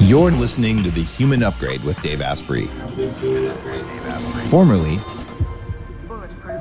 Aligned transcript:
You're 0.00 0.30
listening 0.30 0.82
to 0.84 0.90
The 0.90 1.02
Human 1.02 1.42
Upgrade 1.42 1.82
with 1.82 2.00
Dave 2.02 2.22
Asprey, 2.22 2.66
formerly 4.48 4.98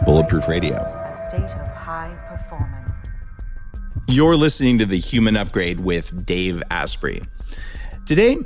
Bulletproof 0.06 0.48
Radio. 0.48 0.76
A 0.76 1.28
state 1.29 1.44
of 1.44 1.68
high 1.76 2.13
performance. 2.28 2.96
You're 4.08 4.36
listening 4.36 4.79
to 4.79 4.86
The 4.86 5.00
Human 5.00 5.38
Upgrade 5.38 5.79
with 5.79 6.26
Dave 6.26 6.63
Asprey. 6.71 7.21
Today, 8.05 8.38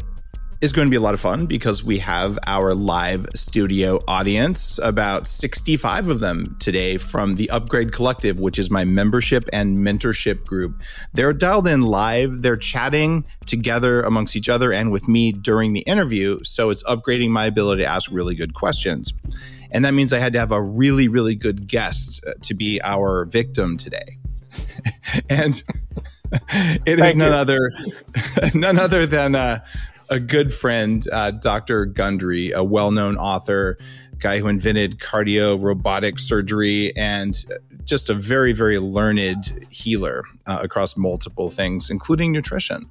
is 0.61 0.71
going 0.71 0.85
to 0.85 0.89
be 0.89 0.95
a 0.95 1.01
lot 1.01 1.15
of 1.15 1.19
fun 1.19 1.47
because 1.47 1.83
we 1.83 1.97
have 1.97 2.37
our 2.45 2.75
live 2.75 3.25
studio 3.33 3.99
audience, 4.07 4.79
about 4.83 5.25
65 5.25 6.07
of 6.07 6.19
them 6.19 6.55
today 6.59 6.97
from 6.97 7.35
the 7.35 7.49
Upgrade 7.49 7.91
Collective, 7.91 8.39
which 8.39 8.59
is 8.59 8.69
my 8.69 8.85
membership 8.85 9.49
and 9.51 9.79
mentorship 9.79 10.45
group. 10.45 10.79
They're 11.13 11.33
dialed 11.33 11.67
in 11.67 11.81
live, 11.81 12.43
they're 12.43 12.57
chatting 12.57 13.25
together 13.47 14.03
amongst 14.03 14.35
each 14.35 14.49
other 14.49 14.71
and 14.71 14.91
with 14.91 15.07
me 15.07 15.31
during 15.31 15.73
the 15.73 15.81
interview. 15.81 16.43
So 16.43 16.69
it's 16.69 16.83
upgrading 16.83 17.29
my 17.31 17.47
ability 17.47 17.81
to 17.81 17.89
ask 17.89 18.11
really 18.11 18.35
good 18.35 18.53
questions. 18.53 19.13
And 19.71 19.83
that 19.83 19.95
means 19.95 20.13
I 20.13 20.19
had 20.19 20.33
to 20.33 20.39
have 20.39 20.51
a 20.51 20.61
really, 20.61 21.07
really 21.07 21.33
good 21.33 21.67
guest 21.67 22.23
uh, 22.27 22.33
to 22.43 22.53
be 22.53 22.79
our 22.83 23.25
victim 23.25 23.77
today. 23.77 24.17
and 25.29 25.63
it 26.85 26.99
is 26.99 27.15
none 27.15 27.33
other 27.33 27.71
none 28.53 28.79
other 28.79 29.05
than 29.05 29.35
uh, 29.35 29.59
a 30.11 30.19
good 30.19 30.53
friend, 30.53 31.07
uh, 31.11 31.31
Dr. 31.31 31.85
Gundry, 31.85 32.51
a 32.51 32.63
well 32.63 32.91
known 32.91 33.15
author, 33.17 33.77
guy 34.19 34.39
who 34.39 34.47
invented 34.49 34.99
cardio 34.99 35.59
robotic 35.59 36.19
surgery, 36.19 36.95
and 36.97 37.43
just 37.85 38.09
a 38.09 38.13
very, 38.13 38.51
very 38.51 38.77
learned 38.77 39.65
healer 39.71 40.23
uh, 40.45 40.59
across 40.61 40.97
multiple 40.97 41.49
things, 41.49 41.89
including 41.89 42.33
nutrition. 42.33 42.87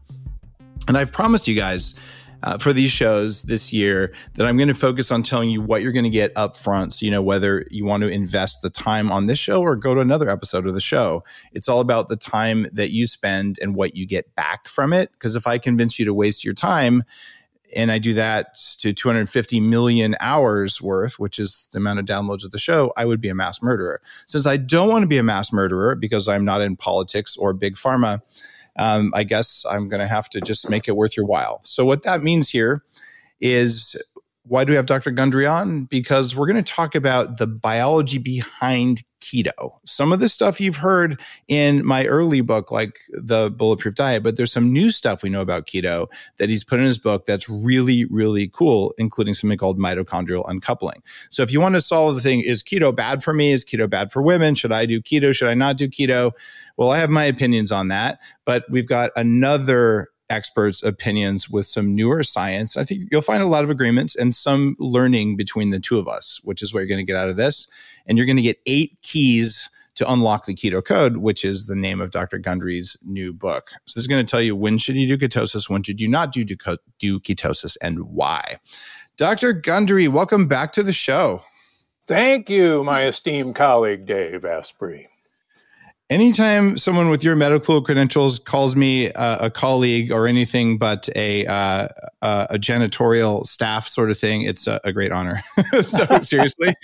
And 0.88 0.96
I've 0.96 1.12
promised 1.12 1.46
you 1.46 1.54
guys 1.54 1.94
uh, 2.42 2.58
for 2.58 2.72
these 2.72 2.90
shows 2.90 3.44
this 3.44 3.72
year 3.72 4.12
that 4.34 4.46
I'm 4.46 4.56
going 4.56 4.68
to 4.68 4.74
focus 4.74 5.10
on 5.10 5.22
telling 5.22 5.50
you 5.50 5.60
what 5.60 5.82
you're 5.82 5.92
going 5.92 6.04
to 6.04 6.10
get 6.10 6.32
up 6.36 6.56
front. 6.56 6.94
So, 6.94 7.04
you 7.04 7.12
know, 7.12 7.22
whether 7.22 7.66
you 7.70 7.84
want 7.84 8.02
to 8.02 8.08
invest 8.08 8.62
the 8.62 8.70
time 8.70 9.10
on 9.12 9.26
this 9.26 9.38
show 9.38 9.60
or 9.60 9.76
go 9.76 9.94
to 9.94 10.00
another 10.00 10.28
episode 10.28 10.66
of 10.66 10.74
the 10.74 10.80
show, 10.80 11.24
it's 11.52 11.68
all 11.68 11.80
about 11.80 12.08
the 12.08 12.16
time 12.16 12.66
that 12.72 12.90
you 12.90 13.06
spend 13.06 13.58
and 13.60 13.74
what 13.74 13.94
you 13.94 14.06
get 14.06 14.34
back 14.34 14.68
from 14.68 14.92
it. 14.92 15.10
Because 15.12 15.36
if 15.36 15.46
I 15.46 15.58
convince 15.58 15.98
you 15.98 16.04
to 16.04 16.14
waste 16.14 16.44
your 16.44 16.54
time, 16.54 17.04
and 17.74 17.92
I 17.92 17.98
do 17.98 18.14
that 18.14 18.56
to 18.78 18.92
250 18.92 19.60
million 19.60 20.16
hours 20.20 20.80
worth, 20.82 21.18
which 21.18 21.38
is 21.38 21.68
the 21.72 21.78
amount 21.78 22.00
of 22.00 22.04
downloads 22.04 22.44
of 22.44 22.50
the 22.50 22.58
show, 22.58 22.92
I 22.96 23.04
would 23.04 23.20
be 23.20 23.28
a 23.28 23.34
mass 23.34 23.62
murderer. 23.62 24.00
Since 24.26 24.46
I 24.46 24.56
don't 24.56 24.88
want 24.88 25.02
to 25.02 25.08
be 25.08 25.18
a 25.18 25.22
mass 25.22 25.52
murderer 25.52 25.94
because 25.94 26.28
I'm 26.28 26.44
not 26.44 26.60
in 26.60 26.76
politics 26.76 27.36
or 27.36 27.52
big 27.52 27.76
pharma, 27.76 28.22
um, 28.80 29.12
I 29.14 29.24
guess 29.24 29.64
I'm 29.68 29.88
going 29.88 30.00
to 30.00 30.08
have 30.08 30.30
to 30.30 30.40
just 30.40 30.70
make 30.70 30.88
it 30.88 30.96
worth 30.96 31.14
your 31.16 31.26
while. 31.26 31.60
So, 31.62 31.84
what 31.84 32.02
that 32.04 32.22
means 32.22 32.48
here 32.48 32.82
is 33.40 33.94
why 34.44 34.64
do 34.64 34.72
we 34.72 34.76
have 34.76 34.86
Dr. 34.86 35.10
Gundry 35.10 35.46
on? 35.46 35.84
Because 35.84 36.34
we're 36.34 36.46
going 36.46 36.62
to 36.62 36.72
talk 36.72 36.94
about 36.94 37.36
the 37.36 37.46
biology 37.46 38.16
behind 38.16 39.02
keto. 39.20 39.72
Some 39.84 40.12
of 40.12 40.20
the 40.20 40.28
stuff 40.28 40.60
you've 40.60 40.76
heard 40.76 41.20
in 41.48 41.84
my 41.84 42.06
early 42.06 42.40
book, 42.40 42.70
like 42.70 42.98
the 43.12 43.50
Bulletproof 43.50 43.94
Diet, 43.94 44.22
but 44.22 44.36
there's 44.36 44.52
some 44.52 44.72
new 44.72 44.90
stuff 44.90 45.22
we 45.22 45.30
know 45.30 45.40
about 45.40 45.66
keto 45.66 46.06
that 46.38 46.48
he's 46.48 46.64
put 46.64 46.80
in 46.80 46.86
his 46.86 46.98
book 46.98 47.26
that's 47.26 47.48
really, 47.48 48.04
really 48.06 48.48
cool, 48.48 48.94
including 48.98 49.34
something 49.34 49.58
called 49.58 49.78
mitochondrial 49.78 50.48
uncoupling. 50.48 51.02
So 51.28 51.42
if 51.42 51.52
you 51.52 51.60
want 51.60 51.74
to 51.74 51.80
solve 51.80 52.14
the 52.14 52.20
thing, 52.20 52.40
is 52.40 52.62
keto 52.62 52.94
bad 52.94 53.22
for 53.22 53.32
me? 53.32 53.52
Is 53.52 53.64
keto 53.64 53.88
bad 53.88 54.10
for 54.10 54.22
women? 54.22 54.54
Should 54.54 54.72
I 54.72 54.86
do 54.86 55.00
keto? 55.00 55.34
Should 55.34 55.48
I 55.48 55.54
not 55.54 55.76
do 55.76 55.88
keto? 55.88 56.32
Well, 56.76 56.90
I 56.90 56.98
have 56.98 57.10
my 57.10 57.24
opinions 57.24 57.70
on 57.70 57.88
that, 57.88 58.20
but 58.44 58.64
we've 58.70 58.88
got 58.88 59.10
another 59.16 60.08
experts' 60.30 60.82
opinions 60.82 61.50
with 61.50 61.66
some 61.66 61.94
newer 61.94 62.22
science. 62.22 62.76
I 62.76 62.84
think 62.84 63.08
you'll 63.10 63.20
find 63.20 63.42
a 63.42 63.48
lot 63.48 63.64
of 63.64 63.70
agreements 63.70 64.14
and 64.14 64.34
some 64.34 64.76
learning 64.78 65.36
between 65.36 65.70
the 65.70 65.80
two 65.80 65.98
of 65.98 66.08
us, 66.08 66.40
which 66.44 66.62
is 66.62 66.72
what 66.72 66.80
you're 66.80 66.88
going 66.88 67.04
to 67.04 67.12
get 67.12 67.16
out 67.16 67.28
of 67.28 67.36
this. 67.36 67.68
And 68.10 68.18
you're 68.18 68.26
going 68.26 68.36
to 68.36 68.42
get 68.42 68.58
eight 68.66 68.98
keys 69.02 69.70
to 69.94 70.10
unlock 70.10 70.46
the 70.46 70.54
keto 70.54 70.84
code, 70.84 71.18
which 71.18 71.44
is 71.44 71.68
the 71.68 71.76
name 71.76 72.00
of 72.00 72.10
Dr. 72.10 72.38
Gundry's 72.38 72.96
new 73.04 73.32
book. 73.32 73.70
So 73.86 73.98
this 74.00 74.02
is 74.02 74.06
going 74.08 74.26
to 74.26 74.28
tell 74.28 74.42
you 74.42 74.56
when 74.56 74.78
should 74.78 74.96
you 74.96 75.06
do 75.06 75.16
ketosis, 75.16 75.70
when 75.70 75.84
should 75.84 76.00
you 76.00 76.08
not 76.08 76.32
do, 76.32 76.44
do 76.44 76.56
ketosis, 77.20 77.76
and 77.80 78.00
why. 78.00 78.56
Dr. 79.16 79.52
Gundry, 79.52 80.08
welcome 80.08 80.48
back 80.48 80.72
to 80.72 80.82
the 80.82 80.92
show. 80.92 81.42
Thank 82.08 82.50
you, 82.50 82.82
my 82.82 83.04
esteemed 83.04 83.54
colleague 83.54 84.06
Dave 84.06 84.44
Asprey 84.44 85.08
anytime 86.10 86.76
someone 86.76 87.08
with 87.08 87.22
your 87.24 87.36
medical 87.36 87.80
credentials 87.80 88.38
calls 88.38 88.76
me 88.76 89.12
uh, 89.12 89.46
a 89.46 89.50
colleague 89.50 90.10
or 90.10 90.26
anything 90.26 90.76
but 90.76 91.08
a 91.16 91.46
uh, 91.46 91.88
uh, 92.20 92.46
a 92.50 92.58
janitorial 92.58 93.46
staff 93.46 93.86
sort 93.86 94.10
of 94.10 94.18
thing, 94.18 94.42
it's 94.42 94.66
a, 94.66 94.80
a 94.84 94.92
great 94.92 95.12
honor. 95.12 95.40
so 95.82 96.06
seriously, 96.22 96.74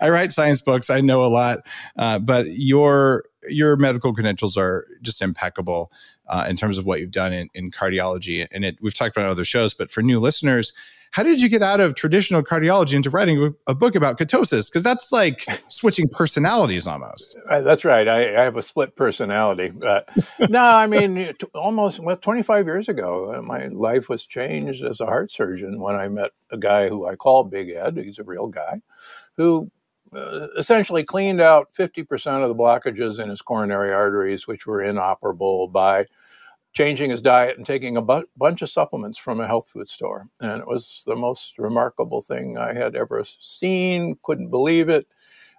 I, 0.00 0.10
write 0.10 0.32
science 0.32 0.60
books. 0.60 0.90
I 0.90 1.00
know 1.00 1.24
a 1.24 1.26
lot, 1.26 1.60
uh, 1.96 2.18
but 2.18 2.46
your 2.52 3.24
your 3.48 3.76
medical 3.76 4.12
credentials 4.12 4.56
are 4.56 4.86
just 5.02 5.22
impeccable. 5.22 5.90
Uh, 6.28 6.44
in 6.48 6.56
terms 6.56 6.76
of 6.76 6.84
what 6.84 6.98
you've 6.98 7.12
done 7.12 7.32
in, 7.32 7.48
in 7.54 7.70
cardiology, 7.70 8.48
and 8.50 8.64
it, 8.64 8.76
we've 8.82 8.94
talked 8.94 9.16
about 9.16 9.30
other 9.30 9.44
shows, 9.44 9.74
but 9.74 9.92
for 9.92 10.02
new 10.02 10.18
listeners, 10.18 10.72
how 11.16 11.22
did 11.22 11.40
you 11.40 11.48
get 11.48 11.62
out 11.62 11.80
of 11.80 11.94
traditional 11.94 12.42
cardiology 12.42 12.92
into 12.92 13.08
writing 13.08 13.54
a 13.66 13.74
book 13.74 13.94
about 13.94 14.18
ketosis? 14.18 14.70
Because 14.70 14.82
that's 14.82 15.10
like 15.10 15.46
switching 15.68 16.10
personalities 16.10 16.86
almost. 16.86 17.38
Uh, 17.48 17.62
that's 17.62 17.86
right. 17.86 18.06
I, 18.06 18.38
I, 18.38 18.42
have 18.42 18.58
a 18.58 18.62
split 18.62 18.96
personality. 18.96 19.70
But 19.70 20.06
no, 20.50 20.62
I 20.62 20.86
mean, 20.86 21.14
t- 21.38 21.46
almost 21.54 22.00
well, 22.00 22.18
25 22.18 22.66
years 22.66 22.90
ago, 22.90 23.34
uh, 23.34 23.40
my 23.40 23.68
life 23.68 24.10
was 24.10 24.26
changed 24.26 24.84
as 24.84 25.00
a 25.00 25.06
heart 25.06 25.32
surgeon 25.32 25.80
when 25.80 25.96
I 25.96 26.08
met 26.08 26.32
a 26.50 26.58
guy 26.58 26.90
who 26.90 27.06
I 27.06 27.16
call 27.16 27.44
Big 27.44 27.70
Ed. 27.70 27.96
He's 27.96 28.18
a 28.18 28.22
real 28.22 28.48
guy 28.48 28.82
who 29.38 29.70
uh, 30.12 30.48
essentially 30.58 31.02
cleaned 31.02 31.40
out 31.40 31.72
50% 31.72 32.42
of 32.42 32.48
the 32.50 32.54
blockages 32.54 33.18
in 33.18 33.30
his 33.30 33.40
coronary 33.40 33.90
arteries, 33.90 34.46
which 34.46 34.66
were 34.66 34.82
inoperable 34.82 35.66
by 35.66 36.04
changing 36.76 37.08
his 37.08 37.22
diet 37.22 37.56
and 37.56 37.64
taking 37.64 37.96
a 37.96 38.02
bu- 38.02 38.26
bunch 38.36 38.60
of 38.60 38.68
supplements 38.68 39.18
from 39.18 39.40
a 39.40 39.46
health 39.46 39.70
food 39.70 39.88
store. 39.88 40.28
And 40.40 40.60
it 40.60 40.66
was 40.68 41.02
the 41.06 41.16
most 41.16 41.54
remarkable 41.56 42.20
thing 42.20 42.58
I 42.58 42.74
had 42.74 42.94
ever 42.94 43.24
seen, 43.40 44.18
couldn't 44.22 44.50
believe 44.50 44.90
it. 44.90 45.06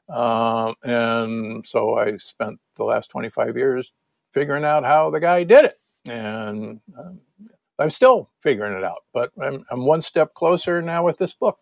Um, 0.10 0.76
and 0.84 1.66
so 1.66 1.98
I 1.98 2.18
spent 2.18 2.60
the 2.76 2.84
last 2.84 3.08
25 3.08 3.58
years 3.58 3.92
figuring 4.32 4.64
out 4.64 4.86
how 4.86 5.10
the 5.10 5.20
guy 5.20 5.44
did 5.44 5.66
it. 5.66 5.80
And 6.08 6.80
um, 6.96 7.20
I'm 7.80 7.90
still 7.90 8.30
figuring 8.44 8.78
it 8.78 8.84
out, 8.84 9.04
but 9.12 9.32
I'm, 9.42 9.66
I'm 9.72 9.88
one 9.88 10.04
step 10.04 10.36
closer 10.36 10.84
now 10.84 11.04
with 11.04 11.18
this 11.18 11.34
book. 11.34 11.58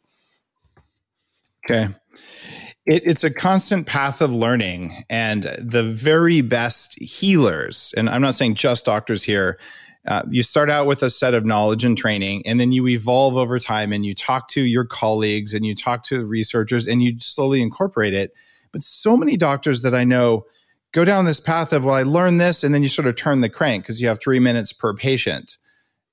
Okay 1.65 1.87
it, 2.85 3.05
it's 3.05 3.23
a 3.23 3.31
constant 3.31 3.87
path 3.87 4.21
of 4.21 4.31
learning 4.31 4.93
and 5.09 5.43
the 5.59 5.83
very 5.83 6.41
best 6.41 6.99
healers 7.01 7.93
and 7.97 8.09
i'm 8.09 8.21
not 8.21 8.35
saying 8.35 8.55
just 8.55 8.85
doctors 8.85 9.23
here 9.23 9.59
uh, 10.07 10.21
you 10.29 10.43
start 10.43 10.69
out 10.69 10.85
with 10.85 11.01
a 11.01 11.09
set 11.09 11.33
of 11.33 11.45
knowledge 11.45 11.83
and 11.83 11.97
training 11.97 12.43
and 12.45 12.59
then 12.59 12.71
you 12.71 12.87
evolve 12.87 13.35
over 13.35 13.57
time 13.57 13.91
and 13.91 14.05
you 14.05 14.13
talk 14.13 14.47
to 14.47 14.61
your 14.61 14.85
colleagues 14.85 15.53
and 15.53 15.65
you 15.65 15.73
talk 15.73 16.03
to 16.03 16.25
researchers 16.25 16.87
and 16.87 17.01
you 17.01 17.17
slowly 17.19 17.59
incorporate 17.59 18.13
it. 18.13 18.31
But 18.71 18.83
so 18.83 19.17
many 19.17 19.35
doctors 19.35 19.81
that 19.81 19.95
i 19.95 20.03
know 20.03 20.45
go 20.91 21.05
down 21.05 21.25
this 21.25 21.39
path 21.39 21.73
of 21.73 21.83
well 21.83 21.95
i 21.95 22.03
learned 22.03 22.39
this 22.39 22.63
and 22.63 22.73
then 22.73 22.83
you 22.83 22.89
sort 22.89 23.07
of 23.07 23.15
turn 23.15 23.41
the 23.41 23.49
crank 23.49 23.83
because 23.83 23.99
you 23.99 24.07
have 24.07 24.19
three 24.19 24.39
minutes 24.39 24.71
per 24.71 24.93
patient. 24.93 25.57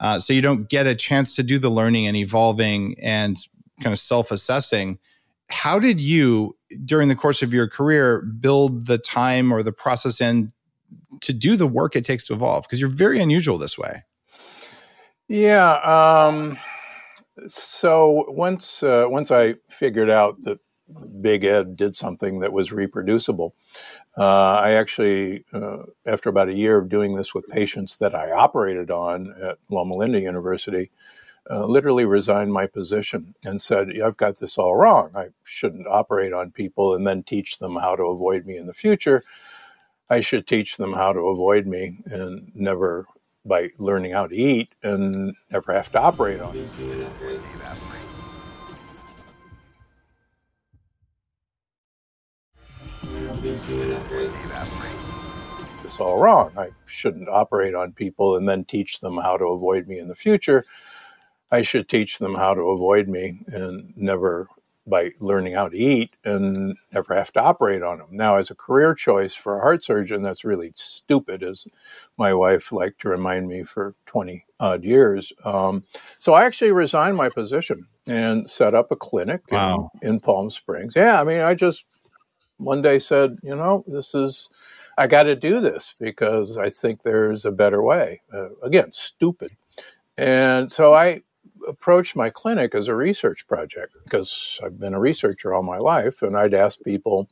Uh, 0.00 0.18
so 0.18 0.32
you 0.32 0.42
don't 0.42 0.68
get 0.68 0.86
a 0.86 0.96
chance 0.96 1.36
to 1.36 1.42
do 1.42 1.58
the 1.58 1.70
learning 1.70 2.06
and 2.06 2.16
evolving 2.16 2.98
and 3.00 3.36
kind 3.80 3.92
of 3.92 3.98
self-assessing. 3.98 4.98
How 5.48 5.78
did 5.78 6.00
you 6.00 6.56
during 6.84 7.08
the 7.08 7.16
course 7.16 7.42
of 7.42 7.52
your 7.52 7.68
career 7.68 8.22
build 8.22 8.86
the 8.86 8.98
time 8.98 9.52
or 9.52 9.62
the 9.62 9.72
process 9.72 10.20
in 10.20 10.52
to 11.20 11.32
do 11.32 11.56
the 11.56 11.66
work 11.66 11.96
it 11.96 12.04
takes 12.04 12.26
to 12.26 12.34
evolve? 12.34 12.64
Because 12.64 12.80
you're 12.80 12.88
very 12.88 13.20
unusual 13.20 13.58
this 13.58 13.78
way. 13.78 14.02
Yeah 15.28 15.74
um, 15.82 16.58
so 17.46 18.24
once 18.28 18.82
uh, 18.82 19.06
once 19.08 19.30
i 19.30 19.54
figured 19.68 20.10
out 20.10 20.40
that 20.42 20.58
big 21.20 21.44
ed 21.44 21.76
did 21.76 21.96
something 21.96 22.40
that 22.40 22.52
was 22.52 22.72
reproducible 22.72 23.54
uh, 24.18 24.54
i 24.54 24.72
actually 24.72 25.44
uh, 25.52 25.78
after 26.06 26.28
about 26.28 26.48
a 26.48 26.54
year 26.54 26.78
of 26.78 26.88
doing 26.88 27.14
this 27.14 27.34
with 27.34 27.46
patients 27.48 27.98
that 27.98 28.14
i 28.14 28.30
operated 28.30 28.90
on 28.90 29.34
at 29.42 29.58
loma 29.70 29.94
linda 29.94 30.20
university 30.20 30.90
uh, 31.50 31.66
literally 31.66 32.04
resigned 32.04 32.52
my 32.52 32.66
position 32.66 33.34
and 33.44 33.60
said, 33.60 33.88
I've 34.00 34.16
got 34.16 34.38
this 34.38 34.58
all 34.58 34.76
wrong. 34.76 35.10
I 35.14 35.28
shouldn't 35.44 35.86
operate 35.86 36.32
on 36.32 36.50
people 36.50 36.94
and 36.94 37.06
then 37.06 37.22
teach 37.22 37.58
them 37.58 37.76
how 37.76 37.96
to 37.96 38.04
avoid 38.04 38.46
me 38.46 38.56
in 38.56 38.66
the 38.66 38.74
future. 38.74 39.22
I 40.08 40.20
should 40.20 40.46
teach 40.46 40.76
them 40.76 40.92
how 40.92 41.12
to 41.12 41.20
avoid 41.20 41.66
me 41.66 41.98
and 42.06 42.50
never 42.54 43.06
by 43.44 43.70
learning 43.78 44.12
how 44.12 44.26
to 44.28 44.36
eat 44.36 44.72
and 44.82 45.34
never 45.50 45.72
have 45.72 45.90
to 45.92 46.00
operate 46.00 46.40
on 46.40 46.56
it. 46.56 46.68
It's 55.84 55.98
all 55.98 56.20
wrong. 56.20 56.52
I 56.56 56.70
shouldn't 56.86 57.28
operate 57.28 57.74
on 57.74 57.92
people 57.92 58.36
and 58.36 58.48
then 58.48 58.64
teach 58.64 59.00
them 59.00 59.16
how 59.16 59.36
to 59.36 59.46
avoid 59.46 59.88
me 59.88 59.98
in 59.98 60.08
the 60.08 60.14
future. 60.14 60.64
I 61.52 61.62
should 61.62 61.88
teach 61.88 62.18
them 62.18 62.34
how 62.34 62.54
to 62.54 62.62
avoid 62.62 63.08
me 63.08 63.40
and 63.48 63.92
never 63.96 64.48
by 64.86 65.10
learning 65.20 65.54
how 65.54 65.68
to 65.68 65.76
eat 65.76 66.16
and 66.24 66.76
never 66.92 67.14
have 67.14 67.32
to 67.32 67.40
operate 67.40 67.82
on 67.82 67.98
them. 67.98 68.08
Now, 68.10 68.36
as 68.36 68.50
a 68.50 68.54
career 68.54 68.94
choice 68.94 69.34
for 69.34 69.56
a 69.56 69.60
heart 69.60 69.84
surgeon, 69.84 70.22
that's 70.22 70.44
really 70.44 70.72
stupid, 70.74 71.42
as 71.42 71.66
my 72.16 72.34
wife 72.34 72.72
liked 72.72 73.00
to 73.02 73.08
remind 73.08 73.48
me 73.48 73.62
for 73.62 73.94
20 74.06 74.44
odd 74.58 74.82
years. 74.82 75.32
Um, 75.44 75.84
so 76.18 76.34
I 76.34 76.44
actually 76.44 76.72
resigned 76.72 77.16
my 77.16 77.28
position 77.28 77.86
and 78.08 78.50
set 78.50 78.74
up 78.74 78.90
a 78.90 78.96
clinic 78.96 79.42
wow. 79.52 79.90
in, 80.02 80.14
in 80.14 80.20
Palm 80.20 80.50
Springs. 80.50 80.94
Yeah, 80.96 81.20
I 81.20 81.24
mean, 81.24 81.42
I 81.42 81.54
just 81.54 81.84
one 82.56 82.82
day 82.82 82.98
said, 82.98 83.36
you 83.42 83.54
know, 83.54 83.84
this 83.86 84.14
is, 84.14 84.48
I 84.98 85.06
got 85.06 85.24
to 85.24 85.36
do 85.36 85.60
this 85.60 85.94
because 86.00 86.58
I 86.58 86.70
think 86.70 87.02
there's 87.02 87.44
a 87.44 87.52
better 87.52 87.82
way. 87.82 88.22
Uh, 88.32 88.48
again, 88.62 88.90
stupid. 88.90 89.52
And 90.18 90.70
so 90.70 90.92
I 90.92 91.22
approached 91.68 92.16
my 92.16 92.30
clinic 92.30 92.74
as 92.74 92.88
a 92.88 92.94
research 92.94 93.46
project 93.46 93.94
because 94.04 94.60
I've 94.64 94.78
been 94.78 94.94
a 94.94 95.00
researcher 95.00 95.54
all 95.54 95.62
my 95.62 95.78
life, 95.78 96.22
and 96.22 96.36
I'd 96.36 96.54
ask 96.54 96.82
people 96.82 97.28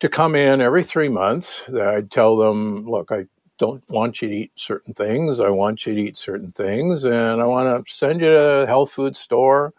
to 0.00 0.08
come 0.08 0.34
in 0.34 0.60
every 0.60 0.84
three 0.84 1.08
months. 1.08 1.64
That 1.68 1.88
I'd 1.88 2.10
tell 2.10 2.36
them, 2.36 2.88
look, 2.88 3.10
I 3.10 3.26
don't 3.58 3.82
want 3.90 4.22
you 4.22 4.28
to 4.28 4.34
eat 4.34 4.52
certain 4.54 4.94
things. 4.94 5.40
I 5.40 5.50
want 5.50 5.86
you 5.86 5.94
to 5.94 6.00
eat 6.00 6.16
certain 6.18 6.52
things, 6.52 7.04
and 7.04 7.40
I 7.40 7.44
want 7.44 7.86
to 7.86 7.92
send 7.92 8.20
you 8.20 8.28
to 8.28 8.62
a 8.62 8.66
health 8.66 8.92
food 8.92 9.16
store. 9.16 9.74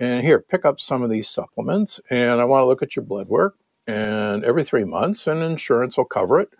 And 0.00 0.24
here, 0.24 0.38
pick 0.38 0.64
up 0.64 0.78
some 0.78 1.02
of 1.02 1.10
these 1.10 1.28
supplements, 1.28 2.00
and 2.10 2.40
I 2.40 2.44
want 2.44 2.62
to 2.62 2.66
look 2.66 2.82
at 2.82 2.94
your 2.94 3.04
blood 3.04 3.28
work. 3.28 3.56
And 3.88 4.44
every 4.44 4.62
three 4.64 4.84
months, 4.84 5.26
and 5.26 5.42
insurance 5.42 5.96
will 5.96 6.04
cover 6.04 6.38
it. 6.40 6.50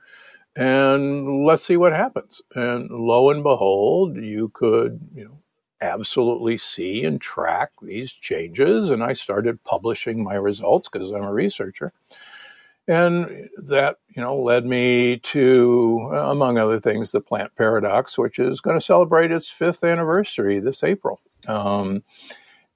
And 0.57 1.45
let's 1.45 1.65
see 1.65 1.77
what 1.77 1.93
happens. 1.93 2.43
And 2.55 2.91
lo 2.91 3.31
and 3.31 3.45
behold, 3.45 4.17
you 4.17 4.49
could, 4.55 4.99
you 5.15 5.25
know, 5.27 5.39
absolutely 5.81 6.59
see 6.59 7.05
and 7.05 7.21
track 7.21 7.71
these 7.83 8.13
changes. 8.13 8.91
And 8.91 9.03
I 9.03 9.13
started 9.13 9.63
publishing 9.65 10.23
my 10.25 10.35
results 10.35 10.89
because 10.89 11.13
I'm 11.13 11.23
a 11.23 11.33
researcher. 11.33 11.93
And 12.87 13.51
that, 13.59 13.97
you 14.09 14.23
know, 14.23 14.35
led 14.35 14.65
me 14.65 15.19
to, 15.19 16.11
among 16.15 16.57
other 16.57 16.81
things, 16.81 17.13
the 17.13 17.21
plant 17.21 17.55
paradox, 17.55 18.17
which 18.17 18.39
is 18.39 18.63
going 18.63 18.79
to 18.79 18.85
celebrate 18.85 19.31
its 19.31 19.51
fifth 19.51 19.85
anniversary 19.85 20.59
this 20.59 20.83
April. 20.83 21.21
Um, 21.47 22.03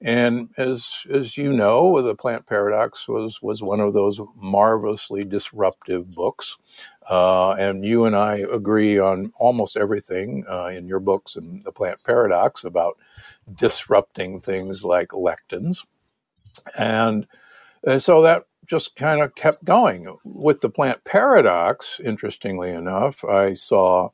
and 0.03 0.49
as 0.57 1.05
as 1.09 1.37
you 1.37 1.53
know, 1.53 2.01
the 2.01 2.13
Plant 2.13 2.45
Paradox 2.45 3.07
was 3.07 3.41
was 3.41 3.63
one 3.63 3.79
of 3.79 3.93
those 3.93 4.19
marvelously 4.35 5.23
disruptive 5.23 6.11
books, 6.11 6.57
uh, 7.09 7.51
and 7.51 7.85
you 7.85 8.03
and 8.03 8.15
I 8.15 8.35
agree 8.35 8.99
on 8.99 9.31
almost 9.37 9.77
everything 9.77 10.43
uh, 10.49 10.65
in 10.65 10.89
your 10.89 10.99
books 10.99 11.37
and 11.37 11.63
the 11.63 11.71
Plant 11.71 11.99
Paradox 12.03 12.65
about 12.65 12.97
disrupting 13.55 14.41
things 14.41 14.83
like 14.83 15.09
lectins, 15.09 15.85
and, 16.77 17.25
and 17.87 18.03
so 18.03 18.21
that 18.23 18.43
just 18.65 18.97
kind 18.97 19.21
of 19.21 19.35
kept 19.35 19.63
going 19.63 20.17
with 20.25 20.59
the 20.59 20.69
Plant 20.69 21.05
Paradox. 21.05 22.01
Interestingly 22.03 22.71
enough, 22.71 23.23
I 23.23 23.53
saw 23.53 24.09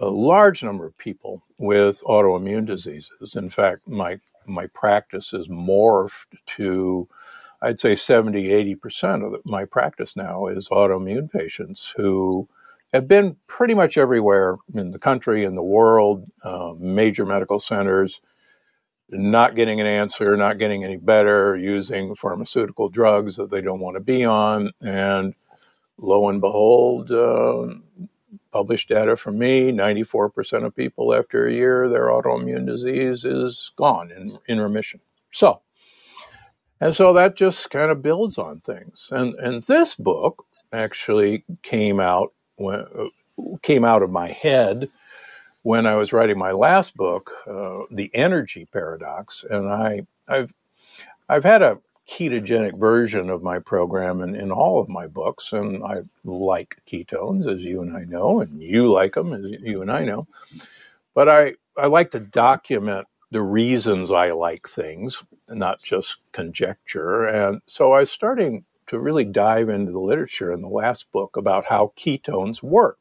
a 0.00 0.08
large 0.08 0.64
number 0.64 0.86
of 0.86 0.98
people 0.98 1.42
with 1.58 2.02
autoimmune 2.04 2.66
diseases. 2.66 3.36
In 3.36 3.50
fact, 3.50 3.86
my 3.86 4.20
my 4.46 4.66
practice 4.68 5.30
has 5.30 5.48
morphed 5.48 6.36
to 6.56 7.08
I'd 7.62 7.78
say 7.80 7.94
70, 7.94 8.76
80% 8.76 9.26
of 9.26 9.40
my 9.44 9.66
practice 9.66 10.16
now 10.16 10.46
is 10.46 10.68
autoimmune 10.70 11.30
patients 11.30 11.92
who 11.96 12.48
have 12.92 13.06
been 13.06 13.36
pretty 13.48 13.74
much 13.74 13.98
everywhere 13.98 14.56
in 14.74 14.92
the 14.92 14.98
country, 14.98 15.44
in 15.44 15.54
the 15.56 15.62
world, 15.62 16.26
uh, 16.42 16.72
major 16.78 17.26
medical 17.26 17.58
centers, 17.58 18.20
not 19.10 19.56
getting 19.56 19.80
an 19.80 19.86
answer, 19.86 20.36
not 20.36 20.58
getting 20.58 20.84
any 20.84 20.96
better, 20.96 21.56
using 21.56 22.14
pharmaceutical 22.14 22.88
drugs 22.88 23.36
that 23.36 23.50
they 23.50 23.60
don't 23.60 23.80
want 23.80 23.96
to 23.96 24.00
be 24.00 24.24
on. 24.24 24.70
And 24.80 25.34
lo 25.98 26.28
and 26.28 26.40
behold, 26.40 27.10
uh, 27.10 27.74
published 28.52 28.88
data 28.88 29.16
from 29.16 29.38
me 29.38 29.72
94% 29.72 30.64
of 30.64 30.74
people 30.74 31.14
after 31.14 31.46
a 31.46 31.52
year 31.52 31.88
their 31.88 32.06
autoimmune 32.06 32.66
disease 32.66 33.24
is 33.24 33.72
gone 33.76 34.10
in, 34.10 34.38
in 34.46 34.60
remission. 34.60 35.00
So 35.30 35.62
and 36.80 36.94
so 36.94 37.12
that 37.12 37.36
just 37.36 37.70
kind 37.70 37.90
of 37.90 38.02
builds 38.02 38.38
on 38.38 38.60
things. 38.60 39.08
And 39.10 39.34
and 39.36 39.62
this 39.64 39.94
book 39.94 40.46
actually 40.72 41.44
came 41.62 42.00
out 42.00 42.32
when 42.56 42.86
came 43.62 43.84
out 43.84 44.02
of 44.02 44.10
my 44.10 44.28
head 44.28 44.88
when 45.62 45.86
I 45.86 45.94
was 45.96 46.12
writing 46.12 46.38
my 46.38 46.52
last 46.52 46.96
book, 46.96 47.32
uh, 47.46 47.80
The 47.90 48.10
Energy 48.14 48.64
Paradox, 48.64 49.44
and 49.48 49.68
I 49.68 50.06
I've 50.26 50.54
I've 51.28 51.44
had 51.44 51.62
a 51.62 51.78
ketogenic 52.10 52.78
version 52.78 53.30
of 53.30 53.42
my 53.42 53.58
program 53.60 54.20
in, 54.20 54.34
in 54.34 54.50
all 54.50 54.80
of 54.80 54.88
my 54.88 55.06
books. 55.06 55.52
And 55.52 55.82
I 55.84 56.02
like 56.24 56.82
ketones, 56.86 57.48
as 57.48 57.62
you 57.62 57.80
and 57.82 57.96
I 57.96 58.04
know, 58.04 58.40
and 58.40 58.60
you 58.60 58.90
like 58.90 59.14
them, 59.14 59.32
as 59.32 59.44
you 59.62 59.80
and 59.80 59.92
I 59.92 60.02
know. 60.02 60.26
But 61.14 61.28
I, 61.28 61.54
I 61.76 61.86
like 61.86 62.10
to 62.10 62.20
document 62.20 63.06
the 63.30 63.42
reasons 63.42 64.10
I 64.10 64.32
like 64.32 64.68
things, 64.68 65.22
not 65.48 65.82
just 65.82 66.16
conjecture. 66.32 67.26
And 67.28 67.62
so 67.66 67.92
I 67.92 68.00
was 68.00 68.10
starting 68.10 68.64
to 68.88 68.98
really 68.98 69.24
dive 69.24 69.68
into 69.68 69.92
the 69.92 70.00
literature 70.00 70.50
in 70.50 70.62
the 70.62 70.68
last 70.68 71.10
book 71.12 71.36
about 71.36 71.64
how 71.64 71.92
ketones 71.96 72.60
work. 72.60 72.98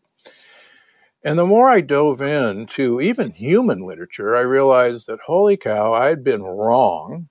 And 1.23 1.37
the 1.37 1.47
more 1.47 1.67
I 1.67 1.81
dove 1.81 2.21
into 2.21 3.01
even 3.01 3.31
human 3.31 3.85
literature, 3.85 4.37
I 4.37 4.41
realized 4.41 5.07
that 5.07 5.19
holy 5.25 5.57
cow, 5.57 5.93
I'd 5.93 6.23
been 6.23 6.43
wrong 6.43 7.27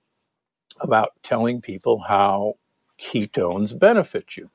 about 0.81 1.11
telling 1.23 1.61
people 1.61 1.99
how 1.99 2.55
ketones 2.99 3.77
benefit 3.77 4.37
you. 4.37 4.49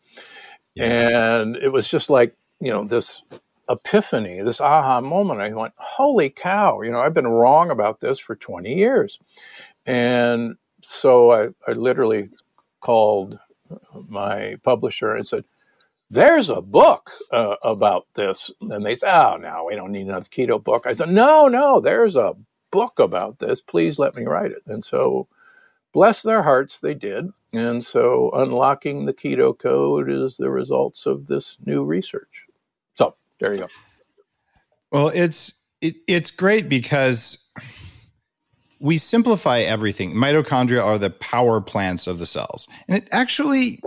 Yeah. 0.74 1.38
And 1.40 1.56
it 1.56 1.72
was 1.72 1.88
just 1.88 2.10
like, 2.10 2.36
you 2.60 2.70
know, 2.70 2.84
this 2.84 3.22
epiphany, 3.68 4.42
this 4.42 4.60
aha 4.60 5.00
moment. 5.00 5.40
I 5.40 5.52
went, 5.52 5.74
holy 5.76 6.30
cow, 6.30 6.80
you 6.82 6.90
know, 6.90 7.00
I've 7.00 7.14
been 7.14 7.26
wrong 7.26 7.70
about 7.70 8.00
this 8.00 8.18
for 8.18 8.36
20 8.36 8.74
years. 8.74 9.18
And 9.86 10.56
so 10.82 11.32
I, 11.32 11.48
I 11.70 11.72
literally 11.72 12.30
called 12.80 13.38
my 14.08 14.56
publisher 14.62 15.14
and 15.14 15.26
said, 15.26 15.44
there's 16.10 16.50
a 16.50 16.60
book 16.60 17.10
uh, 17.32 17.56
about 17.62 18.06
this. 18.14 18.50
And 18.60 18.84
they 18.84 18.96
said, 18.96 19.14
oh, 19.14 19.36
no, 19.36 19.64
we 19.68 19.74
don't 19.74 19.92
need 19.92 20.06
another 20.06 20.26
keto 20.26 20.62
book. 20.62 20.86
I 20.86 20.92
said, 20.92 21.08
no, 21.08 21.48
no, 21.48 21.80
there's 21.80 22.16
a 22.16 22.34
book 22.70 22.98
about 22.98 23.38
this. 23.38 23.60
Please 23.60 23.98
let 23.98 24.14
me 24.14 24.24
write 24.24 24.52
it. 24.52 24.62
And 24.66 24.84
so 24.84 25.28
bless 25.94 26.22
their 26.22 26.42
hearts, 26.42 26.80
they 26.80 26.92
did. 26.92 27.28
And 27.54 27.82
so 27.84 28.30
unlocking 28.34 29.06
the 29.06 29.14
keto 29.14 29.56
code 29.56 30.10
is 30.10 30.36
the 30.36 30.50
results 30.50 31.06
of 31.06 31.28
this 31.28 31.56
new 31.64 31.84
research. 31.84 32.42
So 32.94 33.14
there 33.40 33.54
you 33.54 33.60
go. 33.60 33.68
Well, 34.90 35.08
it's 35.08 35.54
it, 35.80 35.94
it's 36.06 36.30
great 36.30 36.68
because 36.68 37.48
we 38.80 38.98
simplify 38.98 39.60
everything. 39.60 40.14
Mitochondria 40.14 40.84
are 40.84 40.98
the 40.98 41.10
power 41.10 41.60
plants 41.60 42.06
of 42.06 42.18
the 42.18 42.26
cells. 42.26 42.68
And 42.88 42.98
it 43.02 43.08
actually 43.12 43.80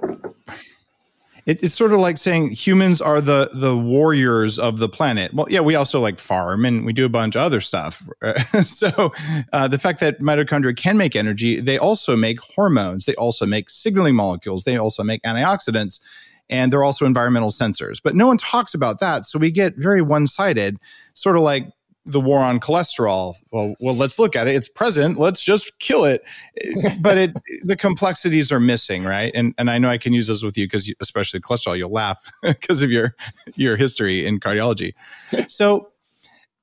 it, 1.47 1.63
it's 1.63 1.73
sort 1.73 1.93
of 1.93 1.99
like 1.99 2.17
saying 2.17 2.51
humans 2.51 3.01
are 3.01 3.21
the 3.21 3.49
the 3.53 3.75
warriors 3.75 4.59
of 4.59 4.79
the 4.79 4.89
planet. 4.89 5.33
Well, 5.33 5.47
yeah, 5.49 5.61
we 5.61 5.75
also 5.75 5.99
like 6.01 6.19
farm 6.19 6.65
and 6.65 6.85
we 6.85 6.93
do 6.93 7.05
a 7.05 7.09
bunch 7.09 7.35
of 7.35 7.41
other 7.41 7.61
stuff. 7.61 8.07
so 8.65 9.13
uh, 9.53 9.67
the 9.67 9.79
fact 9.79 10.01
that 10.01 10.19
mitochondria 10.19 10.75
can 10.75 10.97
make 10.97 11.15
energy, 11.15 11.59
they 11.61 11.77
also 11.77 12.15
make 12.17 12.39
hormones. 12.41 13.05
They 13.05 13.15
also 13.15 13.45
make 13.45 13.69
signaling 13.69 14.15
molecules. 14.15 14.65
They 14.65 14.77
also 14.77 15.03
make 15.03 15.21
antioxidants, 15.23 16.01
and 16.49 16.71
they're 16.71 16.83
also 16.83 17.05
environmental 17.05 17.49
sensors. 17.49 18.01
But 18.03 18.13
no 18.13 18.27
one 18.27 18.37
talks 18.37 18.73
about 18.73 18.99
that, 18.99 19.23
so 19.23 19.39
we 19.39 19.49
get 19.49 19.77
very 19.77 20.01
one 20.01 20.27
sided. 20.27 20.77
Sort 21.13 21.37
of 21.37 21.43
like 21.43 21.71
the 22.07 22.21
war 22.21 22.39
on 22.39 22.59
cholesterol. 22.59 23.35
Well, 23.51 23.75
well, 23.79 23.95
let's 23.95 24.17
look 24.17 24.35
at 24.35 24.47
it. 24.47 24.55
It's 24.55 24.69
present. 24.69 25.19
Let's 25.19 25.43
just 25.43 25.77
kill 25.79 26.05
it. 26.05 26.23
but 27.01 27.17
it, 27.17 27.33
the 27.63 27.75
complexities 27.75 28.51
are 28.51 28.59
missing, 28.59 29.03
right? 29.03 29.31
And 29.35 29.53
and 29.57 29.69
I 29.69 29.77
know 29.77 29.89
I 29.89 29.97
can 29.97 30.13
use 30.13 30.27
those 30.27 30.43
with 30.43 30.57
you 30.57 30.65
because, 30.65 30.91
especially 31.01 31.41
cholesterol, 31.41 31.77
you'll 31.77 31.91
laugh 31.91 32.19
because 32.43 32.81
of 32.81 32.89
your 32.89 33.15
your 33.55 33.75
history 33.75 34.25
in 34.25 34.39
cardiology. 34.39 34.93
So 35.47 35.91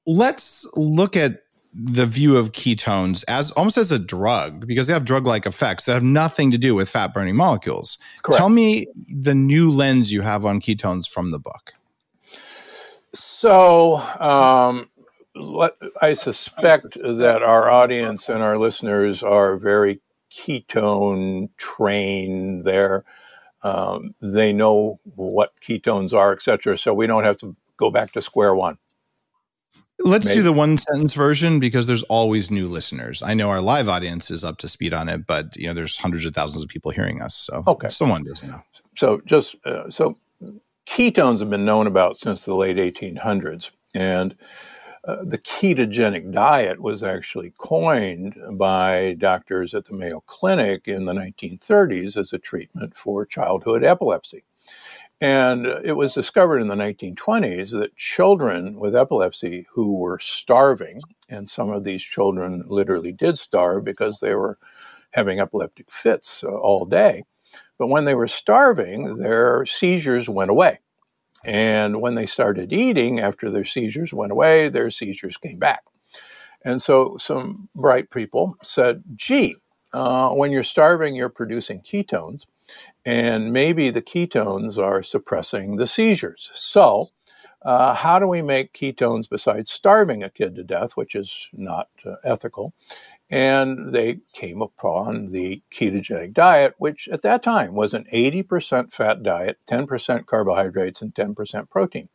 let's 0.07 0.67
look 0.77 1.17
at 1.17 1.43
the 1.75 2.07
view 2.07 2.37
of 2.37 2.53
ketones 2.53 3.25
as 3.27 3.51
almost 3.53 3.77
as 3.77 3.91
a 3.91 3.99
drug 3.99 4.67
because 4.67 4.87
they 4.87 4.93
have 4.93 5.05
drug-like 5.05 5.45
effects 5.47 5.85
that 5.85 5.95
have 5.95 6.03
nothing 6.03 6.51
to 6.51 6.59
do 6.59 6.75
with 6.75 6.89
fat 6.89 7.13
burning 7.13 7.35
molecules. 7.35 7.99
Correct. 8.23 8.39
Tell 8.39 8.49
me 8.49 8.87
the 9.13 9.35
new 9.35 9.71
lens 9.71 10.13
you 10.13 10.23
have 10.23 10.45
on 10.47 10.61
ketones 10.61 11.09
from 11.09 11.31
the 11.31 11.39
book. 11.39 11.73
So, 13.15 13.97
um, 14.19 14.89
I 16.00 16.14
suspect 16.14 16.95
that 16.95 17.43
our 17.43 17.69
audience 17.71 18.29
and 18.29 18.43
our 18.43 18.59
listeners 18.59 19.23
are 19.23 19.57
very 19.57 20.00
ketone 20.31 21.49
trained. 21.57 22.64
There, 22.64 23.05
um, 23.62 24.14
they 24.21 24.53
know 24.53 25.00
what 25.17 25.53
ketones 25.61 26.12
are, 26.12 26.33
etc. 26.33 26.79
So 26.79 26.95
we 26.95 27.07
don't 27.07 27.25
have 27.25 27.38
to 27.38 27.57
go 27.76 27.91
back 27.91 28.12
to 28.12 28.23
square 28.23 28.55
one. 28.55 28.79
Let's 30.00 30.26
Maybe. 30.26 30.41
do 30.41 30.43
the 30.43 30.53
one 30.53 30.76
sentence 30.76 31.14
version 31.14 31.61
because 31.61 31.87
there's 31.87 32.03
always 32.05 32.50
new 32.50 32.69
listeners. 32.69 33.23
I 33.23 33.35
know 33.35 33.49
our 33.49 33.61
live 33.61 33.88
audience 33.88 34.31
is 34.31 34.45
up 34.45 34.59
to 34.59 34.69
speed 34.69 34.93
on 34.93 35.09
it, 35.09 35.26
but 35.26 35.57
you 35.57 35.67
know 35.67 35.75
there's 35.75 35.97
hundreds 35.97 36.25
of 36.25 36.35
thousands 36.35 36.64
of 36.64 36.69
people 36.69 36.91
hearing 36.91 37.23
us. 37.23 37.35
So 37.35 37.62
Okay. 37.67 37.88
someone 37.88 38.25
doesn't 38.25 38.49
know. 38.49 38.61
So 38.97 39.21
just 39.25 39.57
uh, 39.64 39.91
so 39.91 40.19
ketones 40.87 41.38
have 41.41 41.49
been 41.50 41.64
known 41.64 41.87
about 41.87 42.19
since 42.19 42.45
the 42.45 42.55
late 42.55 42.76
1800s, 42.76 43.71
and 43.95 44.35
uh, 45.06 45.25
the 45.25 45.38
ketogenic 45.38 46.32
diet 46.32 46.80
was 46.80 47.02
actually 47.02 47.52
coined 47.58 48.37
by 48.52 49.14
doctors 49.18 49.75
at 49.75 49.84
the 49.87 49.94
Mayo 49.94 50.20
Clinic 50.26 50.88
in 50.88 51.04
the 51.04 51.12
1930s 51.12 52.16
as 52.16 52.32
a 52.32 52.38
treatment 52.38 52.96
for 52.96 53.26
childhood 53.26 53.84
epilepsy. 53.84 54.44
And 55.20 55.66
uh, 55.66 55.80
it 55.84 55.92
was 55.92 56.14
discovered 56.14 56.61
in 56.61 56.68
the 56.68 56.75
1920s 56.75 57.70
that 57.73 57.96
children 57.96 58.78
with 58.78 58.96
epilepsy 58.96 59.66
who 59.73 59.99
were 59.99 60.18
starving, 60.20 61.00
and 61.28 61.49
some 61.49 61.70
of 61.70 61.84
these 61.84 62.02
children 62.02 62.64
literally 62.66 63.12
did 63.12 63.38
starve 63.38 63.84
because 63.84 64.20
they 64.20 64.34
were 64.34 64.58
having 65.12 65.40
epileptic 65.40 65.90
fits 65.90 66.44
uh, 66.44 66.49
all 66.49 66.84
day. 66.84 67.25
But 67.78 67.88
when 67.88 68.04
they 68.04 68.14
were 68.14 68.28
starving, 68.28 69.16
their 69.16 69.66
seizures 69.66 70.28
went 70.28 70.50
away. 70.50 70.80
And 71.45 72.01
when 72.01 72.15
they 72.15 72.27
started 72.27 72.73
eating, 72.73 73.21
after 73.21 73.51
their 73.51 73.65
seizures 73.65 74.13
went 74.13 74.33
away, 74.33 74.69
their 74.69 74.91
seizures 74.91 75.37
came 75.37 75.59
back. 75.59 75.83
And 76.65 76.81
so 76.81 77.17
some 77.19 77.69
bright 77.75 78.11
people 78.11 78.57
said, 78.63 79.03
gee, 79.15 79.57
uh, 79.93 80.31
when 80.31 80.51
you're 80.51 80.63
starving, 80.63 81.15
you're 81.15 81.29
producing 81.29 81.81
ketones, 81.81 82.47
and 83.05 83.53
maybe 83.53 83.91
the 83.91 84.03
ketones 84.03 84.79
are 84.79 85.03
suppressing 85.03 85.77
the 85.77 85.87
seizures. 85.87 86.51
So, 86.55 87.11
uh, 87.63 87.95
how 87.95 88.19
do 88.19 88.27
we 88.27 88.43
make 88.43 88.75
ketones 88.75 89.29
besides 89.29 89.71
starving 89.71 90.23
a 90.23 90.29
kid 90.29 90.55
to 90.57 90.65
death, 90.65 90.93
which 90.93 91.15
is 91.15 91.49
not 91.53 91.89
uh, 92.05 92.17
ethical? 92.25 92.75
And 93.31 93.93
they 93.93 94.19
came 94.33 94.61
upon 94.61 95.28
the 95.28 95.62
ketogenic 95.73 96.35
diet, 96.35 96.75
which 96.78 97.09
at 97.09 97.23
that 97.23 97.43
time 97.43 97.75
was 97.75 97.95
an 97.95 98.04
80% 98.12 98.93
fat 98.93 99.23
diet, 99.23 99.59
10% 99.66 100.26
carbohydrates, 100.26 101.00
and 101.00 101.14
10% 101.14 101.71
protein. 101.71 102.09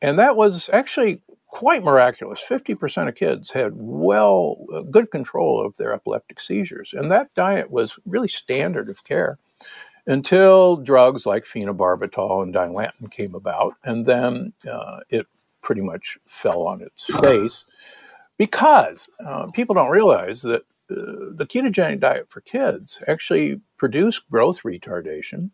And 0.00 0.18
that 0.18 0.36
was 0.36 0.68
actually 0.70 1.22
quite 1.46 1.84
miraculous. 1.84 2.42
50% 2.46 3.08
of 3.08 3.14
kids 3.14 3.52
had 3.52 3.72
well, 3.74 4.56
uh, 4.74 4.80
good 4.82 5.10
control 5.10 5.64
of 5.64 5.76
their 5.76 5.92
epileptic 5.92 6.40
seizures. 6.40 6.92
And 6.92 7.10
that 7.10 7.32
diet 7.34 7.70
was 7.70 7.98
really 8.04 8.28
standard 8.28 8.88
of 8.88 9.04
care 9.04 9.38
until 10.06 10.76
drugs 10.76 11.24
like 11.26 11.44
phenobarbital 11.44 12.42
and 12.42 12.52
dilantin 12.52 13.10
came 13.10 13.34
about. 13.34 13.74
And 13.84 14.06
then 14.06 14.54
uh, 14.68 15.00
it 15.08 15.26
pretty 15.60 15.82
much 15.82 16.18
fell 16.26 16.66
on 16.66 16.80
its 16.80 17.04
face 17.22 17.64
because 18.42 19.06
uh, 19.24 19.46
people 19.52 19.72
don't 19.72 19.92
realize 19.92 20.42
that 20.42 20.62
uh, 20.90 21.30
the 21.36 21.46
ketogenic 21.48 22.00
diet 22.00 22.28
for 22.28 22.40
kids 22.40 23.00
actually 23.06 23.60
produced 23.76 24.28
growth 24.32 24.64
retardation. 24.64 25.48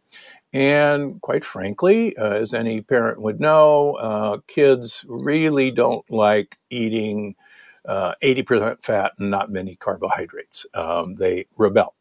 And 0.54 1.20
quite 1.20 1.44
frankly, 1.44 2.16
uh, 2.16 2.30
as 2.30 2.54
any 2.54 2.80
parent 2.80 3.20
would 3.20 3.40
know, 3.40 3.92
uh, 3.96 4.38
kids 4.46 5.04
really 5.06 5.70
don't 5.70 6.10
like 6.10 6.56
eating 6.70 7.34
uh, 7.84 8.14
80% 8.22 8.82
fat 8.82 9.12
and 9.18 9.30
not 9.30 9.52
many 9.52 9.76
carbohydrates. 9.76 10.64
Um, 10.72 11.16
they 11.16 11.44
rebel. 11.58 11.94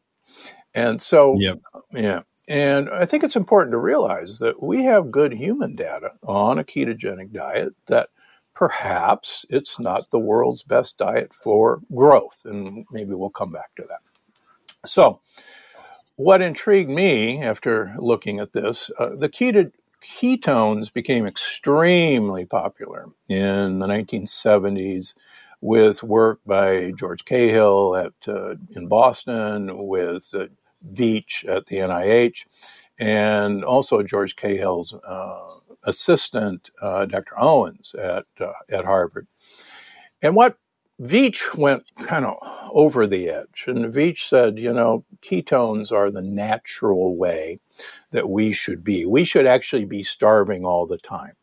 And 0.74 1.02
so, 1.02 1.36
Yep. 1.38 1.58
yeah. 1.92 2.22
And 2.48 2.88
I 2.88 3.04
think 3.04 3.24
it's 3.24 3.36
important 3.36 3.72
to 3.72 3.78
realize 3.78 4.38
that 4.38 4.62
we 4.62 4.84
have 4.84 5.10
good 5.10 5.34
human 5.34 5.74
data 5.74 6.12
on 6.22 6.58
a 6.58 6.64
ketogenic 6.64 7.30
diet 7.30 7.74
that 7.88 8.08
perhaps 8.58 9.46
it's 9.50 9.78
not 9.78 10.10
the 10.10 10.18
world's 10.18 10.64
best 10.64 10.98
diet 10.98 11.32
for 11.32 11.80
growth. 11.94 12.42
And 12.44 12.84
maybe 12.90 13.14
we'll 13.14 13.30
come 13.30 13.52
back 13.52 13.72
to 13.76 13.84
that. 13.84 14.00
So, 14.84 15.20
what 16.16 16.42
intrigued 16.42 16.90
me 16.90 17.40
after 17.40 17.94
looking 17.98 18.40
at 18.40 18.52
this, 18.52 18.90
uh, 18.98 19.10
the 19.16 19.28
keto, 19.28 19.70
ketones 20.02 20.92
became 20.92 21.24
extremely 21.24 22.46
popular 22.46 23.06
in 23.28 23.78
the 23.78 23.86
1970s 23.86 25.14
with 25.60 26.02
work 26.02 26.40
by 26.44 26.90
George 26.98 27.24
Cahill 27.24 27.94
at 27.94 28.12
uh, 28.26 28.56
in 28.74 28.88
Boston, 28.88 29.86
with 29.86 30.26
uh, 30.34 30.46
Veech 30.92 31.48
at 31.48 31.66
the 31.66 31.76
NIH, 31.76 32.44
and 32.98 33.64
also 33.64 34.02
George 34.02 34.34
Cahill's 34.34 34.94
uh, 34.94 35.57
assistant, 35.88 36.70
uh, 36.82 37.06
Dr. 37.06 37.38
Owens 37.38 37.94
at 37.94 38.26
uh, 38.40 38.52
at 38.70 38.84
Harvard. 38.84 39.26
And 40.22 40.34
what 40.36 40.56
Veech 41.00 41.54
went 41.54 41.84
kind 42.02 42.24
of 42.24 42.36
over 42.72 43.06
the 43.06 43.28
edge, 43.30 43.64
and 43.68 43.92
Veech 43.92 44.28
said, 44.28 44.58
you 44.58 44.72
know, 44.72 45.04
ketones 45.22 45.92
are 45.92 46.10
the 46.10 46.22
natural 46.22 47.16
way 47.16 47.60
that 48.10 48.28
we 48.28 48.52
should 48.52 48.82
be. 48.82 49.06
We 49.06 49.24
should 49.24 49.46
actually 49.46 49.84
be 49.84 50.02
starving 50.02 50.64
all 50.64 50.86
the 50.86 50.98
time. 50.98 51.34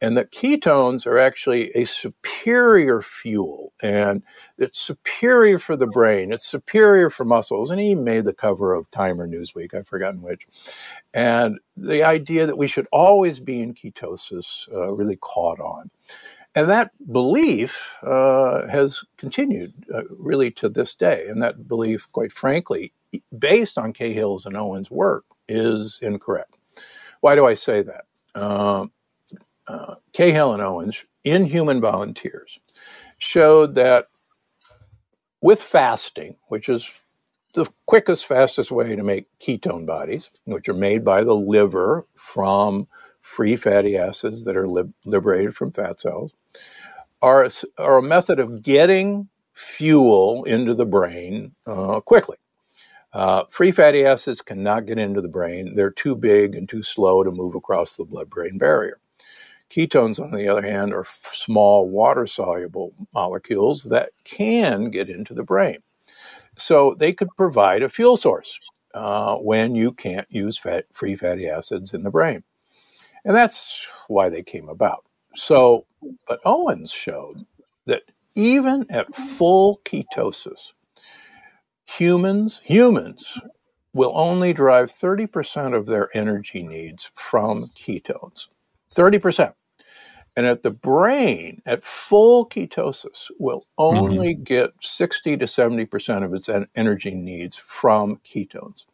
And 0.00 0.16
that 0.16 0.30
ketones 0.30 1.06
are 1.06 1.18
actually 1.18 1.70
a 1.70 1.84
superior 1.84 3.02
fuel 3.02 3.72
and 3.82 4.22
it's 4.56 4.80
superior 4.80 5.58
for 5.58 5.76
the 5.76 5.86
brain, 5.86 6.32
it's 6.32 6.46
superior 6.46 7.10
for 7.10 7.24
muscles. 7.24 7.70
And 7.70 7.80
he 7.80 7.94
made 7.94 8.24
the 8.24 8.34
cover 8.34 8.74
of 8.74 8.90
Time 8.90 9.20
or 9.20 9.28
Newsweek, 9.28 9.74
I've 9.74 9.88
forgotten 9.88 10.22
which. 10.22 10.46
And 11.12 11.58
the 11.76 12.02
idea 12.02 12.46
that 12.46 12.58
we 12.58 12.68
should 12.68 12.86
always 12.92 13.40
be 13.40 13.60
in 13.60 13.74
ketosis 13.74 14.72
uh, 14.72 14.92
really 14.92 15.16
caught 15.16 15.60
on. 15.60 15.90
And 16.54 16.68
that 16.70 16.90
belief 17.12 17.96
uh, 18.02 18.66
has 18.68 19.00
continued 19.16 19.72
uh, 19.94 20.02
really 20.18 20.50
to 20.52 20.68
this 20.68 20.94
day. 20.94 21.26
And 21.28 21.42
that 21.42 21.68
belief, 21.68 22.08
quite 22.12 22.32
frankly, 22.32 22.92
based 23.36 23.78
on 23.78 23.92
Cahill's 23.92 24.46
and 24.46 24.56
Owens' 24.56 24.90
work, 24.90 25.24
is 25.48 25.98
incorrect. 26.02 26.56
Why 27.20 27.34
do 27.34 27.46
I 27.46 27.54
say 27.54 27.82
that? 27.82 28.04
Um, 28.34 28.92
uh, 29.68 29.94
and 30.18 30.62
Owens 30.62 31.04
in 31.24 31.44
human 31.44 31.80
volunteers 31.80 32.58
showed 33.18 33.74
that 33.74 34.06
with 35.40 35.62
fasting, 35.62 36.36
which 36.48 36.68
is 36.68 36.88
the 37.54 37.66
quickest, 37.86 38.26
fastest 38.26 38.70
way 38.70 38.96
to 38.96 39.02
make 39.02 39.26
ketone 39.40 39.86
bodies, 39.86 40.30
which 40.44 40.68
are 40.68 40.74
made 40.74 41.04
by 41.04 41.24
the 41.24 41.34
liver 41.34 42.06
from 42.14 42.86
free 43.20 43.56
fatty 43.56 43.96
acids 43.96 44.44
that 44.44 44.56
are 44.56 44.66
lib- 44.66 44.94
liberated 45.04 45.54
from 45.54 45.72
fat 45.72 46.00
cells, 46.00 46.32
are 47.22 47.44
a, 47.44 47.50
are 47.78 47.98
a 47.98 48.02
method 48.02 48.38
of 48.38 48.62
getting 48.62 49.28
fuel 49.54 50.44
into 50.44 50.74
the 50.74 50.86
brain 50.86 51.52
uh, 51.66 52.00
quickly. 52.00 52.36
Uh, 53.12 53.44
free 53.50 53.72
fatty 53.72 54.04
acids 54.04 54.42
cannot 54.42 54.86
get 54.86 54.98
into 54.98 55.20
the 55.20 55.28
brain. 55.28 55.74
They're 55.74 55.90
too 55.90 56.14
big 56.14 56.54
and 56.54 56.68
too 56.68 56.82
slow 56.82 57.24
to 57.24 57.30
move 57.30 57.54
across 57.54 57.96
the 57.96 58.04
blood 58.04 58.28
brain 58.28 58.58
barrier. 58.58 59.00
Ketones, 59.70 60.18
on 60.18 60.30
the 60.30 60.48
other 60.48 60.62
hand, 60.62 60.94
are 60.94 61.04
small 61.06 61.88
water 61.88 62.26
soluble 62.26 62.94
molecules 63.12 63.84
that 63.84 64.10
can 64.24 64.90
get 64.90 65.10
into 65.10 65.34
the 65.34 65.42
brain. 65.42 65.78
So 66.56 66.94
they 66.94 67.12
could 67.12 67.28
provide 67.36 67.82
a 67.82 67.88
fuel 67.88 68.16
source 68.16 68.58
uh, 68.94 69.36
when 69.36 69.74
you 69.74 69.92
can't 69.92 70.26
use 70.30 70.58
fat, 70.58 70.86
free 70.92 71.16
fatty 71.16 71.48
acids 71.48 71.94
in 71.94 72.02
the 72.02 72.10
brain. 72.10 72.42
And 73.24 73.34
that's 73.34 73.86
why 74.08 74.28
they 74.28 74.42
came 74.42 74.68
about. 74.68 75.04
So, 75.34 75.86
but 76.26 76.40
Owens 76.44 76.90
showed 76.90 77.44
that 77.84 78.02
even 78.34 78.86
at 78.90 79.14
full 79.14 79.80
ketosis, 79.84 80.72
humans, 81.84 82.60
humans 82.64 83.38
will 83.92 84.12
only 84.14 84.52
derive 84.52 84.90
30% 84.90 85.76
of 85.76 85.86
their 85.86 86.08
energy 86.14 86.62
needs 86.62 87.10
from 87.14 87.70
ketones. 87.76 88.48
30%. 88.98 89.54
And 90.36 90.46
at 90.46 90.62
the 90.62 90.70
brain, 90.70 91.62
at 91.66 91.82
full 91.82 92.48
ketosis, 92.48 93.30
will 93.38 93.66
only 93.76 94.34
mm-hmm. 94.34 94.42
get 94.44 94.70
60 94.80 95.36
to 95.38 95.46
70% 95.46 96.24
of 96.24 96.34
its 96.34 96.48
en- 96.48 96.68
energy 96.76 97.12
needs 97.12 97.56
from 97.56 98.20
ketones. 98.24 98.84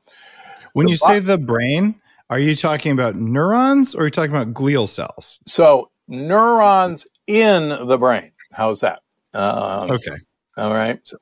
When 0.72 0.86
the 0.86 0.92
you 0.92 0.96
say 0.96 1.18
the 1.18 1.38
brain, 1.38 2.00
are 2.30 2.38
you 2.38 2.56
talking 2.56 2.92
about 2.92 3.16
neurons 3.16 3.94
or 3.94 4.02
are 4.02 4.04
you 4.06 4.10
talking 4.10 4.34
about 4.34 4.54
glial 4.54 4.88
cells? 4.88 5.38
So, 5.46 5.90
neurons 6.08 7.06
in 7.26 7.68
the 7.68 7.98
brain. 7.98 8.32
How's 8.52 8.80
that? 8.80 9.00
Um, 9.34 9.90
okay. 9.90 10.16
All 10.56 10.72
right. 10.72 10.98
So, 11.06 11.18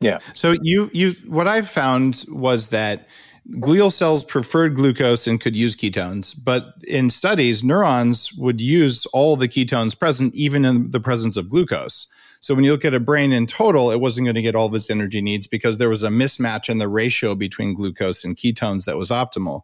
yeah. 0.00 0.18
So 0.34 0.54
you 0.62 0.90
you 0.92 1.12
what 1.26 1.48
I've 1.48 1.68
found 1.68 2.24
was 2.28 2.68
that 2.68 3.06
glial 3.50 3.92
cells 3.92 4.24
preferred 4.24 4.74
glucose 4.74 5.26
and 5.26 5.40
could 5.40 5.56
use 5.56 5.74
ketones, 5.74 6.34
but 6.42 6.74
in 6.86 7.10
studies, 7.10 7.64
neurons 7.64 8.32
would 8.34 8.60
use 8.60 9.06
all 9.06 9.36
the 9.36 9.48
ketones 9.48 9.98
present, 9.98 10.34
even 10.34 10.64
in 10.64 10.90
the 10.90 11.00
presence 11.00 11.36
of 11.36 11.48
glucose. 11.48 12.06
So 12.40 12.54
when 12.54 12.64
you 12.64 12.72
look 12.72 12.84
at 12.84 12.94
a 12.94 13.00
brain 13.00 13.32
in 13.32 13.46
total, 13.46 13.90
it 13.90 14.00
wasn't 14.00 14.26
going 14.26 14.34
to 14.34 14.42
get 14.42 14.56
all 14.56 14.66
of 14.66 14.74
its 14.74 14.90
energy 14.90 15.22
needs 15.22 15.46
because 15.46 15.78
there 15.78 15.88
was 15.88 16.02
a 16.02 16.08
mismatch 16.08 16.68
in 16.68 16.78
the 16.78 16.88
ratio 16.88 17.34
between 17.34 17.74
glucose 17.74 18.24
and 18.24 18.36
ketones 18.36 18.84
that 18.86 18.96
was 18.96 19.10
optimal. 19.10 19.62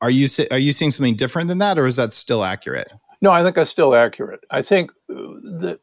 Are 0.00 0.10
you 0.10 0.28
are 0.50 0.58
you 0.58 0.72
seeing 0.72 0.90
something 0.90 1.16
different 1.16 1.48
than 1.48 1.58
that, 1.58 1.78
or 1.78 1.86
is 1.86 1.96
that 1.96 2.12
still 2.12 2.44
accurate? 2.44 2.92
No, 3.22 3.30
I 3.30 3.42
think 3.42 3.56
that's 3.56 3.70
still 3.70 3.94
accurate. 3.94 4.40
I 4.50 4.62
think 4.62 4.90
uh, 5.10 5.14
the 5.14 5.80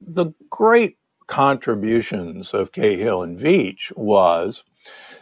the 0.00 0.32
great 0.48 0.96
contributions 1.26 2.54
of 2.54 2.72
Cahill 2.72 3.22
and 3.22 3.38
Veech 3.38 3.94
was 3.96 4.62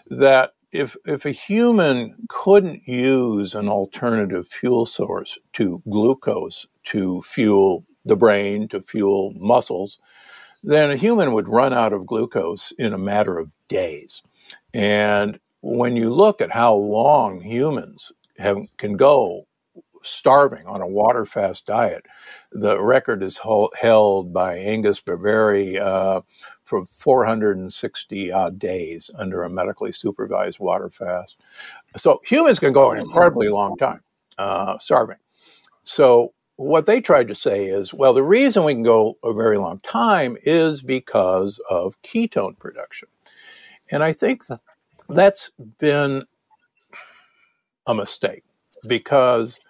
that 0.09 0.53
if 0.73 0.97
if 1.05 1.25
a 1.25 1.31
human 1.31 2.27
couldn't 2.29 2.87
use 2.87 3.55
an 3.55 3.69
alternative 3.69 4.49
fuel 4.49 4.87
source 4.87 5.39
to 5.55 5.83
glucose 5.89 6.67
to 6.87 7.23
fuel 7.23 7.85
the 8.05 8.17
brain 8.17 8.69
to 8.69 8.81
fuel 8.81 9.33
muscles, 9.37 9.99
then 10.63 10.91
a 10.91 10.97
human 10.97 11.33
would 11.33 11.49
run 11.49 11.73
out 11.73 11.93
of 11.93 12.07
glucose 12.07 12.73
in 12.79 12.93
a 12.93 12.99
matter 12.99 13.39
of 13.39 13.53
days. 13.69 14.23
And 14.73 15.39
when 15.61 15.97
you 15.97 16.13
look 16.13 16.41
at 16.41 16.53
how 16.53 16.75
long 16.75 17.41
humans 17.41 18.13
have, 18.39 18.59
can 18.79 18.97
go 18.97 19.47
starving 20.03 20.67
on 20.67 20.81
a 20.81 20.87
water 20.87 21.25
fast 21.25 21.67
diet, 21.67 22.07
the 22.53 22.81
record 22.81 23.23
is 23.23 23.41
held 23.81 24.33
by 24.33 24.57
Angus 24.57 25.01
Barbieri 25.01 25.81
uh, 25.81 26.21
for 26.67 26.85
460 26.87 28.33
odd 28.33 28.59
days 28.59 29.11
under 29.17 29.45
a 29.45 29.51
medically 29.51 29.93
supervised 29.93 30.59
water 30.59 30.91
fast. 30.91 31.37
So 31.97 32.21
humans 32.25 32.59
can 32.59 32.73
go 32.73 32.91
an 32.91 32.99
incredibly 32.99 33.49
long 33.49 33.77
time 33.77 34.01
uh, 34.37 34.77
starving. 34.79 35.19
So 35.85 36.35
what 36.57 36.87
they 36.87 37.01
tried 37.01 37.29
to 37.29 37.35
say 37.37 37.67
is, 37.67 37.95
well, 37.95 38.13
the 38.13 38.23
reason 38.23 38.65
we 38.65 38.75
can 38.75 38.83
go 38.83 39.17
a 39.23 39.33
very 39.33 39.59
long 39.59 39.79
time 39.81 40.37
is 40.43 40.83
because 40.83 41.61
of 41.71 42.01
ketone 42.03 42.59
production. 42.59 43.09
And 43.93 44.03
I 44.03 44.13
think 44.13 44.47
that 44.49 44.61
that's 45.09 45.51
been 45.79 46.25
a 47.87 47.95
mistake 47.95 48.43
because, 48.89 49.61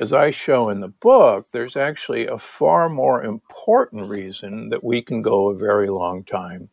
as 0.00 0.12
I 0.12 0.30
show 0.30 0.68
in 0.68 0.78
the 0.78 0.88
book, 0.88 1.48
there's 1.52 1.76
actually 1.76 2.26
a 2.26 2.38
far 2.38 2.88
more 2.88 3.22
important 3.22 4.08
reason 4.08 4.68
that 4.68 4.84
we 4.84 5.02
can 5.02 5.22
go 5.22 5.48
a 5.48 5.56
very 5.56 5.88
long 5.88 6.24
time 6.24 6.68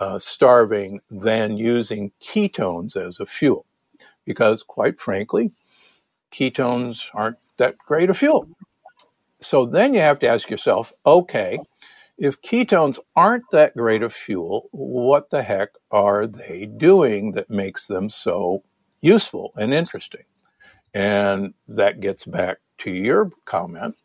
uh, 0.00 0.18
starving 0.18 1.00
than 1.10 1.56
using 1.56 2.12
ketones 2.20 2.96
as 2.96 3.20
a 3.20 3.26
fuel. 3.26 3.66
Because, 4.24 4.62
quite 4.62 5.00
frankly, 5.00 5.52
ketones 6.32 7.04
aren't 7.14 7.38
that 7.56 7.78
great 7.78 8.10
a 8.10 8.14
fuel. 8.14 8.48
So 9.40 9.64
then 9.64 9.94
you 9.94 10.00
have 10.00 10.18
to 10.20 10.28
ask 10.28 10.50
yourself 10.50 10.92
okay, 11.06 11.58
if 12.18 12.42
ketones 12.42 12.98
aren't 13.14 13.48
that 13.52 13.76
great 13.76 14.02
a 14.02 14.10
fuel, 14.10 14.68
what 14.72 15.30
the 15.30 15.42
heck 15.42 15.70
are 15.90 16.26
they 16.26 16.66
doing 16.66 17.32
that 17.32 17.48
makes 17.48 17.86
them 17.86 18.08
so 18.08 18.64
useful 19.00 19.52
and 19.56 19.72
interesting? 19.72 20.24
And 20.94 21.54
that 21.68 22.00
gets 22.00 22.24
back 22.24 22.58
to 22.78 22.90
your 22.90 23.30
comment 23.44 23.96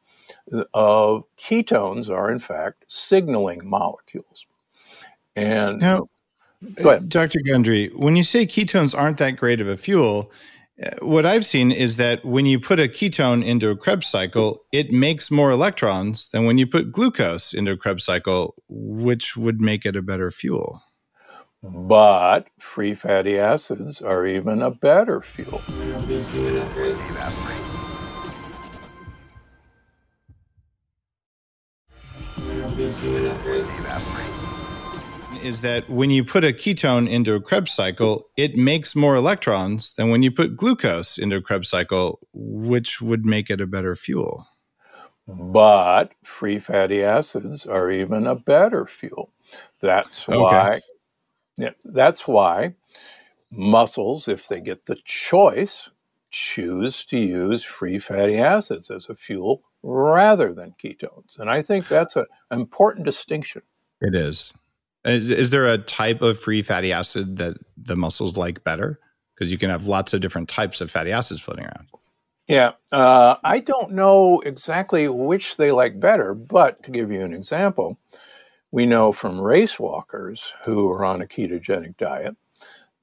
of 0.73 1.23
ketones 1.37 2.09
are 2.09 2.31
in 2.31 2.39
fact 2.39 2.85
signaling 2.87 3.61
molecules. 3.67 4.45
And 5.35 5.79
now, 5.79 6.09
Dr. 7.07 7.39
Gundry, 7.45 7.91
when 7.95 8.15
you 8.15 8.23
say 8.23 8.45
ketones 8.45 8.97
aren't 8.97 9.17
that 9.17 9.37
great 9.37 9.61
of 9.61 9.67
a 9.67 9.77
fuel, 9.77 10.31
uh, 10.83 10.89
what 11.01 11.25
I've 11.25 11.45
seen 11.45 11.71
is 11.71 11.97
that 11.97 12.23
when 12.25 12.45
you 12.45 12.59
put 12.59 12.79
a 12.79 12.87
ketone 12.87 13.45
into 13.45 13.69
a 13.69 13.77
Krebs 13.77 14.07
cycle, 14.07 14.59
it 14.71 14.91
makes 14.91 15.29
more 15.29 15.51
electrons 15.51 16.29
than 16.29 16.45
when 16.45 16.57
you 16.57 16.65
put 16.65 16.91
glucose 16.91 17.53
into 17.53 17.71
a 17.71 17.77
Krebs 17.77 18.05
cycle, 18.05 18.55
which 18.67 19.37
would 19.37 19.61
make 19.61 19.85
it 19.85 19.95
a 19.95 20.01
better 20.01 20.31
fuel. 20.31 20.81
But 21.63 22.47
free 22.59 22.93
fatty 22.93 23.39
acids 23.39 24.01
are 24.01 24.25
even 24.25 24.61
a 24.61 24.69
better 24.69 25.21
fuel. 25.21 25.61
is 35.41 35.61
that 35.61 35.89
when 35.89 36.09
you 36.09 36.23
put 36.23 36.43
a 36.43 36.47
ketone 36.47 37.09
into 37.09 37.33
a 37.35 37.41
Krebs 37.41 37.71
cycle, 37.71 38.25
it 38.37 38.55
makes 38.55 38.95
more 38.95 39.15
electrons 39.15 39.93
than 39.95 40.09
when 40.09 40.23
you 40.23 40.31
put 40.31 40.55
glucose 40.55 41.17
into 41.17 41.37
a 41.37 41.41
Krebs 41.41 41.69
cycle, 41.69 42.19
which 42.33 43.01
would 43.01 43.25
make 43.25 43.49
it 43.49 43.59
a 43.59 43.67
better 43.67 43.95
fuel. 43.95 44.47
But 45.27 46.11
free 46.23 46.59
fatty 46.59 47.03
acids 47.03 47.65
are 47.65 47.89
even 47.89 48.27
a 48.27 48.35
better 48.35 48.85
fuel. 48.85 49.31
That's 49.81 50.27
why. 50.27 50.35
Okay. 50.35 50.81
Yeah, 51.57 51.71
that's 51.85 52.27
why 52.27 52.75
muscles, 53.51 54.27
if 54.27 54.47
they 54.47 54.61
get 54.61 54.85
the 54.85 54.95
choice, 55.03 55.89
choose 56.31 57.05
to 57.05 57.17
use 57.17 57.63
free 57.63 57.99
fatty 57.99 58.37
acids 58.37 58.89
as 58.89 59.07
a 59.07 59.15
fuel 59.15 59.61
rather 59.83 60.53
than 60.53 60.75
ketones. 60.83 61.37
And 61.37 61.49
I 61.49 61.61
think 61.61 61.87
that's 61.87 62.15
an 62.15 62.25
important 62.51 63.05
distinction. 63.05 63.61
It 64.01 64.15
is. 64.15 64.53
Is, 65.05 65.29
is 65.29 65.51
there 65.51 65.67
a 65.67 65.77
type 65.77 66.21
of 66.21 66.39
free 66.39 66.61
fatty 66.61 66.91
acid 66.91 67.37
that 67.37 67.57
the 67.77 67.95
muscles 67.95 68.37
like 68.37 68.63
better? 68.63 68.99
Because 69.35 69.51
you 69.51 69.57
can 69.57 69.69
have 69.69 69.87
lots 69.87 70.13
of 70.13 70.21
different 70.21 70.49
types 70.49 70.81
of 70.81 70.89
fatty 70.89 71.11
acids 71.11 71.41
floating 71.41 71.65
around. 71.65 71.87
Yeah, 72.47 72.71
uh, 72.91 73.35
I 73.43 73.59
don't 73.59 73.91
know 73.91 74.41
exactly 74.41 75.07
which 75.07 75.57
they 75.57 75.71
like 75.71 75.99
better, 75.99 76.33
but 76.33 76.83
to 76.83 76.91
give 76.91 77.11
you 77.11 77.21
an 77.21 77.33
example, 77.33 77.97
we 78.73 78.87
know 78.87 79.11
from 79.11 79.39
race 79.39 79.79
walkers 79.79 80.51
who 80.65 80.89
are 80.89 81.05
on 81.05 81.21
a 81.21 81.27
ketogenic 81.27 81.95
diet 81.95 82.35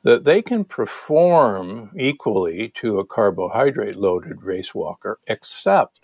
that 0.03 0.25
they 0.25 0.43
can 0.43 0.65
perform 0.65 1.93
equally 1.97 2.71
to 2.71 2.99
a 2.99 3.07
carbohydrate 3.07 3.95
loaded 3.95 4.43
race 4.43 4.75
walker, 4.75 5.21
except 5.29 6.01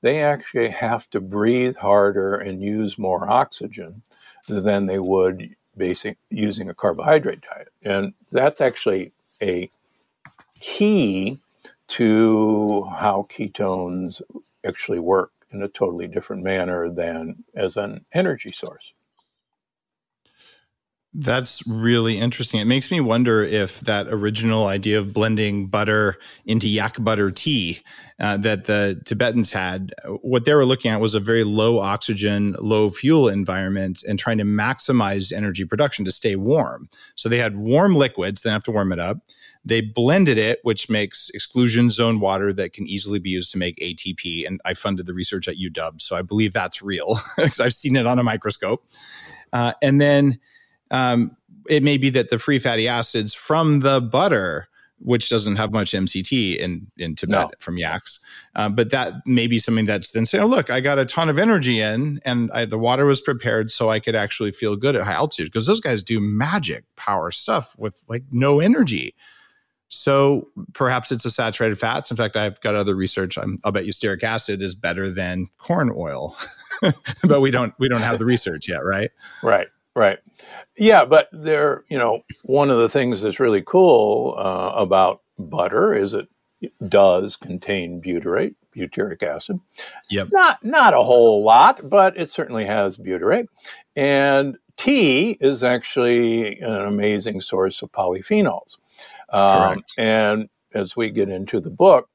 they 0.00 0.20
actually 0.20 0.68
have 0.68 1.08
to 1.10 1.20
breathe 1.20 1.76
harder 1.76 2.34
and 2.34 2.60
use 2.60 2.98
more 2.98 3.30
oxygen 3.30 4.02
than 4.48 4.86
they 4.86 4.98
would 4.98 5.48
basic 5.76 6.18
using 6.30 6.68
a 6.68 6.74
carbohydrate 6.74 7.42
diet. 7.42 7.68
And 7.84 8.14
that's 8.32 8.60
actually 8.60 9.12
a 9.40 9.70
key 10.58 11.38
to 11.86 12.84
how 12.86 13.28
ketones 13.30 14.20
actually 14.66 14.98
work 14.98 15.30
in 15.52 15.62
a 15.62 15.68
totally 15.68 16.08
different 16.08 16.42
manner 16.42 16.90
than 16.90 17.44
as 17.54 17.76
an 17.76 18.04
energy 18.12 18.50
source. 18.50 18.92
That's 21.16 21.64
really 21.68 22.18
interesting. 22.18 22.58
It 22.58 22.64
makes 22.64 22.90
me 22.90 23.00
wonder 23.00 23.44
if 23.44 23.78
that 23.82 24.08
original 24.08 24.66
idea 24.66 24.98
of 24.98 25.12
blending 25.12 25.68
butter 25.68 26.16
into 26.44 26.66
yak 26.66 26.96
butter 26.98 27.30
tea 27.30 27.82
uh, 28.18 28.36
that 28.38 28.64
the 28.64 29.00
Tibetans 29.04 29.52
had, 29.52 29.94
what 30.22 30.44
they 30.44 30.54
were 30.54 30.64
looking 30.64 30.90
at 30.90 31.00
was 31.00 31.14
a 31.14 31.20
very 31.20 31.44
low 31.44 31.78
oxygen, 31.78 32.56
low 32.58 32.90
fuel 32.90 33.28
environment 33.28 34.02
and 34.08 34.18
trying 34.18 34.38
to 34.38 34.44
maximize 34.44 35.32
energy 35.32 35.64
production 35.64 36.04
to 36.04 36.10
stay 36.10 36.34
warm. 36.34 36.88
So 37.14 37.28
they 37.28 37.38
had 37.38 37.56
warm 37.56 37.94
liquids, 37.94 38.42
then 38.42 38.52
have 38.52 38.64
to 38.64 38.72
warm 38.72 38.90
it 38.90 38.98
up. 38.98 39.18
They 39.64 39.82
blended 39.82 40.36
it, 40.36 40.58
which 40.64 40.90
makes 40.90 41.30
exclusion 41.32 41.90
zone 41.90 42.18
water 42.18 42.52
that 42.54 42.72
can 42.72 42.88
easily 42.88 43.20
be 43.20 43.30
used 43.30 43.52
to 43.52 43.58
make 43.58 43.76
ATP. 43.78 44.48
And 44.48 44.60
I 44.64 44.74
funded 44.74 45.06
the 45.06 45.14
research 45.14 45.46
at 45.46 45.56
UW. 45.56 46.02
So 46.02 46.16
I 46.16 46.22
believe 46.22 46.52
that's 46.52 46.82
real 46.82 47.20
because 47.36 47.60
I've 47.60 47.72
seen 47.72 47.94
it 47.94 48.04
on 48.04 48.18
a 48.18 48.24
microscope. 48.24 48.84
Uh, 49.52 49.74
and 49.80 50.00
then 50.00 50.40
um, 50.90 51.36
it 51.68 51.82
may 51.82 51.96
be 51.96 52.10
that 52.10 52.30
the 52.30 52.38
free 52.38 52.58
fatty 52.58 52.88
acids 52.88 53.34
from 53.34 53.80
the 53.80 54.00
butter 54.00 54.68
which 55.04 55.28
doesn't 55.28 55.56
have 55.56 55.70
much 55.70 55.92
MCT 55.92 56.56
in 56.56 56.86
in 56.96 57.14
Tibet 57.14 57.30
no. 57.30 57.50
from 57.58 57.76
yaks. 57.76 58.20
Uh, 58.56 58.68
but 58.68 58.90
that 58.90 59.14
may 59.26 59.46
be 59.46 59.58
something 59.58 59.84
that's 59.84 60.12
then 60.12 60.24
say, 60.24 60.38
oh 60.38 60.46
look, 60.46 60.70
I 60.70 60.80
got 60.80 60.98
a 60.98 61.04
ton 61.04 61.28
of 61.28 61.38
energy 61.38 61.80
in, 61.80 62.20
and 62.24 62.50
I, 62.52 62.64
the 62.64 62.78
water 62.78 63.04
was 63.04 63.20
prepared 63.20 63.70
so 63.70 63.90
I 63.90 64.00
could 64.00 64.14
actually 64.14 64.52
feel 64.52 64.76
good 64.76 64.96
at 64.96 65.02
high 65.02 65.12
altitude 65.12 65.52
because 65.52 65.66
those 65.66 65.80
guys 65.80 66.02
do 66.02 66.20
magic 66.20 66.84
power 66.96 67.30
stuff 67.30 67.76
with 67.78 68.02
like 68.08 68.24
no 68.30 68.60
energy. 68.60 69.14
So 69.88 70.48
perhaps 70.72 71.12
it's 71.12 71.24
a 71.24 71.30
saturated 71.30 71.78
fats. 71.78 72.10
In 72.10 72.16
fact, 72.16 72.34
I've 72.36 72.60
got 72.62 72.74
other 72.74 72.96
research. 72.96 73.36
i 73.36 73.44
will 73.64 73.72
bet 73.72 73.84
you 73.84 73.92
stearic 73.92 74.22
acid 74.22 74.62
is 74.62 74.74
better 74.74 75.10
than 75.10 75.48
corn 75.58 75.92
oil, 75.94 76.36
but 77.24 77.40
we 77.40 77.50
don't 77.50 77.74
we 77.78 77.88
don't 77.88 78.00
have 78.00 78.18
the 78.18 78.24
research 78.24 78.68
yet, 78.68 78.84
right? 78.84 79.10
Right. 79.42 79.68
Right. 79.96 80.18
Yeah, 80.76 81.04
but 81.04 81.28
there, 81.32 81.84
you 81.88 81.98
know, 81.98 82.22
one 82.42 82.70
of 82.70 82.78
the 82.78 82.88
things 82.88 83.22
that's 83.22 83.38
really 83.38 83.62
cool 83.62 84.34
uh, 84.36 84.72
about 84.74 85.22
butter 85.38 85.94
is 85.94 86.14
it 86.14 86.28
does 86.88 87.36
contain 87.36 88.02
butyrate, 88.02 88.56
butyric 88.74 89.22
acid. 89.22 89.60
Yep. 90.10 90.28
Not 90.32 90.64
not 90.64 90.94
a 90.94 91.02
whole 91.02 91.44
lot, 91.44 91.88
but 91.88 92.18
it 92.18 92.28
certainly 92.28 92.64
has 92.64 92.96
butyrate. 92.96 93.46
And 93.94 94.56
tea 94.76 95.36
is 95.40 95.62
actually 95.62 96.58
an 96.60 96.82
amazing 96.82 97.40
source 97.40 97.82
of 97.82 97.92
polyphenols. 97.92 98.78
Um, 99.30 99.74
Correct. 99.74 99.94
And 99.96 100.48
as 100.74 100.96
we 100.96 101.10
get 101.10 101.28
into 101.28 101.60
the 101.60 101.70
book, 101.70 102.08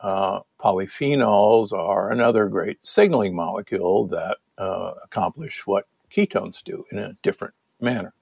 uh, 0.00 0.40
polyphenols 0.60 1.72
are 1.72 2.10
another 2.10 2.46
great 2.48 2.78
signaling 2.86 3.34
molecule 3.34 4.06
that 4.08 4.38
uh, 4.58 4.92
accomplish 5.02 5.66
what 5.66 5.86
ketones 6.14 6.62
do 6.62 6.84
in 6.92 6.98
a 6.98 7.16
different 7.22 7.54
manner. 7.80 8.14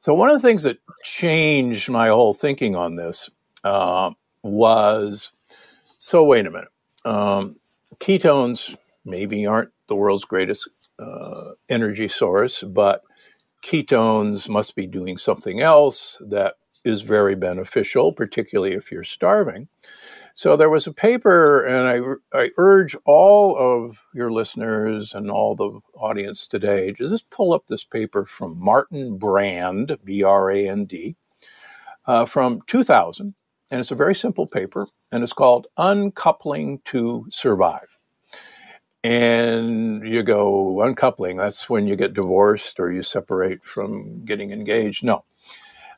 So, 0.00 0.14
one 0.14 0.30
of 0.30 0.40
the 0.40 0.46
things 0.46 0.64
that 0.64 0.78
changed 1.04 1.88
my 1.88 2.08
whole 2.08 2.34
thinking 2.34 2.74
on 2.74 2.96
this 2.96 3.30
uh, 3.64 4.10
was 4.42 5.30
so, 5.98 6.24
wait 6.24 6.46
a 6.46 6.50
minute. 6.50 6.68
Um, 7.04 7.56
ketones 8.00 8.76
maybe 9.04 9.46
aren't 9.46 9.70
the 9.86 9.94
world's 9.94 10.24
greatest 10.24 10.68
uh, 10.98 11.50
energy 11.68 12.08
source, 12.08 12.62
but 12.64 13.02
ketones 13.62 14.48
must 14.48 14.74
be 14.74 14.86
doing 14.86 15.16
something 15.16 15.60
else 15.60 16.20
that 16.28 16.54
is 16.84 17.02
very 17.02 17.36
beneficial, 17.36 18.12
particularly 18.12 18.74
if 18.74 18.90
you're 18.90 19.04
starving. 19.04 19.68
So 20.34 20.56
there 20.56 20.70
was 20.70 20.86
a 20.86 20.92
paper, 20.92 21.64
and 21.64 22.18
I, 22.32 22.38
I 22.38 22.50
urge 22.56 22.96
all 23.04 23.56
of 23.56 24.00
your 24.14 24.32
listeners 24.32 25.14
and 25.14 25.30
all 25.30 25.54
the 25.54 25.80
audience 25.94 26.46
today 26.46 26.92
to 26.92 27.08
just 27.08 27.28
pull 27.30 27.52
up 27.52 27.66
this 27.66 27.84
paper 27.84 28.24
from 28.24 28.58
Martin 28.58 29.18
Brand, 29.18 29.98
B 30.04 30.22
R 30.22 30.50
A 30.50 30.68
N 30.68 30.84
D, 30.86 31.16
uh, 32.06 32.24
from 32.26 32.62
2000. 32.66 33.34
And 33.70 33.80
it's 33.80 33.90
a 33.90 33.94
very 33.96 34.14
simple 34.14 34.46
paper, 34.46 34.86
and 35.10 35.22
it's 35.22 35.32
called 35.32 35.66
Uncoupling 35.78 36.80
to 36.86 37.26
Survive. 37.30 37.98
And 39.04 40.06
you 40.06 40.22
go, 40.22 40.82
uncoupling, 40.82 41.36
that's 41.36 41.68
when 41.68 41.86
you 41.86 41.96
get 41.96 42.14
divorced 42.14 42.78
or 42.78 42.92
you 42.92 43.02
separate 43.02 43.64
from 43.64 44.24
getting 44.24 44.52
engaged. 44.52 45.02
No. 45.02 45.24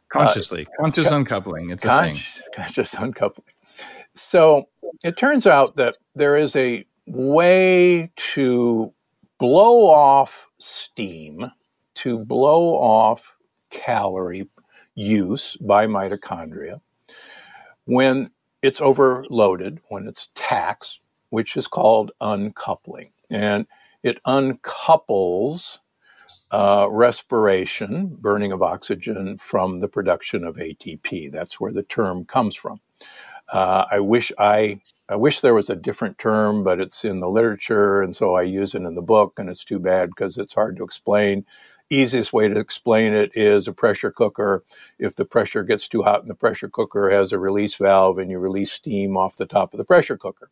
Consciously, 0.08 0.66
uh, 0.66 0.82
conscious 0.82 1.10
uncoupling. 1.10 1.70
It's 1.70 1.84
conscious, 1.84 2.38
a 2.38 2.42
thing. 2.42 2.64
Conscious 2.64 2.94
uncoupling. 2.98 3.53
So 4.14 4.64
it 5.04 5.16
turns 5.16 5.46
out 5.46 5.76
that 5.76 5.96
there 6.14 6.36
is 6.36 6.54
a 6.56 6.84
way 7.06 8.10
to 8.34 8.94
blow 9.38 9.88
off 9.88 10.48
steam, 10.58 11.50
to 11.96 12.18
blow 12.24 12.74
off 12.74 13.36
calorie 13.70 14.48
use 14.94 15.56
by 15.56 15.86
mitochondria 15.86 16.80
when 17.86 18.30
it's 18.62 18.80
overloaded, 18.80 19.80
when 19.88 20.06
it's 20.06 20.28
taxed, 20.34 21.00
which 21.30 21.56
is 21.56 21.66
called 21.66 22.12
uncoupling. 22.20 23.10
And 23.30 23.66
it 24.02 24.22
uncouples 24.24 25.78
uh, 26.50 26.86
respiration, 26.90 28.16
burning 28.20 28.52
of 28.52 28.62
oxygen, 28.62 29.36
from 29.36 29.80
the 29.80 29.88
production 29.88 30.44
of 30.44 30.56
ATP. 30.56 31.32
That's 31.32 31.58
where 31.58 31.72
the 31.72 31.82
term 31.82 32.24
comes 32.24 32.54
from. 32.54 32.80
Uh, 33.52 33.84
I 33.90 34.00
wish 34.00 34.32
I 34.38 34.80
I 35.08 35.16
wish 35.16 35.40
there 35.40 35.54
was 35.54 35.68
a 35.68 35.76
different 35.76 36.18
term, 36.18 36.64
but 36.64 36.80
it's 36.80 37.04
in 37.04 37.20
the 37.20 37.28
literature, 37.28 38.00
and 38.02 38.16
so 38.16 38.34
I 38.34 38.42
use 38.42 38.74
it 38.74 38.82
in 38.82 38.94
the 38.94 39.02
book. 39.02 39.34
And 39.38 39.50
it's 39.50 39.64
too 39.64 39.78
bad 39.78 40.10
because 40.10 40.38
it's 40.38 40.54
hard 40.54 40.76
to 40.76 40.84
explain. 40.84 41.44
Easiest 41.90 42.32
way 42.32 42.48
to 42.48 42.58
explain 42.58 43.12
it 43.12 43.30
is 43.34 43.68
a 43.68 43.72
pressure 43.72 44.10
cooker. 44.10 44.64
If 44.98 45.16
the 45.16 45.26
pressure 45.26 45.62
gets 45.62 45.86
too 45.86 46.02
hot 46.02 46.22
and 46.22 46.30
the 46.30 46.34
pressure 46.34 46.68
cooker, 46.68 47.10
has 47.10 47.32
a 47.32 47.38
release 47.38 47.76
valve, 47.76 48.18
and 48.18 48.30
you 48.30 48.38
release 48.38 48.72
steam 48.72 49.16
off 49.16 49.36
the 49.36 49.46
top 49.46 49.74
of 49.74 49.78
the 49.78 49.84
pressure 49.84 50.16
cooker. 50.16 50.50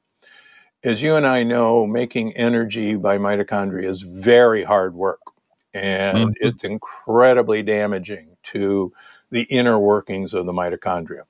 As 0.84 1.00
you 1.02 1.14
and 1.16 1.26
I 1.26 1.44
know, 1.44 1.86
making 1.86 2.36
energy 2.36 2.96
by 2.96 3.16
mitochondria 3.16 3.84
is 3.84 4.02
very 4.02 4.64
hard 4.64 4.94
work, 4.94 5.20
and 5.72 6.18
mm-hmm. 6.18 6.46
it's 6.46 6.64
incredibly 6.64 7.62
damaging 7.62 8.36
to 8.52 8.92
the 9.30 9.42
inner 9.44 9.78
workings 9.78 10.34
of 10.34 10.44
the 10.44 10.52
mitochondria. 10.52 11.22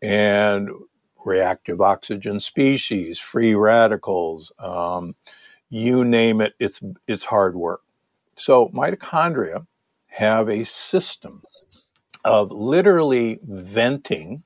And 0.00 0.70
reactive 1.24 1.80
oxygen 1.80 2.40
species, 2.40 3.18
free 3.18 3.54
radicals, 3.54 4.52
um, 4.58 5.14
you 5.68 6.04
name 6.04 6.40
it, 6.40 6.54
it's, 6.58 6.80
it's 7.06 7.24
hard 7.24 7.56
work. 7.56 7.82
So 8.36 8.68
mitochondria 8.68 9.66
have 10.06 10.48
a 10.48 10.64
system 10.64 11.42
of 12.24 12.50
literally 12.50 13.38
venting 13.42 14.42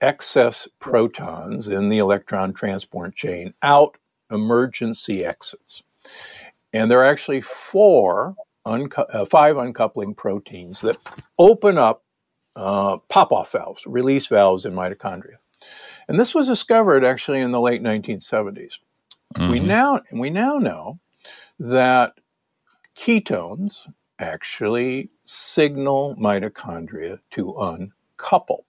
excess 0.00 0.68
protons 0.78 1.68
in 1.68 1.88
the 1.88 1.98
electron 1.98 2.52
transport 2.52 3.14
chain 3.14 3.54
out 3.62 3.96
emergency 4.30 5.24
exits. 5.24 5.82
And 6.72 6.90
there 6.90 7.00
are 7.00 7.06
actually 7.06 7.40
four, 7.40 8.36
uh, 8.66 9.24
five 9.24 9.56
uncoupling 9.56 10.14
proteins 10.14 10.80
that 10.82 10.98
open 11.38 11.78
up 11.78 12.04
uh, 12.56 12.96
pop 13.08 13.32
off 13.32 13.52
valves, 13.52 13.86
release 13.86 14.26
valves 14.26 14.64
in 14.64 14.72
mitochondria. 14.72 15.36
And 16.08 16.18
this 16.18 16.34
was 16.34 16.46
discovered 16.46 17.04
actually 17.04 17.40
in 17.40 17.50
the 17.50 17.60
late 17.60 17.82
1970s. 17.82 18.78
Mm-hmm. 19.34 19.50
We 19.50 19.60
now 19.60 20.00
we 20.12 20.30
now 20.30 20.56
know 20.56 20.98
that 21.58 22.14
ketones 22.96 23.80
actually 24.18 25.10
signal 25.24 26.16
mitochondria 26.16 27.18
to 27.32 27.54
uncouple, 27.58 28.64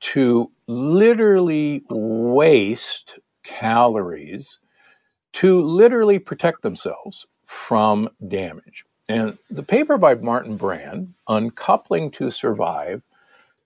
to 0.00 0.50
literally 0.66 1.84
waste 1.88 3.18
calories, 3.44 4.58
to 5.34 5.60
literally 5.60 6.18
protect 6.18 6.62
themselves 6.62 7.26
from 7.44 8.08
damage. 8.26 8.84
And 9.08 9.38
the 9.48 9.62
paper 9.62 9.96
by 9.96 10.14
Martin 10.16 10.56
Brand, 10.56 11.14
Uncoupling 11.28 12.10
to 12.12 12.30
Survive, 12.30 13.02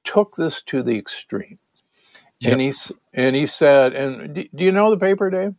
took 0.05 0.37
this 0.37 0.63
to 0.63 0.83
the 0.83 0.99
extreme. 0.99 1.59
Yep. 2.41 2.53
And 2.53 2.61
he 2.61 2.73
and 3.15 3.37
he 3.37 3.47
said, 3.47 3.93
and 3.95 4.35
do, 4.35 4.45
do 4.55 4.65
you 4.65 4.73
know 4.73 4.91
the 4.91 4.99
paper, 4.99 5.31
Dave? 5.31 5.55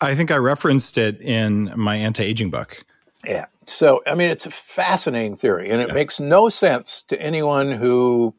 I 0.00 0.14
think 0.14 0.30
I 0.30 0.36
referenced 0.36 0.98
it 0.98 1.20
in 1.20 1.72
my 1.76 1.94
anti-aging 1.96 2.50
book. 2.50 2.84
Yeah. 3.24 3.46
So, 3.66 4.02
I 4.06 4.14
mean, 4.14 4.30
it's 4.30 4.46
a 4.46 4.50
fascinating 4.50 5.36
theory, 5.36 5.70
and 5.70 5.80
it 5.80 5.88
yeah. 5.88 5.94
makes 5.94 6.18
no 6.18 6.48
sense 6.48 7.04
to 7.08 7.20
anyone 7.20 7.70
who 7.70 8.34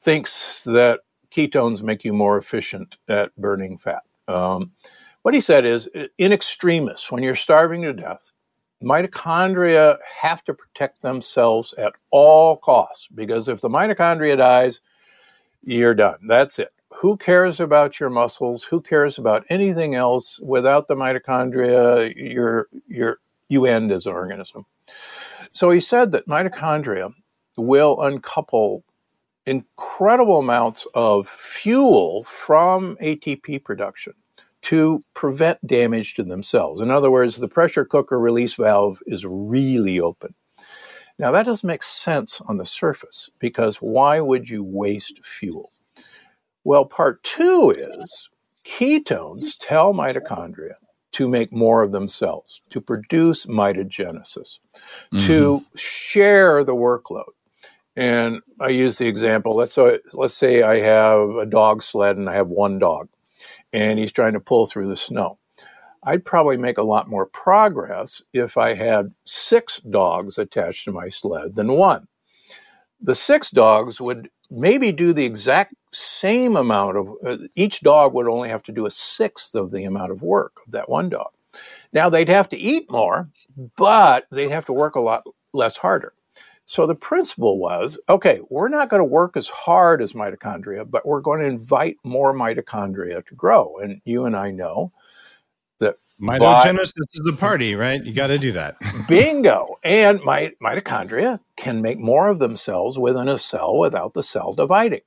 thinks 0.00 0.64
that 0.64 1.00
ketones 1.30 1.82
make 1.82 2.04
you 2.04 2.12
more 2.12 2.38
efficient 2.38 2.96
at 3.08 3.34
burning 3.36 3.78
fat. 3.78 4.02
Um, 4.26 4.72
what 5.22 5.34
he 5.34 5.40
said 5.40 5.64
is, 5.64 5.88
in 6.16 6.32
extremis, 6.32 7.10
when 7.10 7.22
you're 7.22 7.34
starving 7.34 7.82
to 7.82 7.92
death, 7.92 8.32
mitochondria 8.82 9.98
have 10.20 10.44
to 10.44 10.54
protect 10.54 11.02
themselves 11.02 11.72
at 11.74 11.94
all 12.10 12.56
costs 12.56 13.08
because 13.14 13.48
if 13.48 13.60
the 13.60 13.68
mitochondria 13.68 14.36
dies, 14.36 14.80
you're 15.62 15.94
done. 15.94 16.18
That's 16.26 16.58
it. 16.58 16.72
Who 17.00 17.16
cares 17.16 17.60
about 17.60 18.00
your 18.00 18.10
muscles? 18.10 18.64
Who 18.64 18.80
cares 18.80 19.18
about 19.18 19.44
anything 19.48 19.94
else? 19.94 20.38
Without 20.40 20.88
the 20.88 20.96
mitochondria, 20.96 22.12
you're, 22.16 22.68
you're, 22.86 23.18
you 23.48 23.66
end 23.66 23.92
as 23.92 24.06
an 24.06 24.12
organism. 24.12 24.66
So 25.52 25.70
he 25.70 25.80
said 25.80 26.12
that 26.12 26.26
mitochondria 26.26 27.12
will 27.56 28.00
uncouple 28.00 28.84
incredible 29.46 30.38
amounts 30.38 30.86
of 30.94 31.28
fuel 31.28 32.22
from 32.24 32.96
ATP 33.00 33.64
production 33.64 34.12
to 34.68 35.02
prevent 35.14 35.66
damage 35.66 36.12
to 36.12 36.22
themselves. 36.22 36.82
In 36.82 36.90
other 36.90 37.10
words, 37.10 37.38
the 37.38 37.48
pressure 37.48 37.86
cooker 37.86 38.20
release 38.20 38.52
valve 38.52 39.00
is 39.06 39.24
really 39.24 39.98
open. 39.98 40.34
Now, 41.18 41.30
that 41.30 41.46
doesn't 41.46 41.66
make 41.66 41.82
sense 41.82 42.42
on 42.48 42.58
the 42.58 42.66
surface 42.66 43.30
because 43.38 43.78
why 43.78 44.20
would 44.20 44.50
you 44.50 44.62
waste 44.62 45.24
fuel? 45.24 45.72
Well, 46.64 46.84
part 46.84 47.22
two 47.22 47.74
is 47.74 48.28
ketones 48.66 49.56
tell 49.58 49.94
mitochondria 49.94 50.74
to 51.12 51.30
make 51.30 51.50
more 51.50 51.82
of 51.82 51.92
themselves, 51.92 52.60
to 52.68 52.78
produce 52.82 53.46
mitogenesis, 53.46 54.58
mm-hmm. 55.14 55.26
to 55.26 55.64
share 55.76 56.62
the 56.62 56.74
workload. 56.74 57.32
And 57.96 58.42
I 58.60 58.68
use 58.68 58.98
the 58.98 59.08
example. 59.08 59.54
Let's 59.54 59.72
say, 59.72 59.98
let's 60.12 60.34
say 60.34 60.62
I 60.62 60.80
have 60.80 61.30
a 61.36 61.46
dog 61.46 61.82
sled 61.82 62.18
and 62.18 62.28
I 62.28 62.34
have 62.34 62.48
one 62.48 62.78
dog 62.78 63.08
and 63.72 63.98
he's 63.98 64.12
trying 64.12 64.32
to 64.34 64.40
pull 64.40 64.66
through 64.66 64.88
the 64.88 64.96
snow. 64.96 65.38
I'd 66.02 66.24
probably 66.24 66.56
make 66.56 66.78
a 66.78 66.82
lot 66.82 67.08
more 67.08 67.26
progress 67.26 68.22
if 68.32 68.56
I 68.56 68.74
had 68.74 69.12
six 69.24 69.80
dogs 69.80 70.38
attached 70.38 70.84
to 70.84 70.92
my 70.92 71.08
sled 71.08 71.56
than 71.56 71.72
one. 71.72 72.06
The 73.00 73.14
six 73.14 73.50
dogs 73.50 74.00
would 74.00 74.30
maybe 74.50 74.92
do 74.92 75.12
the 75.12 75.24
exact 75.24 75.74
same 75.92 76.56
amount 76.56 76.96
of, 76.96 77.08
uh, 77.24 77.36
each 77.54 77.80
dog 77.80 78.14
would 78.14 78.28
only 78.28 78.48
have 78.48 78.62
to 78.64 78.72
do 78.72 78.86
a 78.86 78.90
sixth 78.90 79.54
of 79.54 79.70
the 79.70 79.84
amount 79.84 80.12
of 80.12 80.22
work 80.22 80.52
of 80.66 80.72
that 80.72 80.88
one 80.88 81.08
dog. 81.08 81.30
Now 81.92 82.08
they'd 82.08 82.28
have 82.28 82.48
to 82.50 82.56
eat 82.56 82.90
more, 82.90 83.30
but 83.76 84.26
they'd 84.30 84.50
have 84.50 84.66
to 84.66 84.72
work 84.72 84.94
a 84.94 85.00
lot 85.00 85.24
less 85.52 85.76
harder. 85.76 86.12
So 86.68 86.86
the 86.86 86.94
principle 86.94 87.58
was 87.58 87.98
okay, 88.10 88.40
we're 88.50 88.68
not 88.68 88.90
going 88.90 89.00
to 89.00 89.04
work 89.04 89.38
as 89.38 89.48
hard 89.48 90.02
as 90.02 90.12
mitochondria, 90.12 90.88
but 90.88 91.06
we're 91.06 91.22
going 91.22 91.40
to 91.40 91.46
invite 91.46 91.96
more 92.04 92.34
mitochondria 92.34 93.24
to 93.24 93.34
grow. 93.34 93.78
And 93.78 94.02
you 94.04 94.26
and 94.26 94.36
I 94.36 94.50
know 94.50 94.92
that 95.78 95.96
mitogenesis 96.20 96.92
by, 96.94 97.04
is 97.14 97.26
a 97.26 97.32
party, 97.32 97.74
right? 97.74 98.04
You 98.04 98.12
got 98.12 98.26
to 98.26 98.36
do 98.36 98.52
that. 98.52 98.76
bingo. 99.08 99.78
And 99.82 100.20
my, 100.24 100.52
mitochondria 100.62 101.40
can 101.56 101.80
make 101.80 101.98
more 101.98 102.28
of 102.28 102.38
themselves 102.38 102.98
within 102.98 103.28
a 103.28 103.38
cell 103.38 103.78
without 103.78 104.12
the 104.12 104.22
cell 104.22 104.52
dividing. 104.52 105.00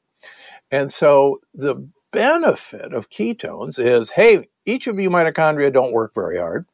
And 0.71 0.91
so 0.91 1.41
the 1.53 1.87
benefit 2.11 2.91
of 2.91 3.11
ketones 3.11 3.77
is 3.77 4.09
hey, 4.09 4.47
each 4.65 4.87
of 4.87 4.99
you 4.99 5.11
mitochondria 5.11 5.71
don't 5.71 5.93
work 5.93 6.15
very 6.15 6.39
hard. 6.39 6.65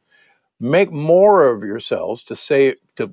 Make 0.62 0.94
more 0.94 1.46
of 1.50 1.62
yourselves 1.62 2.24
to 2.24 2.38
say 2.38 2.76
to 2.96 3.12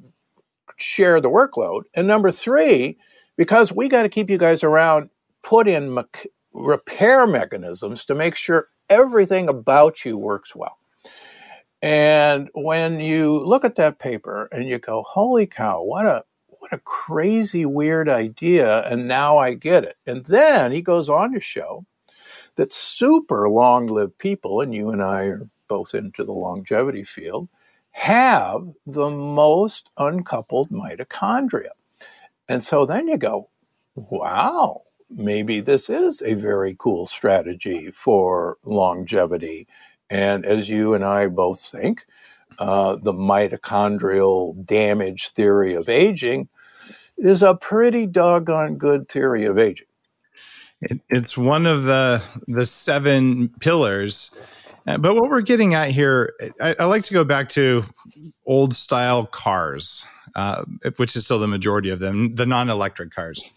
share 0.77 1.21
the 1.21 1.31
workload. 1.31 1.83
And 1.95 2.07
number 2.07 2.31
three, 2.33 2.99
because 3.37 3.73
we 3.73 3.89
got 3.89 4.03
to 4.03 4.09
keep 4.09 4.31
you 4.31 4.39
guys 4.39 4.63
around, 4.63 5.11
put 5.43 5.69
in 5.69 5.95
me- 5.95 6.03
repair 6.53 7.27
mechanisms 7.27 8.05
to 8.07 8.15
make 8.15 8.37
sure 8.37 8.69
everything 8.89 9.49
about 9.49 10.05
you 10.05 10.17
works 10.17 10.55
well. 10.55 10.79
And 11.83 12.49
when 12.55 13.01
you 13.01 13.45
look 13.45 13.65
at 13.65 13.75
that 13.75 13.99
paper 13.99 14.49
and 14.53 14.67
you 14.67 14.79
go, 14.79 15.03
holy 15.03 15.47
cow, 15.47 15.83
what 15.83 16.07
a 16.07 16.25
what 16.47 16.73
a 16.73 16.79
crazy 16.79 17.67
weird 17.67 18.09
idea 18.09 18.89
and 18.89 19.07
now 19.07 19.37
I 19.37 19.53
get 19.53 19.85
it. 19.85 19.97
And 20.07 20.25
then 20.25 20.73
he 20.73 20.81
goes 20.81 21.11
on 21.11 21.35
to 21.35 21.41
show 21.41 21.85
that 22.57 22.73
super 22.73 23.51
long-lived 23.51 24.17
people 24.17 24.63
and 24.63 24.75
you 24.75 24.91
and 24.91 25.03
I 25.03 25.25
are 25.25 25.47
both 25.69 25.95
into 25.95 26.25
the 26.25 26.33
longevity 26.33 27.05
field 27.05 27.51
have 27.94 28.74
the 28.87 29.09
most 29.09 29.88
uncoupled 29.96 30.68
mitochondria. 30.70 31.70
And 32.48 32.62
so 32.62 32.85
then 32.85 33.09
you 33.09 33.16
go, 33.16 33.48
wow, 33.94 34.83
maybe 35.09 35.61
this 35.61 35.88
is 35.88 36.20
a 36.22 36.35
very 36.35 36.74
cool 36.78 37.07
strategy 37.07 37.90
for 37.92 38.59
longevity. 38.64 39.68
And 40.11 40.44
as 40.44 40.68
you 40.68 40.94
and 40.94 41.04
I 41.04 41.28
both 41.28 41.61
think, 41.61 42.04
uh, 42.59 42.96
the 43.00 43.14
mitochondrial 43.14 44.66
damage 44.66 45.30
theory 45.30 45.74
of 45.74 45.88
aging 45.88 46.48
is 47.16 47.42
a 47.42 47.54
pretty 47.54 48.07
doggone 48.07 48.76
good 48.76 49.09
theory 49.09 49.44
of 49.44 49.57
aging. 49.57 49.87
It, 50.83 51.00
it's 51.09 51.38
one 51.38 51.64
of 51.64 51.85
the 51.85 52.22
the 52.48 52.66
seven 52.66 53.48
pillars. 53.61 54.30
Uh, 54.87 54.99
but 54.99 55.14
what 55.14 55.31
we're 55.31 55.40
getting 55.40 55.75
at 55.75 55.90
here, 55.90 56.35
I, 56.61 56.77
I 56.79 56.85
like 56.85 57.03
to 57.05 57.14
go 57.14 57.25
back 57.25 57.49
to 57.51 57.85
old 58.47 58.75
style 58.75 59.27
cars, 59.27 60.05
uh, 60.35 60.64
which 60.97 61.16
is 61.16 61.25
still 61.25 61.38
the 61.38 61.49
majority 61.49 61.90
of 61.90 62.01
them, 62.01 62.35
the 62.35 62.47
non 62.47 62.68
electric 62.68 63.12
cars. 63.12 63.55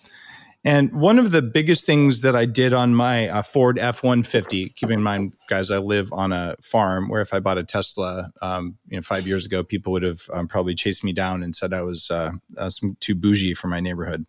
And 0.68 0.92
one 0.92 1.18
of 1.18 1.32
the 1.32 1.42
biggest 1.42 1.86
things 1.86 2.22
that 2.24 2.36
I 2.36 2.46
did 2.46 2.74
on 2.74 2.94
my 2.94 3.30
uh, 3.30 3.42
Ford 3.42 3.80
F 3.80 4.04
150, 4.04 4.70
keep 4.70 4.90
in 4.90 5.02
mind, 5.02 5.34
guys, 5.48 5.72
I 5.72 5.78
live 5.78 6.12
on 6.12 6.34
a 6.34 6.56
farm 6.62 7.08
where 7.08 7.22
if 7.22 7.34
I 7.34 7.40
bought 7.40 7.58
a 7.58 7.64
Tesla, 7.64 8.34
um, 8.42 8.78
you 8.90 8.98
know, 8.98 9.02
five 9.02 9.26
years 9.26 9.46
ago, 9.46 9.64
people 9.64 9.94
would 9.94 10.04
have 10.04 10.22
um, 10.34 10.48
probably 10.48 10.76
chased 10.76 11.06
me 11.06 11.14
down 11.14 11.42
and 11.42 11.56
said 11.56 11.74
I 11.74 11.84
was 11.84 12.12
uh, 12.12 12.32
uh, 12.58 12.70
some, 12.70 12.98
too 13.00 13.16
bougie 13.16 13.54
for 13.54 13.68
my 13.68 13.80
neighborhood. 13.80 14.26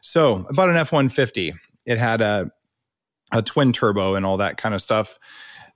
So 0.00 0.46
I 0.48 0.52
bought 0.52 0.70
an 0.70 0.76
F 0.76 0.90
150. 0.92 1.52
It 1.84 1.98
had 1.98 2.22
a, 2.22 2.50
a 3.32 3.42
twin 3.42 3.72
turbo 3.72 4.14
and 4.14 4.24
all 4.24 4.38
that 4.38 4.56
kind 4.56 4.74
of 4.74 4.80
stuff. 4.80 5.18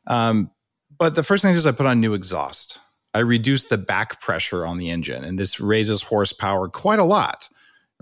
Um, 0.07 0.51
but 0.99 1.15
the 1.15 1.23
first 1.23 1.43
thing 1.43 1.55
is 1.55 1.67
I 1.67 1.73
put 1.73 1.87
on 1.87 2.01
new 2.01 2.15
exhaust. 2.15 2.79
I 3.15 3.21
reduce 3.21 3.65
the 3.65 3.79
back 3.79 4.21
pressure 4.21 4.65
on 4.67 4.79
the 4.79 4.91
engine, 4.91 5.25
and 5.25 5.39
this 5.39 5.61
raises 5.61 6.03
horsepower 6.03 6.69
quite 6.69 6.99
a 6.99 7.05
lot 7.05 7.49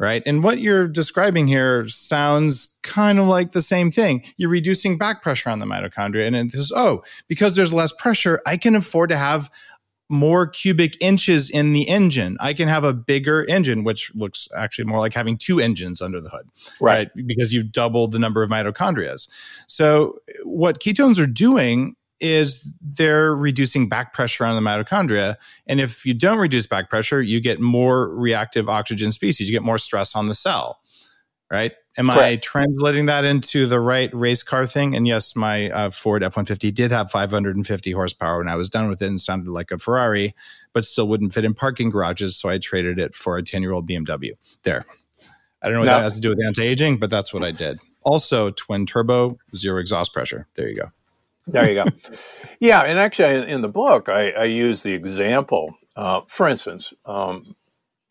right? 0.00 0.22
And 0.24 0.42
what 0.42 0.60
you're 0.60 0.88
describing 0.88 1.46
here 1.46 1.86
sounds 1.86 2.78
kind 2.82 3.18
of 3.18 3.26
like 3.26 3.52
the 3.52 3.60
same 3.60 3.90
thing. 3.90 4.24
You're 4.38 4.48
reducing 4.48 4.96
back 4.96 5.22
pressure 5.22 5.50
on 5.50 5.58
the 5.58 5.66
mitochondria. 5.66 6.26
And 6.26 6.34
it 6.34 6.52
says, 6.52 6.72
oh, 6.74 7.04
because 7.28 7.54
there's 7.54 7.74
less 7.74 7.92
pressure, 7.92 8.40
I 8.46 8.56
can 8.56 8.74
afford 8.74 9.10
to 9.10 9.18
have 9.18 9.50
more 10.10 10.46
cubic 10.46 10.96
inches 11.00 11.48
in 11.48 11.72
the 11.72 11.88
engine. 11.88 12.36
I 12.40 12.52
can 12.52 12.68
have 12.68 12.84
a 12.84 12.92
bigger 12.92 13.48
engine, 13.48 13.84
which 13.84 14.12
looks 14.14 14.48
actually 14.56 14.86
more 14.86 14.98
like 14.98 15.14
having 15.14 15.38
two 15.38 15.60
engines 15.60 16.02
under 16.02 16.20
the 16.20 16.28
hood, 16.28 16.48
right? 16.80 17.08
right? 17.14 17.26
Because 17.26 17.54
you've 17.54 17.72
doubled 17.72 18.12
the 18.12 18.18
number 18.18 18.42
of 18.42 18.50
mitochondria. 18.50 19.28
So, 19.66 20.18
what 20.44 20.80
ketones 20.80 21.18
are 21.18 21.26
doing 21.26 21.96
is 22.20 22.70
they're 22.82 23.34
reducing 23.34 23.88
back 23.88 24.12
pressure 24.12 24.44
on 24.44 24.62
the 24.62 24.68
mitochondria. 24.68 25.36
And 25.66 25.80
if 25.80 26.04
you 26.04 26.12
don't 26.12 26.38
reduce 26.38 26.66
back 26.66 26.90
pressure, 26.90 27.22
you 27.22 27.40
get 27.40 27.60
more 27.60 28.08
reactive 28.08 28.68
oxygen 28.68 29.10
species, 29.12 29.48
you 29.48 29.56
get 29.56 29.62
more 29.62 29.78
stress 29.78 30.14
on 30.14 30.26
the 30.26 30.34
cell, 30.34 30.79
right? 31.50 31.72
Am 31.98 32.06
Correct. 32.06 32.20
I 32.20 32.36
translating 32.36 33.06
that 33.06 33.24
into 33.24 33.66
the 33.66 33.80
right 33.80 34.10
race 34.14 34.42
car 34.42 34.66
thing? 34.66 34.94
And 34.94 35.06
yes, 35.06 35.34
my 35.34 35.70
uh, 35.70 35.90
Ford 35.90 36.22
F 36.22 36.36
150 36.36 36.70
did 36.70 36.92
have 36.92 37.10
550 37.10 37.90
horsepower 37.92 38.38
when 38.38 38.48
I 38.48 38.56
was 38.56 38.70
done 38.70 38.88
with 38.88 39.02
it 39.02 39.06
and 39.06 39.20
sounded 39.20 39.50
like 39.50 39.70
a 39.70 39.78
Ferrari, 39.78 40.34
but 40.72 40.84
still 40.84 41.08
wouldn't 41.08 41.34
fit 41.34 41.44
in 41.44 41.52
parking 41.52 41.90
garages. 41.90 42.36
So 42.36 42.48
I 42.48 42.58
traded 42.58 42.98
it 42.98 43.14
for 43.14 43.36
a 43.36 43.42
10 43.42 43.62
year 43.62 43.72
old 43.72 43.88
BMW. 43.88 44.32
There. 44.62 44.86
I 45.62 45.66
don't 45.66 45.74
know 45.74 45.80
what 45.80 45.86
no. 45.86 45.96
that 45.96 46.04
has 46.04 46.14
to 46.14 46.20
do 46.20 46.30
with 46.30 46.42
anti 46.44 46.62
aging, 46.62 46.98
but 46.98 47.10
that's 47.10 47.34
what 47.34 47.42
I 47.42 47.50
did. 47.50 47.78
Also, 48.02 48.50
twin 48.50 48.86
turbo, 48.86 49.36
zero 49.54 49.78
exhaust 49.78 50.14
pressure. 50.14 50.46
There 50.54 50.68
you 50.68 50.74
go. 50.74 50.90
There 51.46 51.68
you 51.68 51.84
go. 51.84 51.84
yeah, 52.60 52.82
and 52.82 52.98
actually, 52.98 53.50
in 53.50 53.60
the 53.60 53.68
book, 53.68 54.08
I, 54.08 54.30
I 54.30 54.44
use 54.44 54.82
the 54.82 54.94
example. 54.94 55.74
Uh, 55.96 56.22
for 56.28 56.48
instance, 56.48 56.94
um, 57.04 57.56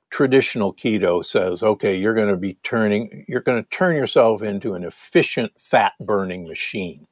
traditional 0.09 0.73
keto 0.73 1.23
says, 1.23 1.63
okay, 1.63 1.95
you're 1.95 2.13
going 2.13 2.29
to 2.29 2.37
be 2.37 2.55
turning, 2.63 3.25
you're 3.27 3.41
going 3.41 3.61
to 3.61 3.69
turn 3.69 3.95
yourself 3.95 4.41
into 4.41 4.73
an 4.73 4.83
efficient 4.83 5.51
fat 5.59 5.93
burning 5.99 6.47
machine, 6.47 7.07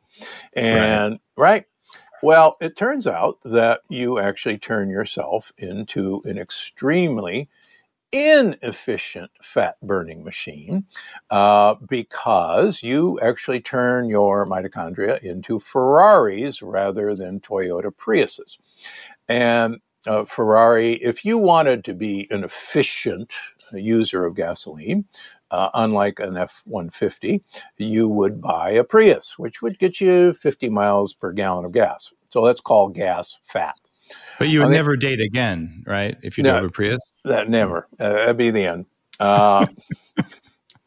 and 0.54 1.20
right. 1.38 1.54
right. 1.54 1.66
Well, 2.24 2.58
it 2.60 2.76
turns 2.76 3.06
out 3.06 3.40
that 3.44 3.82
you 3.90 4.18
actually 4.20 4.58
turn 4.58 4.90
yourself 4.90 5.52
into 5.58 6.22
an 6.26 6.40
extremely 6.40 7.48
inefficient 8.12 9.30
fat 9.42 9.76
burning 9.84 10.24
machine 10.24 10.86
uh, 11.30 11.76
because 11.88 12.82
you 12.82 13.20
actually 13.22 13.62
turn 13.62 14.10
your 14.10 14.48
mitochondria 14.48 15.22
into 15.22 15.60
Ferraris 15.60 16.62
rather 16.62 17.16
than 17.16 17.40
Toyota 17.40 17.92
Priuses. 17.96 18.58
And 19.28 19.78
uh, 20.06 20.26
Ferrari, 20.26 20.94
if 20.96 21.26
you 21.26 21.38
wanted 21.38 21.84
to 21.86 21.94
be 21.94 22.28
an 22.30 22.44
efficient 22.44 23.32
user 23.74 24.26
of 24.26 24.36
gasoline, 24.36 25.06
uh, 25.52 25.70
unlike 25.74 26.20
an 26.20 26.38
F 26.38 26.62
150, 26.66 27.42
you 27.78 28.10
would 28.10 28.42
buy 28.42 28.72
a 28.72 28.84
Prius, 28.84 29.40
which 29.40 29.62
would 29.62 29.80
get 29.80 30.02
you 30.02 30.34
50 30.34 30.70
miles 30.70 31.14
per 31.14 31.32
gallon 31.32 31.66
of 31.66 31.72
gas. 31.72 32.12
So 32.30 32.46
that's 32.46 32.62
called 32.62 32.96
gas 32.96 33.40
fat. 33.44 33.76
But 34.40 34.50
you 34.50 34.62
would 34.62 34.72
never 34.72 34.96
date 34.96 35.22
again, 35.22 35.84
right? 35.88 36.18
If 36.22 36.38
you 36.38 36.44
no, 36.44 36.52
drove 36.52 36.66
a 36.66 36.70
Prius? 36.70 37.00
That 37.26 37.50
never. 37.50 37.88
Uh, 38.00 38.14
that'd 38.14 38.38
be 38.38 38.52
the 38.52 38.66
end. 38.66 38.86
Uh, 39.20 39.66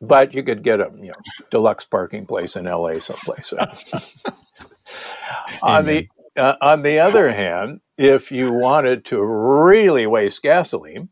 but 0.01 0.35
you 0.35 0.43
could 0.43 0.63
get 0.63 0.81
a 0.81 0.91
you 0.97 1.09
know 1.09 1.15
deluxe 1.51 1.85
parking 1.85 2.25
place 2.27 2.57
in 2.57 2.65
LA 2.65 3.01
someplace. 3.01 3.53
on 5.63 5.85
the 5.85 6.09
uh, 6.37 6.55
on 6.61 6.83
the 6.83 7.01
other 7.01 7.33
hand, 7.33 7.81
if 8.01 8.33
you 8.33 8.51
wanted 8.51 9.05
to 9.05 9.23
really 9.23 10.07
waste 10.07 10.41
gasoline, 10.41 11.11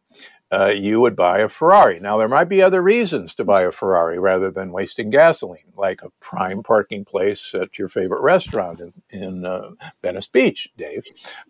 uh, 0.51 0.68
you 0.68 0.98
would 1.03 1.14
buy 1.14 1.40
a 1.40 1.48
Ferrari. 1.48 2.01
Now, 2.01 2.16
there 2.16 2.31
might 2.31 2.48
be 2.48 2.62
other 2.62 2.81
reasons 2.81 3.35
to 3.35 3.44
buy 3.44 3.61
a 3.61 3.72
Ferrari 3.72 4.18
rather 4.18 4.51
than 4.51 4.72
wasting 4.72 5.11
gasoline, 5.11 5.70
like 5.77 6.01
a 6.01 6.09
prime 6.18 6.62
parking 6.62 7.05
place 7.05 7.53
at 7.53 7.79
your 7.79 7.90
favorite 7.90 8.22
restaurant 8.22 8.81
in, 8.81 8.92
in 9.11 9.44
uh, 9.44 9.72
Venice 10.01 10.29
Beach, 10.29 10.70
Dave. 10.79 11.05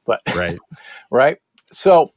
But 0.04 0.22
right, 0.34 0.58
right. 1.12 1.38
So, 1.70 2.08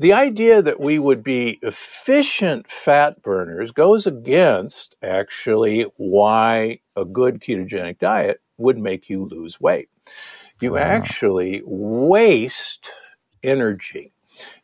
the 0.00 0.12
idea 0.12 0.62
that 0.62 0.80
we 0.80 0.98
would 0.98 1.22
be 1.22 1.60
efficient 1.62 2.68
fat 2.68 3.22
burners 3.22 3.70
goes 3.70 4.04
against 4.04 4.96
actually 5.00 5.82
why 5.96 6.80
a 6.96 7.04
good 7.04 7.40
ketogenic 7.40 8.00
diet 8.00 8.40
would 8.56 8.78
make 8.78 9.08
you 9.08 9.26
lose 9.26 9.60
weight. 9.60 9.88
You 10.62 10.76
actually 10.78 11.62
waste 11.64 12.88
energy 13.42 14.12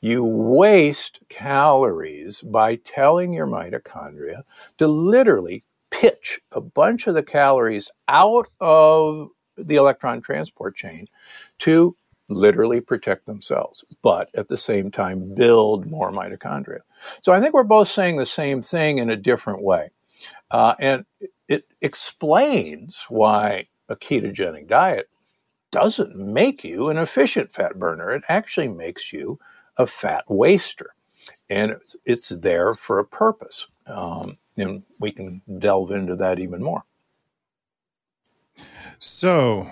you 0.01 0.25
waste 0.25 1.21
calories 1.29 2.41
by 2.43 2.77
telling 2.77 3.33
your 3.33 3.47
mitochondria 3.47 4.43
to 4.79 4.87
literally 4.87 5.65
pitch 5.91 6.41
a 6.53 6.61
bunch 6.61 7.07
of 7.07 7.15
the 7.15 7.23
calories 7.23 7.91
out 8.07 8.47
of 8.61 9.29
the 9.57 9.77
electron 9.77 10.21
transport 10.21 10.77
chain 10.77 11.07
to 11.59 11.97
literally 12.29 12.81
protect 12.81 13.27
themselves, 13.27 13.85
but 14.03 14.31
at 14.37 14.49
the 14.49 14.59
same 14.59 14.91
time 14.91 15.35
build 15.35 15.87
more 15.87 16.13
mitochondria. 16.13 16.81
So 17.23 17.33
I 17.33 17.41
think 17.41 17.55
we're 17.55 17.65
both 17.65 17.89
saying 17.89 18.17
the 18.17 18.27
same 18.27 18.63
thing 18.63 18.99
in 18.99 19.11
a 19.11 19.17
different 19.17 19.63
way. 19.63 19.91
Uh, 20.51 20.75
and 20.79 21.05
it 21.49 21.65
explains 21.81 23.05
why 23.09 23.67
a 23.89 23.97
ketogenic 23.97 24.69
diet 24.69 25.09
doesn't 25.71 26.17
make 26.17 26.65
you 26.65 26.89
an 26.89 26.99
efficient 26.99 27.53
fat 27.53 27.79
burner. 27.79 28.11
It 28.11 28.25
actually 28.29 28.69
makes 28.69 29.13
you 29.13 29.39
a 29.77 29.87
fat 29.87 30.25
waster. 30.29 30.95
And 31.51 31.77
it's 32.05 32.29
there 32.31 32.75
for 32.75 32.99
a 32.99 33.05
purpose. 33.05 33.67
Um, 33.87 34.39
and 34.57 34.83
we 34.99 35.11
can 35.11 35.43
delve 35.59 35.93
into 35.93 36.17
that 36.17 36.39
even 36.39 36.63
more. 36.63 36.83
So, 38.99 39.69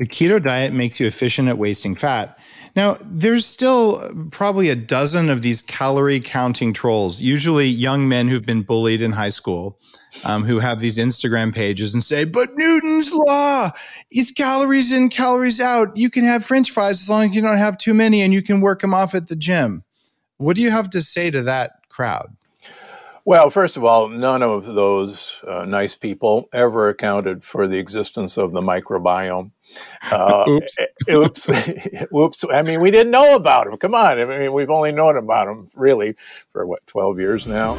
the 0.00 0.06
keto 0.06 0.42
diet 0.42 0.72
makes 0.72 0.98
you 0.98 1.06
efficient 1.06 1.48
at 1.48 1.58
wasting 1.58 1.94
fat. 1.94 2.38
Now, 2.74 2.96
there's 3.02 3.44
still 3.44 4.10
probably 4.30 4.70
a 4.70 4.74
dozen 4.74 5.28
of 5.28 5.42
these 5.42 5.60
calorie 5.60 6.20
counting 6.20 6.72
trolls, 6.72 7.20
usually 7.20 7.66
young 7.66 8.08
men 8.08 8.26
who've 8.26 8.46
been 8.46 8.62
bullied 8.62 9.02
in 9.02 9.12
high 9.12 9.28
school, 9.28 9.78
um, 10.24 10.44
who 10.44 10.58
have 10.58 10.80
these 10.80 10.96
Instagram 10.96 11.54
pages 11.54 11.92
and 11.92 12.02
say, 12.02 12.24
But 12.24 12.56
Newton's 12.56 13.12
law 13.12 13.72
is 14.10 14.30
calories 14.30 14.90
in, 14.90 15.10
calories 15.10 15.60
out. 15.60 15.94
You 15.98 16.08
can 16.08 16.24
have 16.24 16.46
french 16.46 16.70
fries 16.70 17.02
as 17.02 17.10
long 17.10 17.28
as 17.28 17.36
you 17.36 17.42
don't 17.42 17.58
have 17.58 17.76
too 17.76 17.92
many 17.92 18.22
and 18.22 18.32
you 18.32 18.40
can 18.40 18.62
work 18.62 18.80
them 18.80 18.94
off 18.94 19.14
at 19.14 19.28
the 19.28 19.36
gym. 19.36 19.84
What 20.38 20.56
do 20.56 20.62
you 20.62 20.70
have 20.70 20.88
to 20.90 21.02
say 21.02 21.30
to 21.30 21.42
that 21.42 21.72
crowd? 21.90 22.34
Well, 23.26 23.50
first 23.50 23.76
of 23.76 23.84
all, 23.84 24.08
none 24.08 24.42
of 24.42 24.64
those 24.64 25.40
uh, 25.46 25.66
nice 25.66 25.94
people 25.94 26.48
ever 26.54 26.88
accounted 26.88 27.44
for 27.44 27.68
the 27.68 27.78
existence 27.78 28.38
of 28.38 28.52
the 28.52 28.62
microbiome. 28.62 29.50
Uh, 30.10 30.44
oops. 30.48 30.76
oops. 31.10 31.48
oops. 32.14 32.44
I 32.52 32.62
mean, 32.62 32.80
we 32.80 32.90
didn't 32.90 33.10
know 33.10 33.36
about 33.36 33.66
them. 33.66 33.76
Come 33.76 33.94
on. 33.94 34.18
I 34.18 34.24
mean, 34.24 34.52
we've 34.52 34.70
only 34.70 34.92
known 34.92 35.16
about 35.16 35.46
them 35.46 35.68
really 35.74 36.16
for 36.52 36.66
what, 36.66 36.86
12 36.86 37.20
years 37.20 37.46
now? 37.46 37.74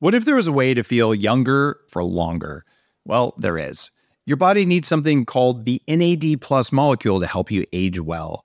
What 0.00 0.14
if 0.14 0.24
there 0.24 0.36
was 0.36 0.46
a 0.46 0.52
way 0.52 0.74
to 0.74 0.84
feel 0.84 1.14
younger 1.14 1.80
for 1.88 2.04
longer? 2.04 2.64
Well, 3.04 3.34
there 3.38 3.58
is. 3.58 3.90
Your 4.26 4.36
body 4.36 4.66
needs 4.66 4.86
something 4.86 5.24
called 5.24 5.64
the 5.64 5.80
NAD 5.88 6.40
plus 6.40 6.70
molecule 6.70 7.18
to 7.20 7.26
help 7.26 7.50
you 7.50 7.64
age 7.72 7.98
well. 7.98 8.44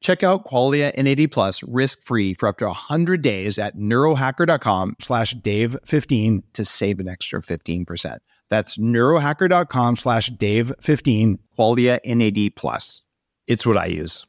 Check 0.00 0.22
out 0.22 0.44
Qualia 0.44 0.96
NAD 0.96 1.30
Plus 1.30 1.62
risk-free 1.62 2.34
for 2.34 2.48
up 2.48 2.58
to 2.58 2.66
100 2.66 3.22
days 3.22 3.58
at 3.58 3.76
neurohacker.com 3.76 4.96
slash 4.98 5.34
dave15 5.34 6.42
to 6.54 6.64
save 6.64 7.00
an 7.00 7.08
extra 7.08 7.40
15%. 7.40 8.18
That's 8.48 8.78
neurohacker.com 8.78 9.96
slash 9.96 10.30
dave15, 10.30 11.38
Qualia 11.58 12.00
NAD 12.04 12.56
Plus. 12.56 13.02
It's 13.46 13.66
what 13.66 13.76
I 13.76 13.86
use. 13.86 14.26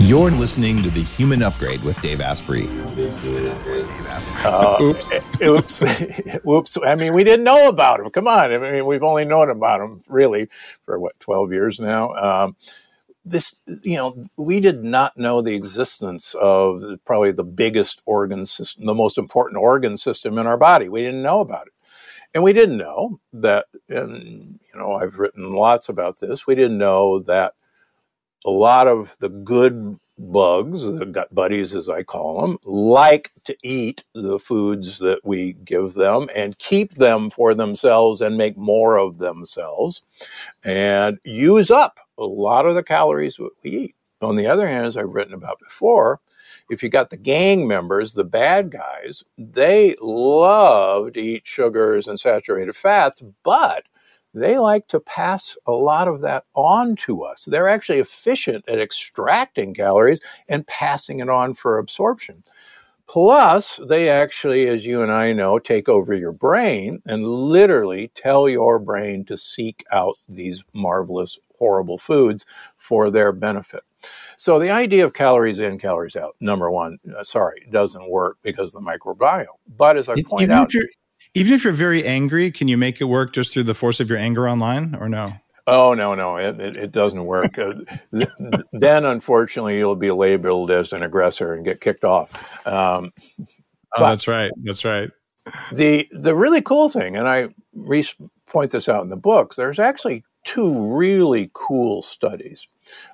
You're 0.00 0.30
listening 0.30 0.82
to 0.84 0.90
The 0.90 1.02
Human 1.02 1.42
Upgrade 1.42 1.82
with 1.82 2.00
Dave 2.00 2.20
Asprey. 2.20 2.66
Uh, 4.44 4.78
oops. 4.80 5.10
oops. 5.42 5.80
Whoops. 6.44 6.78
I 6.84 6.94
mean, 6.94 7.12
we 7.12 7.24
didn't 7.24 7.44
know 7.44 7.68
about 7.68 7.98
them. 7.98 8.10
Come 8.10 8.28
on. 8.28 8.52
I 8.52 8.58
mean, 8.58 8.86
we've 8.86 9.02
only 9.02 9.24
known 9.24 9.50
about 9.50 9.78
them 9.78 10.02
really 10.08 10.48
for 10.84 10.98
what, 10.98 11.18
12 11.20 11.52
years 11.52 11.80
now. 11.80 12.12
Um, 12.14 12.56
this, 13.24 13.54
you 13.82 13.96
know, 13.96 14.24
we 14.36 14.60
did 14.60 14.84
not 14.84 15.16
know 15.16 15.42
the 15.42 15.54
existence 15.54 16.34
of 16.40 16.82
probably 17.04 17.32
the 17.32 17.44
biggest 17.44 18.00
organ 18.06 18.46
system, 18.46 18.86
the 18.86 18.94
most 18.94 19.18
important 19.18 19.60
organ 19.60 19.96
system 19.96 20.38
in 20.38 20.46
our 20.46 20.56
body. 20.56 20.88
We 20.88 21.02
didn't 21.02 21.22
know 21.22 21.40
about 21.40 21.66
it. 21.66 21.72
And 22.34 22.42
we 22.44 22.52
didn't 22.52 22.76
know 22.76 23.20
that, 23.32 23.66
and, 23.88 24.60
you 24.72 24.78
know, 24.78 24.92
I've 24.92 25.18
written 25.18 25.54
lots 25.54 25.88
about 25.88 26.20
this. 26.20 26.46
We 26.46 26.54
didn't 26.54 26.78
know 26.78 27.20
that 27.20 27.54
a 28.44 28.50
lot 28.50 28.86
of 28.86 29.16
the 29.18 29.30
good 29.30 29.98
bugs, 30.18 30.82
the 30.82 31.06
gut 31.06 31.34
buddies 31.34 31.74
as 31.74 31.88
I 31.88 32.02
call 32.02 32.42
them, 32.42 32.58
like 32.64 33.32
to 33.44 33.56
eat 33.62 34.04
the 34.14 34.38
foods 34.38 34.98
that 34.98 35.20
we 35.24 35.54
give 35.64 35.94
them 35.94 36.28
and 36.36 36.58
keep 36.58 36.94
them 36.94 37.30
for 37.30 37.54
themselves 37.54 38.20
and 38.20 38.36
make 38.36 38.56
more 38.56 38.96
of 38.96 39.18
themselves 39.18 40.02
and 40.64 41.18
use 41.24 41.70
up 41.70 41.98
a 42.18 42.24
lot 42.24 42.66
of 42.66 42.74
the 42.74 42.82
calories 42.82 43.36
that 43.36 43.50
we 43.62 43.70
eat. 43.70 43.94
On 44.20 44.34
the 44.34 44.46
other 44.46 44.66
hand, 44.66 44.86
as 44.86 44.96
I've 44.96 45.14
written 45.14 45.34
about 45.34 45.60
before, 45.60 46.20
if 46.68 46.82
you 46.82 46.88
got 46.88 47.10
the 47.10 47.16
gang 47.16 47.68
members, 47.68 48.12
the 48.12 48.24
bad 48.24 48.70
guys, 48.70 49.22
they 49.38 49.94
love 50.00 51.12
to 51.12 51.20
eat 51.20 51.46
sugars 51.46 52.08
and 52.08 52.18
saturated 52.18 52.74
fats, 52.74 53.22
but 53.44 53.84
they 54.34 54.58
like 54.58 54.88
to 54.88 55.00
pass 55.00 55.56
a 55.66 55.72
lot 55.72 56.08
of 56.08 56.20
that 56.22 56.44
on 56.54 56.96
to 56.96 57.22
us. 57.22 57.44
They're 57.44 57.68
actually 57.68 57.98
efficient 57.98 58.68
at 58.68 58.80
extracting 58.80 59.74
calories 59.74 60.20
and 60.48 60.66
passing 60.66 61.20
it 61.20 61.28
on 61.28 61.54
for 61.54 61.78
absorption. 61.78 62.44
Plus, 63.06 63.80
they 63.88 64.10
actually, 64.10 64.68
as 64.68 64.84
you 64.84 65.02
and 65.02 65.10
I 65.10 65.32
know, 65.32 65.58
take 65.58 65.88
over 65.88 66.12
your 66.12 66.32
brain 66.32 67.00
and 67.06 67.26
literally 67.26 68.12
tell 68.14 68.50
your 68.50 68.78
brain 68.78 69.24
to 69.26 69.38
seek 69.38 69.82
out 69.90 70.16
these 70.28 70.62
marvelous, 70.74 71.38
horrible 71.58 71.96
foods 71.96 72.44
for 72.76 73.10
their 73.10 73.32
benefit. 73.32 73.82
So 74.36 74.58
the 74.58 74.70
idea 74.70 75.06
of 75.06 75.14
calories 75.14 75.58
in, 75.58 75.78
calories 75.78 76.16
out, 76.16 76.36
number 76.38 76.70
one, 76.70 76.98
uh, 77.16 77.24
sorry, 77.24 77.66
doesn't 77.70 78.10
work 78.10 78.36
because 78.42 78.74
of 78.74 78.84
the 78.84 78.90
microbiome. 78.90 79.46
But 79.66 79.96
as 79.96 80.10
I 80.10 80.22
point 80.22 80.52
out, 80.52 80.70
even 81.34 81.52
if 81.52 81.64
you're 81.64 81.72
very 81.72 82.04
angry, 82.04 82.50
can 82.50 82.68
you 82.68 82.76
make 82.76 83.00
it 83.00 83.04
work 83.04 83.32
just 83.32 83.52
through 83.52 83.64
the 83.64 83.74
force 83.74 84.00
of 84.00 84.08
your 84.08 84.18
anger 84.18 84.48
online 84.48 84.94
or 84.94 85.08
no? 85.08 85.32
Oh 85.66 85.92
no, 85.92 86.14
no, 86.14 86.36
it 86.38 86.58
it, 86.60 86.76
it 86.78 86.92
doesn't 86.92 87.26
work. 87.26 87.58
uh, 87.58 87.74
th- 88.10 88.28
then, 88.72 89.04
unfortunately, 89.04 89.76
you'll 89.76 89.96
be 89.96 90.10
labeled 90.10 90.70
as 90.70 90.92
an 90.94 91.02
aggressor 91.02 91.52
and 91.52 91.64
get 91.64 91.82
kicked 91.82 92.04
off. 92.04 92.66
Um, 92.66 93.12
oh, 93.96 94.08
that's 94.08 94.26
right. 94.26 94.50
That's 94.62 94.84
right. 94.84 95.10
The 95.74 96.08
the 96.10 96.34
really 96.34 96.62
cool 96.62 96.88
thing, 96.88 97.16
and 97.16 97.28
I 97.28 97.48
re- 97.74 98.04
point 98.46 98.70
this 98.70 98.88
out 98.88 99.02
in 99.02 99.10
the 99.10 99.16
books. 99.16 99.56
There's 99.56 99.78
actually 99.78 100.24
two 100.44 100.96
really 100.96 101.50
cool 101.52 102.02
studies. 102.02 102.66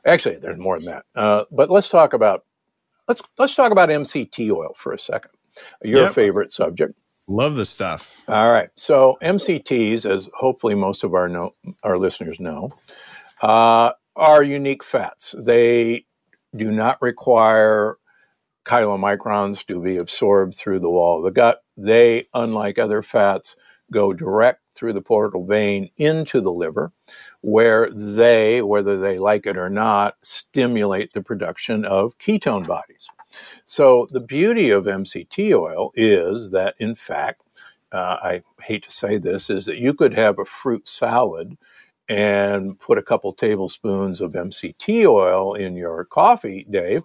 Actually, 0.07 0.38
there's 0.38 0.59
more 0.59 0.79
than 0.79 0.87
that. 0.87 1.05
Uh, 1.17 1.45
but 1.51 1.71
let's 1.71 1.88
talk 1.88 2.12
about 2.12 2.45
let's 3.09 3.23
let's 3.37 3.57
talk 3.57 3.73
about 3.73 3.88
MCT 3.88 4.51
oil 4.51 4.75
for 4.77 4.93
a 4.93 4.99
second. 4.99 5.33
Your 5.83 6.03
yep. 6.03 6.12
favorite 6.12 6.53
subject. 6.53 6.95
Love 7.26 7.56
the 7.56 7.64
stuff. 7.64 8.22
All 8.28 8.52
right. 8.52 8.68
So 8.76 9.16
MCTs, 9.22 10.04
as 10.04 10.28
hopefully 10.34 10.74
most 10.74 11.04
of 11.04 11.14
our 11.14 11.28
know, 11.28 11.54
our 11.82 11.98
listeners 11.98 12.38
know, 12.38 12.70
uh, 13.42 13.92
are 14.16 14.42
unique 14.42 14.84
fats. 14.84 15.34
They 15.38 16.06
do 16.54 16.70
not 16.70 17.00
require 17.00 17.96
chylomicrons 18.64 19.66
to 19.66 19.80
be 19.80 19.96
absorbed 19.96 20.54
through 20.54 20.80
the 20.80 20.90
wall 20.90 21.18
of 21.18 21.24
the 21.24 21.30
gut. 21.30 21.62
They, 21.76 22.26
unlike 22.34 22.78
other 22.78 23.02
fats, 23.02 23.56
go 23.92 24.12
direct 24.12 24.60
through 24.74 24.92
the 24.92 25.02
portal 25.02 25.46
vein 25.46 25.90
into 25.96 26.40
the 26.40 26.52
liver, 26.52 26.92
where 27.42 27.90
they, 27.90 28.62
whether 28.62 28.98
they 28.98 29.18
like 29.18 29.46
it 29.46 29.56
or 29.56 29.70
not, 29.70 30.14
stimulate 30.22 31.12
the 31.12 31.22
production 31.22 31.84
of 31.84 32.18
ketone 32.18 32.66
bodies. 32.66 33.08
So 33.66 34.07
the 34.11 34.20
beauty 34.20 34.70
of 34.70 34.85
MCT 34.85 35.53
oil 35.53 35.90
is 35.94 36.51
that, 36.51 36.75
in 36.79 36.94
fact, 36.94 37.42
uh, 37.92 38.18
I 38.23 38.42
hate 38.62 38.85
to 38.85 38.90
say 38.90 39.18
this, 39.18 39.51
is 39.51 39.66
that 39.66 39.79
you 39.79 39.94
could 39.94 40.14
have 40.14 40.38
a 40.38 40.44
fruit 40.44 40.88
salad 40.88 41.57
and 42.09 42.79
put 42.79 42.99
a 42.99 43.03
couple 43.03 43.33
tablespoons 43.33 44.20
of 44.20 44.33
MCT 44.33 45.07
oil 45.07 45.55
in 45.55 45.75
your 45.75 46.05
coffee, 46.05 46.66
Dave, 46.68 47.01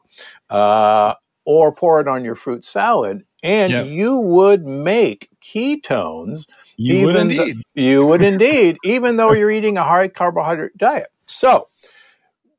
uh, 0.50 1.14
or 1.46 1.74
pour 1.74 2.02
it 2.02 2.08
on 2.08 2.24
your 2.24 2.36
fruit 2.36 2.66
salad, 2.66 3.24
and 3.42 3.72
yep. 3.72 3.86
you 3.88 4.20
would 4.20 4.66
make 4.66 5.30
ketones. 5.42 6.46
You 6.76 7.06
would 7.06 7.16
indeed. 7.16 7.38
Th- 7.38 7.58
you 7.76 8.06
would 8.06 8.22
indeed, 8.34 8.78
even 8.84 9.16
though 9.16 9.34
you're 9.34 9.52
eating 9.52 9.78
a 9.78 9.84
high 9.84 10.10
carbohydrate 10.10 10.78
diet. 10.78 11.08
So, 11.28 11.70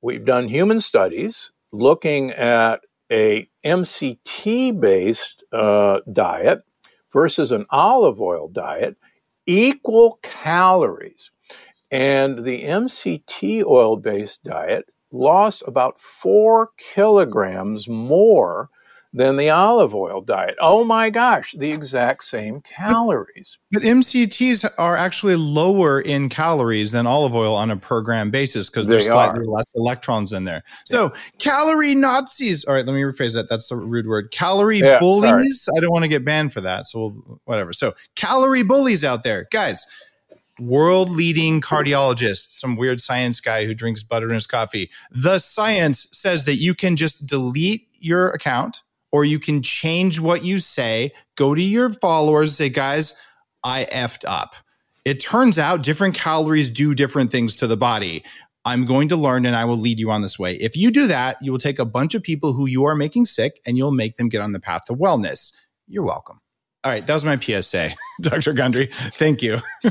we've 0.03 0.25
done 0.25 0.49
human 0.49 0.81
studies 0.81 1.51
looking 1.73 2.31
at 2.31 2.81
a 3.11 3.49
MCT 3.65 4.79
based 4.81 5.45
uh, 5.53 6.01
diet 6.13 6.63
versus 7.13 7.53
an 7.53 7.67
olive 7.71 8.21
oil 8.21 8.49
diet, 8.49 8.97
equal 9.47 10.19
calories. 10.23 11.31
And 11.91 12.45
the 12.45 12.65
MCT 12.65 13.65
oil 13.65 13.97
based 13.97 14.45
diet 14.45 14.87
lost 15.11 15.63
about 15.67 15.99
four 15.99 16.71
kilograms 16.79 17.89
more 17.89 18.71
than 19.13 19.37
the 19.37 19.51
olive 19.51 19.95
oil 19.95 20.21
diet. 20.21 20.55
Oh 20.61 20.85
my 20.85 21.11
gosh, 21.11 21.53
the 21.59 21.73
exact 21.73 22.25
same 22.25 22.61
calories. 22.61 23.59
But, 23.73 23.83
but 23.83 23.89
MCTs 23.89 24.71
are 24.79 24.97
actually 24.97 25.37
lower 25.37 26.01
in 26.01 26.29
calories 26.29 26.93
than 26.93 27.07
olive 27.07 27.35
oil 27.35 27.55
on 27.55 27.71
a 27.71 27.77
per 27.77 28.03
gram 28.03 28.31
basis 28.31 28.71
because 28.71 28.87
there's 28.87 29.07
slightly 29.07 29.41
are. 29.41 29.47
less 29.47 29.73
electrons 29.75 30.33
in 30.33 30.45
there. 30.45 30.63
So 30.87 31.07
yeah. 31.07 31.21
calorie 31.39 31.95
Nazis. 31.95 32.65
All 32.65 32.75
right, 32.75 32.87
let 32.87 32.93
me 32.93 33.03
rephrase 33.03 33.35
that. 33.35 33.49
That's 33.49 33.71
a 33.71 33.77
rude 33.77 34.07
word. 34.07 34.31
Calorie 34.31 34.79
yeah, 34.79 35.01
bullies. 35.01 35.63
Sorry. 35.63 35.79
I 35.79 35.81
don't 35.81 35.93
want 35.93 36.05
to 36.05 36.09
get 36.09 36.25
banned 36.25 36.53
for 36.53 36.61
that. 36.61 36.87
So 36.87 36.99
we'll, 37.01 37.41
whatever. 37.45 37.73
So 37.73 37.95
calorie 38.15 38.63
bullies 38.63 39.03
out 39.05 39.25
there, 39.25 39.49
guys. 39.51 39.87
World 40.61 41.09
leading 41.09 41.63
cardiologist, 41.63 42.53
some 42.53 42.77
weird 42.77 43.01
science 43.01 43.41
guy 43.41 43.65
who 43.65 43.75
drinks 43.75 44.03
butter 44.03 44.29
in 44.29 44.35
his 44.35 44.47
coffee. 44.47 44.91
The 45.11 45.39
science 45.39 46.07
says 46.13 46.45
that 46.45 46.57
you 46.57 46.75
can 46.75 46.97
just 46.97 47.27
delete 47.27 47.89
your 47.99 48.29
account 48.31 48.83
or 49.13 49.25
you 49.25 49.39
can 49.39 49.63
change 49.63 50.21
what 50.21 50.45
you 50.45 50.59
say, 50.59 51.13
go 51.37 51.55
to 51.55 51.63
your 51.63 51.93
followers, 51.93 52.57
say, 52.57 52.69
guys, 52.69 53.15
I 53.65 53.87
effed 53.93 54.25
up. 54.27 54.55
It 55.05 55.21
turns 55.21 55.59
out 55.59 55.83
different 55.83 56.15
calories 56.15 56.71
do 56.71 56.95
different 56.95 57.31
things 57.33 57.57
to 57.57 57.67
the 57.67 57.77
body. 57.77 58.23
I'm 58.65 58.85
going 58.85 59.09
to 59.09 59.17
learn 59.17 59.47
and 59.47 59.57
I 59.57 59.65
will 59.65 59.79
lead 59.79 59.99
you 59.99 60.11
on 60.11 60.21
this 60.23 60.39
way. 60.39 60.57
If 60.57 60.77
you 60.77 60.91
do 60.91 61.07
that, 61.07 61.39
you 61.41 61.51
will 61.51 61.59
take 61.59 61.79
a 61.79 61.85
bunch 61.85 62.15
of 62.15 62.23
people 62.23 62.53
who 62.53 62.67
you 62.67 62.85
are 62.85 62.95
making 62.95 63.25
sick 63.25 63.61
and 63.67 63.77
you'll 63.77 63.91
make 63.91 64.17
them 64.17 64.29
get 64.29 64.43
on 64.43 64.53
the 64.53 64.61
path 64.61 64.85
to 64.87 64.95
wellness. 64.95 65.55
You're 65.89 66.05
welcome. 66.05 66.41
All 66.83 66.91
right, 66.91 67.07
that 67.07 67.13
was 67.13 67.25
my 67.25 67.39
PSA, 67.39 67.91
Dr. 68.21 68.53
Gundry. 68.53 68.87
Thank 69.13 69.43
you. 69.43 69.59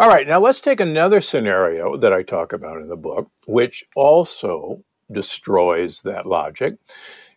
All 0.00 0.08
right, 0.08 0.26
now 0.26 0.40
let's 0.40 0.60
take 0.60 0.80
another 0.80 1.20
scenario 1.20 1.96
that 1.98 2.12
I 2.12 2.22
talk 2.22 2.52
about 2.52 2.78
in 2.78 2.88
the 2.88 2.96
book, 2.96 3.30
which 3.46 3.84
also 3.94 4.82
destroys 5.10 6.02
that 6.02 6.24
logic. 6.24 6.76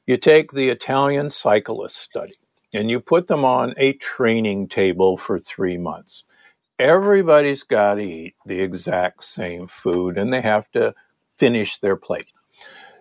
You 0.08 0.18
take 0.18 0.51
the 0.51 0.70
Italian 0.70 1.32
cyclist 1.32 1.97
study 1.97 2.38
and 2.74 2.91
you 2.91 2.99
put 2.99 3.26
them 3.26 3.43
on 3.43 3.74
a 3.78 3.93
training 3.93 4.68
table 4.68 5.18
for 5.18 5.39
three 5.39 5.78
months. 5.78 6.24
Everybody's 6.78 7.64
got 7.64 7.95
to 7.95 8.03
eat 8.03 8.36
the 8.45 8.62
exact 8.62 9.24
same 9.24 9.66
food 9.66 10.18
and 10.18 10.32
they 10.32 10.41
have 10.41 10.70
to 10.74 10.93
finish 11.38 11.80
their 11.80 11.95
plate. 11.95 12.28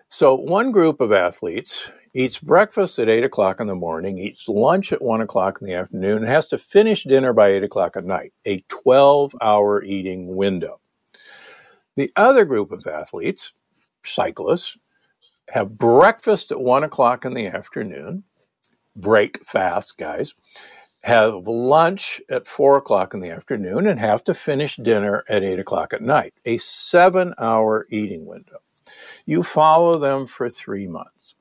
So, 0.09 0.33
one 0.33 0.71
group 0.71 0.99
of 0.99 1.11
athletes 1.11 1.91
eats 2.13 2.39
breakfast 2.39 2.97
at 2.97 3.09
8 3.09 3.25
o'clock 3.25 3.59
in 3.59 3.67
the 3.67 3.75
morning, 3.75 4.17
eats 4.17 4.47
lunch 4.47 4.93
at 4.93 5.01
1 5.01 5.21
o'clock 5.21 5.59
in 5.61 5.67
the 5.67 5.73
afternoon, 5.73 6.19
and 6.19 6.27
has 6.27 6.47
to 6.49 6.57
finish 6.57 7.03
dinner 7.03 7.33
by 7.33 7.49
8 7.49 7.63
o'clock 7.63 7.97
at 7.97 8.05
night, 8.05 8.31
a 8.45 8.63
12 8.69 9.35
hour 9.41 9.83
eating 9.83 10.35
window. 10.35 10.79
The 11.95 12.11
other 12.15 12.45
group 12.45 12.71
of 12.71 12.87
athletes, 12.87 13.51
cyclists, 14.03 14.77
have 15.51 15.77
breakfast 15.77 16.51
at 16.51 16.61
1 16.61 16.83
o'clock 16.83 17.25
in 17.25 17.33
the 17.33 17.47
afternoon, 17.47 18.23
break 18.95 19.45
fast, 19.45 19.97
guys, 19.97 20.33
have 21.03 21.47
lunch 21.47 22.21
at 22.29 22.47
4 22.47 22.77
o'clock 22.77 23.13
in 23.13 23.19
the 23.19 23.29
afternoon, 23.29 23.85
and 23.87 23.99
have 23.99 24.23
to 24.23 24.33
finish 24.33 24.75
dinner 24.77 25.23
at 25.29 25.43
8 25.43 25.59
o'clock 25.59 25.93
at 25.93 26.01
night, 26.01 26.33
a 26.45 26.57
seven 26.57 27.33
hour 27.37 27.85
eating 27.89 28.25
window. 28.25 28.57
You 29.25 29.43
follow 29.43 29.97
them 29.99 30.25
for 30.25 30.49
three 30.49 30.87
months. 30.87 31.35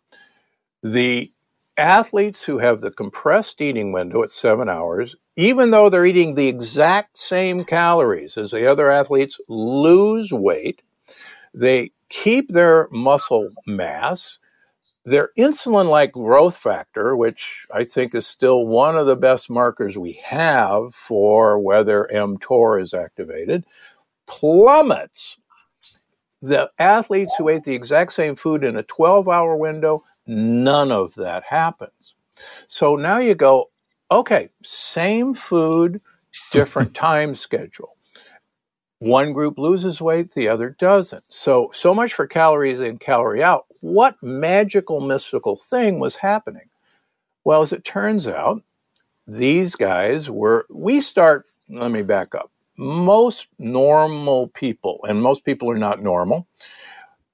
The 0.82 1.32
athletes 1.76 2.44
who 2.44 2.58
have 2.58 2.80
the 2.80 2.90
compressed 2.90 3.60
eating 3.60 3.92
window 3.92 4.22
at 4.22 4.32
seven 4.32 4.68
hours, 4.68 5.16
even 5.36 5.70
though 5.70 5.88
they're 5.88 6.06
eating 6.06 6.34
the 6.34 6.48
exact 6.48 7.18
same 7.18 7.64
calories 7.64 8.36
as 8.36 8.50
the 8.50 8.70
other 8.70 8.90
athletes, 8.90 9.38
lose 9.48 10.32
weight. 10.32 10.82
They 11.54 11.92
keep 12.08 12.50
their 12.50 12.88
muscle 12.90 13.50
mass. 13.66 14.38
Their 15.04 15.30
insulin 15.38 15.88
like 15.88 16.12
growth 16.12 16.56
factor, 16.56 17.14
which 17.14 17.66
I 17.74 17.84
think 17.84 18.14
is 18.14 18.26
still 18.26 18.66
one 18.66 18.96
of 18.96 19.06
the 19.06 19.16
best 19.16 19.50
markers 19.50 19.98
we 19.98 20.12
have 20.24 20.94
for 20.94 21.58
whether 21.58 22.08
mTOR 22.12 22.80
is 22.80 22.94
activated, 22.94 23.64
plummets. 24.26 25.36
The 26.40 26.70
athletes 26.78 27.34
who 27.36 27.48
ate 27.50 27.64
the 27.64 27.74
exact 27.74 28.14
same 28.14 28.34
food 28.34 28.64
in 28.64 28.76
a 28.76 28.82
12 28.82 29.28
hour 29.28 29.56
window 29.56 30.04
None 30.26 30.90
of 30.90 31.14
that 31.16 31.44
happens. 31.44 32.14
So 32.66 32.96
now 32.96 33.18
you 33.18 33.34
go, 33.34 33.70
okay, 34.10 34.48
same 34.62 35.34
food, 35.34 36.00
different 36.50 36.94
time 36.94 37.34
schedule. 37.34 37.96
One 38.98 39.32
group 39.32 39.58
loses 39.58 40.00
weight, 40.00 40.32
the 40.32 40.48
other 40.48 40.70
doesn't. 40.78 41.24
So, 41.28 41.70
so 41.74 41.94
much 41.94 42.14
for 42.14 42.26
calories 42.26 42.80
in, 42.80 42.98
calorie 42.98 43.42
out. 43.42 43.66
What 43.80 44.16
magical, 44.22 45.00
mystical 45.00 45.56
thing 45.56 45.98
was 45.98 46.16
happening? 46.16 46.68
Well, 47.44 47.62
as 47.62 47.72
it 47.72 47.84
turns 47.84 48.26
out, 48.26 48.62
these 49.26 49.74
guys 49.74 50.30
were, 50.30 50.66
we 50.70 51.00
start, 51.00 51.46
let 51.68 51.90
me 51.90 52.02
back 52.02 52.34
up. 52.34 52.50
Most 52.76 53.48
normal 53.58 54.48
people, 54.48 55.00
and 55.04 55.22
most 55.22 55.44
people 55.44 55.70
are 55.70 55.78
not 55.78 56.02
normal, 56.02 56.46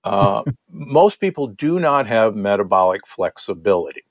uh, 0.04 0.42
most 0.70 1.20
people 1.20 1.46
do 1.46 1.78
not 1.78 2.06
have 2.06 2.34
metabolic 2.34 3.06
flexibility. 3.06 4.02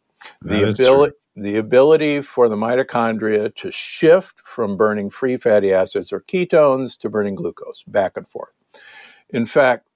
The 0.41 0.69
ability, 0.69 1.15
the 1.41 1.57
ability 1.57 2.21
for 2.21 2.49
the 2.49 2.55
mitochondria 2.55 3.53
to 3.55 3.71
shift 3.71 4.39
from 4.43 4.77
burning 4.77 5.09
free 5.09 5.37
fatty 5.37 5.73
acids 5.73 6.11
or 6.11 6.21
ketones 6.21 6.97
to 6.99 7.09
burning 7.09 7.35
glucose 7.35 7.83
back 7.87 8.17
and 8.17 8.27
forth. 8.27 8.51
In 9.29 9.45
fact, 9.45 9.87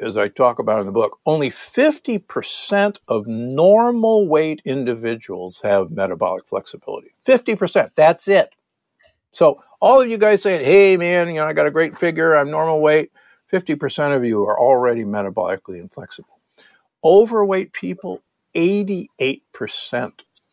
as 0.00 0.16
I 0.16 0.28
talk 0.28 0.58
about 0.58 0.80
in 0.80 0.86
the 0.86 0.92
book, 0.92 1.18
only 1.26 1.48
50% 1.48 2.96
of 3.08 3.26
normal 3.26 4.26
weight 4.26 4.60
individuals 4.64 5.60
have 5.62 5.90
metabolic 5.90 6.46
flexibility. 6.48 7.14
50%, 7.24 7.90
that's 7.94 8.26
it. 8.28 8.50
So, 9.30 9.62
all 9.80 10.00
of 10.00 10.08
you 10.08 10.18
guys 10.18 10.42
saying, 10.42 10.64
hey 10.64 10.96
man, 10.96 11.28
you 11.28 11.34
know, 11.34 11.46
I 11.46 11.52
got 11.52 11.66
a 11.66 11.70
great 11.70 11.98
figure, 11.98 12.34
I'm 12.34 12.50
normal 12.50 12.80
weight, 12.80 13.10
50% 13.52 14.16
of 14.16 14.24
you 14.24 14.42
are 14.42 14.58
already 14.58 15.04
metabolically 15.04 15.80
inflexible. 15.80 16.40
Overweight 17.04 17.72
people, 17.72 18.22
88% 18.54 19.08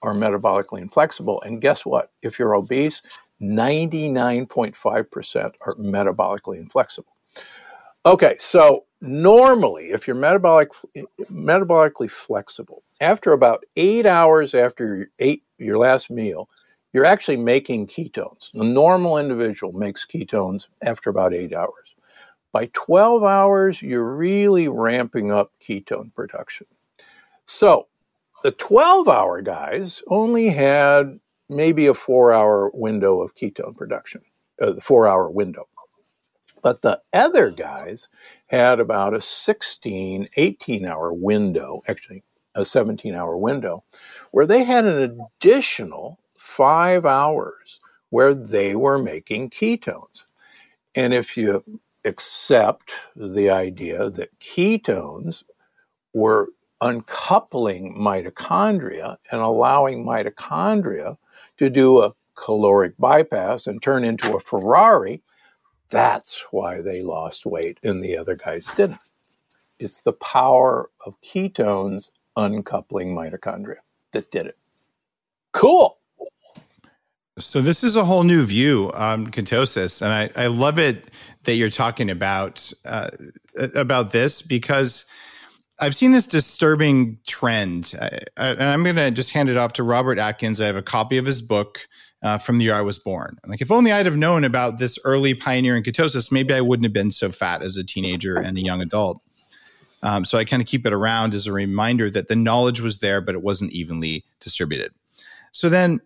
are 0.01 0.13
metabolically 0.13 0.81
inflexible. 0.81 1.41
And 1.41 1.61
guess 1.61 1.85
what? 1.85 2.11
If 2.21 2.39
you're 2.39 2.55
obese, 2.55 3.01
99.5% 3.41 5.51
are 5.61 5.75
metabolically 5.75 6.57
inflexible. 6.57 7.15
Okay, 8.05 8.35
so 8.39 8.85
normally, 9.01 9.91
if 9.91 10.07
you're 10.07 10.15
metabolic, 10.15 10.69
metabolically 11.31 12.09
flexible, 12.09 12.83
after 13.01 13.33
about 13.33 13.63
eight 13.75 14.05
hours 14.05 14.53
after 14.53 14.97
you 14.97 15.07
ate 15.19 15.43
your 15.57 15.77
last 15.77 16.09
meal, 16.09 16.49
you're 16.93 17.05
actually 17.05 17.37
making 17.37 17.87
ketones. 17.87 18.51
The 18.53 18.63
normal 18.63 19.17
individual 19.17 19.73
makes 19.73 20.05
ketones 20.05 20.67
after 20.81 21.09
about 21.09 21.33
eight 21.33 21.53
hours. 21.53 21.95
By 22.51 22.69
12 22.73 23.23
hours, 23.23 23.81
you're 23.81 24.15
really 24.15 24.67
ramping 24.67 25.31
up 25.31 25.51
ketone 25.61 26.13
production. 26.15 26.65
So 27.45 27.87
the 28.43 28.51
12 28.51 29.07
hour 29.07 29.41
guys 29.41 30.01
only 30.07 30.49
had 30.49 31.19
maybe 31.49 31.87
a 31.87 31.93
four 31.93 32.31
hour 32.31 32.71
window 32.73 33.21
of 33.21 33.35
ketone 33.35 33.75
production, 33.75 34.21
uh, 34.61 34.73
the 34.73 34.81
four 34.81 35.07
hour 35.07 35.29
window. 35.29 35.67
But 36.61 36.81
the 36.81 37.01
other 37.13 37.49
guys 37.51 38.09
had 38.47 38.79
about 38.79 39.13
a 39.13 39.21
16, 39.21 40.29
18 40.35 40.85
hour 40.85 41.13
window, 41.13 41.81
actually 41.87 42.23
a 42.55 42.65
17 42.65 43.15
hour 43.15 43.37
window, 43.37 43.83
where 44.31 44.45
they 44.45 44.63
had 44.63 44.85
an 44.85 45.21
additional 45.39 46.19
five 46.37 47.05
hours 47.05 47.79
where 48.09 48.33
they 48.33 48.75
were 48.75 48.97
making 48.97 49.49
ketones. 49.49 50.25
And 50.95 51.13
if 51.13 51.37
you 51.37 51.63
accept 52.05 52.93
the 53.15 53.49
idea 53.49 54.09
that 54.09 54.39
ketones 54.39 55.43
were 56.13 56.49
uncoupling 56.81 57.95
mitochondria 57.97 59.17
and 59.31 59.41
allowing 59.41 60.05
mitochondria 60.05 61.17
to 61.57 61.69
do 61.69 62.01
a 62.01 62.13
caloric 62.35 62.97
bypass 62.97 63.67
and 63.67 63.81
turn 63.81 64.03
into 64.03 64.35
a 64.35 64.39
Ferrari, 64.39 65.21
that's 65.89 66.45
why 66.51 66.81
they 66.81 67.01
lost 67.01 67.45
weight 67.45 67.79
and 67.83 68.03
the 68.03 68.17
other 68.17 68.35
guys 68.35 68.69
didn't. 68.77 68.99
It's 69.79 70.01
the 70.01 70.13
power 70.13 70.89
of 71.05 71.19
ketones 71.21 72.11
uncoupling 72.35 73.15
mitochondria 73.15 73.77
that 74.13 74.31
did 74.31 74.47
it. 74.47 74.57
Cool. 75.51 75.97
So 77.39 77.61
this 77.61 77.83
is 77.83 77.95
a 77.95 78.03
whole 78.03 78.23
new 78.23 78.45
view 78.45 78.91
on 78.93 79.27
ketosis, 79.27 80.01
and 80.01 80.11
I, 80.11 80.43
I 80.43 80.47
love 80.47 80.77
it 80.77 81.09
that 81.43 81.53
you're 81.53 81.69
talking 81.69 82.09
about 82.09 82.71
uh, 82.83 83.09
about 83.75 84.11
this 84.11 84.41
because 84.41 85.05
I've 85.81 85.95
seen 85.95 86.11
this 86.11 86.25
disturbing 86.25 87.17
trend, 87.25 87.95
I, 88.01 88.19
I, 88.37 88.47
and 88.49 88.63
I'm 88.63 88.83
going 88.83 88.97
to 88.97 89.11
just 89.11 89.31
hand 89.31 89.49
it 89.49 89.57
off 89.57 89.73
to 89.73 89.83
Robert 89.83 90.19
Atkins. 90.19 90.59
I 90.59 90.65
have 90.65 90.75
a 90.75 90.81
copy 90.81 91.17
of 91.17 91.25
his 91.25 91.41
book 91.41 91.87
uh, 92.21 92.37
from 92.37 92.57
the 92.57 92.65
year 92.65 92.73
I 92.73 92.81
was 92.81 92.99
born. 92.99 93.37
like, 93.47 93.61
if 93.61 93.71
only 93.71 93.91
I'd 93.91 94.05
have 94.05 94.17
known 94.17 94.43
about 94.43 94.77
this 94.77 94.99
early 95.05 95.33
pioneering 95.33 95.83
ketosis, 95.83 96.31
maybe 96.31 96.53
I 96.53 96.61
wouldn't 96.61 96.85
have 96.85 96.93
been 96.93 97.11
so 97.11 97.31
fat 97.31 97.61
as 97.61 97.77
a 97.77 97.83
teenager 97.83 98.37
and 98.37 98.57
a 98.57 98.61
young 98.61 98.81
adult. 98.81 99.21
Um, 100.03 100.25
so 100.25 100.37
I 100.37 100.45
kind 100.45 100.61
of 100.61 100.67
keep 100.67 100.85
it 100.85 100.93
around 100.93 101.33
as 101.33 101.47
a 101.47 101.53
reminder 101.53 102.09
that 102.11 102.27
the 102.27 102.35
knowledge 102.35 102.81
was 102.81 102.99
there, 102.99 103.21
but 103.21 103.35
it 103.35 103.41
wasn't 103.41 103.71
evenly 103.71 104.25
distributed. 104.39 104.93
So 105.51 105.69
then 105.69 105.99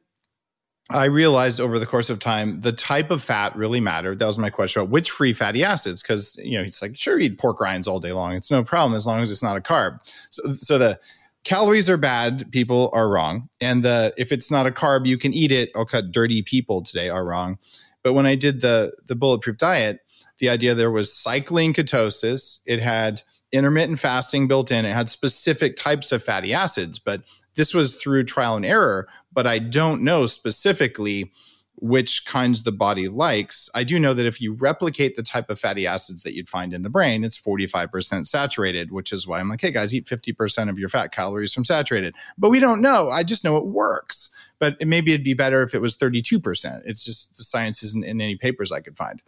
I 0.93 1.05
realized 1.05 1.59
over 1.59 1.79
the 1.79 1.85
course 1.85 2.09
of 2.09 2.19
time 2.19 2.61
the 2.61 2.71
type 2.71 3.09
of 3.09 3.23
fat 3.23 3.55
really 3.55 3.79
mattered. 3.79 4.19
That 4.19 4.27
was 4.27 4.37
my 4.37 4.51
question 4.51 4.81
about 4.81 4.91
which 4.91 5.09
free 5.09 5.33
fatty 5.33 5.63
acids, 5.63 6.01
because 6.01 6.39
you 6.41 6.57
know 6.57 6.63
it's 6.63 6.81
like 6.81 6.95
sure 6.95 7.19
eat 7.19 7.39
pork 7.39 7.59
rinds 7.59 7.87
all 7.87 7.99
day 7.99 8.13
long, 8.13 8.33
it's 8.33 8.51
no 8.51 8.63
problem 8.63 8.95
as 8.95 9.07
long 9.07 9.21
as 9.21 9.31
it's 9.31 9.43
not 9.43 9.57
a 9.57 9.61
carb. 9.61 9.99
So, 10.29 10.53
so 10.53 10.77
the 10.77 10.99
calories 11.43 11.89
are 11.89 11.97
bad, 11.97 12.51
people 12.51 12.91
are 12.93 13.09
wrong, 13.09 13.49
and 13.59 13.83
the 13.83 14.13
if 14.17 14.31
it's 14.31 14.51
not 14.51 14.67
a 14.67 14.71
carb, 14.71 15.07
you 15.07 15.17
can 15.17 15.33
eat 15.33 15.51
it. 15.51 15.71
I'll 15.75 15.85
cut 15.85 16.11
dirty 16.11 16.43
people 16.43 16.83
today 16.83 17.09
are 17.09 17.25
wrong. 17.25 17.57
But 18.03 18.13
when 18.13 18.27
I 18.27 18.35
did 18.35 18.61
the 18.61 18.93
the 19.07 19.15
bulletproof 19.15 19.57
diet, 19.57 19.99
the 20.37 20.49
idea 20.49 20.75
there 20.75 20.91
was 20.91 21.11
cycling 21.11 21.73
ketosis. 21.73 22.59
It 22.65 22.81
had 22.81 23.23
intermittent 23.51 23.99
fasting 23.99 24.47
built 24.47 24.71
in. 24.71 24.85
It 24.85 24.93
had 24.93 25.09
specific 25.09 25.75
types 25.75 26.11
of 26.11 26.23
fatty 26.23 26.53
acids, 26.53 26.99
but 26.99 27.23
this 27.55 27.73
was 27.73 27.95
through 27.95 28.23
trial 28.23 28.55
and 28.55 28.65
error 28.65 29.07
but 29.33 29.47
I 29.47 29.59
don't 29.59 30.03
know 30.03 30.27
specifically 30.27 31.31
which 31.77 32.25
kinds 32.25 32.63
the 32.63 32.71
body 32.71 33.09
likes, 33.09 33.69
I 33.73 33.83
do 33.83 33.99
know 33.99 34.13
that 34.13 34.25
if 34.25 34.39
you 34.39 34.53
replicate 34.53 35.15
the 35.15 35.23
type 35.23 35.49
of 35.49 35.59
fatty 35.59 35.87
acids 35.87 36.23
that 36.23 36.35
you'd 36.35 36.47
find 36.47 36.73
in 36.73 36.83
the 36.83 36.89
brain, 36.89 37.23
it's 37.23 37.37
45% 37.37 38.27
saturated, 38.27 38.91
which 38.91 39.11
is 39.11 39.27
why 39.27 39.39
I'm 39.39 39.49
like, 39.49 39.61
hey 39.61 39.71
guys, 39.71 39.93
eat 39.93 40.05
50% 40.05 40.69
of 40.69 40.77
your 40.77 40.87
fat 40.87 41.11
calories 41.11 41.53
from 41.53 41.65
saturated. 41.65 42.15
But 42.37 42.51
we 42.51 42.59
don't 42.59 42.81
know. 42.81 43.09
I 43.09 43.23
just 43.23 43.43
know 43.43 43.57
it 43.57 43.67
works. 43.67 44.29
But 44.59 44.77
maybe 44.85 45.11
it'd 45.11 45.25
be 45.25 45.33
better 45.33 45.61
if 45.61 45.73
it 45.73 45.81
was 45.81 45.97
32%. 45.97 46.83
It's 46.85 47.03
just 47.03 47.35
the 47.35 47.43
science 47.43 47.83
isn't 47.83 48.05
in 48.05 48.21
any 48.21 48.37
papers 48.37 48.71
I 48.71 48.79
could 48.79 48.95
find. 48.95 49.21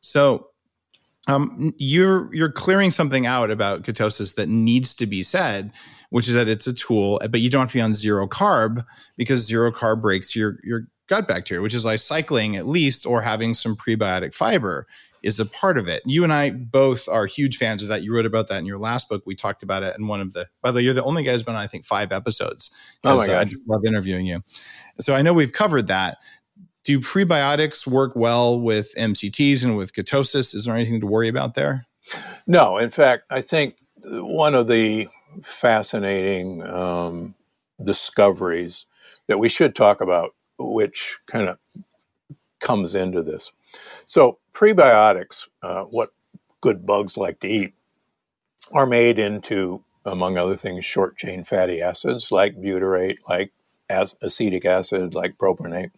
So 0.00 0.50
um, 1.26 1.74
you're 1.78 2.32
you're 2.34 2.52
clearing 2.52 2.90
something 2.90 3.26
out 3.26 3.50
about 3.50 3.82
ketosis 3.82 4.36
that 4.36 4.48
needs 4.48 4.94
to 4.94 5.06
be 5.06 5.22
said, 5.22 5.72
which 6.10 6.28
is 6.28 6.34
that 6.34 6.48
it's 6.48 6.66
a 6.66 6.72
tool, 6.72 7.20
but 7.30 7.40
you 7.40 7.50
don't 7.50 7.60
have 7.60 7.70
to 7.70 7.74
be 7.74 7.80
on 7.80 7.92
zero 7.92 8.26
carb 8.26 8.84
because 9.16 9.44
zero 9.44 9.70
carb 9.70 10.00
breaks 10.02 10.34
your 10.34 10.58
your 10.62 10.88
gut 11.08 11.26
bacteria, 11.26 11.62
which 11.62 11.74
is 11.74 11.84
like 11.84 11.98
cycling 11.98 12.56
at 12.56 12.66
least 12.66 13.06
or 13.06 13.22
having 13.22 13.54
some 13.54 13.76
prebiotic 13.76 14.34
fiber 14.34 14.86
is 15.22 15.40
a 15.40 15.46
part 15.46 15.78
of 15.78 15.88
it. 15.88 16.02
You 16.06 16.22
and 16.22 16.32
I 16.32 16.50
both 16.50 17.08
are 17.08 17.26
huge 17.26 17.56
fans 17.56 17.82
of 17.82 17.88
that. 17.88 18.02
You 18.02 18.14
wrote 18.14 18.26
about 18.26 18.48
that 18.48 18.58
in 18.58 18.66
your 18.66 18.78
last 18.78 19.08
book. 19.08 19.24
We 19.26 19.34
talked 19.34 19.64
about 19.64 19.82
it 19.82 19.96
in 19.98 20.06
one 20.06 20.20
of 20.20 20.32
the. 20.32 20.46
By 20.62 20.70
the 20.70 20.76
way, 20.76 20.82
you're 20.82 20.94
the 20.94 21.02
only 21.02 21.24
guy 21.24 21.32
who's 21.32 21.42
been 21.42 21.56
on 21.56 21.62
I 21.62 21.66
think 21.66 21.84
five 21.84 22.12
episodes. 22.12 22.70
Oh 23.04 23.16
my 23.16 23.26
god, 23.26 23.36
uh, 23.36 23.40
I 23.40 23.44
just 23.44 23.66
love 23.66 23.84
interviewing 23.84 24.26
you. 24.26 24.42
So 25.00 25.14
I 25.14 25.22
know 25.22 25.32
we've 25.32 25.52
covered 25.52 25.88
that 25.88 26.18
do 26.88 27.00
prebiotics 27.00 27.86
work 27.86 28.16
well 28.16 28.58
with 28.58 28.94
MCTs 28.96 29.62
and 29.62 29.76
with 29.76 29.92
ketosis? 29.92 30.54
Is 30.54 30.64
there 30.64 30.74
anything 30.74 31.00
to 31.00 31.06
worry 31.06 31.28
about 31.28 31.54
there? 31.54 31.84
No. 32.46 32.78
In 32.78 32.88
fact, 32.88 33.24
I 33.28 33.42
think 33.42 33.76
one 34.04 34.54
of 34.54 34.68
the 34.68 35.06
fascinating 35.42 36.62
um, 36.62 37.34
discoveries 37.82 38.86
that 39.26 39.38
we 39.38 39.48
should 39.48 39.74
talk 39.74 40.00
about, 40.00 40.34
which 40.58 41.18
kind 41.26 41.48
of 41.48 41.58
comes 42.60 42.94
into 42.94 43.22
this. 43.22 43.52
So, 44.06 44.38
prebiotics, 44.52 45.46
uh, 45.62 45.84
what 45.84 46.10
good 46.60 46.86
bugs 46.86 47.16
like 47.16 47.40
to 47.40 47.48
eat, 47.48 47.74
are 48.72 48.86
made 48.86 49.18
into, 49.18 49.84
among 50.04 50.36
other 50.36 50.56
things, 50.56 50.84
short 50.84 51.16
chain 51.16 51.44
fatty 51.44 51.80
acids 51.80 52.32
like 52.32 52.56
butyrate, 52.56 53.18
like 53.28 53.52
acetic 53.90 54.64
acid, 54.64 55.14
like 55.14 55.38
propionate. 55.38 55.90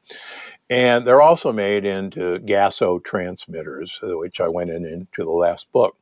And 0.69 1.07
they're 1.07 1.23
also 1.23 1.53
made 1.53 1.85
into 1.85 2.39
gasotransmitters, 2.41 3.99
which 4.19 4.41
I 4.41 4.49
went 4.49 4.71
in, 4.71 4.85
into 4.85 5.25
the 5.25 5.31
last 5.31 5.71
book. 5.73 5.97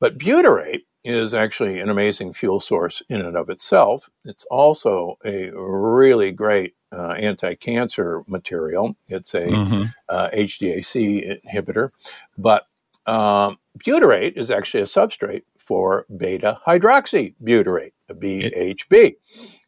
But 0.00 0.18
butyrate 0.18 0.84
is 1.06 1.34
actually 1.34 1.80
an 1.80 1.88
amazing 1.88 2.32
fuel 2.32 2.58
source 2.58 3.00
in 3.08 3.20
and 3.20 3.36
of 3.36 3.48
itself. 3.48 4.10
It's 4.24 4.44
also 4.50 5.16
a 5.24 5.50
really 5.54 6.32
great 6.32 6.74
uh, 6.92 7.12
anti-cancer 7.12 8.24
material. 8.26 8.96
It's 9.08 9.32
a 9.34 9.46
mm-hmm. 9.46 9.82
uh, 10.08 10.28
HDAC 10.34 11.40
inhibitor, 11.44 11.90
but 12.36 12.66
um, 13.06 13.58
butyrate 13.78 14.36
is 14.36 14.50
actually 14.50 14.82
a 14.82 14.86
substrate 14.86 15.42
for 15.58 16.06
beta 16.16 16.58
hydroxybutyrate, 16.66 17.92
a 18.08 18.14
BHB. 18.14 18.92
It, 18.92 19.16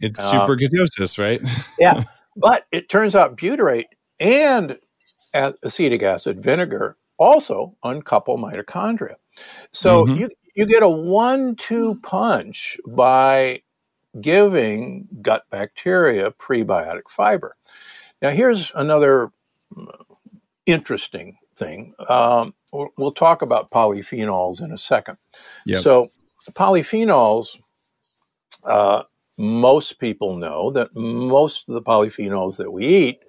it's 0.00 0.18
super 0.18 0.52
um, 0.52 0.58
ketosis, 0.58 1.18
right? 1.18 1.40
yeah, 1.78 2.02
but 2.36 2.66
it 2.72 2.88
turns 2.88 3.14
out 3.14 3.36
butyrate 3.36 3.86
and 4.18 4.78
acetic 5.34 6.02
acid 6.02 6.42
vinegar 6.42 6.96
also 7.18 7.76
uncouple 7.82 8.38
mitochondria. 8.38 9.16
So 9.72 10.06
mm-hmm. 10.06 10.20
you, 10.20 10.30
you 10.58 10.66
get 10.66 10.82
a 10.82 10.88
one 10.88 11.54
two 11.54 12.00
punch 12.02 12.78
by 12.84 13.62
giving 14.20 15.06
gut 15.22 15.44
bacteria 15.50 16.32
prebiotic 16.32 17.08
fiber. 17.08 17.56
Now, 18.20 18.30
here's 18.30 18.72
another 18.74 19.30
interesting 20.66 21.38
thing. 21.54 21.94
Um, 22.08 22.54
we'll 22.72 23.12
talk 23.12 23.42
about 23.42 23.70
polyphenols 23.70 24.60
in 24.60 24.72
a 24.72 24.78
second. 24.78 25.18
Yep. 25.66 25.80
So, 25.80 26.10
polyphenols, 26.50 27.56
uh, 28.64 29.04
most 29.36 30.00
people 30.00 30.34
know 30.34 30.72
that 30.72 30.92
most 30.96 31.68
of 31.68 31.76
the 31.76 31.82
polyphenols 31.82 32.56
that 32.56 32.72
we 32.72 32.84
eat 32.84 33.20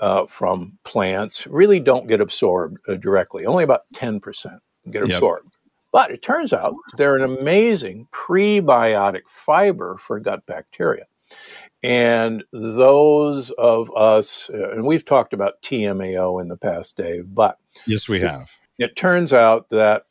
uh, 0.00 0.24
from 0.24 0.78
plants 0.84 1.46
really 1.48 1.80
don't 1.80 2.08
get 2.08 2.22
absorbed 2.22 2.78
uh, 2.88 2.94
directly. 2.94 3.44
Only 3.44 3.62
about 3.62 3.82
10% 3.94 4.58
get 4.90 5.02
absorbed. 5.02 5.50
Yep. 5.52 5.61
But 5.92 6.10
it 6.10 6.22
turns 6.22 6.52
out 6.52 6.74
they're 6.96 7.16
an 7.16 7.22
amazing 7.22 8.08
prebiotic 8.12 9.22
fiber 9.28 9.98
for 9.98 10.18
gut 10.18 10.44
bacteria. 10.46 11.04
And 11.82 12.44
those 12.52 13.50
of 13.52 13.94
us, 13.96 14.48
uh, 14.52 14.72
and 14.72 14.86
we've 14.86 15.04
talked 15.04 15.32
about 15.32 15.60
TMAO 15.62 16.40
in 16.40 16.48
the 16.48 16.56
past, 16.56 16.96
Dave, 16.96 17.34
but. 17.34 17.58
Yes, 17.86 18.08
we 18.08 18.20
have. 18.20 18.50
It, 18.78 18.84
it 18.84 18.96
turns 18.96 19.32
out 19.32 19.68
that 19.70 20.04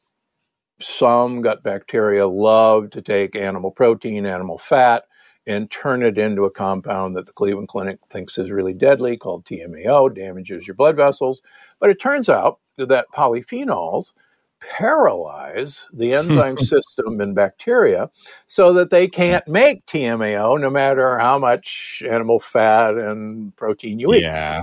some 0.80 1.42
gut 1.42 1.64
bacteria 1.64 2.28
love 2.28 2.90
to 2.92 3.02
take 3.02 3.36
animal 3.36 3.72
protein, 3.72 4.26
animal 4.26 4.58
fat, 4.58 5.06
and 5.48 5.72
turn 5.72 6.04
it 6.04 6.18
into 6.18 6.44
a 6.44 6.52
compound 6.52 7.16
that 7.16 7.26
the 7.26 7.34
Cleveland 7.34 7.68
Clinic 7.68 8.00
thinks 8.10 8.38
is 8.38 8.52
really 8.52 8.74
deadly 8.74 9.18
called 9.18 9.46
TMAO, 9.46 10.14
damages 10.14 10.68
your 10.68 10.76
blood 10.76 10.96
vessels. 10.96 11.42
But 11.80 11.90
it 11.90 12.00
turns 12.00 12.30
out 12.30 12.60
that 12.78 13.08
polyphenols 13.16 14.14
paralyze 14.62 15.88
the 15.92 16.14
enzyme 16.16 16.58
system 16.58 17.20
in 17.20 17.34
bacteria 17.34 18.10
so 18.48 18.74
that 18.74 18.90
they 18.90 19.08
can't 19.08 19.48
make 19.48 19.86
TMAO 19.86 20.60
no 20.60 20.70
matter 20.70 21.20
how 21.20 21.38
much 21.38 22.04
animal 22.10 22.40
fat 22.40 22.96
and 22.96 23.56
protein 23.58 24.00
you 24.00 24.14
eat. 24.14 24.22
Yeah. 24.22 24.62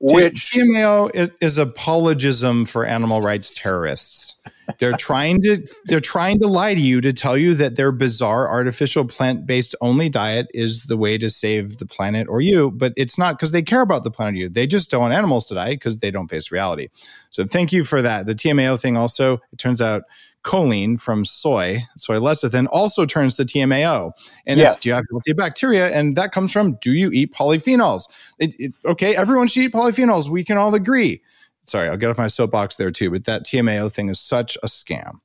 Which 0.00 0.52
TMAO 0.52 1.12
is, 1.14 1.30
is 1.40 1.58
apologism 1.58 2.66
for 2.66 2.84
animal 2.84 3.20
rights 3.20 3.52
terrorists. 3.52 4.36
They're 4.78 4.96
trying 4.96 5.40
to 5.42 5.66
they're 5.86 6.00
trying 6.00 6.40
to 6.40 6.46
lie 6.46 6.74
to 6.74 6.80
you 6.80 7.00
to 7.00 7.12
tell 7.12 7.36
you 7.36 7.54
that 7.54 7.76
their 7.76 7.90
bizarre 7.90 8.46
artificial 8.48 9.04
plant-based 9.06 9.74
only 9.80 10.08
diet 10.08 10.48
is 10.52 10.84
the 10.84 10.96
way 10.96 11.16
to 11.18 11.30
save 11.30 11.78
the 11.78 11.86
planet 11.86 12.28
or 12.28 12.40
you, 12.40 12.70
but 12.72 12.92
it's 12.96 13.16
not 13.16 13.36
because 13.36 13.52
they 13.52 13.62
care 13.62 13.80
about 13.80 14.04
the 14.04 14.10
planet 14.10 14.34
or 14.34 14.38
you. 14.38 14.48
They 14.48 14.66
just 14.66 14.90
don't 14.90 15.00
want 15.00 15.14
animals 15.14 15.46
to 15.46 15.54
die 15.54 15.70
because 15.70 15.98
they 15.98 16.10
don't 16.10 16.28
face 16.28 16.52
reality. 16.52 16.88
So 17.30 17.46
thank 17.46 17.72
you 17.72 17.84
for 17.84 18.02
that. 18.02 18.26
The 18.26 18.34
TMAO 18.34 18.78
thing 18.78 18.96
also, 18.96 19.38
it 19.52 19.58
turns 19.58 19.80
out 19.80 20.02
choline 20.44 21.00
from 21.00 21.24
soy, 21.24 21.82
soy 21.96 22.16
lecithin, 22.16 22.66
also 22.70 23.04
turns 23.04 23.36
to 23.36 23.44
TMAO. 23.44 24.12
And 24.46 24.58
yes. 24.58 24.74
it's 24.74 24.82
do 24.82 24.90
you 24.90 24.94
have 24.94 25.04
healthy 25.10 25.32
bacteria? 25.32 25.88
And 25.90 26.16
that 26.16 26.32
comes 26.32 26.52
from 26.52 26.76
do 26.80 26.92
you 26.92 27.10
eat 27.12 27.32
polyphenols? 27.32 28.08
It, 28.38 28.54
it, 28.58 28.74
okay, 28.84 29.16
everyone 29.16 29.48
should 29.48 29.64
eat 29.64 29.72
polyphenols. 29.72 30.28
We 30.28 30.44
can 30.44 30.56
all 30.56 30.74
agree 30.74 31.22
sorry, 31.68 31.88
I'll 31.88 31.96
get 31.96 32.10
off 32.10 32.18
my 32.18 32.28
soapbox 32.28 32.76
there 32.76 32.90
too. 32.90 33.10
But 33.10 33.24
that 33.24 33.44
TMAO 33.44 33.92
thing 33.92 34.08
is 34.08 34.20
such 34.20 34.56
a 34.62 34.66
scam. 34.66 35.20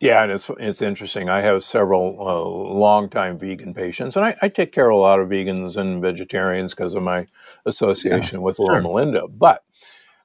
Yeah, 0.00 0.22
and 0.22 0.32
it's 0.32 0.50
it's 0.58 0.82
interesting. 0.82 1.28
I 1.28 1.40
have 1.40 1.64
several 1.64 2.16
uh, 2.20 2.74
longtime 2.74 3.38
vegan 3.38 3.74
patients, 3.74 4.16
and 4.16 4.24
I, 4.24 4.36
I, 4.42 4.48
take 4.48 4.72
care 4.72 4.90
of 4.90 4.96
a 4.96 5.00
lot 5.00 5.20
of 5.20 5.28
vegans 5.28 5.76
and 5.76 6.02
vegetarians 6.02 6.74
because 6.74 6.94
of 6.94 7.02
my 7.02 7.26
association 7.64 8.40
yeah, 8.40 8.44
with 8.44 8.56
sure. 8.56 8.74
Loma 8.74 8.90
Linda. 8.90 9.28
But 9.28 9.62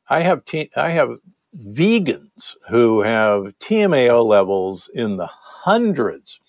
I 0.10 0.22
have 0.22 0.44
t- 0.44 0.72
I 0.76 0.90
have 0.90 1.10
vegans 1.56 2.56
who 2.70 3.02
have 3.02 3.54
TMAO 3.60 4.26
levels 4.26 4.90
in 4.94 5.18
the 5.18 5.28
hundreds. 5.28 6.40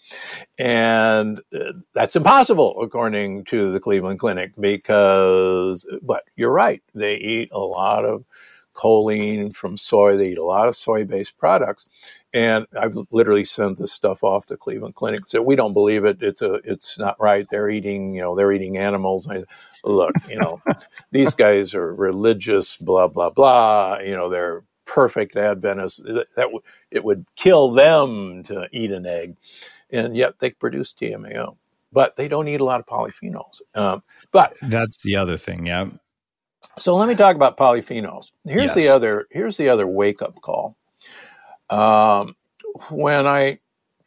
And 0.58 1.40
uh, 1.54 1.72
that's 1.94 2.16
impossible, 2.16 2.80
according 2.82 3.44
to 3.46 3.70
the 3.70 3.80
Cleveland 3.80 4.18
Clinic, 4.18 4.52
because, 4.58 5.86
but 6.02 6.24
you're 6.36 6.52
right, 6.52 6.82
they 6.94 7.16
eat 7.16 7.50
a 7.52 7.60
lot 7.60 8.04
of 8.04 8.24
choline 8.80 9.54
from 9.54 9.76
soy. 9.76 10.16
They 10.16 10.30
eat 10.30 10.38
a 10.38 10.44
lot 10.44 10.68
of 10.68 10.76
soy 10.76 11.04
based 11.04 11.36
products. 11.38 11.86
And 12.32 12.66
I've 12.80 12.96
literally 13.10 13.44
sent 13.44 13.78
this 13.78 13.92
stuff 13.92 14.22
off 14.22 14.46
to 14.46 14.56
Cleveland 14.56 14.94
Clinic. 14.94 15.26
So 15.26 15.42
we 15.42 15.56
don't 15.56 15.72
believe 15.72 16.04
it. 16.04 16.18
It's 16.20 16.42
a, 16.42 16.60
it's 16.64 16.98
not 16.98 17.16
right. 17.20 17.46
They're 17.50 17.68
eating, 17.68 18.14
you 18.14 18.20
know, 18.20 18.36
they're 18.36 18.52
eating 18.52 18.76
animals. 18.76 19.28
I, 19.28 19.44
look, 19.84 20.14
you 20.28 20.38
know, 20.38 20.62
these 21.10 21.34
guys 21.34 21.74
are 21.74 21.94
religious, 21.94 22.76
blah 22.76 23.08
blah 23.08 23.30
blah. 23.30 23.98
You 23.98 24.12
know, 24.12 24.28
they're 24.30 24.64
perfect 24.84 25.36
Adventists. 25.36 25.98
That, 25.98 26.26
that 26.36 26.44
w- 26.44 26.62
it 26.90 27.04
would 27.04 27.26
kill 27.36 27.72
them 27.72 28.42
to 28.44 28.68
eat 28.72 28.92
an 28.92 29.06
egg, 29.06 29.36
and 29.92 30.16
yet 30.16 30.38
they 30.38 30.50
produce 30.50 30.94
TMAO. 30.94 31.56
But 31.92 32.14
they 32.14 32.28
don't 32.28 32.46
eat 32.46 32.60
a 32.60 32.64
lot 32.64 32.78
of 32.78 32.86
polyphenols. 32.86 33.60
Um, 33.74 34.04
but 34.30 34.54
that's 34.62 35.02
the 35.02 35.16
other 35.16 35.36
thing. 35.36 35.66
Yeah. 35.66 35.86
So 36.80 36.96
let 36.96 37.10
me 37.10 37.14
talk 37.14 37.36
about 37.36 37.58
polyphenols. 37.58 38.30
Here's 38.44 38.64
yes. 38.64 38.74
the 38.74 38.88
other. 38.88 39.26
Here's 39.30 39.58
the 39.58 39.68
other 39.68 39.86
wake 39.86 40.22
up 40.22 40.40
call. 40.40 40.78
Um, 41.68 42.34
when 42.88 43.26
I 43.26 43.58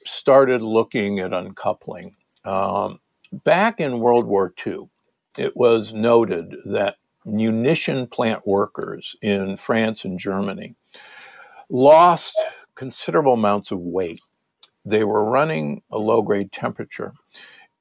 started 0.06 0.64
looking 0.64 1.20
at 1.20 1.34
uncoupling 1.34 2.16
um, 2.46 3.00
back 3.32 3.80
in 3.80 4.00
World 4.00 4.26
War 4.26 4.52
II, 4.66 4.90
it 5.38 5.56
was 5.56 5.94
noted 5.94 6.56
that 6.66 6.96
munition 7.26 8.08
plant 8.08 8.46
workers 8.48 9.16
in 9.22 9.56
France 9.56 10.04
and 10.04 10.18
Germany 10.18 10.76
lost 11.70 12.36
considerable 12.74 13.34
amounts 13.34 13.72
of 13.72 13.80
weight. 13.80 14.22
They 14.84 15.04
were 15.04 15.24
running 15.24 15.84
a 15.92 16.00
low 16.00 16.24
grade 16.24 16.52
temperature, 16.52 17.14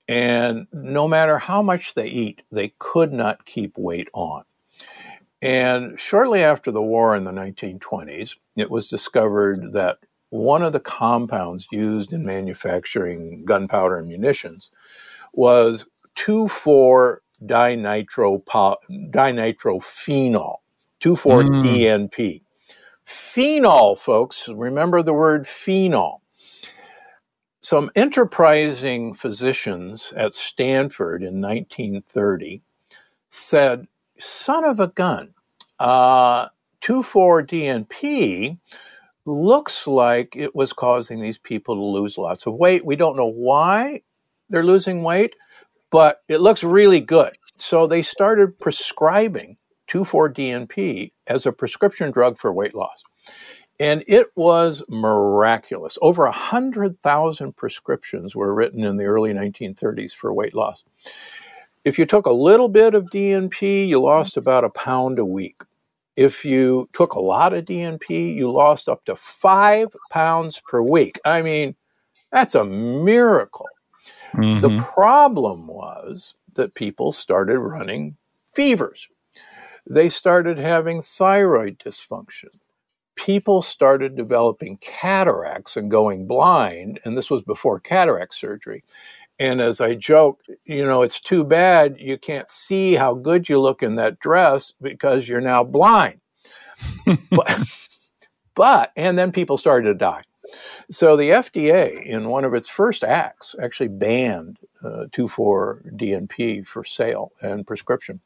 and 0.06 0.66
no 0.70 1.08
matter 1.08 1.38
how 1.38 1.62
much 1.62 1.94
they 1.94 2.08
eat, 2.08 2.42
they 2.52 2.74
could 2.78 3.12
not 3.12 3.46
keep 3.46 3.78
weight 3.78 4.08
on. 4.12 4.44
And 5.42 5.98
shortly 5.98 6.44
after 6.44 6.70
the 6.70 6.80
war 6.80 7.16
in 7.16 7.24
the 7.24 7.32
1920s, 7.32 8.36
it 8.56 8.70
was 8.70 8.88
discovered 8.88 9.72
that 9.72 9.98
one 10.30 10.62
of 10.62 10.72
the 10.72 10.80
compounds 10.80 11.66
used 11.72 12.12
in 12.12 12.24
manufacturing 12.24 13.44
gunpowder 13.44 13.98
and 13.98 14.08
munitions 14.08 14.70
was 15.34 15.84
2,4 16.16 17.16
dinitro 17.44 18.42
dinitrophenol, 19.12 20.56
2,4 21.00 21.42
Mm. 21.42 21.62
DNP. 21.64 22.42
Phenol, 23.04 23.96
folks, 23.96 24.48
remember 24.48 25.02
the 25.02 25.12
word 25.12 25.48
phenol. 25.48 26.22
Some 27.60 27.90
enterprising 27.96 29.14
physicians 29.14 30.12
at 30.16 30.34
Stanford 30.34 31.22
in 31.22 31.40
1930 31.40 32.62
said, 33.28 33.88
son 34.22 34.64
of 34.64 34.80
a 34.80 34.88
gun, 34.88 35.34
uh, 35.78 36.48
2,4 36.82 37.46
DNP 37.46 38.58
looks 39.24 39.86
like 39.86 40.34
it 40.36 40.54
was 40.54 40.72
causing 40.72 41.20
these 41.20 41.38
people 41.38 41.76
to 41.76 41.84
lose 41.84 42.18
lots 42.18 42.46
of 42.46 42.54
weight. 42.54 42.84
We 42.84 42.96
don't 42.96 43.16
know 43.16 43.30
why 43.30 44.02
they're 44.48 44.64
losing 44.64 45.02
weight, 45.02 45.34
but 45.90 46.22
it 46.28 46.40
looks 46.40 46.64
really 46.64 47.00
good. 47.00 47.32
So 47.56 47.86
they 47.86 48.02
started 48.02 48.58
prescribing 48.58 49.56
2,4-DNP 49.88 51.12
as 51.28 51.46
a 51.46 51.52
prescription 51.52 52.10
drug 52.10 52.38
for 52.38 52.52
weight 52.52 52.74
loss. 52.74 53.02
And 53.78 54.04
it 54.06 54.28
was 54.36 54.82
miraculous. 54.88 55.98
Over 56.02 56.24
100,000 56.24 57.56
prescriptions 57.56 58.34
were 58.36 58.54
written 58.54 58.84
in 58.84 58.96
the 58.96 59.04
early 59.04 59.32
1930s 59.32 60.12
for 60.12 60.32
weight 60.32 60.54
loss. 60.54 60.84
If 61.84 61.98
you 61.98 62.06
took 62.06 62.26
a 62.26 62.32
little 62.32 62.68
bit 62.68 62.94
of 62.94 63.06
DNP, 63.06 63.88
you 63.88 64.00
lost 64.00 64.36
about 64.36 64.64
a 64.64 64.70
pound 64.70 65.18
a 65.18 65.24
week. 65.24 65.60
If 66.16 66.44
you 66.44 66.88
took 66.92 67.14
a 67.14 67.20
lot 67.20 67.52
of 67.54 67.64
DNP, 67.64 68.34
you 68.34 68.50
lost 68.52 68.88
up 68.88 69.04
to 69.06 69.16
five 69.16 69.88
pounds 70.10 70.60
per 70.60 70.80
week. 70.82 71.18
I 71.24 71.42
mean, 71.42 71.74
that's 72.30 72.54
a 72.54 72.64
miracle. 72.64 73.68
The 74.34 74.68
Mhm. 74.70 74.78
problem 74.78 75.66
was 75.66 76.34
that 76.54 76.74
people 76.74 77.12
started 77.12 77.58
running 77.58 78.16
fevers. 78.52 79.08
They 79.88 80.08
started 80.08 80.58
having 80.58 81.02
thyroid 81.02 81.78
dysfunction. 81.78 82.50
People 83.14 83.62
started 83.62 84.16
developing 84.16 84.78
cataracts 84.78 85.76
and 85.76 85.90
going 85.90 86.26
blind, 86.26 86.98
and 87.04 87.16
this 87.16 87.30
was 87.30 87.42
before 87.42 87.78
cataract 87.78 88.34
surgery. 88.34 88.84
And 89.38 89.60
as 89.60 89.80
I 89.80 89.94
joked, 89.94 90.50
you 90.64 90.84
know, 90.84 91.02
it's 91.02 91.20
too 91.20 91.44
bad 91.44 91.96
you 91.98 92.16
can't 92.16 92.50
see 92.50 92.94
how 92.94 93.14
good 93.14 93.48
you 93.48 93.60
look 93.60 93.82
in 93.82 93.96
that 93.96 94.18
dress 94.18 94.72
because 94.80 95.28
you're 95.28 95.40
now 95.40 95.64
blind. 95.64 96.20
but, 97.30 97.88
but, 98.54 98.92
and 98.96 99.16
then 99.18 99.32
people 99.32 99.56
started 99.56 99.88
to 99.88 99.94
die. 99.94 100.22
So 100.90 101.16
the 101.16 101.30
FDA, 101.30 102.04
in 102.04 102.28
one 102.28 102.44
of 102.44 102.54
its 102.54 102.68
first 102.68 103.04
acts, 103.04 103.54
actually 103.60 103.88
banned 103.88 104.58
uh, 104.84 105.06
2,4-DNP 105.12 106.66
for 106.66 106.84
sale 106.84 107.32
and 107.40 107.66
prescription. 107.66 108.20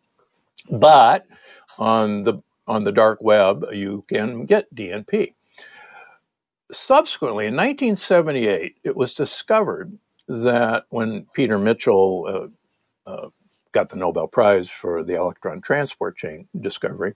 But 0.70 1.26
on 1.78 2.24
the 2.24 2.42
on 2.66 2.84
the 2.84 2.92
dark 2.92 3.18
web, 3.20 3.64
you 3.72 4.04
can 4.08 4.44
get 4.46 4.74
DNP. 4.74 5.34
Subsequently, 6.72 7.46
in 7.46 7.54
1978, 7.54 8.76
it 8.82 8.96
was 8.96 9.14
discovered 9.14 9.96
that 10.28 10.84
when 10.90 11.26
Peter 11.32 11.58
Mitchell 11.58 12.50
uh, 13.06 13.10
uh, 13.10 13.28
got 13.72 13.88
the 13.88 13.96
Nobel 13.96 14.26
Prize 14.26 14.68
for 14.68 15.04
the 15.04 15.14
electron 15.14 15.60
transport 15.60 16.16
chain 16.16 16.48
discovery, 16.60 17.14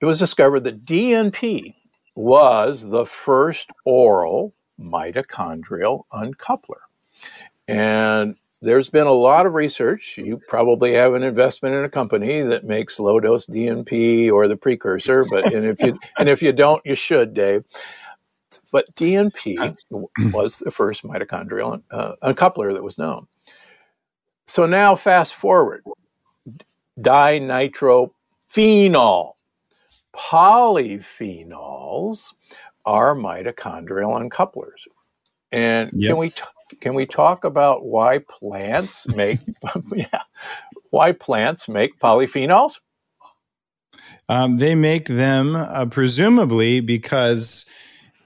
it 0.00 0.04
was 0.04 0.18
discovered 0.18 0.64
that 0.64 0.84
DNP 0.84 1.74
was 2.14 2.88
the 2.88 3.06
first 3.06 3.70
oral 3.86 4.54
mitochondrial 4.78 6.02
uncoupler. 6.12 6.80
And 7.68 8.36
there's 8.62 8.88
been 8.88 9.08
a 9.08 9.12
lot 9.12 9.44
of 9.44 9.54
research. 9.54 10.16
You 10.16 10.40
probably 10.48 10.92
have 10.92 11.14
an 11.14 11.24
investment 11.24 11.74
in 11.74 11.84
a 11.84 11.90
company 11.90 12.42
that 12.42 12.64
makes 12.64 13.00
low 13.00 13.18
dose 13.20 13.46
DNP 13.46 14.30
or 14.30 14.46
the 14.46 14.56
precursor, 14.56 15.24
but 15.24 15.52
and 15.52 15.66
if 15.66 15.82
you 15.82 15.98
and 16.18 16.28
if 16.28 16.42
you 16.42 16.52
don't, 16.52 16.80
you 16.86 16.94
should, 16.94 17.34
Dave. 17.34 17.64
But 18.70 18.94
DNP 18.94 19.74
was 20.32 20.58
the 20.58 20.70
first 20.70 21.02
mitochondrial 21.02 21.82
uh, 21.90 22.12
uncoupler 22.22 22.72
that 22.72 22.82
was 22.82 22.98
known. 22.98 23.26
So 24.46 24.66
now, 24.66 24.94
fast 24.94 25.34
forward, 25.34 25.82
dinitrophenol 27.00 28.12
polyphenols 30.14 32.34
are 32.84 33.14
mitochondrial 33.14 34.20
uncouplers. 34.20 34.86
And 35.50 35.90
Yep. 35.94 36.08
can 36.08 36.18
we 36.18 36.28
t- 36.30 36.42
can 36.80 36.94
we 36.94 37.06
talk 37.06 37.44
about 37.44 37.84
why 37.84 38.18
plants 38.18 39.06
make 39.08 39.40
yeah, 39.94 40.22
why 40.90 41.12
plants 41.12 41.68
make 41.68 41.98
polyphenols? 41.98 42.80
Um, 44.28 44.58
they 44.58 44.74
make 44.74 45.08
them 45.08 45.56
uh, 45.56 45.86
presumably 45.86 46.80
because 46.80 47.68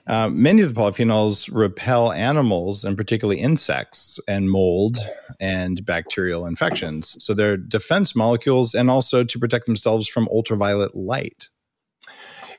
uh, 0.07 0.29
many 0.29 0.63
of 0.63 0.73
the 0.73 0.81
polyphenols 0.81 1.51
repel 1.53 2.13
animals 2.13 2.85
and 2.85 2.97
particularly 2.97 3.41
insects 3.41 4.21
and 4.29 4.51
mold 4.51 4.99
and 5.41 5.85
bacterial 5.85 6.47
infections. 6.47 7.17
So 7.23 7.35
they're 7.35 7.57
defense 7.57 8.15
molecules 8.15 8.75
and 8.75 8.89
also 8.89 9.25
to 9.25 9.39
protect 9.39 9.67
themselves 9.67 10.07
from 10.07 10.29
ultraviolet 10.29 10.95
light. 10.95 11.49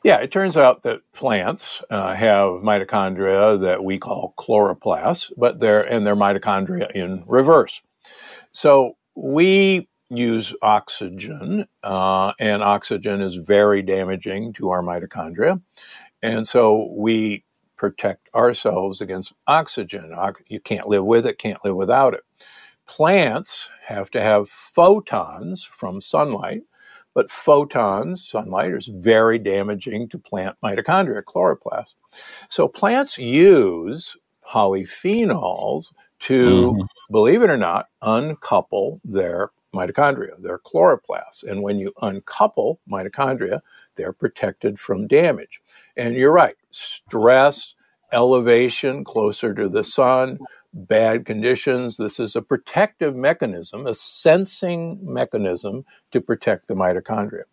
Yeah, 0.04 0.20
it 0.22 0.32
turns 0.32 0.58
out 0.58 0.84
that 0.84 1.02
plants 1.14 1.84
uh, 1.92 2.16
have 2.16 2.64
mitochondria 2.64 3.62
that 3.62 3.84
we 3.84 4.00
call 4.00 4.34
chloroplasts, 4.40 5.32
but 5.38 5.60
they're 5.60 5.82
and 5.82 6.08
they're 6.08 6.16
mitochondria 6.18 6.92
in 6.92 7.24
reverse. 7.28 7.84
So 8.54 8.98
we 9.16 9.90
use 10.10 10.54
oxygen, 10.62 11.68
uh, 11.84 12.34
and 12.40 12.64
oxygen 12.64 13.22
is 13.22 13.38
very 13.38 13.82
damaging 13.84 14.54
to 14.54 14.70
our 14.72 14.84
mitochondria, 14.84 15.62
and 16.24 16.48
so 16.48 16.94
we 16.98 17.44
protect 17.78 18.30
ourselves 18.36 19.02
against 19.02 19.34
oxygen. 19.48 20.14
Ox- 20.16 20.44
You 20.50 20.60
can't 20.62 20.88
live 20.90 21.06
with 21.06 21.26
it, 21.28 21.40
can't 21.40 21.64
live 21.66 21.76
without 21.76 22.14
it. 22.14 22.22
Plants 22.88 23.70
have 23.86 24.12
to 24.12 24.22
have 24.22 24.50
photons 24.50 25.64
from 25.64 26.02
sunlight 26.02 26.64
but 27.18 27.32
photons, 27.32 28.24
sunlight, 28.24 28.72
is 28.72 28.86
very 28.86 29.40
damaging 29.40 30.08
to 30.08 30.20
plant 30.20 30.56
mitochondria, 30.64 31.24
chloroplasts. 31.24 31.96
So 32.48 32.68
plants 32.68 33.18
use 33.18 34.16
polyphenols 34.48 35.96
to, 36.20 36.76
Mhm. 36.76 36.88
believe 37.10 37.42
it 37.42 37.50
or 37.50 37.58
not, 37.58 37.88
uncouple 38.04 39.02
their 39.04 39.50
mitochondria, 39.74 40.40
their 40.44 40.60
chloroplasts. 40.60 41.42
And 41.42 41.64
when 41.64 41.80
you 41.80 41.92
uncouple 42.04 42.80
mitochondria, 42.88 43.62
they're 43.96 44.14
protected 44.14 44.80
from 44.80 45.08
damage. 45.08 45.60
And 45.96 46.14
you're 46.14 46.32
right, 46.32 46.56
stress, 46.70 47.74
elevation 48.12 49.04
closer 49.04 49.56
to 49.56 49.68
the 49.68 49.84
sun, 49.84 50.38
bad 50.78 51.26
conditions. 51.26 51.98
This 51.98 52.20
is 52.20 52.36
a 52.36 52.42
protective 52.42 53.16
mechanism, 53.16 53.88
a 53.88 53.94
sensing 53.94 55.00
mechanism 55.02 55.86
to 56.12 56.22
protect 56.22 56.68
the 56.68 56.76
mitochondria. 56.76 57.44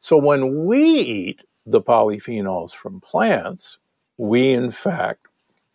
So 0.00 0.16
when 0.16 0.64
we 0.64 0.82
eat 0.82 1.40
the 1.66 1.80
polyphenols 1.80 2.72
from 2.72 3.00
plants, 3.00 3.78
we 4.18 4.52
in 4.52 4.70
fact 4.70 5.26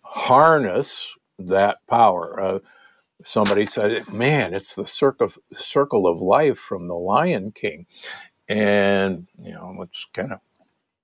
harness 0.04 1.14
that 1.40 1.78
power. 1.88 2.40
Uh, 2.40 2.60
somebody 3.24 3.66
said, 3.66 4.08
"Man, 4.12 4.54
it's 4.54 4.76
the 4.76 4.86
circle 4.86 5.32
circle 5.54 6.08
of 6.08 6.22
life 6.22 6.60
from 6.60 6.88
the 6.88 6.96
Lion 6.96 7.52
King," 7.52 7.88
and 8.48 9.28
you 9.42 9.54
know, 9.54 9.76
it's 9.82 10.08
kind 10.14 10.34
of 10.34 10.40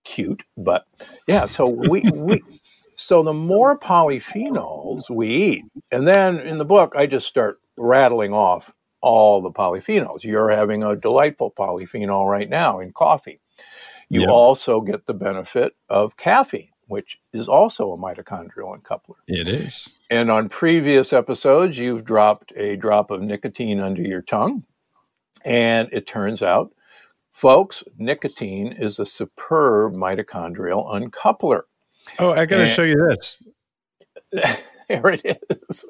cute, 0.04 0.44
but 0.58 0.86
yeah. 1.28 1.46
So 1.46 1.68
we 1.68 2.02
we 2.12 2.44
so 3.02 3.24
the 3.24 3.34
more 3.34 3.78
polyphenols 3.78 5.10
we 5.10 5.28
eat, 5.28 5.66
and 5.92 6.08
then 6.08 6.40
in 6.40 6.58
the 6.58 6.66
book 6.66 6.94
I 6.96 7.06
just 7.06 7.28
start 7.28 7.60
rattling 7.78 8.34
off 8.34 8.74
all 9.02 9.42
the 9.42 9.52
polyphenols. 9.52 10.24
You're 10.24 10.50
having 10.50 10.84
a 10.84 10.96
delightful 10.96 11.52
polyphenol 11.52 12.30
right 12.30 12.50
now 12.50 12.80
in 12.80 12.94
coffee. 12.94 13.40
You 14.10 14.22
Yeah. 14.22 14.28
also 14.30 14.82
get 14.82 15.06
the 15.08 15.14
benefit 15.14 15.74
of 15.90 16.18
caffeine, 16.18 16.70
which 16.88 17.20
is 17.34 17.48
also 17.50 17.92
a 17.92 17.98
mitochondrial 17.98 18.78
uncoupler. 18.78 19.16
It 19.28 19.48
is. 19.48 19.90
And 20.12 20.30
on 20.30 20.50
previous 20.50 21.14
episodes, 21.14 21.78
you've 21.80 22.04
dropped 22.04 22.52
a 22.56 22.76
drop 22.76 23.10
of 23.10 23.22
nicotine 23.22 23.80
under 23.80 24.02
your 24.02 24.22
tongue. 24.22 24.66
And 25.44 25.90
it 25.92 26.06
turns 26.06 26.44
out, 26.44 26.72
folks, 27.32 27.84
nicotine 27.98 28.74
is 28.74 29.00
a 29.00 29.06
superb 29.06 29.94
mitochondrial 29.94 30.86
uncoupler. 30.94 31.62
Oh, 32.20 32.32
I 32.32 32.46
got 32.46 32.58
to 32.58 32.64
eh. 32.64 32.66
And- 32.66 32.72
show 32.72 32.84
you 32.84 32.96
this. 33.10 33.44
there 34.88 35.08
it 35.10 35.44
is. 35.50 35.86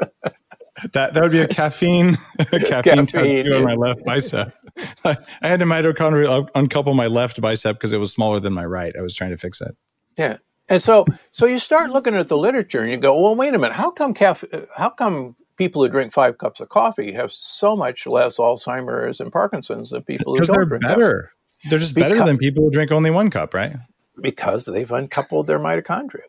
That 0.93 1.14
that 1.14 1.22
would 1.22 1.32
be 1.32 1.41
a 1.41 1.47
caffeine 1.47 2.18
a 2.39 2.59
caffeine 2.59 3.05
tattoo 3.05 3.53
on 3.53 3.64
my 3.64 3.76
left 3.76 4.03
bicep. 4.03 4.53
I 5.05 5.18
had 5.41 5.59
to 5.59 5.66
mitochondrial 5.66 6.45
uh, 6.45 6.49
uncouple 6.55 6.93
my 6.93 7.07
left 7.07 7.39
bicep 7.39 7.76
because 7.76 7.93
it 7.93 7.99
was 7.99 8.12
smaller 8.12 8.39
than 8.39 8.53
my 8.53 8.66
right. 8.66 8.95
I 8.97 9.01
was 9.01 9.16
trying 9.16 9.30
to 9.32 9.38
fix 9.38 9.62
it. 9.62 9.76
Yeah. 10.18 10.38
And 10.70 10.82
so, 10.82 11.05
so 11.32 11.45
you 11.45 11.59
start 11.59 11.91
looking 11.91 12.16
at 12.16 12.30
the 12.30 12.38
literature 12.38 12.82
and 12.82 12.89
you 12.89 12.97
go, 12.97 13.20
well, 13.22 13.36
wait 13.36 13.53
a 13.53 13.59
minute. 13.59 13.76
How 13.76 13.91
come 13.91 14.14
cafe, 14.14 14.47
how 14.78 14.89
come 14.89 15.36
people 15.57 15.84
who 15.84 15.89
drink 15.89 16.14
five 16.14 16.38
cups 16.38 16.62
of 16.62 16.70
coffee 16.70 17.12
have 17.12 17.32
so 17.32 17.76
much 17.76 18.07
less 18.07 18.38
Alzheimer's 18.38 19.20
and 19.20 19.32
Parkinson's 19.32 19.89
than 19.89 20.03
people 20.03 20.32
who 20.32 20.36
Because 20.36 20.47
don't 20.47 20.57
they're 20.57 20.66
drink 20.66 20.84
better. 20.84 21.32
They're 21.70 21.80
just 21.80 21.93
better 21.93 22.24
than 22.24 22.38
people 22.38 22.64
who 22.64 22.72
drink 22.72 22.91
only 22.91 23.12
one 23.12 23.30
cup, 23.30 23.53
right? 23.53 23.76
Because 24.22 24.65
they've 24.65 24.91
uncoupled 24.91 25.47
their 25.47 25.59
mitochondria. 25.59 26.22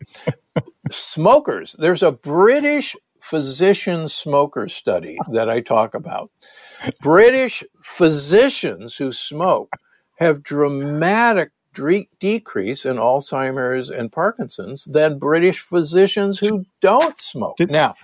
Smokers. 0.91 1.75
There's 1.79 2.03
a 2.03 2.11
British 2.11 2.95
physician 3.21 4.07
smoker 4.07 4.67
study 4.67 5.17
that 5.31 5.49
I 5.49 5.61
talk 5.61 5.93
about. 5.93 6.29
British 7.01 7.63
physicians 7.81 8.97
who 8.97 9.11
smoke 9.11 9.73
have 10.15 10.43
dramatic 10.43 11.51
dre- 11.73 12.09
decrease 12.19 12.85
in 12.85 12.97
Alzheimer's 12.97 13.89
and 13.89 14.11
Parkinson's 14.11 14.85
than 14.85 15.19
British 15.19 15.61
physicians 15.61 16.39
who 16.39 16.65
don't 16.81 17.17
smoke. 17.17 17.57
Did- 17.57 17.71
now, 17.71 17.95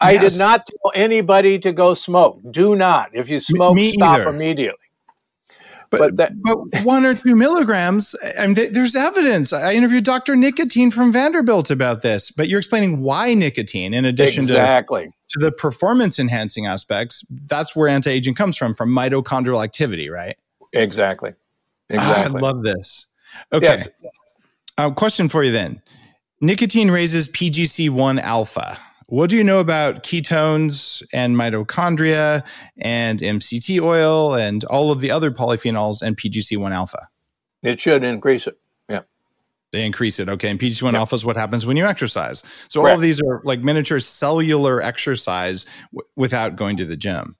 I 0.00 0.18
did 0.18 0.38
not 0.38 0.66
tell 0.66 0.92
anybody 0.94 1.58
to 1.60 1.72
go 1.72 1.94
smoke. 1.94 2.40
Do 2.50 2.76
not. 2.76 3.10
If 3.14 3.30
you 3.30 3.40
smoke, 3.40 3.76
me 3.76 3.92
stop 3.92 4.20
either. 4.20 4.28
immediately. 4.28 4.85
But 5.90 6.16
But 6.16 6.32
but, 6.42 6.82
one 6.84 7.04
or 7.04 7.14
two 7.14 7.36
milligrams. 7.36 8.14
I 8.38 8.46
mean, 8.46 8.72
there's 8.72 8.96
evidence. 8.96 9.52
I 9.52 9.74
interviewed 9.74 10.04
Dr. 10.04 10.36
Nicotine 10.36 10.90
from 10.90 11.12
Vanderbilt 11.12 11.70
about 11.70 12.02
this. 12.02 12.30
But 12.30 12.48
you're 12.48 12.58
explaining 12.58 13.02
why 13.02 13.34
nicotine, 13.34 13.94
in 13.94 14.04
addition 14.04 14.42
Exactly. 14.42 15.06
to 15.06 15.38
to 15.38 15.44
the 15.44 15.52
performance 15.52 16.18
enhancing 16.18 16.66
aspects, 16.66 17.24
that's 17.46 17.74
where 17.76 17.88
anti 17.88 18.10
aging 18.10 18.34
comes 18.34 18.56
from, 18.56 18.74
from 18.74 18.90
mitochondrial 18.90 19.62
activity, 19.62 20.08
right? 20.08 20.36
Exactly. 20.72 21.32
Ah, 21.92 21.94
Exactly. 21.94 22.38
I 22.38 22.42
love 22.42 22.62
this. 22.62 23.06
Okay. 23.52 23.66
Yes. 23.66 23.88
Uh, 24.78 24.90
question 24.90 25.28
for 25.28 25.42
you 25.42 25.52
then. 25.52 25.82
Nicotine 26.40 26.90
raises 26.90 27.28
PGC1 27.28 28.20
alpha. 28.20 28.78
What 29.08 29.30
do 29.30 29.36
you 29.36 29.44
know 29.44 29.60
about 29.60 30.02
ketones 30.02 31.02
and 31.12 31.36
mitochondria 31.36 32.42
and 32.78 33.20
MCT 33.20 33.80
oil 33.80 34.34
and 34.34 34.64
all 34.64 34.90
of 34.90 35.00
the 35.00 35.12
other 35.12 35.30
polyphenols 35.30 36.02
and 36.02 36.16
PGC1 36.16 36.72
alpha? 36.72 37.06
It 37.62 37.78
should 37.78 38.02
increase 38.02 38.48
it. 38.48 38.58
Yeah. 38.88 39.02
They 39.72 39.86
increase 39.86 40.18
it. 40.18 40.28
Okay. 40.28 40.50
And 40.50 40.58
PGC1 40.58 40.92
Yeah. 40.92 40.98
alpha 41.00 41.14
is 41.14 41.24
what 41.24 41.36
happens 41.36 41.64
when 41.66 41.76
you 41.76 41.86
exercise. 41.86 42.42
So 42.68 42.80
all 42.80 42.94
of 42.94 43.00
these 43.00 43.22
are 43.22 43.40
like 43.44 43.60
miniature 43.60 44.00
cellular 44.00 44.82
exercise 44.82 45.66
w- 45.92 46.08
without 46.16 46.56
going 46.56 46.76
to 46.78 46.84
the 46.84 46.96
gym. 46.96 47.36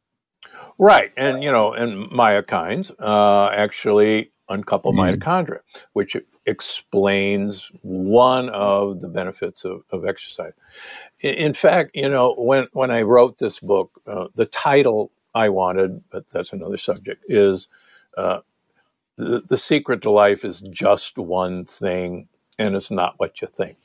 Right. 0.78 1.10
And, 1.16 1.42
you 1.42 1.50
know, 1.50 1.72
and 1.72 2.08
myokines 2.12 2.92
uh, 3.00 3.48
actually 3.50 4.30
uncouple 4.48 4.92
Mhm. 4.92 5.16
mitochondria, 5.18 5.58
which 5.94 6.16
explains 6.44 7.70
one 7.82 8.48
of 8.50 9.00
the 9.00 9.08
benefits 9.08 9.64
of, 9.64 9.80
of 9.90 10.04
exercise. 10.06 10.52
In 11.20 11.54
fact, 11.54 11.92
you 11.94 12.08
know, 12.08 12.34
when, 12.34 12.66
when 12.72 12.90
I 12.90 13.02
wrote 13.02 13.38
this 13.38 13.58
book, 13.60 13.90
uh, 14.06 14.28
the 14.34 14.46
title 14.46 15.10
I 15.34 15.48
wanted, 15.48 16.02
but 16.10 16.28
that's 16.28 16.52
another 16.52 16.76
subject, 16.76 17.24
is 17.26 17.68
uh, 18.18 18.40
the, 19.16 19.42
the 19.48 19.56
secret 19.56 20.02
to 20.02 20.10
life 20.10 20.44
is 20.44 20.60
just 20.70 21.16
one 21.16 21.64
thing, 21.64 22.28
and 22.58 22.76
it's 22.76 22.90
not 22.90 23.14
what 23.16 23.40
you 23.40 23.48
think, 23.48 23.78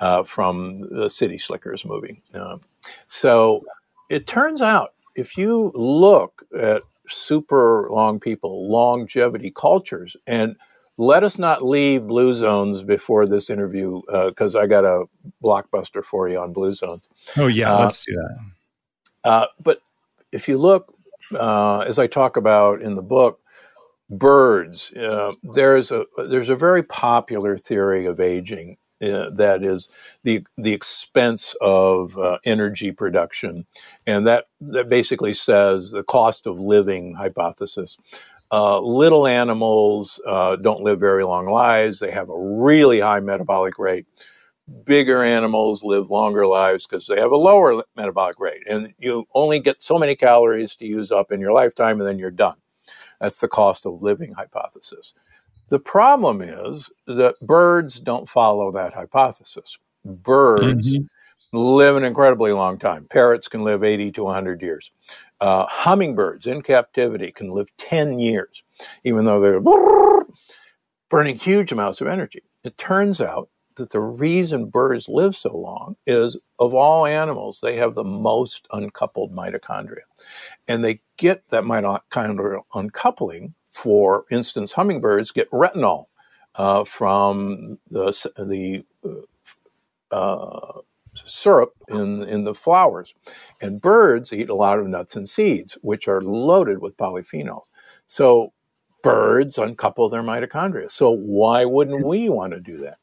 uh, 0.00 0.22
from 0.22 0.88
the 0.90 1.10
City 1.10 1.36
Slickers 1.36 1.84
movie. 1.84 2.22
Um, 2.34 2.62
so 3.06 3.60
it 4.08 4.26
turns 4.26 4.62
out 4.62 4.94
if 5.14 5.36
you 5.36 5.72
look 5.74 6.46
at 6.58 6.82
super 7.08 7.88
long 7.90 8.20
people, 8.20 8.70
longevity 8.70 9.50
cultures, 9.50 10.16
and 10.26 10.56
let 11.00 11.24
us 11.24 11.38
not 11.38 11.64
leave 11.64 12.06
blue 12.06 12.34
zones 12.34 12.82
before 12.82 13.26
this 13.26 13.48
interview 13.48 14.02
because 14.26 14.54
I 14.54 14.66
got 14.66 14.84
a 14.84 15.06
blockbuster 15.42 16.04
for 16.04 16.28
you 16.28 16.38
on 16.38 16.52
blue 16.52 16.74
zones. 16.74 17.08
Oh, 17.38 17.46
yeah. 17.46 17.74
Uh, 17.74 17.84
let's 17.84 18.04
do 18.04 18.12
that. 18.14 18.50
Uh, 19.24 19.46
but 19.62 19.80
if 20.30 20.46
you 20.46 20.58
look, 20.58 20.94
uh, 21.34 21.78
as 21.80 21.98
I 21.98 22.06
talk 22.06 22.36
about 22.36 22.82
in 22.82 22.96
the 22.96 23.02
book, 23.02 23.40
birds, 24.10 24.92
uh, 24.92 25.32
there's 25.42 25.90
a 25.90 26.04
there's 26.28 26.50
a 26.50 26.56
very 26.56 26.82
popular 26.82 27.56
theory 27.56 28.04
of 28.04 28.20
aging 28.20 28.76
uh, 29.02 29.30
that 29.30 29.62
is 29.62 29.88
the 30.24 30.44
the 30.58 30.74
expense 30.74 31.54
of 31.62 32.18
uh, 32.18 32.38
energy 32.44 32.92
production, 32.92 33.64
and 34.06 34.26
that 34.26 34.48
that 34.60 34.90
basically 34.90 35.32
says 35.32 35.92
the 35.92 36.02
cost 36.02 36.46
of 36.46 36.60
living 36.60 37.14
hypothesis. 37.14 37.96
Uh, 38.52 38.80
little 38.80 39.26
animals 39.26 40.20
uh, 40.26 40.56
don't 40.56 40.82
live 40.82 41.00
very 41.00 41.24
long 41.24 41.46
lives. 41.46 42.00
They 42.00 42.10
have 42.10 42.28
a 42.30 42.38
really 42.38 43.00
high 43.00 43.20
metabolic 43.20 43.78
rate 43.78 44.06
bigger 44.84 45.22
animals 45.22 45.82
live 45.82 46.10
longer 46.10 46.46
lives 46.46 46.86
because 46.86 47.06
they 47.06 47.20
have 47.20 47.32
a 47.32 47.36
lower 47.36 47.82
metabolic 47.96 48.38
rate 48.38 48.62
and 48.68 48.92
you 48.98 49.26
only 49.34 49.60
get 49.60 49.82
so 49.82 49.98
many 49.98 50.16
calories 50.16 50.76
to 50.76 50.86
use 50.86 51.12
up 51.12 51.32
in 51.32 51.40
your 51.40 51.52
lifetime 51.52 51.98
and 52.00 52.08
then 52.08 52.18
you're 52.18 52.30
done 52.30 52.56
that's 53.20 53.38
the 53.38 53.48
cost 53.48 53.86
of 53.86 54.02
living 54.02 54.32
hypothesis 54.34 55.14
the 55.70 55.80
problem 55.80 56.42
is 56.42 56.90
that 57.06 57.34
birds 57.42 58.00
don't 58.00 58.28
follow 58.28 58.72
that 58.72 58.94
hypothesis 58.94 59.78
birds 60.04 60.98
Mhm. 60.98 61.08
Live 61.52 61.96
an 61.96 62.04
incredibly 62.04 62.52
long 62.52 62.78
time 62.78 63.04
parrots 63.06 63.48
can 63.48 63.62
live 63.62 63.82
80 63.82 64.12
to 64.12 64.24
100 64.24 64.62
years 64.62 64.90
uh, 65.40 65.66
hummingbirds 65.66 66.46
in 66.46 66.62
captivity 66.62 67.32
can 67.32 67.50
live 67.50 67.68
10 67.76 68.18
years 68.18 68.62
even 69.04 69.24
though 69.24 69.40
they're 69.40 69.60
burning 71.08 71.36
huge 71.36 71.72
amounts 71.72 72.00
of 72.00 72.06
energy 72.06 72.42
it 72.62 72.76
turns 72.78 73.20
out 73.20 73.48
that 73.80 73.90
the 73.90 74.00
reason 74.00 74.66
birds 74.66 75.08
live 75.08 75.34
so 75.36 75.56
long 75.56 75.96
is 76.06 76.36
of 76.58 76.74
all 76.74 77.06
animals, 77.06 77.60
they 77.60 77.76
have 77.76 77.94
the 77.94 78.04
most 78.04 78.66
uncoupled 78.72 79.34
mitochondria. 79.34 80.02
And 80.68 80.84
they 80.84 81.00
get 81.16 81.48
that 81.48 81.64
mitochondrial 81.64 82.62
uncoupling. 82.74 83.54
For 83.72 84.24
instance, 84.30 84.72
hummingbirds 84.72 85.30
get 85.30 85.50
retinol 85.50 86.06
uh, 86.56 86.84
from 86.84 87.78
the, 87.88 88.12
the 88.36 88.84
uh, 90.10 90.80
syrup 91.14 91.72
in, 91.88 92.22
in 92.24 92.44
the 92.44 92.54
flowers. 92.54 93.14
And 93.60 93.80
birds 93.80 94.32
eat 94.32 94.48
a 94.48 94.54
lot 94.54 94.78
of 94.78 94.86
nuts 94.86 95.16
and 95.16 95.28
seeds, 95.28 95.76
which 95.82 96.08
are 96.08 96.22
loaded 96.22 96.80
with 96.80 96.96
polyphenols. 96.96 97.66
So 98.06 98.52
birds 99.02 99.58
uncouple 99.58 100.08
their 100.08 100.22
mitochondria. 100.22 100.90
So 100.90 101.10
why 101.10 101.64
wouldn't 101.64 102.04
we 102.06 102.28
want 102.28 102.52
to 102.52 102.60
do 102.60 102.76
that? 102.78 102.98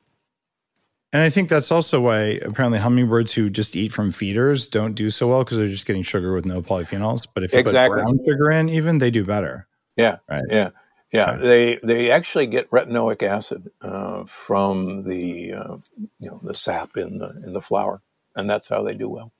And 1.14 1.24
I 1.24 1.30
think 1.30 1.50
that's 1.50 1.72
also 1.72 2.02
why 2.02 2.40
apparently 2.44 2.80
hummingbirds 2.80 3.34
who 3.34 3.50
just 3.50 3.76
eat 3.76 3.94
from 3.94 4.12
feeders 4.12 4.68
don't 4.68 4.94
do 4.94 5.10
so 5.10 5.28
well 5.28 5.44
because 5.44 5.58
they're 5.58 5.70
just 5.70 5.86
getting 5.86 6.04
sugar 6.04 6.34
with 6.34 6.46
no 6.46 6.62
polyphenols. 6.62 7.26
But 7.34 7.44
if 7.44 7.54
you 7.54 7.60
Exactly. 7.60 8.02
put 8.02 8.04
brown 8.04 8.20
sugar 8.26 8.52
in, 8.52 8.70
even 8.70 8.98
they 8.98 9.10
do 9.10 9.24
better. 9.24 9.68
Yeah, 9.96 10.18
Right. 10.30 10.44
yeah, 10.50 10.70
yeah. 11.14 11.38
They 11.38 11.80
they 11.84 12.12
actually 12.12 12.48
get 12.48 12.70
retinoic 12.72 13.24
acid 13.24 13.70
uh, 13.82 14.26
from 14.26 15.04
the 15.04 15.54
uh, 15.54 15.78
you 16.20 16.30
know 16.30 16.40
the 16.44 16.54
sap 16.56 16.98
in 16.98 17.20
the 17.20 17.30
in 17.46 17.54
the 17.54 17.62
flower, 17.62 18.02
and 18.36 18.50
that's 18.50 18.70
how 18.70 18.84
they 18.84 18.96
do 18.96 19.10
well. 19.10 19.32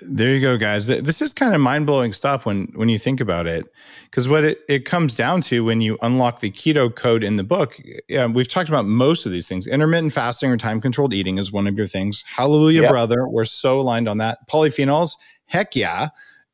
There 0.00 0.34
you 0.34 0.40
go, 0.40 0.56
guys. 0.56 0.86
This 0.86 1.20
is 1.20 1.34
kind 1.34 1.54
of 1.54 1.60
mind 1.60 1.84
blowing 1.84 2.14
stuff 2.14 2.46
when 2.46 2.72
when 2.76 2.88
you 2.88 2.98
think 2.98 3.20
about 3.20 3.46
it, 3.46 3.66
because 4.04 4.26
what 4.26 4.42
it, 4.42 4.60
it 4.70 4.86
comes 4.86 5.14
down 5.14 5.42
to 5.42 5.64
when 5.64 5.82
you 5.82 5.98
unlock 6.00 6.40
the 6.40 6.50
keto 6.50 6.94
code 6.94 7.22
in 7.22 7.36
the 7.36 7.44
book, 7.44 7.78
yeah, 8.08 8.24
we've 8.24 8.48
talked 8.48 8.70
about 8.70 8.86
most 8.86 9.26
of 9.26 9.32
these 9.32 9.48
things. 9.48 9.66
Intermittent 9.66 10.14
fasting 10.14 10.50
or 10.50 10.56
time 10.56 10.80
controlled 10.80 11.12
eating 11.12 11.36
is 11.36 11.52
one 11.52 11.66
of 11.66 11.76
your 11.76 11.86
things. 11.86 12.24
Hallelujah, 12.26 12.82
Yep. 12.82 12.90
brother. 12.90 13.28
We're 13.28 13.44
so 13.44 13.78
aligned 13.78 14.08
on 14.08 14.16
that. 14.16 14.38
Polyphenols, 14.48 15.16
heck 15.44 15.76
yeah. 15.76 16.08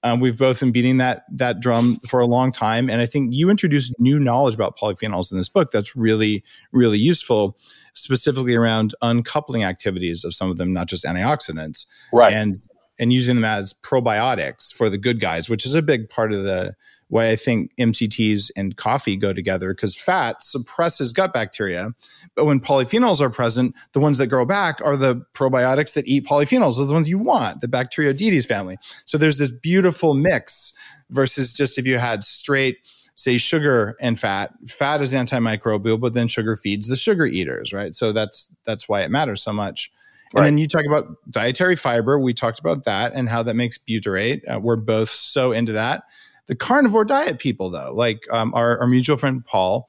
Um, 0.05 0.21
we've 0.21 0.39
both 0.39 0.61
been 0.61 0.73
beating 0.73 0.97
that 0.99 1.25
that 1.31 1.61
drum 1.61 1.99
for 2.09 2.21
a 2.21 2.27
long 2.27 2.51
time, 2.53 2.91
and 2.91 3.01
I 3.01 3.07
think 3.07 3.33
you 3.35 3.51
introduced 3.51 3.95
new 3.99 4.19
knowledge 4.19 4.55
about 4.55 4.77
polyphenols 4.77 5.31
in 5.31 5.39
this 5.39 5.49
book 5.49 5.71
that's 5.71 5.95
really 5.95 6.43
really 6.73 6.99
useful, 6.99 7.57
specifically 7.95 8.55
around 8.55 8.95
uncoupling 9.03 9.65
activities 9.65 10.25
of 10.25 10.35
some 10.35 10.51
of 10.51 10.57
them, 10.57 10.73
not 10.73 10.89
just 10.89 11.05
antioxidants 11.05 11.87
Right. 12.13 12.33
and 12.33 12.63
and 12.99 13.13
using 13.13 13.37
them 13.37 13.45
as 13.45 13.73
probiotics 13.73 14.73
for 14.73 14.91
the 14.91 14.99
good 14.99 15.19
guys, 15.21 15.49
which 15.49 15.65
is 15.65 15.75
a 15.75 15.83
big 15.83 16.09
part 16.11 16.33
of 16.33 16.45
the 16.45 16.75
way 17.13 17.31
I 17.31 17.37
think 17.37 17.71
MCTs 17.79 18.51
and 18.57 18.77
coffee 18.77 19.17
go 19.17 19.33
together 19.35 19.75
because 19.75 19.95
fat 19.95 20.43
suppresses 20.43 21.13
gut 21.13 21.35
bacteria. 21.35 21.91
But 22.35 22.47
when 22.47 22.59
polyphenols 22.59 23.21
are 23.21 23.29
present, 23.29 23.75
the 23.93 24.01
ones 24.01 24.17
that 24.17 24.29
grow 24.29 24.47
back 24.47 24.81
are 24.83 24.97
the 24.97 25.23
probiotics 25.35 25.93
that 25.93 26.09
eat 26.09 26.25
polyphenols, 26.25 26.77
Those 26.77 26.81
are 26.81 26.85
the 26.87 26.95
ones 26.95 27.09
you 27.11 27.19
want, 27.19 27.61
the 27.61 27.69
Bacteroidetes 27.69 28.47
family. 28.47 28.79
So 29.05 29.19
there's 29.19 29.37
this 29.37 29.51
beautiful 29.51 30.15
mix 30.15 30.73
versus 31.11 31.53
just 31.53 31.79
if 31.79 31.87
you 31.87 31.99
had 31.99 32.25
straight, 32.25 32.79
say, 33.15 33.37
sugar 33.37 33.95
and 34.01 34.19
fat. 34.19 34.55
Fat 34.67 35.03
is 35.03 35.13
antimicrobial, 35.13 36.01
but 36.01 36.15
then 36.15 36.29
sugar 36.29 36.57
feeds 36.57 36.89
the 36.89 36.97
sugar 36.97 37.27
eaters, 37.27 37.75
right? 37.75 37.95
So 37.95 38.13
that's 38.13 38.49
that's 38.65 38.89
why 38.89 39.03
it 39.03 39.11
matters 39.11 39.43
so 39.43 39.53
much. 39.53 39.93
And 40.35 40.39
Right. 40.41 40.45
then 40.47 40.57
you 40.57 40.67
talk 40.67 40.87
about 40.87 41.09
dietary 41.31 41.77
fiber. 41.77 42.19
We 42.19 42.33
talked 42.33 42.59
about 42.59 42.85
that 42.85 43.13
and 43.15 43.29
how 43.29 43.43
that 43.43 43.55
makes 43.55 43.77
butyrate. 43.77 44.41
Uh, 44.51 44.59
we're 44.61 44.77
both 44.77 45.11
so 45.11 45.53
into 45.53 45.73
that. 45.73 46.05
The 46.53 46.57
carnivore 46.57 47.07
diet 47.07 47.39
people, 47.39 47.71
though, 47.71 47.95
like 47.95 48.31
um, 48.31 48.53
our, 48.53 48.79
our 48.79 48.87
mutual 48.87 49.17
friend 49.17 49.43
Paul, 49.43 49.89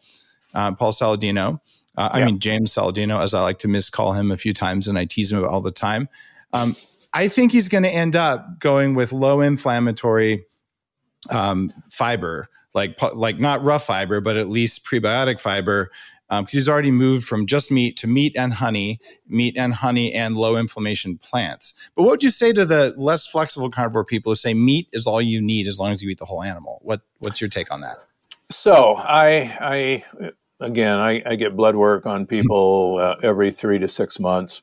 uh, 0.53 0.71
Paul 0.73 0.93
Saladino. 0.93 1.59
Uh, 1.97 2.09
I 2.13 2.23
mean 2.23 2.39
James 2.39 2.73
Saladino, 2.73 3.21
as 3.21 3.33
I 3.33 3.41
like 3.41 3.59
to 3.59 3.67
miscall 3.67 4.13
him 4.13 4.31
a 4.31 4.37
few 4.37 4.53
times, 4.53 4.87
and 4.87 4.97
I 4.97 5.03
tease 5.03 5.29
him 5.29 5.43
all 5.43 5.59
the 5.59 5.71
time. 5.71 6.07
Um, 6.53 6.77
I 7.13 7.27
think 7.27 7.51
he's 7.51 7.67
going 7.67 7.83
to 7.83 7.89
end 7.89 8.15
up 8.15 8.61
going 8.61 8.95
with 8.95 9.11
low 9.11 9.41
inflammatory 9.41 10.45
um, 11.29 11.73
fiber, 11.89 12.47
like 12.73 12.97
like 13.13 13.39
not 13.39 13.61
rough 13.61 13.85
fiber, 13.85 14.21
but 14.21 14.37
at 14.37 14.47
least 14.47 14.85
prebiotic 14.85 15.41
fiber, 15.41 15.91
because 16.41 16.53
um, 16.53 16.57
he's 16.57 16.69
already 16.69 16.91
moved 16.91 17.27
from 17.27 17.45
just 17.45 17.71
meat 17.71 17.97
to 17.97 18.07
meat 18.07 18.33
and 18.37 18.53
honey, 18.53 18.99
meat 19.27 19.55
and 19.57 19.73
honey 19.73 20.13
and 20.13 20.35
low 20.35 20.55
inflammation 20.57 21.17
plants. 21.17 21.73
But 21.95 22.03
what 22.03 22.11
would 22.11 22.23
you 22.23 22.29
say 22.29 22.53
to 22.53 22.65
the 22.65 22.93
less 22.97 23.27
flexible 23.27 23.69
carnivore 23.69 24.05
people 24.05 24.31
who 24.31 24.35
say 24.35 24.53
meat 24.53 24.87
is 24.93 25.05
all 25.05 25.21
you 25.21 25.41
need 25.41 25.67
as 25.67 25.79
long 25.79 25.91
as 25.91 26.01
you 26.01 26.09
eat 26.09 26.19
the 26.19 26.25
whole 26.25 26.43
animal? 26.43 26.79
What 26.81 27.01
what's 27.19 27.41
your 27.41 27.49
take 27.49 27.71
on 27.71 27.81
that? 27.81 27.97
So 28.49 28.95
I 28.97 29.55
I 29.59 30.05
again 30.59 30.99
I, 30.99 31.21
I 31.25 31.35
get 31.35 31.55
blood 31.55 31.75
work 31.75 32.05
on 32.05 32.25
people 32.25 32.97
uh, 32.99 33.15
every 33.21 33.51
three 33.51 33.79
to 33.79 33.87
six 33.87 34.19
months. 34.19 34.61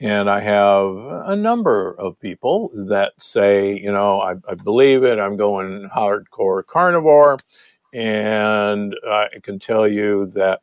And 0.00 0.28
I 0.28 0.40
have 0.40 0.96
a 1.28 1.36
number 1.36 1.94
of 1.98 2.18
people 2.18 2.70
that 2.88 3.12
say, 3.18 3.78
you 3.78 3.92
know, 3.92 4.20
I, 4.20 4.34
I 4.48 4.54
believe 4.54 5.04
it. 5.04 5.20
I'm 5.20 5.36
going 5.36 5.88
hardcore 5.94 6.66
carnivore. 6.66 7.38
And 7.94 8.94
I 9.06 9.28
can 9.42 9.60
tell 9.60 9.86
you 9.86 10.26
that 10.34 10.60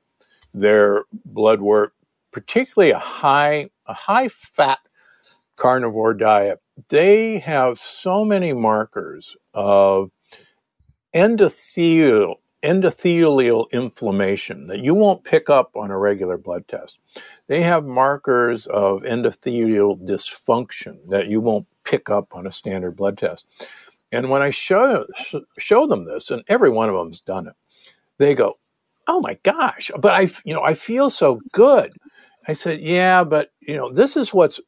their 0.53 1.05
blood 1.25 1.61
work, 1.61 1.93
particularly 2.31 2.91
a 2.91 2.99
high, 2.99 3.69
a 3.85 3.93
high 3.93 4.27
fat 4.27 4.79
carnivore 5.55 6.13
diet, 6.13 6.59
they 6.89 7.39
have 7.39 7.77
so 7.77 8.25
many 8.25 8.53
markers 8.53 9.35
of 9.53 10.11
endothelial 11.13 12.35
endothelial 12.63 13.65
inflammation 13.71 14.67
that 14.67 14.81
you 14.81 14.93
won't 14.93 15.23
pick 15.23 15.49
up 15.49 15.75
on 15.75 15.89
a 15.89 15.97
regular 15.97 16.37
blood 16.37 16.67
test. 16.67 16.99
They 17.47 17.61
have 17.63 17.85
markers 17.85 18.67
of 18.67 19.01
endothelial 19.01 19.99
dysfunction 20.07 21.07
that 21.07 21.27
you 21.27 21.41
won't 21.41 21.65
pick 21.83 22.09
up 22.09 22.35
on 22.35 22.45
a 22.45 22.51
standard 22.51 22.95
blood 22.95 23.17
test. 23.17 23.67
And 24.11 24.29
when 24.29 24.41
I 24.41 24.51
show 24.51 25.05
show 25.57 25.87
them 25.87 26.05
this, 26.05 26.29
and 26.29 26.43
every 26.47 26.69
one 26.69 26.89
of 26.89 26.95
them's 26.95 27.21
done 27.21 27.47
it, 27.47 27.55
they 28.19 28.35
go, 28.35 28.59
"Oh 29.11 29.21
my 29.21 29.37
gosh!" 29.43 29.91
But 29.99 30.13
I, 30.13 30.29
you 30.45 30.53
know, 30.53 30.63
I 30.63 30.73
feel 30.73 31.09
so 31.09 31.41
good. 31.51 31.93
I 32.47 32.53
said, 32.53 32.81
"Yeah, 32.81 33.23
but 33.23 33.51
you 33.59 33.75
know, 33.75 33.91
this 33.91 34.17
is 34.17 34.33
what's 34.33 34.59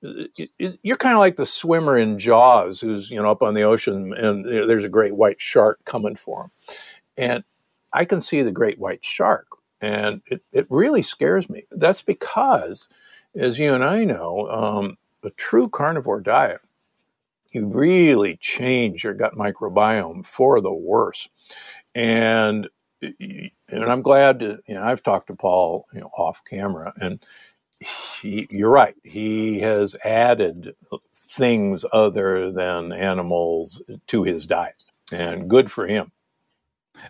you're 0.83 0.97
kind 0.97 1.13
of 1.13 1.19
like 1.19 1.37
the 1.37 1.45
swimmer 1.45 1.97
in 1.97 2.19
Jaws, 2.19 2.79
who's 2.79 3.09
you 3.09 3.21
know 3.21 3.31
up 3.31 3.41
on 3.41 3.53
the 3.53 3.63
ocean, 3.63 4.13
and 4.13 4.45
there's 4.45 4.83
a 4.83 4.89
great 4.89 5.15
white 5.15 5.41
shark 5.41 5.83
coming 5.85 6.15
for 6.15 6.43
him, 6.43 6.51
and 7.17 7.43
I 7.93 8.05
can 8.05 8.21
see 8.21 8.41
the 8.41 8.51
great 8.51 8.79
white 8.79 9.03
shark, 9.03 9.47
and 9.81 10.21
it, 10.27 10.43
it 10.51 10.67
really 10.69 11.01
scares 11.03 11.49
me. 11.49 11.65
That's 11.71 12.01
because, 12.01 12.87
as 13.35 13.57
you 13.57 13.73
and 13.73 13.83
I 13.83 14.03
know, 14.03 14.49
um, 14.49 14.97
a 15.23 15.29
true 15.31 15.69
carnivore 15.69 16.21
diet, 16.21 16.61
you 17.51 17.67
really 17.67 18.37
change 18.37 19.03
your 19.03 19.13
gut 19.13 19.35
microbiome 19.35 20.25
for 20.25 20.59
the 20.59 20.73
worse. 20.73 21.29
And 21.95 22.67
and 23.81 23.91
I'm 23.91 24.01
glad 24.01 24.39
to, 24.39 24.59
you 24.67 24.75
know, 24.75 24.83
I've 24.83 25.03
talked 25.03 25.27
to 25.27 25.35
Paul, 25.35 25.85
you 25.93 26.01
know, 26.01 26.11
off 26.17 26.43
camera, 26.45 26.93
and 26.97 27.23
he, 28.21 28.47
you're 28.49 28.69
right. 28.69 28.95
He 29.03 29.59
has 29.59 29.95
added 30.03 30.75
things 31.15 31.85
other 31.91 32.51
than 32.51 32.91
animals 32.91 33.81
to 34.07 34.23
his 34.23 34.45
diet, 34.45 34.75
and 35.11 35.49
good 35.49 35.71
for 35.71 35.87
him. 35.87 36.11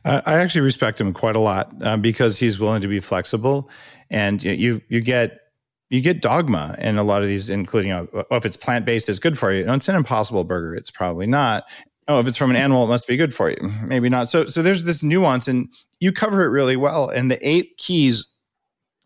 I 0.06 0.36
actually 0.36 0.62
respect 0.62 1.00
him 1.00 1.14
quite 1.14 1.36
a 1.36 1.40
lot 1.40 1.72
uh, 1.82 1.98
because 1.98 2.40
he's 2.40 2.60
willing 2.60 2.82
to 2.82 2.88
be 2.88 3.00
flexible, 3.00 3.70
and 4.10 4.44
you 4.44 4.82
you 4.88 5.02
get 5.02 5.40
you 5.90 6.02
get 6.02 6.22
dogma 6.22 6.76
in 6.80 6.98
a 6.98 7.04
lot 7.04 7.22
of 7.22 7.28
these, 7.28 7.50
including 7.50 7.92
oh, 7.92 8.08
if 8.32 8.46
it's 8.46 8.58
plant 8.58 8.86
based, 8.86 9.10
it's 9.10 9.20
good 9.20 9.38
for 9.38 9.54
you. 9.54 9.66
No, 9.66 9.74
it's 9.74 9.90
an 9.90 9.96
impossible 9.96 10.44
burger. 10.44 10.74
It's 10.74 10.90
probably 10.90 11.28
not. 11.28 11.66
Oh, 12.08 12.20
if 12.20 12.28
it's 12.28 12.38
from 12.38 12.50
an 12.50 12.58
animal, 12.58 12.84
it 12.84 12.88
must 12.88 13.08
be 13.08 13.18
good 13.18 13.34
for 13.34 13.50
you. 13.50 13.58
Maybe 13.86 14.10
not. 14.10 14.30
So 14.30 14.46
so 14.46 14.62
there's 14.62 14.84
this 14.84 15.04
nuance, 15.04 15.48
and 15.48 15.70
you 16.00 16.12
cover 16.12 16.44
it 16.44 16.50
really 16.50 16.76
well. 16.76 17.10
And 17.10 17.32
the 17.32 17.48
eight 17.48 17.78
keys 17.78 18.26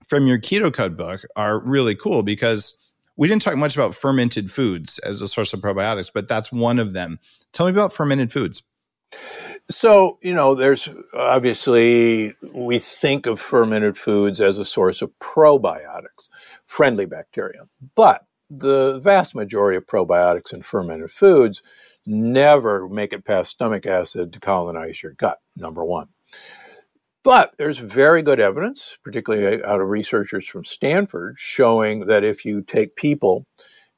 from 0.07 0.25
your 0.25 0.39
keto 0.39 0.73
code 0.73 0.97
book 0.97 1.21
are 1.35 1.59
really 1.59 1.93
cool 1.95 2.23
because 2.23 2.77
we 3.17 3.27
didn't 3.27 3.41
talk 3.41 3.57
much 3.57 3.75
about 3.75 3.95
fermented 3.95 4.51
foods 4.51 4.99
as 4.99 5.21
a 5.21 5.27
source 5.27 5.53
of 5.53 5.59
probiotics, 5.59 6.11
but 6.13 6.27
that's 6.27 6.51
one 6.51 6.79
of 6.79 6.93
them. 6.93 7.19
Tell 7.51 7.65
me 7.65 7.71
about 7.71 7.91
fermented 7.91 8.31
foods. 8.31 8.63
So, 9.69 10.17
you 10.21 10.33
know, 10.33 10.55
there's 10.55 10.87
obviously, 11.13 12.35
we 12.53 12.79
think 12.79 13.25
of 13.25 13.39
fermented 13.39 13.97
foods 13.97 14.39
as 14.39 14.57
a 14.57 14.65
source 14.65 15.01
of 15.01 15.11
probiotics, 15.19 16.29
friendly 16.65 17.05
bacteria. 17.05 17.63
But 17.95 18.25
the 18.49 18.99
vast 18.99 19.35
majority 19.35 19.77
of 19.77 19.87
probiotics 19.87 20.53
in 20.53 20.61
fermented 20.61 21.11
foods 21.11 21.61
never 22.07 22.87
make 22.89 23.13
it 23.13 23.25
past 23.25 23.51
stomach 23.51 23.85
acid 23.85 24.33
to 24.33 24.39
colonize 24.39 25.03
your 25.03 25.13
gut, 25.13 25.39
number 25.55 25.83
one. 25.83 26.07
But 27.23 27.55
there's 27.57 27.79
very 27.79 28.21
good 28.21 28.39
evidence, 28.39 28.97
particularly 29.03 29.63
out 29.63 29.81
of 29.81 29.89
researchers 29.89 30.47
from 30.47 30.63
Stanford, 30.63 31.35
showing 31.37 32.07
that 32.07 32.23
if 32.23 32.45
you 32.45 32.61
take 32.61 32.95
people 32.95 33.45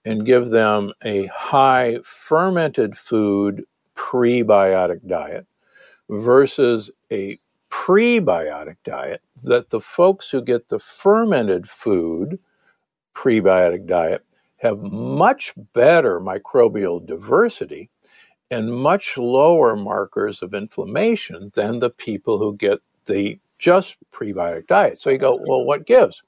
and 0.04 0.26
give 0.26 0.50
them 0.50 0.92
a 1.04 1.28
high 1.28 2.00
fermented 2.04 2.98
food 2.98 3.66
prebiotic 3.96 5.06
diet, 5.08 5.46
versus 6.10 6.90
a 7.12 7.40
prebiotic 7.70 8.78
diet, 8.84 9.22
that 9.44 9.70
the 9.70 9.80
folks 9.80 10.30
who 10.30 10.42
get 10.42 10.70
the 10.70 10.80
fermented 10.80 11.70
food 11.70 12.40
prebiotic 13.14 13.86
diet 13.86 14.26
have 14.58 14.80
much 14.80 15.54
better 15.74 16.20
microbial 16.20 17.06
diversity 17.06 17.90
and 18.52 18.74
much 18.74 19.18
lower 19.18 19.76
markers 19.76 20.42
of 20.42 20.54
inflammation 20.54 21.52
than 21.54 21.80
the 21.80 21.90
people 21.90 22.38
who 22.38 22.56
get 22.56 22.80
the 23.06 23.40
just 23.60 23.98
prebiotic 24.12 24.68
diet. 24.68 25.00
So 25.00 25.10
you 25.10 25.18
go, 25.18 25.40
well, 25.48 25.64
what 25.64 25.86
gives? 25.86 26.24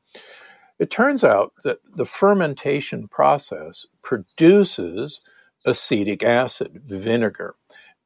It 0.80 0.90
turns 0.90 1.24
out 1.24 1.54
that 1.64 1.80
the 1.96 2.06
fermentation 2.06 3.08
process 3.08 3.86
produces 4.02 5.22
acetic 5.66 6.24
acid, 6.24 6.82
vinegar 6.86 7.56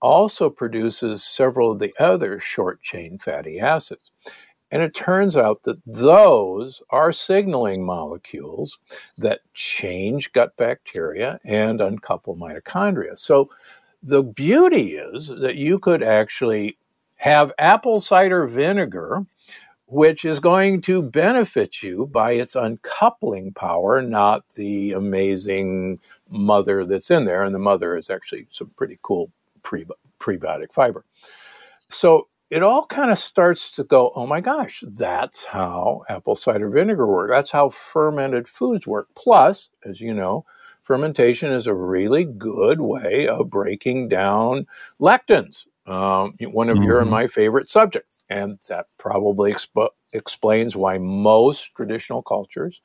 also 0.01 0.49
produces 0.49 1.23
several 1.23 1.71
of 1.71 1.79
the 1.79 1.93
other 1.99 2.39
short 2.39 2.81
chain 2.83 3.17
fatty 3.17 3.59
acids. 3.59 4.11
And 4.71 4.83
it 4.83 4.93
turns 4.93 5.37
out 5.37 5.63
that 5.63 5.79
those 5.85 6.81
are 6.89 7.11
signaling 7.11 7.85
molecules 7.85 8.77
that 9.17 9.41
change 9.53 10.31
gut 10.33 10.55
bacteria 10.57 11.39
and 11.43 11.81
uncouple 11.81 12.35
mitochondria. 12.35 13.17
So 13.17 13.49
the 14.05 14.21
beauty 14.21 14.95
is 14.95 15.27
that 15.27 15.55
you 15.55 15.79
could 15.79 16.03
actually 16.03 16.77
have 17.15 17.51
apple 17.57 17.99
cider 17.99 18.45
vinegar, 18.45 19.25
which 19.87 20.25
is 20.25 20.39
going 20.39 20.81
to 20.81 21.01
benefit 21.01 21.81
you 21.81 22.05
by 22.07 22.33
its 22.33 22.55
uncoupling 22.55 23.51
power, 23.53 24.03
not 24.03 24.43
the 24.55 24.91
amazing 24.91 25.99
mother 26.29 26.85
that's 26.85 27.09
in 27.09 27.23
there. 27.23 27.43
And 27.43 27.55
the 27.55 27.59
mother 27.59 27.97
is 27.97 28.11
actually 28.11 28.47
some 28.51 28.69
pretty 28.75 28.99
cool 29.01 29.31
pre- 29.63 29.87
prebiotic 30.19 30.71
fiber. 30.71 31.03
So 31.89 32.27
it 32.51 32.61
all 32.61 32.85
kind 32.85 33.09
of 33.09 33.17
starts 33.17 33.71
to 33.71 33.83
go, 33.83 34.11
oh 34.15 34.27
my 34.27 34.39
gosh, 34.39 34.83
that's 34.87 35.45
how 35.45 36.03
apple 36.09 36.35
cider 36.35 36.69
vinegar 36.69 37.07
works. 37.07 37.31
That's 37.31 37.51
how 37.51 37.69
fermented 37.69 38.47
foods 38.47 38.85
work. 38.85 39.07
Plus, 39.15 39.69
as 39.83 39.99
you 39.99 40.13
know, 40.13 40.45
fermentation 40.85 41.51
is 41.51 41.67
a 41.67 41.73
really 41.73 42.23
good 42.23 42.79
way 42.79 43.27
of 43.27 43.49
breaking 43.49 44.07
down 44.07 44.67
lectins. 45.01 45.65
Um, 45.87 46.35
one 46.39 46.69
of 46.69 46.77
mm-hmm. 46.77 46.85
your 46.85 47.01
and 47.01 47.09
my 47.09 47.27
favorite 47.27 47.69
subject. 47.69 48.07
And 48.29 48.59
that 48.69 48.87
probably 48.97 49.53
expo- 49.53 49.89
explains 50.13 50.75
why 50.75 50.97
most 50.97 51.75
traditional 51.75 52.21
cultures 52.21 52.81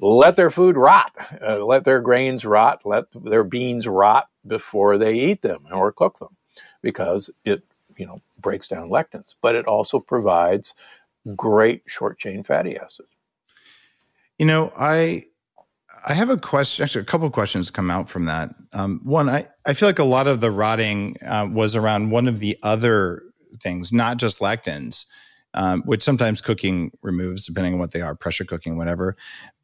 let 0.00 0.36
their 0.36 0.50
food 0.50 0.76
rot, 0.76 1.12
uh, 1.40 1.64
let 1.64 1.84
their 1.84 2.00
grains 2.00 2.44
rot, 2.44 2.82
let 2.84 3.04
their 3.14 3.44
beans 3.44 3.86
rot 3.86 4.28
before 4.46 4.98
they 4.98 5.14
eat 5.14 5.42
them 5.42 5.66
or 5.72 5.92
cook 5.92 6.18
them 6.18 6.36
because 6.82 7.30
it 7.44 7.62
you 7.96 8.06
know 8.06 8.20
breaks 8.38 8.68
down 8.68 8.90
lectins, 8.90 9.34
but 9.40 9.54
it 9.54 9.66
also 9.66 9.98
provides 9.98 10.74
great 11.34 11.82
short 11.86 12.18
chain 12.18 12.42
fatty 12.42 12.76
acids. 12.76 13.08
You 14.38 14.46
know, 14.46 14.72
I 14.76 15.24
I 16.06 16.14
have 16.14 16.30
a 16.30 16.36
question. 16.38 16.84
Actually, 16.84 17.02
a 17.02 17.06
couple 17.06 17.26
of 17.26 17.32
questions 17.32 17.70
come 17.70 17.90
out 17.90 18.08
from 18.08 18.26
that. 18.26 18.50
Um, 18.72 19.00
one, 19.04 19.28
I 19.28 19.48
I 19.66 19.74
feel 19.74 19.88
like 19.88 19.98
a 19.98 20.04
lot 20.04 20.28
of 20.28 20.40
the 20.40 20.50
rotting 20.52 21.16
uh, 21.26 21.48
was 21.52 21.74
around 21.76 22.10
one 22.10 22.28
of 22.28 22.38
the 22.40 22.56
other 22.62 23.22
things, 23.62 23.92
not 23.92 24.18
just 24.18 24.40
lectins. 24.40 25.06
um, 25.54 25.82
which 25.86 26.02
sometimes 26.02 26.40
cooking 26.42 26.92
removes, 27.02 27.46
depending 27.46 27.74
on 27.74 27.78
what 27.80 27.92
they 27.92 28.02
are, 28.02 28.14
pressure 28.14 28.44
cooking, 28.44 28.76
whatever. 28.76 29.16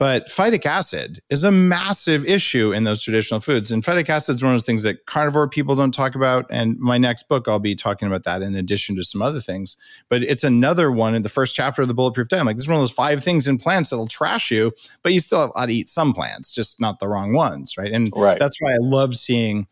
But 0.03 0.26
phytic 0.26 0.66
acid 0.66 1.22
is 1.30 1.44
a 1.44 1.53
massive 1.53 2.26
issue 2.26 2.72
in 2.72 2.82
those 2.82 3.00
traditional 3.00 3.38
foods. 3.38 3.70
And 3.70 3.84
phytic 3.84 4.09
acid 4.09 4.34
is 4.34 4.42
one 4.42 4.50
of 4.50 4.55
those 4.57 4.66
things 4.66 4.82
that 4.82 5.07
carnivore 5.07 5.48
people 5.48 5.76
don't 5.76 5.94
talk 5.94 6.16
about. 6.16 6.44
And 6.50 6.76
my 6.80 6.98
next 6.98 7.28
book, 7.28 7.46
I'll 7.46 7.61
be 7.61 7.76
talking 7.76 8.09
about 8.09 8.24
that 8.24 8.42
in 8.42 8.57
addition 8.57 8.96
to 8.96 9.05
some 9.05 9.22
other 9.22 9.38
things. 9.38 9.76
But 10.09 10.24
it's 10.24 10.42
another 10.42 10.90
one 10.90 11.14
in 11.14 11.22
the 11.22 11.28
first 11.28 11.55
chapter 11.55 11.82
of 11.82 11.88
the 11.88 11.94
Bulletproof 11.94 12.26
Diet. 12.26 12.40
I'm 12.40 12.46
like, 12.46 12.57
this 12.57 12.64
is 12.64 12.68
one 12.68 12.78
of 12.78 12.82
those 12.82 12.90
five 12.90 13.22
things 13.22 13.46
in 13.46 13.59
plants 13.59 13.90
that'll 13.90 14.09
trash 14.09 14.50
you, 14.50 14.72
but 15.05 15.12
you 15.12 15.20
still 15.20 15.53
ought 15.55 15.66
to 15.66 15.72
eat 15.72 15.88
some 15.88 16.12
plants, 16.12 16.50
just 16.50 16.80
not 16.80 16.98
the 16.98 17.07
wrong 17.07 17.32
ones, 17.32 17.78
right? 17.78 17.92
And 17.92 18.12
Right. 18.16 18.40
that's 18.40 18.61
why 18.61 18.72
I 18.72 18.78
love 18.80 19.14
seeing 19.14 19.68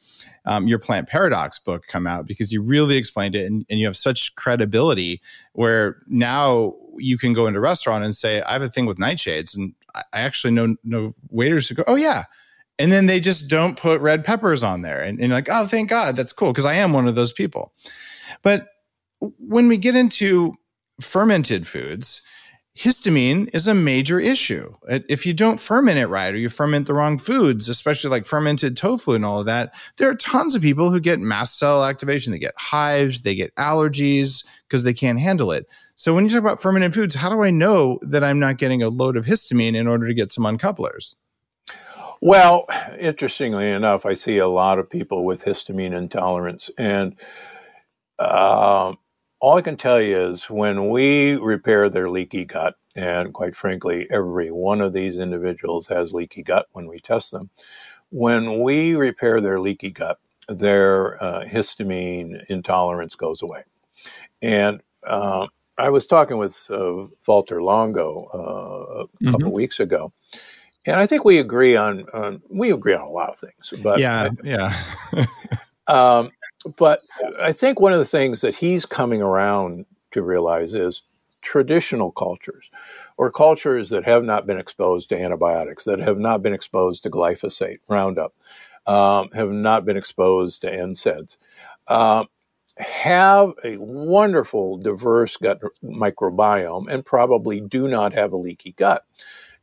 um, 0.47 0.67
your 0.67 0.79
plant 0.79 1.09
paradox 1.09 1.59
book 1.59 1.87
come 1.87 2.07
out 2.07 2.27
because 2.27 2.53
you 2.53 2.63
really 2.63 2.97
explained 2.97 3.35
it 3.35 3.47
and, 3.47 3.67
and 3.69 3.79
you 3.79 3.87
have 3.87 3.97
such 3.97 4.35
credibility 4.37 5.21
where 5.53 5.99
now 6.07 6.75
you 6.97 7.19
can 7.19 7.33
go 7.33 7.47
into 7.47 7.59
a 7.59 7.63
restaurant 7.63 8.05
and 8.05 8.15
say 8.17 8.43
i 8.43 8.53
have 8.53 8.63
a 8.63 8.69
thing 8.69 8.87
with 8.87 8.99
nightshades 8.99 9.57
and 9.57 9.75
i 9.95 10.03
actually 10.13 10.53
know 10.53 10.77
no 10.85 11.15
waiters 11.31 11.69
who 11.69 11.75
go 11.75 11.85
oh 11.87 11.97
yeah. 11.97 12.25
And 12.79 12.91
then 12.91 13.05
they 13.05 13.21
just 13.21 13.49
don't 13.51 13.77
put 13.77 14.01
red 14.01 14.25
peppers 14.25 14.63
on 14.63 14.81
there. 14.81 15.03
And, 15.03 15.21
and 15.21 15.31
like 15.31 15.49
oh 15.51 15.67
thank 15.67 15.91
god 15.91 16.17
that's 16.17 16.33
cool 16.33 16.53
because 16.53 16.65
i 16.65 16.75
am 16.75 16.93
one 16.93 17.09
of 17.09 17.15
those 17.15 17.33
people. 17.33 17.73
But 18.43 18.69
when 19.21 19.69
we 19.69 19.77
get 19.77 19.95
into 19.95 20.55
fermented 21.01 21.67
foods 21.67 22.23
histamine 22.81 23.55
is 23.55 23.67
a 23.67 23.75
major 23.75 24.19
issue. 24.19 24.75
If 24.89 25.27
you 25.27 25.35
don't 25.35 25.61
ferment 25.61 25.99
it 25.99 26.07
right 26.07 26.33
or 26.33 26.39
you 26.39 26.49
ferment 26.49 26.87
the 26.87 26.95
wrong 26.95 27.19
foods, 27.19 27.69
especially 27.69 28.09
like 28.09 28.25
fermented 28.25 28.75
tofu 28.77 29.13
and 29.13 29.25
all 29.25 29.41
of 29.41 29.47
that, 29.47 29.75
there 29.99 30.09
are 30.09 30.15
tons 30.15 30.55
of 30.55 30.63
people 30.63 30.91
who 30.91 30.99
get 30.99 31.19
mast 31.19 31.59
cell 31.59 31.85
activation. 31.85 32.33
They 32.33 32.39
get 32.39 32.55
hives, 32.57 33.21
they 33.21 33.35
get 33.35 33.55
allergies 33.57 34.47
because 34.67 34.83
they 34.83 34.95
can't 34.95 35.21
handle 35.21 35.53
it. 35.53 35.67
So 35.95 36.15
when 36.15 36.25
you 36.25 36.31
talk 36.31 36.39
about 36.39 36.63
fermented 36.63 36.95
foods, 36.95 37.15
how 37.15 37.29
do 37.29 37.43
I 37.43 37.51
know 37.51 37.99
that 38.01 38.25
I'm 38.25 38.39
not 38.39 38.57
getting 38.57 38.83
a 38.83 38.89
load 38.89 39.19
of 39.19 39.27
histamine 39.27 39.77
in 39.77 39.87
order 39.87 40.07
to 40.07 40.15
get 40.15 40.31
some 40.31 40.47
uncouplers? 40.47 41.17
Well, 42.23 42.65
interestingly 42.99 43.71
enough, 43.71 44.07
I 44.07 44.15
see 44.15 44.39
a 44.39 44.49
lot 44.49 44.79
of 44.79 44.89
people 44.89 45.27
with 45.27 45.45
histamine 45.45 45.95
intolerance, 45.95 46.71
and 46.79 47.17
um 48.19 48.99
all 49.41 49.57
I 49.57 49.63
can 49.63 49.77
tell 49.77 50.01
you 50.01 50.19
is 50.19 50.51
when 50.51 50.91
we 50.91 51.35
repair 51.37 51.89
their 51.89 52.11
leaky 52.11 52.45
gut, 52.45 52.77
and 52.95 53.33
quite 53.33 53.57
frankly, 53.57 54.07
every 54.11 54.51
one 54.51 54.81
of 54.81 54.93
these 54.93 55.19
individuals 55.19 55.87
has 55.87 56.13
leaky 56.13 56.43
gut 56.43 56.67
when 56.73 56.87
we 56.87 56.99
test 56.99 57.31
them. 57.31 57.51
When 58.11 58.61
we 58.61 58.95
repair 58.95 59.41
their 59.41 59.61
leaky 59.61 59.91
gut, 59.91 60.19
their 60.49 61.23
uh, 61.23 61.45
histamine 61.45 62.45
intolerance 62.49 63.15
goes 63.15 63.41
away. 63.41 63.63
And 64.43 64.83
uh, 65.05 65.47
I 65.79 65.89
was 65.89 66.07
talking 66.07 66.37
with 66.37 66.67
uh, 66.69 67.07
Valter 67.27 67.63
Longo 67.63 68.29
uh, 68.35 69.05
a 69.05 69.31
couple 69.31 69.49
of 69.49 69.55
weeks 69.55 69.81
ago, 69.81 70.13
and 70.85 70.97
I 70.97 71.07
think 71.07 71.25
we 71.25 71.39
agree 71.39 71.77
on, 71.77 72.05
on 72.13 72.43
we 72.51 72.73
agree 72.73 72.95
on 72.95 73.03
a 73.03 73.11
lot 73.11 73.31
of 73.31 73.39
things. 73.39 73.73
But 73.83 74.01
yeah, 74.01 74.29
yeah. 74.45 74.77
um, 75.87 76.31
but 76.77 77.01
I 77.41 77.53
think 77.53 77.81
one 77.81 77.93
of 77.93 77.99
the 77.99 78.05
things 78.05 78.41
that 78.43 78.55
he's 78.55 78.87
coming 78.87 79.23
around 79.23 79.87
to 80.13 80.23
realize 80.23 80.75
is 80.75 81.03
traditional 81.43 82.13
cultures 82.13 82.71
or 83.17 83.31
cultures 83.31 83.91
that 83.91 84.05
have 84.05 84.25
not 84.25 84.47
been 84.47 84.59
exposed 84.59 85.09
to 85.09 85.21
antibiotics, 85.21 85.85
that 85.85 85.99
have 85.99 86.19
not 86.19 86.43
been 86.43 86.53
exposed 86.53 87.03
to 87.03 87.11
glyphosate, 87.11 87.79
Roundup, 87.89 88.35
um, 88.87 89.29
have 89.35 89.51
not 89.51 89.85
been 89.85 89.97
exposed 89.97 90.63
to 90.63 90.71
NSAIDs, 90.71 91.37
uh, 91.89 92.25
have 92.79 93.53
a 93.65 93.77
wonderful, 93.79 94.79
diverse 94.79 95.37
gut 95.37 95.61
microbiome 95.83 96.89
and 96.89 97.05
probably 97.05 97.61
do 97.61 97.89
not 97.89 98.13
have 98.13 98.33
a 98.33 98.37
leaky 98.37 98.73
gut. 98.73 99.05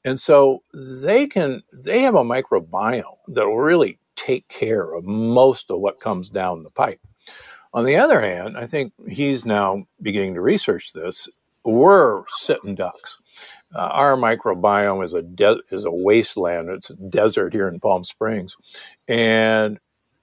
And 0.06 0.20
so 0.20 0.64
they 0.74 1.28
can, 1.28 1.64
they 1.74 2.02
have 2.02 2.16
a 2.16 2.24
microbiome 2.24 3.18
that 3.30 3.46
will 3.46 3.58
really 3.58 4.00
take 4.18 4.48
care 4.50 4.94
of 4.94 5.06
most 5.06 5.72
of 5.72 5.80
what 5.80 6.02
comes 6.02 6.30
down 6.30 6.64
the 6.64 6.70
pipe. 6.72 7.00
On 7.74 7.86
the 7.86 7.96
other 7.96 8.20
hand, 8.20 8.58
I 8.58 8.68
think 8.68 8.92
he's 9.08 9.46
now 9.46 9.86
beginning 10.02 10.34
to 10.34 10.42
research 10.42 10.92
this. 10.92 11.30
We're 11.64 12.24
sitting 12.28 12.76
ducks. 12.76 13.18
Uh, 13.76 13.88
our 13.88 14.16
microbiome 14.16 15.04
is 15.04 15.14
a 15.14 15.22
de- 15.22 15.62
is 15.70 15.86
a 15.86 15.92
wasteland. 15.92 16.70
It's 16.70 16.90
a 16.90 16.96
desert 16.96 17.54
here 17.54 17.68
in 17.68 17.80
Palm 17.80 18.04
Springs, 18.04 18.56
and 19.08 19.80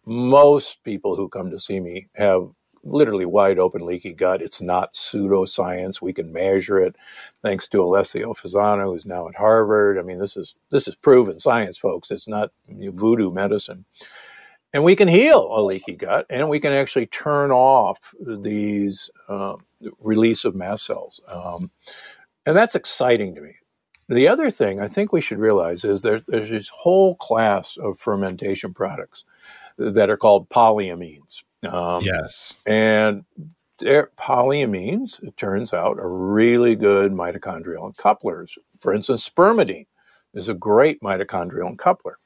most 0.07 0.83
people 0.85 1.17
who 1.17 1.29
come 1.29 1.51
to 1.51 1.59
see 1.59 1.81
me 1.81 2.09
have 2.15 2.49
literally 2.85 3.25
wide 3.25 3.59
open 3.59 3.85
leaky 3.85 4.13
gut. 4.13 4.43
It's 4.43 4.61
not 4.61 4.93
pseudoscience. 4.93 6.01
We 6.01 6.13
can 6.13 6.33
measure 6.33 6.79
it, 6.79 6.97
thanks 7.43 7.69
to 7.69 7.83
Alessio 7.83 8.35
Fasano, 8.35 8.85
who's 8.85 9.07
now 9.07 9.29
at 9.29 9.37
Harvard. 9.37 9.99
I 9.99 10.03
mean, 10.03 10.19
this 10.19 10.37
is 10.37 10.55
this 10.71 10.87
is 10.87 10.95
proven 10.97 11.41
science, 11.41 11.79
folks. 11.79 12.11
It's 12.11 12.29
not 12.29 12.51
voodoo 12.69 13.31
medicine. 13.31 13.85
And 14.73 14.83
we 14.83 14.97
can 14.97 15.07
heal 15.07 15.49
a 15.57 15.63
leaky 15.63 15.95
gut, 15.95 16.27
and 16.29 16.49
we 16.49 16.59
can 16.59 16.73
actually 16.73 17.07
turn 17.07 17.53
off 17.53 18.13
these 18.21 19.09
uh, 19.29 19.55
release 20.01 20.45
of 20.45 20.57
mast 20.57 20.87
cells, 20.87 21.21
um, 21.29 21.71
and 22.45 22.57
that's 22.57 22.75
exciting 22.75 23.37
to 23.37 23.41
me. 23.41 23.55
The 24.09 24.29
other 24.29 24.51
thing 24.51 24.81
I 24.81 24.89
think 24.89 25.13
we 25.13 25.21
should 25.21 25.39
realize 25.39 25.85
is 25.85 26.03
there, 26.03 26.21
there's 26.27 26.51
this 26.51 26.69
whole 26.69 27.15
class 27.17 27.77
of 27.77 27.99
fermentation 27.99 28.75
products 28.75 29.25
that 29.79 30.11
are 30.11 30.17
called 30.17 30.51
polyamines. 30.51 31.43
Um, 31.67 32.03
yes. 32.03 32.55
and 32.67 33.25
their 33.79 34.11
polyamines, 34.17 35.23
it 35.23 35.37
turns 35.37 35.73
out, 35.75 35.99
are 35.99 36.09
really 36.09 36.77
good 36.77 37.13
mitochondrial 37.13 37.97
couplers. 37.97 38.55
For 38.81 38.93
instance, 38.95 39.29
spermidine 39.29 39.87
is 40.33 40.49
a 40.49 40.55
great 40.55 41.01
mitochondrial 41.01 41.77
coupler. 41.77 42.19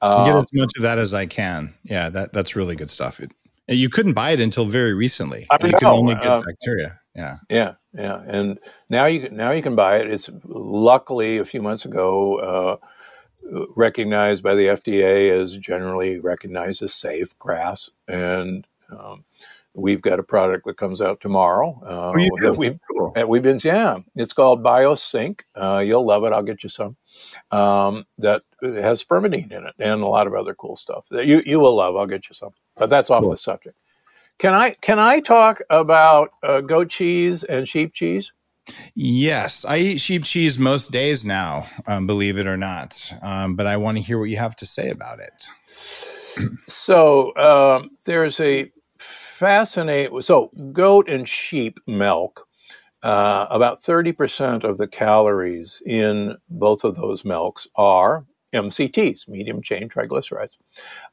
Get 0.00 0.08
Um, 0.08 0.38
as 0.38 0.48
much 0.52 0.72
of 0.76 0.82
that 0.82 0.98
as 0.98 1.14
I 1.14 1.26
can. 1.26 1.74
Yeah, 1.84 2.08
that 2.10 2.32
that's 2.32 2.56
really 2.56 2.74
good 2.74 2.90
stuff. 2.90 3.20
It, 3.20 3.30
you 3.68 3.88
couldn't 3.88 4.14
buy 4.14 4.32
it 4.32 4.40
until 4.40 4.66
very 4.66 4.94
recently. 4.94 5.46
I 5.50 5.54
you 5.64 5.72
could 5.72 5.82
know, 5.82 5.96
only 5.96 6.14
get 6.14 6.26
uh, 6.26 6.42
bacteria. 6.44 6.98
Yeah. 7.14 7.36
yeah, 7.50 7.74
yeah, 7.92 8.22
and 8.26 8.58
now 8.88 9.04
you 9.04 9.20
can- 9.28 9.36
now 9.36 9.50
you 9.50 9.62
can 9.62 9.76
buy 9.76 9.98
it. 9.98 10.10
It's 10.10 10.30
luckily 10.46 11.38
a 11.38 11.44
few 11.44 11.60
months 11.62 11.84
ago 11.84 12.38
uh, 12.40 12.86
recognized 13.76 14.42
by 14.42 14.54
the 14.54 14.66
FDA 14.66 15.30
as 15.30 15.56
generally 15.56 16.20
recognized 16.20 16.82
as 16.82 16.94
safe 16.94 17.38
grass, 17.38 17.90
and 18.08 18.66
um, 18.90 19.24
we've 19.74 20.02
got 20.02 20.18
a 20.18 20.22
product 20.22 20.66
that 20.66 20.76
comes 20.76 21.00
out 21.00 21.20
tomorrow. 21.20 21.80
Uh, 21.84 22.12
Oh, 22.16 22.36
do? 22.36 22.42
that 22.42 22.54
we 22.54 22.78
Cool. 22.90 23.12
We've 23.28 23.42
been, 23.42 23.60
yeah, 23.62 23.98
it's 24.16 24.32
called 24.32 24.62
BioSync. 24.62 25.40
Uh, 25.54 25.82
you'll 25.84 26.06
love 26.06 26.24
it. 26.24 26.32
I'll 26.32 26.42
get 26.42 26.62
you 26.62 26.68
some. 26.68 26.96
Um, 27.50 28.04
that 28.18 28.42
has 28.62 29.04
spermidine 29.04 29.52
in 29.52 29.66
it 29.66 29.74
and 29.78 30.02
a 30.02 30.06
lot 30.06 30.26
of 30.26 30.34
other 30.34 30.54
cool 30.54 30.76
stuff 30.76 31.04
that 31.10 31.26
you, 31.26 31.42
you 31.44 31.60
will 31.60 31.76
love. 31.76 31.96
I'll 31.96 32.06
get 32.06 32.28
you 32.28 32.34
some. 32.34 32.52
But 32.76 32.90
that's 32.90 33.10
off 33.10 33.24
the 33.28 33.36
subject. 33.36 33.76
Can 34.38 34.54
I 34.54 34.70
can 34.80 34.98
I 34.98 35.20
talk 35.20 35.60
about 35.70 36.30
uh, 36.42 36.62
goat 36.62 36.88
cheese 36.88 37.44
and 37.44 37.68
sheep 37.68 37.92
cheese? 37.92 38.32
Yes, 38.94 39.64
I 39.64 39.78
eat 39.78 40.00
sheep 40.00 40.24
cheese 40.24 40.58
most 40.58 40.92
days 40.92 41.24
now, 41.24 41.66
um, 41.86 42.06
believe 42.06 42.38
it 42.38 42.46
or 42.46 42.56
not. 42.56 43.12
Um, 43.22 43.56
but 43.56 43.66
I 43.66 43.76
want 43.76 43.96
to 43.98 44.02
hear 44.02 44.18
what 44.18 44.28
you 44.28 44.36
have 44.36 44.56
to 44.56 44.66
say 44.66 44.90
about 44.90 45.18
it. 45.18 45.46
So 46.68 47.34
um, 47.36 47.90
there's 48.04 48.40
a 48.40 48.70
fascinating. 48.98 50.20
So 50.22 50.50
goat 50.72 51.08
and 51.08 51.28
sheep 51.28 51.78
milk. 51.86 52.46
Uh, 53.02 53.48
about 53.50 53.82
30% 53.82 54.62
of 54.62 54.78
the 54.78 54.86
calories 54.86 55.82
in 55.84 56.36
both 56.48 56.84
of 56.84 56.94
those 56.94 57.24
milks 57.24 57.66
are 57.74 58.24
MCTs, 58.54 59.26
medium 59.26 59.60
chain 59.60 59.88
triglycerides. 59.88 60.52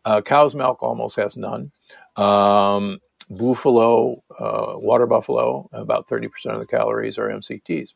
Uh, 0.06 0.22
cow's 0.22 0.54
milk 0.54 0.84
almost 0.84 1.16
has 1.16 1.36
none. 1.36 1.72
Um, 2.16 3.00
buffalo, 3.30 4.24
uh, 4.40 4.74
water 4.78 5.08
buffalo, 5.08 5.70
about 5.74 6.08
30% 6.08 6.30
of 6.54 6.60
the 6.60 6.66
calories 6.68 7.18
are 7.18 7.30
MCTs. 7.30 7.90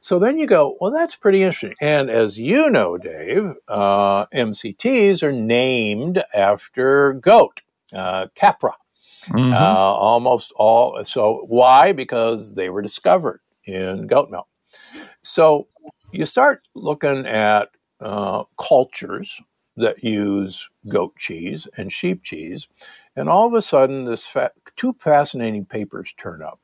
So 0.00 0.18
then 0.18 0.38
you 0.38 0.46
go, 0.46 0.76
well, 0.80 0.90
that's 0.90 1.16
pretty 1.16 1.42
interesting. 1.42 1.74
And 1.80 2.08
as 2.10 2.38
you 2.38 2.70
know, 2.70 2.96
Dave, 2.96 3.54
uh, 3.68 4.26
MCTs 4.26 5.22
are 5.22 5.32
named 5.32 6.22
after 6.34 7.14
goat, 7.14 7.60
uh, 7.94 8.28
Capra. 8.34 8.74
Mhm. 9.28 9.52
Uh, 9.52 9.94
almost 9.94 10.52
all. 10.56 11.04
So 11.04 11.44
why? 11.46 11.92
Because 11.92 12.54
they 12.54 12.70
were 12.70 12.80
discovered 12.80 13.40
in 13.66 14.06
goat 14.06 14.30
milk. 14.30 14.48
So 15.22 15.68
you 16.12 16.24
start 16.26 16.62
looking 16.74 17.26
at 17.26 17.68
uh, 18.00 18.44
cultures 18.58 19.40
that 19.76 20.02
use 20.02 20.68
goat 20.88 21.16
cheese 21.16 21.68
and 21.76 21.92
sheep 21.92 22.22
cheese, 22.22 22.66
and 23.20 23.28
all 23.28 23.46
of 23.46 23.54
a 23.54 23.62
sudden, 23.62 24.04
this 24.04 24.26
fa- 24.26 24.52
two 24.76 24.96
fascinating 24.98 25.66
papers 25.66 26.14
turn 26.16 26.42
up. 26.42 26.58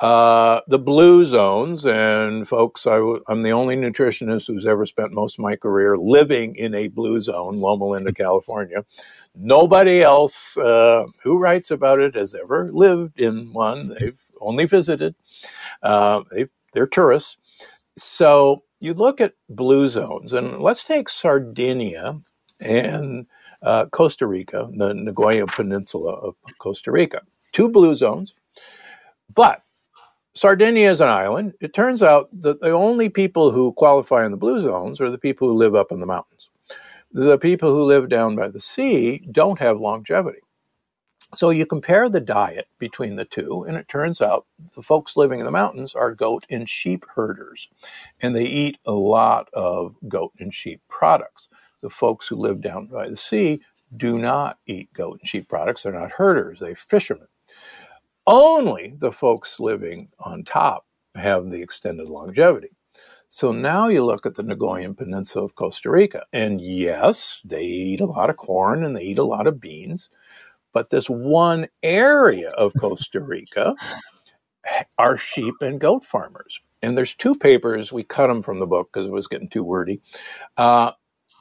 Uh, 0.00 0.60
the 0.66 0.78
blue 0.78 1.24
zones, 1.24 1.86
and 1.86 2.48
folks, 2.48 2.86
I 2.86 2.96
w- 2.96 3.22
I'm 3.28 3.42
the 3.42 3.52
only 3.52 3.76
nutritionist 3.76 4.48
who's 4.48 4.66
ever 4.66 4.86
spent 4.86 5.12
most 5.12 5.38
of 5.38 5.42
my 5.42 5.54
career 5.54 5.96
living 5.96 6.56
in 6.56 6.74
a 6.74 6.88
blue 6.88 7.20
zone, 7.20 7.60
Loma 7.60 7.84
Linda, 7.84 8.12
California. 8.24 8.84
Nobody 9.36 10.02
else 10.02 10.56
uh, 10.56 11.04
who 11.22 11.38
writes 11.38 11.70
about 11.70 12.00
it 12.00 12.16
has 12.16 12.34
ever 12.34 12.68
lived 12.72 13.20
in 13.20 13.52
one. 13.52 13.88
They've 13.88 14.18
only 14.40 14.64
visited. 14.64 15.16
Uh, 15.82 16.22
they, 16.32 16.46
they're 16.72 16.88
tourists. 16.88 17.36
So 17.96 18.64
you 18.80 18.94
look 18.94 19.20
at 19.20 19.34
blue 19.48 19.88
zones, 19.88 20.32
and 20.32 20.58
let's 20.58 20.82
take 20.84 21.08
Sardinia 21.08 22.20
and 22.60 23.28
uh, 23.64 23.86
Costa 23.86 24.26
Rica, 24.26 24.68
the 24.76 24.94
Nicoya 24.94 25.46
Peninsula 25.46 26.12
of 26.12 26.36
Costa 26.58 26.92
Rica. 26.92 27.22
Two 27.52 27.68
blue 27.68 27.94
zones, 27.94 28.34
but 29.34 29.62
Sardinia 30.34 30.90
is 30.90 31.00
an 31.00 31.08
island. 31.08 31.54
It 31.60 31.74
turns 31.74 32.02
out 32.02 32.28
that 32.40 32.60
the 32.60 32.70
only 32.70 33.08
people 33.08 33.52
who 33.52 33.72
qualify 33.72 34.24
in 34.24 34.32
the 34.32 34.36
blue 34.36 34.60
zones 34.60 35.00
are 35.00 35.10
the 35.10 35.18
people 35.18 35.48
who 35.48 35.54
live 35.54 35.74
up 35.74 35.92
in 35.92 36.00
the 36.00 36.06
mountains. 36.06 36.50
The 37.12 37.38
people 37.38 37.72
who 37.72 37.84
live 37.84 38.08
down 38.08 38.34
by 38.34 38.48
the 38.48 38.58
sea 38.58 39.22
don't 39.30 39.60
have 39.60 39.78
longevity. 39.78 40.40
So 41.36 41.50
you 41.50 41.66
compare 41.66 42.08
the 42.08 42.20
diet 42.20 42.66
between 42.78 43.16
the 43.16 43.24
two, 43.24 43.64
and 43.66 43.76
it 43.76 43.88
turns 43.88 44.20
out 44.20 44.46
the 44.74 44.82
folks 44.82 45.16
living 45.16 45.40
in 45.40 45.46
the 45.46 45.52
mountains 45.52 45.94
are 45.94 46.12
goat 46.12 46.44
and 46.50 46.68
sheep 46.68 47.04
herders, 47.12 47.68
and 48.20 48.34
they 48.34 48.44
eat 48.44 48.78
a 48.86 48.92
lot 48.92 49.48
of 49.52 49.94
goat 50.08 50.32
and 50.38 50.52
sheep 50.52 50.80
products. 50.88 51.48
The 51.84 51.90
folks 51.90 52.26
who 52.26 52.36
live 52.36 52.62
down 52.62 52.86
by 52.86 53.10
the 53.10 53.16
sea 53.16 53.60
do 53.98 54.18
not 54.18 54.56
eat 54.64 54.90
goat 54.94 55.18
and 55.20 55.28
sheep 55.28 55.50
products. 55.50 55.82
They're 55.82 55.92
not 55.92 56.12
herders, 56.12 56.60
they're 56.60 56.74
fishermen. 56.74 57.28
Only 58.26 58.94
the 58.96 59.12
folks 59.12 59.60
living 59.60 60.08
on 60.18 60.44
top 60.44 60.86
have 61.14 61.50
the 61.50 61.60
extended 61.60 62.08
longevity. 62.08 62.70
So 63.28 63.52
now 63.52 63.88
you 63.88 64.02
look 64.02 64.24
at 64.24 64.34
the 64.34 64.42
Nagoyan 64.42 64.96
Peninsula 64.96 65.44
of 65.44 65.56
Costa 65.56 65.90
Rica, 65.90 66.24
and 66.32 66.58
yes, 66.58 67.42
they 67.44 67.64
eat 67.64 68.00
a 68.00 68.06
lot 68.06 68.30
of 68.30 68.38
corn 68.38 68.82
and 68.82 68.96
they 68.96 69.02
eat 69.02 69.18
a 69.18 69.24
lot 69.24 69.46
of 69.46 69.60
beans, 69.60 70.08
but 70.72 70.88
this 70.88 71.10
one 71.10 71.68
area 71.82 72.48
of 72.52 72.72
Costa 72.80 73.20
Rica 73.20 73.74
are 74.98 75.18
sheep 75.18 75.56
and 75.60 75.78
goat 75.78 76.02
farmers. 76.02 76.58
And 76.80 76.96
there's 76.96 77.14
two 77.14 77.34
papers, 77.34 77.92
we 77.92 78.04
cut 78.04 78.28
them 78.28 78.42
from 78.42 78.58
the 78.58 78.66
book 78.66 78.88
because 78.90 79.06
it 79.06 79.12
was 79.12 79.28
getting 79.28 79.50
too 79.50 79.64
wordy. 79.64 80.00
Uh, 80.56 80.92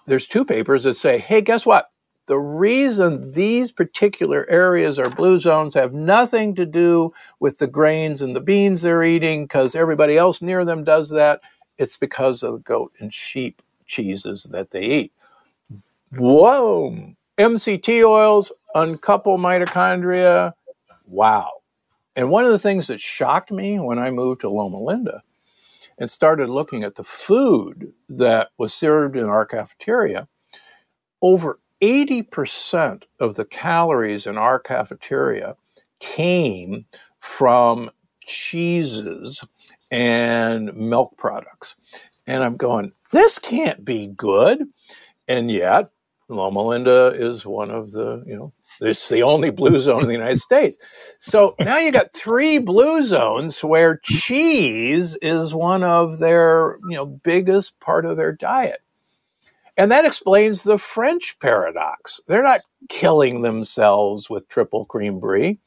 there's 0.06 0.28
two 0.28 0.46
papers 0.46 0.84
that 0.84 0.96
say, 0.96 1.18
hey, 1.18 1.42
guess 1.42 1.66
what? 1.66 1.90
The 2.26 2.38
reason 2.38 3.34
these 3.34 3.72
particular 3.72 4.50
areas 4.50 4.98
are 4.98 5.10
blue 5.10 5.40
zones 5.40 5.74
have 5.76 5.94
nothing 5.94 6.56
to 6.56 6.66
do 6.66 7.14
with 7.40 7.58
the 7.58 7.68
grains 7.68 8.22
and 8.22 8.36
the 8.36 8.42
beans 8.42 8.82
they're 8.82 9.04
eating 9.04 9.44
because 9.44 9.76
everybody 9.76 10.18
else 10.18 10.42
near 10.42 10.64
them 10.64 10.86
does 10.86 11.10
that. 11.10 11.42
It's 11.78 11.98
because 11.98 12.42
of 12.44 12.54
the 12.54 12.60
goat 12.60 12.94
and 13.00 13.14
sheep 13.14 13.62
cheeses 13.86 14.44
that 14.52 14.72
they 14.72 14.86
eat. 14.86 15.14
Whoa! 16.16 17.14
MCT 17.38 18.08
oils 18.08 18.52
uncouple 18.74 19.38
mitochondria. 19.38 20.54
Wow. 21.08 21.52
And 22.16 22.30
one 22.30 22.46
of 22.46 22.52
the 22.52 22.60
things 22.60 22.88
that 22.88 23.02
shocked 23.02 23.52
me 23.52 23.80
when 23.80 24.00
I 24.00 24.12
moved 24.12 24.42
to 24.42 24.50
Loma 24.50 24.80
Linda 24.80 25.24
and 25.98 26.10
started 26.10 26.50
looking 26.50 26.84
at 26.84 26.96
the 26.96 27.04
food 27.04 27.94
that 28.10 28.50
was 28.58 28.74
served 28.74 29.16
in 29.16 29.26
our 29.26 29.46
cafeteria, 29.46 30.28
over 31.22 31.60
80% 31.82 33.04
of 33.20 33.36
the 33.36 33.46
calories 33.46 34.26
in 34.26 34.38
our 34.38 34.60
cafeteria 34.60 35.56
came 36.00 36.86
from 37.20 37.90
cheeses 38.26 39.44
and 39.92 40.74
milk 40.76 41.18
products. 41.18 41.76
And 42.26 42.44
I'm 42.44 42.56
going, 42.56 42.94
this 43.12 43.38
can't 43.38 43.84
be 43.84 44.08
good. 44.08 44.64
And 45.28 45.52
yet, 45.52 45.90
Loma 46.30 46.62
Linda 46.62 47.14
is 47.16 47.46
one 47.46 47.70
of 47.70 47.92
the, 47.92 48.24
you 48.26 48.36
know, 48.36 48.54
it's 48.82 49.10
the 49.10 49.24
only 49.24 49.50
blue 49.50 49.80
zone 49.80 50.02
in 50.02 50.08
the 50.08 50.14
United 50.14 50.40
States. 50.40 50.78
So 51.20 51.56
now 51.60 51.78
you 51.78 51.92
got 51.92 52.14
three 52.14 52.58
blue 52.58 53.04
zones 53.04 53.64
where 53.64 53.98
cheese 54.04 55.16
is 55.22 55.54
one 55.54 55.84
of 55.84 56.20
their, 56.20 56.78
you 56.90 56.96
know, 56.96 57.06
biggest 57.06 57.80
part 57.80 58.06
of 58.06 58.18
their 58.18 58.32
diet. 58.32 58.80
And 59.78 59.92
that 59.92 60.06
explains 60.06 60.64
the 60.64 60.78
French 60.78 61.38
paradox. 61.40 62.22
They're 62.28 62.44
not 62.44 62.62
killing 62.90 63.42
themselves 63.42 64.30
with 64.30 64.48
triple 64.50 64.86
cream 64.86 65.20
brie. 65.20 65.60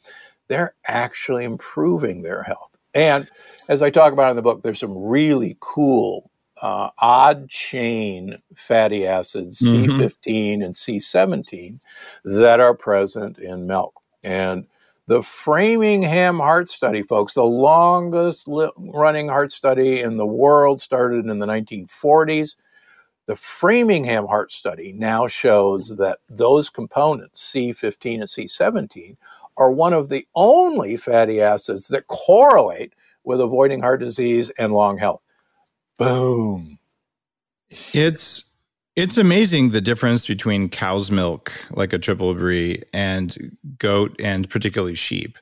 They're 0.49 0.75
actually 0.87 1.45
improving 1.45 2.23
their 2.23 2.43
health. 2.43 2.77
And 2.95 3.29
as 3.69 3.83
I 3.83 3.91
talk 3.91 4.13
about 4.13 4.31
in 4.31 4.37
the 4.37 4.43
book, 4.43 4.63
there's 4.63 4.79
some 4.79 4.97
really 4.97 5.57
cool 5.61 6.31
uh, 6.63 6.91
odd 6.99 7.49
chain 7.49 8.39
fatty 8.57 9.07
acids, 9.07 9.61
mm-hmm. 9.61 10.01
C15 10.01 10.65
and 10.65 10.75
C17, 10.75 11.79
that 12.25 12.61
are 12.61 12.75
present 12.75 13.39
in 13.39 13.67
milk. 13.67 13.95
And 14.23 14.67
the 15.07 15.23
Framingham 15.23 16.39
Heart 16.39 16.69
Study, 16.69 17.03
folks, 17.03 17.35
the 17.35 17.45
longest 17.45 18.49
li- 18.49 18.71
running 18.77 19.29
heart 19.29 19.53
study 19.53 20.01
in 20.01 20.17
the 20.17 20.27
world, 20.27 20.81
started 20.81 21.27
in 21.27 21.39
the 21.39 21.47
1940s. 21.47 22.57
The 23.27 23.37
Framingham 23.37 24.27
Heart 24.27 24.51
Study 24.53 24.93
now 24.93 25.27
shows 25.27 25.97
that 25.97 26.19
those 26.29 26.69
components, 26.69 27.53
C15 27.53 28.15
and 28.15 28.23
C17, 28.25 29.17
are 29.57 29.71
one 29.71 29.93
of 29.93 30.09
the 30.09 30.27
only 30.35 30.97
fatty 30.97 31.41
acids 31.41 31.89
that 31.89 32.07
correlate 32.09 32.93
with 33.25 33.41
avoiding 33.41 33.81
heart 33.81 34.01
disease 34.01 34.51
and 34.59 34.73
long 34.73 34.99
health. 34.99 35.23
Boom. 35.99 36.79
It's 37.93 38.45
it's 38.97 39.19
amazing 39.19 39.71
the 39.71 39.81
difference 39.81 40.27
between 40.27 40.69
cow's 40.69 41.11
milk, 41.11 41.53
like 41.73 41.93
a 41.93 41.99
triple 41.99 42.35
brie, 42.35 42.83
and 42.93 43.57
goat 43.79 44.17
and 44.19 44.49
particularly 44.49 44.95
sheep. 44.95 45.39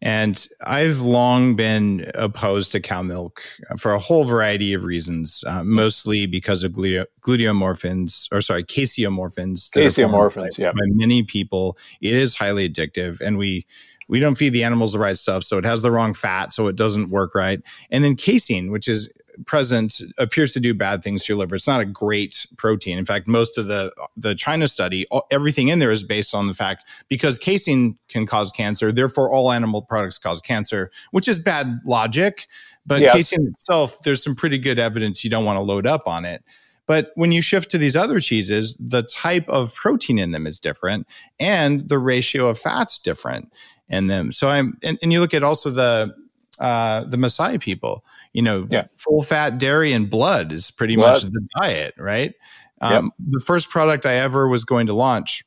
And 0.00 0.46
I've 0.66 1.00
long 1.00 1.54
been 1.56 2.10
opposed 2.14 2.72
to 2.72 2.80
cow 2.80 3.02
milk 3.02 3.42
for 3.78 3.94
a 3.94 3.98
whole 3.98 4.24
variety 4.24 4.74
of 4.74 4.84
reasons, 4.84 5.42
uh, 5.46 5.64
mostly 5.64 6.26
because 6.26 6.62
of 6.62 6.72
glute- 6.72 7.06
gluteomorphins, 7.22 8.28
or 8.30 8.42
sorry, 8.42 8.64
caseomorphins. 8.64 9.70
Caseomorphins, 9.70 10.58
yeah. 10.58 10.72
By 10.72 10.86
many 10.88 11.22
people, 11.22 11.78
it 12.02 12.14
is 12.14 12.34
highly 12.34 12.68
addictive, 12.68 13.20
and 13.20 13.38
we 13.38 13.66
we 14.08 14.20
don't 14.20 14.34
feed 14.34 14.50
the 14.50 14.64
animals 14.64 14.92
the 14.92 14.98
right 14.98 15.16
stuff, 15.16 15.42
so 15.42 15.56
it 15.56 15.64
has 15.64 15.80
the 15.80 15.90
wrong 15.90 16.12
fat, 16.12 16.52
so 16.52 16.66
it 16.66 16.76
doesn't 16.76 17.08
work 17.08 17.34
right. 17.34 17.62
And 17.90 18.04
then 18.04 18.16
casein, 18.16 18.70
which 18.70 18.88
is 18.88 19.10
present 19.46 20.00
appears 20.18 20.52
to 20.52 20.60
do 20.60 20.74
bad 20.74 21.02
things 21.02 21.24
to 21.24 21.32
your 21.32 21.38
liver. 21.38 21.54
It's 21.54 21.66
not 21.66 21.80
a 21.80 21.84
great 21.84 22.46
protein. 22.56 22.98
In 22.98 23.04
fact, 23.04 23.26
most 23.26 23.58
of 23.58 23.66
the 23.66 23.92
the 24.16 24.34
China 24.34 24.68
study, 24.68 25.06
everything 25.30 25.68
in 25.68 25.78
there 25.78 25.90
is 25.90 26.04
based 26.04 26.34
on 26.34 26.46
the 26.46 26.54
fact 26.54 26.84
because 27.08 27.38
casein 27.38 27.98
can 28.08 28.26
cause 28.26 28.52
cancer, 28.52 28.92
therefore 28.92 29.30
all 29.30 29.52
animal 29.52 29.82
products 29.82 30.18
cause 30.18 30.40
cancer, 30.40 30.90
which 31.10 31.28
is 31.28 31.38
bad 31.38 31.80
logic. 31.84 32.46
But 32.86 33.00
yes. 33.00 33.14
casein 33.14 33.46
itself, 33.48 34.00
there's 34.00 34.22
some 34.22 34.34
pretty 34.34 34.58
good 34.58 34.78
evidence 34.78 35.24
you 35.24 35.30
don't 35.30 35.44
want 35.44 35.56
to 35.56 35.62
load 35.62 35.86
up 35.86 36.06
on 36.06 36.24
it. 36.24 36.42
But 36.86 37.12
when 37.14 37.32
you 37.32 37.40
shift 37.40 37.70
to 37.70 37.78
these 37.78 37.96
other 37.96 38.20
cheeses, 38.20 38.76
the 38.78 39.02
type 39.02 39.48
of 39.48 39.74
protein 39.74 40.18
in 40.18 40.32
them 40.32 40.46
is 40.46 40.60
different 40.60 41.06
and 41.40 41.88
the 41.88 41.98
ratio 41.98 42.48
of 42.48 42.58
fats 42.58 42.98
different 42.98 43.50
in 43.88 44.06
them. 44.06 44.32
So 44.32 44.48
I'm 44.48 44.76
and, 44.82 44.98
and 45.02 45.12
you 45.12 45.20
look 45.20 45.34
at 45.34 45.42
also 45.42 45.70
the 45.70 46.14
uh, 46.58 47.04
the 47.04 47.16
Maasai 47.16 47.60
people. 47.60 48.04
You 48.34 48.42
know, 48.42 48.66
yeah. 48.70 48.88
full 48.96 49.22
fat 49.22 49.58
dairy 49.58 49.92
and 49.92 50.10
blood 50.10 50.52
is 50.52 50.70
pretty 50.70 50.96
blood. 50.96 51.14
much 51.14 51.22
the 51.22 51.48
diet, 51.58 51.94
right? 51.96 52.34
Um, 52.82 53.04
yep. 53.04 53.30
The 53.38 53.40
first 53.40 53.70
product 53.70 54.04
I 54.04 54.16
ever 54.16 54.46
was 54.48 54.64
going 54.64 54.88
to 54.88 54.92
launch 54.92 55.44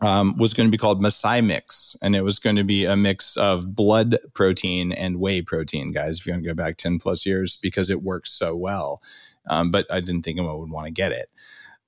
um, 0.00 0.36
was 0.36 0.54
going 0.54 0.68
to 0.68 0.70
be 0.70 0.78
called 0.78 1.02
Maasai 1.02 1.44
Mix, 1.44 1.96
and 2.02 2.14
it 2.14 2.22
was 2.22 2.38
going 2.38 2.56
to 2.56 2.64
be 2.64 2.84
a 2.84 2.96
mix 2.96 3.36
of 3.36 3.74
blood 3.74 4.18
protein 4.34 4.92
and 4.92 5.18
whey 5.18 5.42
protein, 5.42 5.92
guys. 5.92 6.20
If 6.20 6.26
you 6.26 6.32
want 6.32 6.44
to 6.44 6.50
go 6.50 6.54
back 6.54 6.76
ten 6.76 6.98
plus 6.98 7.26
years, 7.26 7.56
because 7.56 7.90
it 7.90 8.02
works 8.02 8.30
so 8.30 8.54
well, 8.54 9.02
um, 9.48 9.70
but 9.70 9.86
I 9.90 10.00
didn't 10.00 10.22
think 10.22 10.38
anyone 10.38 10.58
would 10.58 10.70
want 10.70 10.86
to 10.86 10.92
get 10.92 11.12
it. 11.12 11.30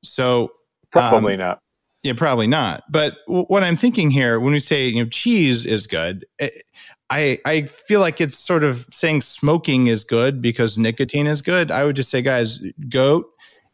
So 0.02 0.52
probably 0.90 1.34
um, 1.34 1.40
not. 1.40 1.62
Yeah, 2.02 2.14
probably 2.14 2.46
not. 2.46 2.84
But 2.90 3.18
w- 3.26 3.44
what 3.46 3.62
I'm 3.62 3.76
thinking 3.76 4.10
here, 4.10 4.40
when 4.40 4.54
we 4.54 4.60
say 4.60 4.88
you 4.88 5.04
know 5.04 5.10
cheese 5.10 5.66
is 5.66 5.86
good, 5.86 6.24
it, 6.38 6.64
I 7.10 7.38
I 7.44 7.62
feel 7.62 8.00
like 8.00 8.20
it's 8.20 8.38
sort 8.38 8.64
of 8.64 8.86
saying 8.90 9.22
smoking 9.22 9.88
is 9.88 10.04
good 10.04 10.40
because 10.40 10.78
nicotine 10.78 11.26
is 11.26 11.42
good. 11.42 11.70
I 11.70 11.84
would 11.84 11.96
just 11.96 12.10
say, 12.10 12.22
guys, 12.22 12.60
goat 12.88 13.26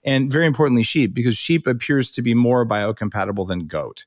and 0.06 0.30
very 0.32 0.46
importantly, 0.46 0.84
sheep 0.84 1.12
because 1.12 1.36
sheep 1.36 1.66
appears 1.66 2.10
to 2.12 2.22
be 2.22 2.32
more 2.32 2.64
biocompatible 2.64 3.46
than 3.46 3.66
goat. 3.66 4.06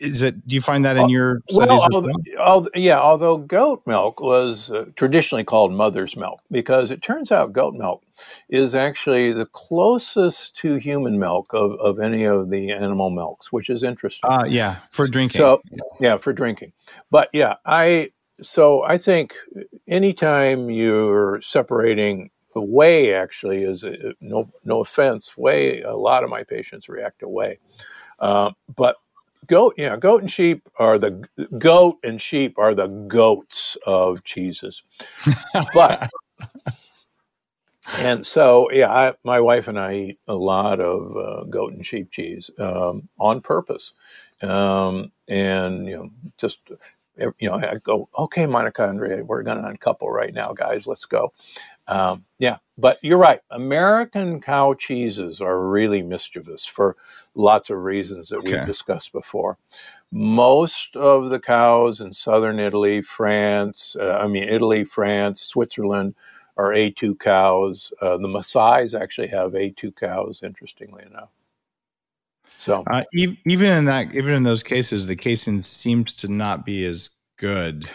Is 0.00 0.22
it? 0.22 0.48
Do 0.48 0.56
you 0.56 0.60
find 0.60 0.84
that 0.84 0.96
in 0.96 1.08
your 1.08 1.40
studies? 1.48 1.80
Well, 1.92 2.10
although, 2.40 2.70
yeah, 2.74 2.98
although 2.98 3.36
goat 3.36 3.82
milk 3.86 4.18
was 4.18 4.72
uh, 4.72 4.86
traditionally 4.96 5.44
called 5.44 5.72
mother's 5.72 6.16
milk 6.16 6.40
because 6.50 6.90
it 6.90 7.00
turns 7.00 7.30
out 7.30 7.52
goat 7.52 7.74
milk 7.74 8.02
is 8.48 8.74
actually 8.74 9.32
the 9.32 9.46
closest 9.46 10.56
to 10.56 10.76
human 10.76 11.20
milk 11.20 11.46
of, 11.52 11.78
of 11.78 12.00
any 12.00 12.24
of 12.24 12.50
the 12.50 12.72
animal 12.72 13.10
milks, 13.10 13.52
which 13.52 13.70
is 13.70 13.84
interesting. 13.84 14.28
Ah, 14.28 14.40
uh, 14.40 14.44
yeah, 14.46 14.78
for 14.90 15.06
drinking. 15.06 15.38
So, 15.38 15.60
yeah, 16.00 16.16
for 16.16 16.32
drinking. 16.32 16.72
But 17.12 17.28
yeah, 17.32 17.54
I 17.64 18.10
so 18.42 18.84
I 18.84 18.98
think 18.98 19.34
anytime 19.86 20.70
you're 20.70 21.40
separating 21.40 22.30
whey, 22.54 23.14
actually, 23.14 23.62
is 23.62 23.84
a, 23.84 24.14
no 24.20 24.50
no 24.64 24.80
offense, 24.80 25.36
whey. 25.36 25.82
A 25.82 25.96
lot 25.96 26.24
of 26.24 26.30
my 26.30 26.44
patients 26.44 26.88
react 26.88 27.22
whey, 27.22 27.58
uh, 28.18 28.52
but 28.74 28.96
goat, 29.46 29.74
yeah, 29.76 29.96
goat 29.96 30.20
and 30.20 30.30
sheep 30.30 30.68
are 30.78 30.98
the 30.98 31.24
goat 31.58 31.96
and 32.04 32.20
sheep 32.20 32.58
are 32.58 32.74
the 32.74 32.88
goats 32.88 33.76
of 33.86 34.24
cheeses. 34.24 34.82
but 35.74 36.08
and 37.98 38.24
so, 38.24 38.70
yeah, 38.70 38.92
I, 38.92 39.14
my 39.24 39.40
wife 39.40 39.68
and 39.68 39.78
I 39.78 39.94
eat 39.94 40.18
a 40.28 40.34
lot 40.34 40.80
of 40.80 41.16
uh, 41.16 41.44
goat 41.44 41.72
and 41.72 41.84
sheep 41.84 42.10
cheese 42.10 42.50
um, 42.58 43.08
on 43.18 43.40
purpose, 43.40 43.92
um, 44.42 45.12
and 45.28 45.86
you 45.86 45.96
know, 45.96 46.10
just 46.36 46.58
you 47.18 47.48
know, 47.48 47.56
I 47.56 47.76
go, 47.82 48.08
okay, 48.18 48.46
Monica 48.46 48.84
Andrea, 48.84 49.24
we're 49.24 49.42
going 49.42 49.58
to 49.58 49.68
uncouple 49.68 50.10
right 50.10 50.32
now, 50.32 50.52
guys. 50.52 50.86
Let's 50.86 51.04
go. 51.04 51.32
Um, 51.86 52.24
yeah, 52.38 52.58
but 52.76 52.98
you're 53.02 53.18
right. 53.18 53.40
American 53.50 54.40
cow 54.40 54.74
cheeses 54.74 55.40
are 55.40 55.66
really 55.66 56.02
mischievous 56.02 56.64
for 56.64 56.96
lots 57.34 57.70
of 57.70 57.78
reasons 57.78 58.28
that 58.28 58.42
we've 58.42 58.66
discussed 58.66 59.12
before. 59.12 59.58
Most 60.10 60.96
of 60.96 61.30
the 61.30 61.40
cows 61.40 62.00
in 62.00 62.12
southern 62.12 62.58
Italy, 62.58 63.02
France, 63.02 63.96
uh, 63.98 64.18
I 64.22 64.26
mean, 64.26 64.48
Italy, 64.48 64.84
France, 64.84 65.42
Switzerland 65.42 66.14
are 66.56 66.72
A2 66.72 67.18
cows. 67.18 67.92
Uh, 68.00 68.18
the 68.18 68.28
Maasai's 68.28 68.94
actually 68.94 69.28
have 69.28 69.52
A2 69.52 69.94
cows, 69.96 70.42
interestingly 70.42 71.04
enough. 71.04 71.30
So, 72.58 72.82
Uh, 72.90 73.04
e- 73.14 73.38
even 73.46 73.72
in 73.72 73.84
that, 73.86 74.14
even 74.14 74.34
in 74.34 74.42
those 74.42 74.62
cases, 74.62 75.06
the 75.06 75.16
casein 75.16 75.62
seems 75.62 76.12
to 76.14 76.28
not 76.28 76.66
be 76.66 76.84
as 76.84 77.10
good. 77.36 77.88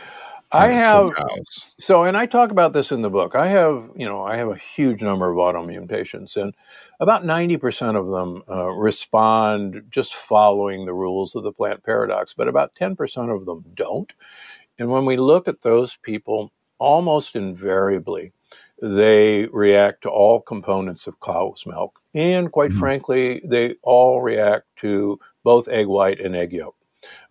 I 0.54 0.68
have 0.70 1.14
cows. 1.16 1.76
So, 1.80 2.04
and 2.04 2.16
I 2.16 2.28
talk 2.28 2.52
about 2.52 2.74
this 2.74 2.92
in 2.92 3.02
the 3.02 3.10
book. 3.10 3.36
I 3.36 3.48
have, 3.48 3.90
you 3.96 4.06
know, 4.06 4.24
I 4.24 4.36
have 4.38 4.50
a 4.50 4.56
huge 4.56 5.02
number 5.02 5.30
of 5.30 5.38
autoimmune 5.38 5.90
patients, 5.90 6.38
and 6.38 6.54
about 7.00 7.24
90% 7.24 7.96
of 7.98 8.08
them 8.10 8.44
uh, 8.48 8.70
respond 8.70 9.84
just 9.90 10.16
following 10.16 10.86
the 10.86 10.94
rules 10.94 11.36
of 11.36 11.44
the 11.44 11.52
plant 11.52 11.84
paradox, 11.84 12.34
but 12.34 12.48
about 12.48 12.76
10% 12.76 13.36
of 13.36 13.46
them 13.46 13.66
don't. 13.74 14.14
And 14.80 14.90
when 14.90 15.06
we 15.06 15.18
look 15.18 15.48
at 15.48 15.62
those 15.62 15.98
people, 15.98 16.52
almost 16.78 17.36
invariably, 17.36 18.32
they 18.82 19.46
react 19.48 20.04
to 20.04 20.10
all 20.10 20.40
components 20.40 21.08
of 21.08 21.20
cow's 21.20 21.66
milk. 21.66 22.00
And 22.16 22.52
quite 22.52 22.72
Mhm. 22.72 22.80
frankly, 22.80 23.42
they 23.44 23.76
all 23.84 24.22
react 24.22 24.68
to 24.78 25.20
both 25.44 25.68
egg 25.68 25.88
white 25.88 26.20
and 26.20 26.36
egg 26.36 26.54
yolk. 26.54 26.76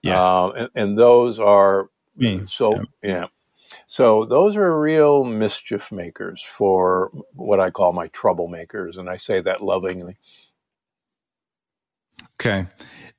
Yeah. 0.02 0.42
Um, 0.44 0.52
and, 0.56 0.68
and 0.74 0.98
those 0.98 1.38
are 1.38 1.88
Me, 2.16 2.42
so 2.46 2.74
yeah. 2.74 2.82
yeah. 3.02 3.26
So 3.86 4.24
those 4.26 4.56
are 4.56 4.78
real 4.78 5.24
mischief 5.24 5.90
makers 5.92 6.42
for 6.42 7.10
what 7.34 7.60
I 7.60 7.70
call 7.70 7.92
my 7.92 8.08
troublemakers, 8.08 8.98
and 8.98 9.08
I 9.08 9.16
say 9.16 9.40
that 9.40 9.62
lovingly. 9.62 10.16
Okay, 12.40 12.66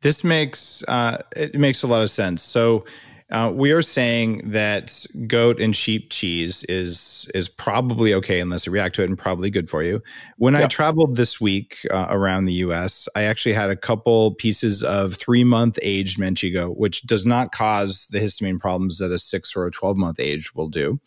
this 0.01 0.23
makes 0.23 0.83
uh, 0.87 1.21
it 1.35 1.55
makes 1.55 1.83
a 1.83 1.87
lot 1.87 2.01
of 2.01 2.11
sense. 2.11 2.43
So 2.43 2.85
uh, 3.33 3.51
we 3.51 3.71
are 3.71 3.81
saying 3.81 4.41
that 4.51 5.05
goat 5.25 5.59
and 5.59 5.75
sheep 5.75 6.11
cheese 6.11 6.63
is 6.69 7.29
is 7.33 7.49
probably 7.49 8.13
okay 8.13 8.39
unless 8.39 8.67
you 8.67 8.71
react 8.71 8.95
to 8.95 9.01
it, 9.01 9.09
and 9.09 9.17
probably 9.17 9.49
good 9.49 9.67
for 9.67 9.81
you. 9.81 10.01
When 10.37 10.55
I 10.55 10.67
traveled 10.67 11.15
this 11.15 11.41
week 11.41 11.79
uh, 11.89 12.07
around 12.11 12.45
the 12.45 12.53
U.S., 12.53 13.09
I 13.15 13.23
actually 13.23 13.53
had 13.53 13.71
a 13.71 13.75
couple 13.75 14.35
pieces 14.35 14.83
of 14.83 15.15
three 15.15 15.43
month 15.43 15.79
aged 15.81 16.19
Manchego, 16.19 16.77
which 16.77 17.01
does 17.03 17.25
not 17.25 17.51
cause 17.51 18.07
the 18.11 18.19
histamine 18.19 18.59
problems 18.59 18.99
that 18.99 19.11
a 19.11 19.17
six 19.17 19.55
or 19.55 19.65
a 19.65 19.71
twelve 19.71 19.97
month 19.97 20.19
age 20.19 20.53
will 20.53 20.69
do. 20.69 20.99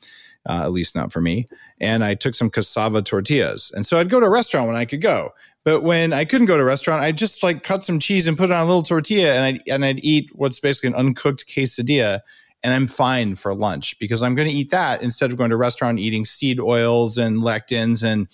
Uh, 0.48 0.62
at 0.62 0.70
least 0.70 0.94
not 0.94 1.12
for 1.12 1.20
me. 1.20 1.44
And 1.80 2.04
I 2.04 2.14
took 2.14 2.32
some 2.32 2.50
cassava 2.50 3.02
tortillas. 3.02 3.72
And 3.74 3.84
so 3.84 3.98
I'd 3.98 4.08
go 4.08 4.20
to 4.20 4.26
a 4.26 4.30
restaurant 4.30 4.68
when 4.68 4.76
I 4.76 4.84
could 4.84 5.00
go. 5.00 5.32
But 5.66 5.80
when 5.82 6.12
I 6.12 6.24
couldn't 6.24 6.46
go 6.46 6.56
to 6.56 6.62
a 6.62 6.64
restaurant, 6.64 7.02
I 7.02 7.10
just 7.10 7.42
like 7.42 7.64
cut 7.64 7.84
some 7.84 7.98
cheese 7.98 8.28
and 8.28 8.38
put 8.38 8.50
it 8.50 8.52
on 8.52 8.62
a 8.62 8.66
little 8.66 8.84
tortilla, 8.84 9.34
and 9.34 9.44
I'd 9.44 9.68
and 9.68 9.84
I'd 9.84 9.98
eat 10.04 10.30
what's 10.32 10.60
basically 10.60 10.90
an 10.90 10.94
uncooked 10.94 11.44
quesadilla, 11.48 12.20
and 12.62 12.72
I'm 12.72 12.86
fine 12.86 13.34
for 13.34 13.52
lunch 13.52 13.98
because 13.98 14.22
I'm 14.22 14.36
going 14.36 14.46
to 14.46 14.54
eat 14.54 14.70
that 14.70 15.02
instead 15.02 15.32
of 15.32 15.36
going 15.36 15.50
to 15.50 15.56
a 15.56 15.58
restaurant 15.58 15.98
eating 15.98 16.24
seed 16.24 16.60
oils 16.60 17.18
and 17.18 17.38
lectins 17.38 18.04
and 18.04 18.28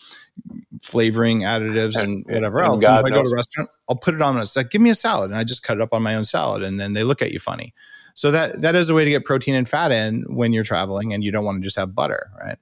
flavoring 0.82 1.40
additives 1.40 1.96
and, 1.96 2.16
And- 2.28 2.34
whatever 2.34 2.58
and 2.58 2.66
else. 2.68 2.82
God 2.82 2.98
and 2.98 3.08
if 3.08 3.14
I 3.14 3.16
go 3.16 3.22
to 3.22 3.30
a 3.30 3.34
restaurant, 3.34 3.70
I'll 3.88 3.96
put 3.96 4.14
it 4.14 4.20
on. 4.20 4.38
It's 4.38 4.54
like 4.54 4.68
give 4.68 4.82
me 4.82 4.90
a 4.90 4.94
salad, 4.94 5.30
and 5.30 5.38
I 5.38 5.44
just 5.44 5.62
cut 5.62 5.78
it 5.78 5.80
up 5.80 5.94
on 5.94 6.02
my 6.02 6.14
own 6.14 6.26
salad, 6.26 6.62
and 6.62 6.78
then 6.78 6.92
they 6.92 7.02
look 7.02 7.22
at 7.22 7.32
you 7.32 7.38
funny. 7.38 7.72
So 8.12 8.30
that 8.30 8.60
that 8.60 8.74
is 8.74 8.90
a 8.90 8.94
way 8.94 9.06
to 9.06 9.10
get 9.10 9.24
protein 9.24 9.54
and 9.54 9.66
fat 9.66 9.90
in 9.90 10.26
when 10.28 10.52
you're 10.52 10.64
traveling, 10.64 11.14
and 11.14 11.24
you 11.24 11.32
don't 11.32 11.46
want 11.46 11.62
to 11.62 11.64
just 11.64 11.76
have 11.76 11.94
butter, 11.94 12.30
right? 12.38 12.58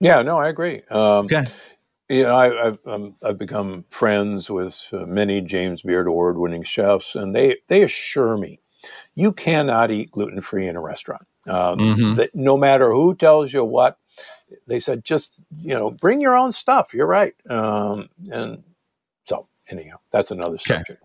Yeah, 0.00 0.22
no, 0.22 0.38
I 0.38 0.48
agree. 0.48 0.80
Um, 0.90 1.26
Okay. 1.26 1.44
You 2.08 2.22
know, 2.22 2.36
I, 2.36 2.66
I've, 2.68 2.78
um, 2.86 3.16
I've 3.22 3.38
become 3.38 3.84
friends 3.90 4.48
with 4.48 4.80
uh, 4.92 5.06
many 5.06 5.40
James 5.40 5.82
Beard 5.82 6.06
award-winning 6.06 6.62
chefs, 6.62 7.16
and 7.16 7.34
they 7.34 7.56
they 7.66 7.82
assure 7.82 8.36
me 8.36 8.60
you 9.16 9.32
cannot 9.32 9.90
eat 9.92 10.10
gluten-free 10.12 10.68
in 10.68 10.76
a 10.76 10.82
restaurant. 10.82 11.26
Um, 11.48 11.78
Mhm. 11.80 12.16
that 12.16 12.34
no 12.34 12.56
matter 12.58 12.92
who 12.92 13.14
tells 13.16 13.52
you 13.52 13.64
what, 13.64 13.98
they 14.68 14.80
said 14.80 15.04
just 15.04 15.34
you 15.58 15.74
know 15.74 15.90
bring 15.92 16.20
your 16.20 16.36
own 16.36 16.52
stuff. 16.52 16.94
You're 16.94 17.06
right, 17.08 17.34
um, 17.50 18.08
and 18.32 18.64
so 19.24 19.48
anyhow, 19.70 19.98
that's 20.12 20.30
another 20.32 20.58
Okay. 20.58 20.82
subject. 20.84 21.02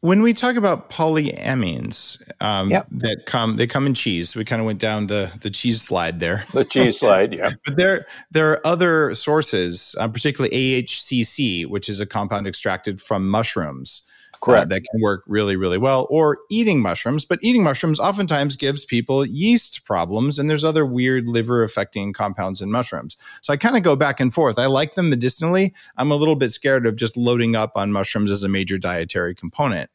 When 0.00 0.22
we 0.22 0.32
talk 0.32 0.56
about 0.56 0.90
polyamines 0.90 2.20
um, 2.40 2.70
Yep. 2.70 2.86
that 2.90 3.26
come 3.26 3.56
they 3.56 3.66
come 3.66 3.86
in 3.86 3.94
cheese 3.94 4.34
we 4.36 4.44
kind 4.44 4.60
of 4.60 4.66
went 4.66 4.78
down 4.78 5.06
the 5.06 5.30
the 5.40 5.50
cheese 5.50 5.82
slide 5.82 6.20
there 6.20 6.44
The 6.52 6.64
cheese 6.64 6.98
slide, 7.00 7.34
yeah. 7.34 7.50
but 7.64 7.76
there 7.76 8.06
there 8.30 8.50
are 8.52 8.66
other 8.66 9.14
sources 9.14 9.94
uh, 9.98 10.08
particularly 10.08 10.54
ahcc 10.82 11.66
which 11.66 11.88
is 11.88 12.00
a 12.00 12.06
compound 12.06 12.46
extracted 12.46 13.00
from 13.00 13.28
mushrooms 13.28 14.02
uh, 14.48 14.64
that 14.64 14.82
can 14.90 15.00
work 15.00 15.22
really 15.26 15.56
really 15.56 15.78
well 15.78 16.06
or 16.10 16.38
eating 16.50 16.80
mushrooms 16.80 17.24
but 17.24 17.38
eating 17.42 17.62
mushrooms 17.62 17.98
oftentimes 17.98 18.56
gives 18.56 18.84
people 18.84 19.24
yeast 19.24 19.84
problems 19.84 20.38
and 20.38 20.48
there's 20.48 20.64
other 20.64 20.86
weird 20.86 21.26
liver 21.26 21.62
affecting 21.62 22.12
compounds 22.12 22.60
in 22.60 22.70
mushrooms. 22.70 23.16
So 23.42 23.52
i 23.52 23.56
kind 23.56 23.76
of 23.76 23.82
go 23.82 23.96
back 23.96 24.20
and 24.20 24.32
forth. 24.32 24.58
I 24.58 24.66
like 24.66 24.94
them 24.94 25.10
medicinally. 25.10 25.74
I'm 25.96 26.10
a 26.10 26.16
little 26.16 26.36
bit 26.36 26.50
scared 26.50 26.86
of 26.86 26.96
just 26.96 27.16
loading 27.16 27.56
up 27.56 27.72
on 27.76 27.92
mushrooms 27.92 28.30
as 28.30 28.42
a 28.42 28.48
major 28.48 28.78
dietary 28.78 29.34
component 29.34 29.90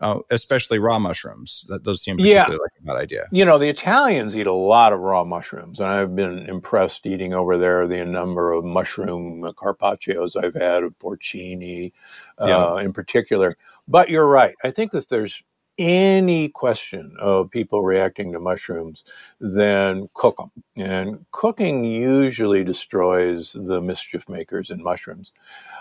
uh, 0.00 0.18
especially 0.30 0.78
raw 0.78 0.98
mushrooms 0.98 1.64
that 1.68 1.84
those 1.84 2.02
seem 2.02 2.18
Yeah. 2.18 2.46
like 2.48 2.58
a 2.80 2.82
bad 2.84 2.96
idea 2.96 3.24
You 3.32 3.44
know, 3.44 3.56
the 3.58 3.68
Italians 3.68 4.36
eat 4.36 4.46
a 4.46 4.52
lot 4.52 4.92
of 4.92 5.00
raw 5.00 5.24
mushrooms, 5.24 5.80
and 5.80 5.88
I've 5.88 6.14
been 6.14 6.40
impressed 6.48 7.06
eating 7.06 7.32
over 7.32 7.56
there 7.56 7.86
the 7.86 8.04
number 8.04 8.52
of 8.52 8.64
mushroom 8.64 9.42
carpaccios 9.56 10.36
I've 10.36 10.54
had 10.54 10.82
of 10.82 10.98
porcini 10.98 11.92
uh, 12.40 12.46
Yeah. 12.46 12.84
in 12.84 12.92
particular. 12.92 13.56
But 13.88 14.10
you're 14.10 14.26
right. 14.28 14.54
I 14.62 14.70
think 14.70 14.92
that 14.92 15.08
there's 15.08 15.42
any 15.78 16.48
question 16.48 17.14
of 17.20 17.50
people 17.50 17.82
reacting 17.82 18.32
to 18.32 18.40
mushrooms, 18.40 19.04
then 19.40 20.08
cook 20.14 20.38
them. 20.38 20.50
And 20.76 21.26
cooking 21.32 21.84
usually 21.84 22.64
destroys 22.64 23.52
the 23.52 23.82
mischief 23.82 24.26
makers 24.28 24.70
in 24.70 24.82
mushrooms. 24.82 25.32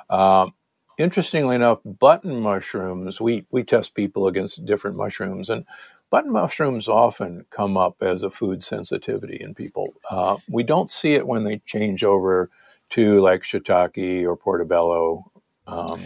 Um, 0.09 0.53
interestingly 0.97 1.55
enough, 1.55 1.79
button 1.83 2.39
mushrooms, 2.39 3.19
we, 3.19 3.45
we 3.51 3.63
test 3.63 3.93
people 3.95 4.27
against 4.27 4.65
different 4.65 4.97
mushrooms, 4.97 5.49
and 5.49 5.65
button 6.09 6.31
mushrooms 6.31 6.87
often 6.87 7.45
come 7.49 7.77
up 7.77 8.01
as 8.01 8.23
a 8.23 8.29
food 8.29 8.63
sensitivity 8.63 9.37
in 9.39 9.53
people. 9.53 9.93
Uh, 10.09 10.37
we 10.49 10.63
don't 10.63 10.89
see 10.89 11.13
it 11.15 11.27
when 11.27 11.43
they 11.43 11.57
change 11.65 12.03
over 12.03 12.49
to 12.91 13.21
like 13.21 13.43
shiitake 13.43 14.23
or 14.25 14.37
portobello. 14.37 15.31
Um, 15.67 16.01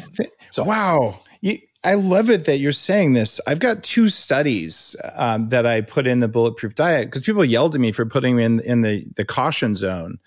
so, 0.51 0.63
Wow. 0.63 1.19
You, 1.41 1.59
I 1.83 1.93
love 1.93 2.29
it 2.29 2.45
that 2.45 2.57
you're 2.57 2.71
saying 2.73 3.13
this. 3.13 3.39
I've 3.47 3.59
got 3.59 3.83
two 3.83 4.09
studies 4.09 4.95
um, 5.15 5.49
that 5.49 5.65
I 5.65 5.81
put 5.81 6.07
in 6.07 6.19
the 6.19 6.27
bulletproof 6.27 6.75
diet 6.75 7.07
because 7.07 7.23
people 7.23 7.45
yelled 7.45 7.75
at 7.75 7.81
me 7.81 7.91
for 7.91 8.05
putting 8.05 8.35
me 8.35 8.43
in, 8.43 8.59
in 8.61 8.81
the, 8.81 9.05
the 9.15 9.23
caution 9.23 9.75
zone 9.75 10.19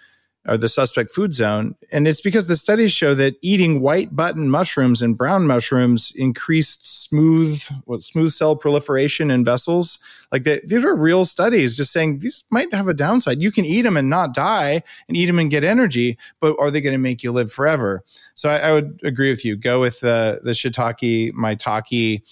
or 0.47 0.57
the 0.57 0.69
suspect 0.69 1.13
food 1.13 1.33
zone. 1.33 1.77
And 1.93 2.09
it's 2.09 2.21
because 2.21 2.49
the 2.49 2.57
studies 2.57 2.93
show 2.93 3.15
that 3.15 3.37
eating 3.43 3.81
white 3.81 4.15
button 4.15 4.51
mushrooms 4.51 5.01
and 5.01 5.17
brown 5.17 5.47
mushrooms 5.47 6.13
increased 6.17 7.05
smooth, 7.05 7.63
what 7.85 8.03
smooth 8.03 8.33
cell 8.33 8.57
proliferation 8.57 9.31
in 9.31 9.45
vessels. 9.45 10.01
Like 10.33 10.43
they, 10.45 10.61
these 10.65 10.85
are 10.85 10.97
real 10.97 11.25
studies 11.25 11.77
just 11.77 11.93
saying 11.93 12.19
these 12.19 12.45
might 12.51 12.73
have 12.75 12.89
a 12.89 12.95
downside. 12.95 13.41
You 13.41 13.53
can 13.53 13.65
eat 13.65 13.83
them 13.83 13.97
and 13.97 14.11
not 14.11 14.35
die 14.35 14.83
and 15.07 15.17
eat 15.17 15.27
them 15.27 15.39
and 15.39 15.51
get 15.51 15.63
energy, 15.63 16.19
but 16.41 16.57
are 16.59 16.71
they 16.71 16.81
going 16.81 16.93
to 16.93 16.99
make 16.99 17.23
you 17.23 17.31
live 17.31 17.53
forever? 17.53 18.03
So 18.35 18.49
I, 18.49 18.59
I 18.59 18.73
would 18.73 19.01
agree 19.05 19.31
with 19.31 19.45
you. 19.45 19.57
Go 19.57 19.81
with 19.81 20.01
the 20.01 20.41
the 20.43 20.53
shiitake, 20.53 21.33
maitake, 21.35 22.23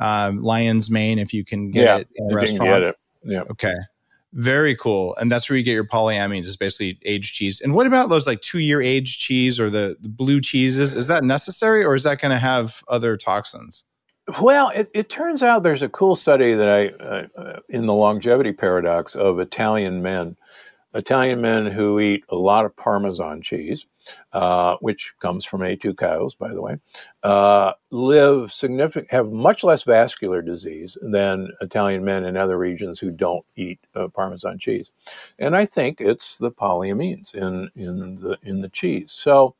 um, 0.00 0.42
lion's 0.42 0.90
mane 0.90 1.18
if 1.18 1.34
you 1.34 1.44
can 1.44 1.70
get 1.70 1.84
yeah, 1.84 1.96
it 1.98 2.08
in 2.14 2.32
a 2.32 2.42
if 2.42 2.52
you 2.52 2.58
can 2.58 2.66
get 2.66 2.82
it. 2.82 2.96
Yeah. 3.24 3.42
Okay. 3.50 3.74
Very 4.34 4.76
cool. 4.76 5.16
And 5.16 5.32
that's 5.32 5.48
where 5.48 5.56
you 5.56 5.64
get 5.64 5.72
your 5.72 5.86
polyamines 5.86 6.44
is 6.44 6.56
basically 6.56 6.98
aged 7.04 7.34
cheese. 7.34 7.60
And 7.60 7.74
what 7.74 7.86
about 7.86 8.10
those 8.10 8.26
like 8.26 8.42
two 8.42 8.58
year 8.58 8.82
aged 8.82 9.20
cheese 9.20 9.58
or 9.58 9.70
the, 9.70 9.96
the 10.00 10.08
blue 10.08 10.40
cheeses? 10.40 10.94
Is 10.94 11.08
that 11.08 11.24
necessary 11.24 11.82
or 11.82 11.94
is 11.94 12.02
that 12.02 12.20
going 12.20 12.30
to 12.30 12.38
have 12.38 12.82
other 12.88 13.16
toxins? 13.16 13.84
Well, 14.42 14.70
it, 14.74 14.90
it 14.92 15.08
turns 15.08 15.42
out 15.42 15.62
there's 15.62 15.82
a 15.82 15.88
cool 15.88 16.14
study 16.14 16.52
that 16.52 16.68
I, 16.68 16.88
uh, 17.02 17.26
uh, 17.38 17.60
in 17.70 17.86
the 17.86 17.94
longevity 17.94 18.52
paradox 18.52 19.14
of 19.14 19.38
Italian 19.38 20.02
men, 20.02 20.36
Italian 20.94 21.40
men 21.40 21.64
who 21.64 21.98
eat 21.98 22.24
a 22.28 22.36
lot 22.36 22.66
of 22.66 22.76
Parmesan 22.76 23.40
cheese 23.40 23.86
uh, 24.32 24.76
which 24.80 25.14
comes 25.20 25.44
from 25.44 25.60
A2 25.60 25.96
cows, 25.96 26.34
by 26.34 26.48
the 26.48 26.62
way, 26.62 26.76
uh, 27.22 27.72
live 27.90 28.52
significant, 28.52 29.10
have 29.10 29.30
much 29.30 29.64
less 29.64 29.82
vascular 29.82 30.42
disease 30.42 30.96
than 31.02 31.48
Italian 31.60 32.04
men 32.04 32.24
in 32.24 32.36
other 32.36 32.58
regions 32.58 32.98
who 32.98 33.10
don't 33.10 33.44
eat 33.56 33.80
uh, 33.94 34.08
Parmesan 34.08 34.58
cheese. 34.58 34.90
And 35.38 35.56
I 35.56 35.64
think 35.64 36.00
it's 36.00 36.38
the 36.38 36.52
polyamines 36.52 37.34
in, 37.34 37.70
in 37.74 38.16
the, 38.16 38.38
in 38.42 38.60
the 38.60 38.68
cheese. 38.68 39.12
So, 39.12 39.54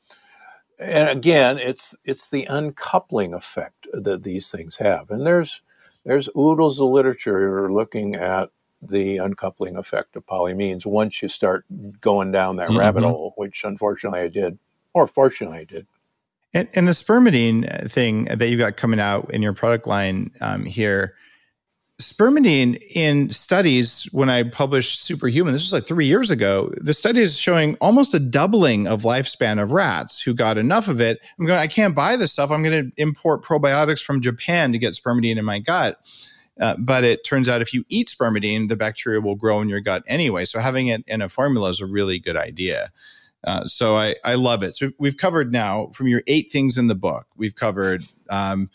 and 0.81 1.09
again, 1.09 1.59
it's, 1.59 1.95
it's 2.05 2.29
the 2.29 2.47
uncoupling 2.47 3.35
effect 3.35 3.87
that 3.93 4.23
these 4.23 4.51
things 4.51 4.77
have. 4.77 5.11
And 5.11 5.27
there's, 5.27 5.63
there's 6.05 6.29
oodles 6.37 6.81
of 6.81 6.89
literature 6.89 7.73
looking 7.73 8.15
at 8.15 8.51
the 8.81 9.19
uncoupling 9.19 9.77
effect 9.77 10.17
of 10.17 10.27
polyamines 10.27 10.87
once 10.87 11.23
you 11.23 11.29
start 11.29 11.65
going 12.01 12.31
down 12.31 12.57
that 12.57 12.69
mm-hmm. 12.69 12.79
rabbit 12.79 13.03
hole, 13.03 13.33
which 13.37 13.65
unfortunately 13.65 14.21
I 14.21 14.29
did, 14.29 14.59
or 14.95 15.07
fortunately 15.07 15.59
I 15.59 15.65
did. 15.65 15.87
And, 16.55 16.69
and 16.75 16.89
the 16.89 16.93
spermidine 16.93 17.91
thing 17.91 18.25
that 18.27 18.49
you 18.49 18.57
got 18.57 18.77
coming 18.77 19.01
out 19.01 19.33
in 19.33 19.43
your 19.43 19.53
product 19.53 19.87
line 19.87 20.31
um, 20.41 20.65
here, 20.65 21.15
spermidine 22.01 22.81
in 22.95 23.31
studies 23.31 24.09
when 24.13 24.31
I 24.31 24.45
published 24.45 25.03
Superhuman, 25.03 25.53
this 25.53 25.65
was 25.65 25.73
like 25.73 25.87
three 25.87 26.07
years 26.07 26.31
ago, 26.31 26.73
the 26.77 26.95
study 26.95 27.21
is 27.21 27.39
showing 27.39 27.77
almost 27.81 28.15
a 28.15 28.21
doubling 28.21 28.87
of 28.87 29.03
lifespan 29.03 29.61
of 29.61 29.73
rats 29.73 30.23
who 30.23 30.33
got 30.33 30.57
enough 30.57 30.89
of 30.89 31.01
it. 31.01 31.19
I'm 31.39 31.47
going, 31.47 31.59
I 31.59 31.67
can't 31.67 31.95
buy 31.95 32.17
this 32.17 32.33
stuff. 32.33 32.51
I'm 32.51 32.63
going 32.63 32.91
to 32.91 33.03
import 33.03 33.43
probiotics 33.43 34.03
from 34.03 34.23
Japan 34.23 34.73
to 34.73 34.79
get 34.79 34.93
spermidine 34.93 35.37
in 35.37 35.45
my 35.45 35.59
gut. 35.59 36.01
Uh, 36.61 36.75
but 36.79 37.05
it 37.05 37.25
turns 37.25 37.49
out 37.49 37.63
if 37.63 37.73
you 37.73 37.85
eat 37.89 38.09
spermidine, 38.09 38.69
the 38.69 38.77
bacteria 38.77 39.21
will 39.21 39.37
grow 39.37 39.61
in 39.61 39.69
your 39.69 39.81
gut 39.81 40.03
anyway. 40.07 40.45
So 40.45 40.59
having 40.59 40.89
it 40.89 41.05
in 41.07 41.23
a 41.23 41.29
formula 41.29 41.71
is 41.71 41.81
a 41.81 41.87
really 41.87 42.19
good 42.19 42.37
idea. 42.37 42.91
Uh, 43.45 43.65
so 43.67 43.97
I, 43.97 44.17
I 44.25 44.35
love 44.35 44.63
it. 44.63 44.75
So 44.75 44.91
we've 44.99 45.17
covered 45.17 45.53
now 45.53 45.91
from 45.95 46.09
your 46.09 46.23
eight 46.27 46.51
things 46.51 46.77
in 46.77 46.89
the 46.89 46.95
book, 46.95 47.27
we've 47.37 47.55
covered 47.55 48.05
um, 48.31 48.69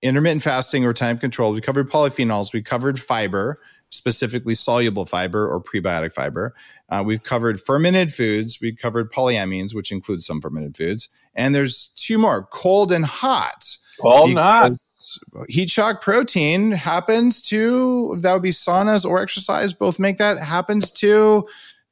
intermittent 0.00 0.42
fasting 0.42 0.84
or 0.84 0.94
time 0.94 1.18
control. 1.18 1.52
We 1.52 1.60
covered 1.60 1.90
polyphenols. 1.90 2.52
We 2.52 2.62
covered 2.62 2.98
fiber, 2.98 3.56
specifically 3.90 4.54
soluble 4.54 5.04
fiber 5.04 5.46
or 5.46 5.62
prebiotic 5.62 6.12
fiber. 6.12 6.54
Uh, 6.88 7.02
we've 7.04 7.22
covered 7.22 7.60
fermented 7.60 8.14
foods. 8.14 8.58
We've 8.60 8.78
covered 8.78 9.12
polyamines, 9.12 9.74
which 9.74 9.92
includes 9.92 10.24
some 10.24 10.40
fermented 10.40 10.76
foods. 10.76 11.08
And 11.34 11.54
there's 11.54 11.88
two 11.96 12.16
more 12.16 12.46
cold 12.46 12.92
and 12.92 13.04
hot. 13.04 13.76
Cold 14.00 14.30
and 14.30 14.38
hot 14.38 14.72
heat 15.48 15.70
shock 15.70 16.02
protein 16.02 16.72
happens 16.72 17.42
to 17.42 18.16
that 18.20 18.32
would 18.32 18.42
be 18.42 18.50
saunas 18.50 19.04
or 19.04 19.20
exercise 19.20 19.72
both 19.72 19.98
make 19.98 20.18
that 20.18 20.38
happens 20.38 20.90
to. 20.90 21.46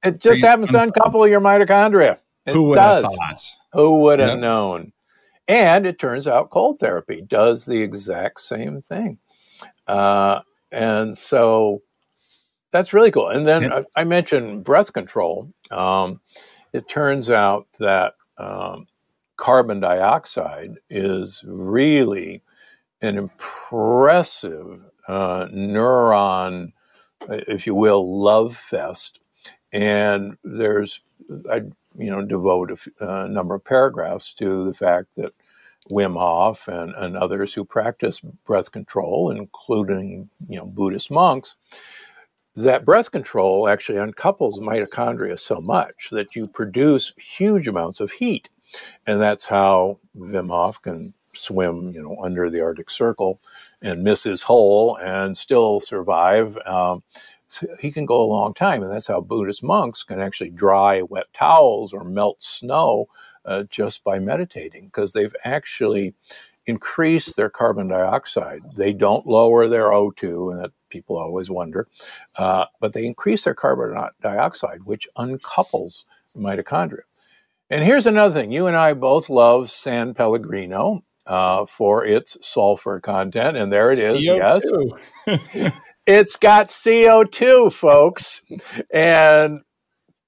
It 0.05 0.21
just 0.21 0.43
happens 0.43 0.69
to 0.71 0.83
uncouple 0.83 1.27
your 1.27 1.41
mitochondria. 1.41 2.19
It 2.47 2.53
who 2.53 2.65
would 2.65 2.77
does. 2.77 3.03
have 3.03 3.13
thought? 3.13 3.41
Who 3.73 4.01
would 4.03 4.21
have 4.21 4.31
yep. 4.31 4.39
known? 4.39 4.93
And 5.49 5.87
it 5.87 5.99
turns 5.99 6.27
out 6.27 6.51
cold 6.51 6.79
therapy 6.79 7.23
does 7.23 7.65
the 7.65 7.83
exact 7.83 8.41
same 8.41 8.81
thing. 8.83 9.19
Uh, 9.87 10.41
and 10.73 11.17
so 11.17 11.83
that's 12.71 12.93
really 12.93 13.11
cool. 13.11 13.29
And 13.29 13.47
then 13.47 13.63
yep. 13.63 13.87
I, 13.97 14.01
I, 14.01 14.05
mentioned 14.05 14.65
breath 14.65 14.93
control. 14.93 15.53
Um, 15.71 16.21
it 16.73 16.89
turns 16.89 17.31
out 17.31 17.67
that 17.79 18.15
um, 18.39 18.87
carbon 19.37 19.81
dioxide 19.81 20.79
is 20.91 21.43
really 21.47 22.43
an 23.05 23.19
impressive 23.19 24.81
uh, 25.09 25.47
neuron, 25.53 26.73
if 27.29 27.67
you 27.67 27.75
will, 27.75 28.23
love 28.23 28.57
fest. 28.57 29.21
And 29.73 30.37
there's, 30.45 31.01
I 31.51 31.63
you 31.97 32.11
know 32.11 32.23
devote 32.25 32.71
a 33.01 33.11
uh, 33.11 33.27
number 33.27 33.55
of 33.55 33.65
paragraphs 33.65 34.35
to 34.35 34.65
the 34.65 34.75
fact 34.75 35.15
that 35.17 35.33
Wim 35.91 36.15
Hof 36.15 36.67
and, 36.69 36.95
and 36.97 37.17
others 37.17 37.55
who 37.55 37.65
practice 37.65 38.21
breath 38.21 38.73
control, 38.73 39.31
including 39.31 40.29
you 40.49 40.59
know 40.59 40.67
Buddhist 40.67 41.11
monks, 41.11 41.57
that 42.57 42.85
breath 42.85 43.11
control 43.11 43.69
actually 43.69 43.99
uncouples 43.99 44.59
mitochondria 44.59 45.39
so 45.39 45.61
much 45.61 46.09
that 46.11 46.35
you 46.35 46.47
produce 46.47 47.13
huge 47.17 47.69
amounts 47.69 48.01
of 48.01 48.13
heat, 48.13 48.49
and 49.07 49.21
that's 49.21 49.47
how 49.47 49.99
Wim 50.17 50.49
Hof 50.49 50.81
can 50.83 51.15
swim, 51.37 51.93
you 51.93 52.03
know, 52.03 52.17
under 52.23 52.51
the 52.51 52.61
Arctic 52.61 52.91
Circle 52.91 53.41
and 53.83 54.03
miss 54.03 54.23
his 54.23 54.43
hole 54.43 54.97
and 54.99 55.37
still 55.37 55.81
survive. 55.81 56.59
Um, 56.67 57.03
so 57.47 57.67
he 57.81 57.91
can 57.91 58.07
go 58.07 58.23
a 58.23 58.25
long 58.25 58.55
time, 58.55 58.83
and 58.83 58.91
that's 58.91 59.07
how 59.07 59.21
Buddhist 59.21 59.63
monks 59.63 60.03
can 60.03 60.21
actually 60.21 60.51
dry 60.51 61.03
wet 61.03 61.27
towels 61.33 61.93
or 61.93 62.03
melt 62.03 62.43
snow 62.43 63.07
uh, 63.45 63.65
just 63.71 64.03
by 64.03 64.19
meditating, 64.19 64.87
because 64.87 65.13
they've 65.13 65.35
actually 65.45 66.15
increased 66.67 67.37
their 67.37 67.51
carbon 67.51 67.89
dioxide. 67.89 68.61
They 68.77 68.93
don't 68.93 69.27
lower 69.27 69.69
their 69.69 69.91
O2, 69.91 70.53
and 70.53 70.65
that 70.65 70.73
people 70.89 71.19
always 71.19 71.51
wonder, 71.51 71.87
uh, 72.39 72.67
but 72.81 72.93
they 72.93 73.05
increase 73.05 73.45
their 73.45 73.55
carbon 73.55 74.09
dioxide, 74.23 74.85
which 74.85 75.09
uncouples 75.17 76.05
mitochondria. 76.37 77.03
And 77.71 77.85
here's 77.85 78.07
another 78.07 78.35
thing. 78.35 78.53
You 78.53 78.67
and 78.67 78.77
I 78.77 78.95
both 78.95 79.29
love 79.29 79.71
San 79.71 80.15
Pellegrino 80.15 81.03
uh, 81.27 81.67
for 81.67 82.05
its 82.05 82.37
sulfur 82.41 83.01
content. 83.01 83.57
And 83.57 83.73
there 83.73 83.91
it 83.91 83.99
is. 83.99 84.19
CO2. 84.19 84.99
Yes. 85.27 85.73
it's 86.07 86.37
got 86.37 86.69
CO2, 86.69 87.73
folks. 87.73 88.43
And 88.93 89.61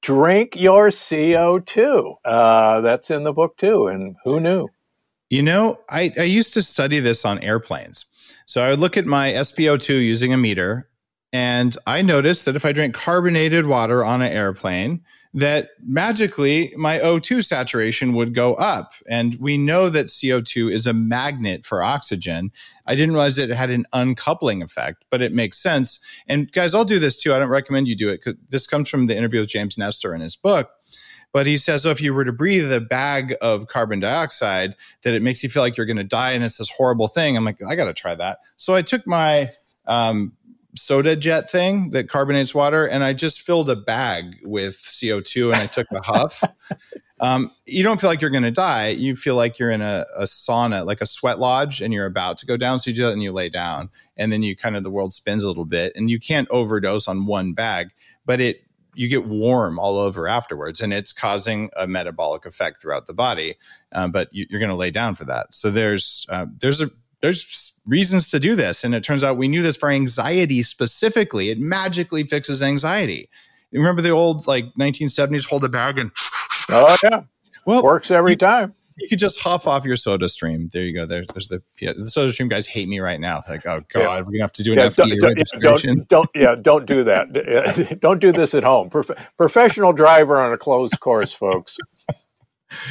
drink 0.03 0.57
your 0.57 0.89
CO2. 0.89 2.15
Uh, 2.25 2.81
that's 2.81 3.11
in 3.11 3.25
the 3.25 3.33
book 3.33 3.57
too. 3.57 3.89
And 3.89 4.17
who 4.25 4.41
knew? 4.41 4.69
You 5.29 5.43
know, 5.43 5.81
I, 5.91 6.13
I 6.17 6.23
used 6.23 6.55
to 6.55 6.63
study 6.63 7.01
this 7.01 7.25
on 7.25 7.41
airplanes. 7.41 8.07
So 8.47 8.63
I 8.63 8.71
would 8.71 8.79
look 8.79 8.97
at 8.97 9.07
my 9.07 9.33
SpO2 9.33 9.89
using 9.89 10.33
a 10.33 10.37
meter, 10.37 10.89
and 11.33 11.77
I 11.87 12.03
noticed 12.03 12.45
that 12.45 12.55
if 12.55 12.65
I 12.65 12.71
drink 12.71 12.95
carbonated 12.95 13.67
water 13.67 14.05
on 14.05 14.23
an 14.23 14.31
airplane, 14.31 15.03
that 15.37 15.69
magically 15.87 16.73
my 16.79 16.99
O2 16.99 17.45
saturation 17.45 18.15
would 18.15 18.35
go 18.35 18.55
up. 18.55 18.93
And 19.07 19.37
we 19.39 19.59
know 19.59 19.91
that 19.91 20.07
CO2 20.07 20.73
is 20.73 20.87
a 20.87 20.95
magnet 20.95 21.67
for 21.67 21.83
oxygen. 21.83 22.51
I 22.87 22.95
didn't 22.95 23.13
realize 23.13 23.37
it 23.37 23.51
had 23.51 23.69
an 23.69 23.85
uncoupling 23.93 24.63
effect, 24.63 25.05
but 25.11 25.21
it 25.21 25.35
makes 25.35 25.59
sense. 25.63 26.01
And 26.27 26.51
guys, 26.51 26.75
I'll 26.75 26.87
do 26.87 26.99
this 26.99 27.21
too. 27.21 27.35
I 27.35 27.39
don't 27.39 27.51
recommend 27.51 27.87
you 27.87 27.95
do 27.95 28.09
it 28.09 28.23
because 28.25 28.41
this 28.49 28.67
comes 28.67 28.89
from 28.89 29.09
the 29.09 29.17
interview 29.17 29.41
with 29.41 29.51
James 29.51 29.77
Nestor 29.77 30.15
in 30.15 30.23
his 30.23 30.37
book. 30.37 30.71
But 31.35 31.47
he 31.47 31.59
says, 31.59 31.85
oh, 31.85 31.91
if 31.91 32.01
you 32.01 32.15
were 32.15 32.25
to 32.25 32.33
breathe 32.33 32.73
a 32.73 32.81
bag 32.81 33.37
of 33.43 33.67
carbon 33.67 34.01
dioxide, 34.01 34.75
that 35.03 35.13
it 35.13 35.23
makes 35.23 35.43
you 35.43 35.51
feel 35.51 35.63
like 35.63 35.77
you're 35.77 35.85
going 35.85 35.99
to 35.99 36.05
die 36.05 36.31
and 36.31 36.43
it's 36.43 36.57
this 36.57 36.71
horrible 36.71 37.09
thing. 37.09 37.37
I'm 37.37 37.45
like, 37.45 37.61
I 37.63 37.77
got 37.77 37.85
to 37.87 37.93
try 37.93 38.15
that. 38.15 38.39
So 38.55 38.75
I 38.75 38.81
took 38.81 39.07
my 39.07 39.51
um, 39.87 40.33
soda 40.77 41.17
jet 41.17 41.51
thing 41.51 41.91
that 41.91 42.09
carbonates 42.09 42.55
water, 42.55 42.87
and 42.87 43.03
I 43.03 43.13
just 43.13 43.41
filled 43.41 43.71
a 43.71 43.77
bag 43.77 44.37
with 44.43 44.77
CO2 44.77 45.53
and 45.53 45.63
I 45.63 45.67
took 45.67 45.91
a 45.93 46.03
huff. 46.03 46.43
Um, 47.19 47.51
you 47.65 47.83
don't 47.83 47.99
feel 47.99 48.11
like 48.11 48.21
you're 48.21 48.31
going 48.31 48.43
to 48.43 48.51
die. 48.51 48.89
You 48.89 49.17
feel 49.17 49.37
like 49.37 49.59
you're 49.59 49.71
in 49.71 49.81
a, 49.81 50.05
a, 50.17 50.25
sauna, 50.25 50.85
like 50.85 51.01
a 51.01 51.07
sweat 51.07 51.39
lodge, 51.39 51.81
and 51.81 51.93
you're 51.93 52.05
about 52.05 52.37
to 52.39 52.47
go 52.47 52.57
down. 52.57 52.79
So 52.79 52.91
you 52.91 52.97
do 52.97 53.05
that 53.05 53.13
and 53.13 53.23
you 53.23 53.33
lay 53.33 53.49
down, 53.49 53.89
and 54.19 54.31
then 54.31 54.43
you 54.43 54.55
kind 54.55 54.77
of 54.77 54.83
the 54.83 54.91
world 54.91 55.15
spins 55.15 55.43
a 55.43 55.49
little 55.49 55.65
bit, 55.65 55.95
and 55.97 56.11
you 56.11 56.21
can't 56.21 56.47
overdose 56.51 57.09
on 57.09 57.25
one 57.27 57.55
bag, 57.55 57.89
but 58.27 58.41
it 58.41 58.63
you 58.97 59.09
get 59.09 59.27
warm 59.27 59.79
all 59.79 59.99
over 59.99 60.27
afterwards, 60.27 60.81
and 60.81 60.93
it's 60.93 61.13
causing 61.13 61.71
a 61.77 61.87
metabolic 61.87 62.47
effect 62.47 62.81
throughout 62.81 63.07
the 63.07 63.15
body. 63.15 63.55
Um, 63.93 64.11
but 64.11 64.33
you, 64.33 64.47
are 64.53 64.59
going 64.59 64.71
to 64.71 64.75
lay 64.75 64.91
down 64.91 65.15
for 65.15 65.25
that. 65.27 65.53
So 65.53 65.71
there's 65.71 66.27
uh, 66.29 66.47
there's 66.61 66.81
a 66.81 66.89
there's 67.27 67.81
reasons 67.87 68.31
to 68.31 68.39
do 68.39 68.55
this. 68.55 68.85
And 68.85 68.95
it 68.95 69.03
turns 69.03 69.25
out 69.25 69.37
we 69.37 69.49
knew 69.49 69.63
this 69.63 69.77
for 69.77 69.91
anxiety 69.91 70.63
specifically. 70.63 71.51
It 71.51 71.59
magically 71.59 72.23
fixes 72.23 72.63
anxiety. 72.63 73.29
You 73.73 73.81
remember 73.81 74.01
the 74.01 74.11
old 74.11 74.47
like 74.47 74.67
1970s 74.79 75.47
hold 75.47 75.65
a 75.65 75.69
bag 75.69 75.99
and 75.99 76.13
Oh 76.69 76.97
yeah. 77.03 77.23
Well, 77.65 77.83
works 77.83 78.13
every 78.13 78.33
you, 78.33 78.37
time. 78.37 78.75
You 78.97 79.09
could 79.09 79.19
just 79.19 79.41
huff 79.41 79.67
off 79.67 79.85
your 79.85 79.97
SodaStream. 79.97 80.71
There 80.71 80.83
you 80.83 80.95
go. 80.95 81.05
There's, 81.05 81.27
there's 81.29 81.49
the 81.49 81.63
yeah, 81.81 81.93
the 81.93 82.05
SodaStream 82.05 82.49
guys 82.49 82.67
hate 82.67 82.89
me 82.89 83.01
right 83.01 83.21
now. 83.21 83.43
Like, 83.49 83.67
oh 83.67 83.83
god, 83.93 84.01
yeah. 84.01 84.17
we're 84.19 84.25
gonna 84.25 84.41
have 84.43 84.53
to 84.55 84.63
do 84.63 84.73
an 84.73 84.79
yeah, 84.79 84.87
FDA 84.87 85.19
don't, 85.19 85.23
registration. 85.23 85.97
Don't, 85.97 86.09
don't, 86.09 86.31
yeah, 86.35 86.55
don't 86.61 86.87
do 86.87 87.03
that. 87.05 87.99
don't 88.01 88.21
do 88.21 88.31
this 88.31 88.55
at 88.55 88.63
home. 88.63 88.89
Prof- 88.89 89.33
professional 89.37 89.93
driver 89.93 90.39
on 90.41 90.53
a 90.53 90.59
closed 90.59 90.99
course, 91.01 91.33
folks 91.33 91.77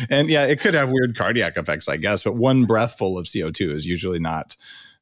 and 0.09 0.29
yeah, 0.29 0.45
it 0.45 0.59
could 0.59 0.73
have 0.73 0.89
weird 0.89 1.17
cardiac 1.17 1.57
effects, 1.57 1.87
I 1.87 1.97
guess. 1.97 2.23
But 2.23 2.35
one 2.35 2.65
breathful 2.65 3.17
of 3.17 3.27
CO 3.31 3.51
two 3.51 3.71
is 3.71 3.85
usually 3.85 4.19
not 4.19 4.55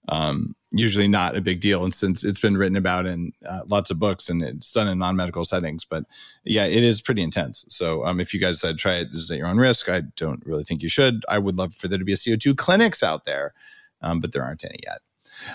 um, 0.10 0.56
usually 0.72 1.08
not 1.08 1.38
a 1.38 1.41
big 1.41 1.62
deal. 1.62 1.84
And 1.84 1.94
since 1.94 2.24
it's 2.24 2.40
been 2.40 2.58
written 2.58 2.76
about 2.76 3.06
in 3.06 3.32
uh, 3.48 3.62
lots 3.68 3.90
of 3.90 4.00
books 4.00 4.28
and 4.28 4.44
it's 4.44 4.72
done 4.72 4.88
in 4.88 5.00
non 5.00 5.16
medical 5.16 5.45
settings, 5.45 5.86
but 5.86 6.04
yeah, 6.44 6.66
it 6.66 6.84
is 6.84 7.02
pretty 7.02 7.22
intense. 7.22 7.66
So 7.70 8.06
um, 8.06 8.20
if 8.20 8.34
you 8.34 8.40
guys 8.40 8.60
said 8.60 8.78
try 8.78 8.95
it, 8.95 9.10
is 9.14 9.32
at 9.32 9.38
your 9.38 9.48
own 9.48 9.58
risk. 9.58 9.90
I 9.90 10.02
don't 10.18 10.45
really 10.45 10.64
think 10.64 10.82
you 10.82 10.90
should. 10.90 11.24
I 11.30 11.40
would 11.40 11.56
love 11.56 11.74
for 11.74 11.88
there 11.88 12.00
to 12.00 12.06
be 12.06 12.14
a 12.14 12.18
CO 12.18 12.36
two 12.36 12.56
clinics 12.56 13.02
out 13.02 13.26
there, 13.26 13.54
um, 14.02 14.20
but 14.20 14.34
there 14.34 14.44
aren't 14.44 14.66
any 14.66 14.80
yet. 14.86 15.00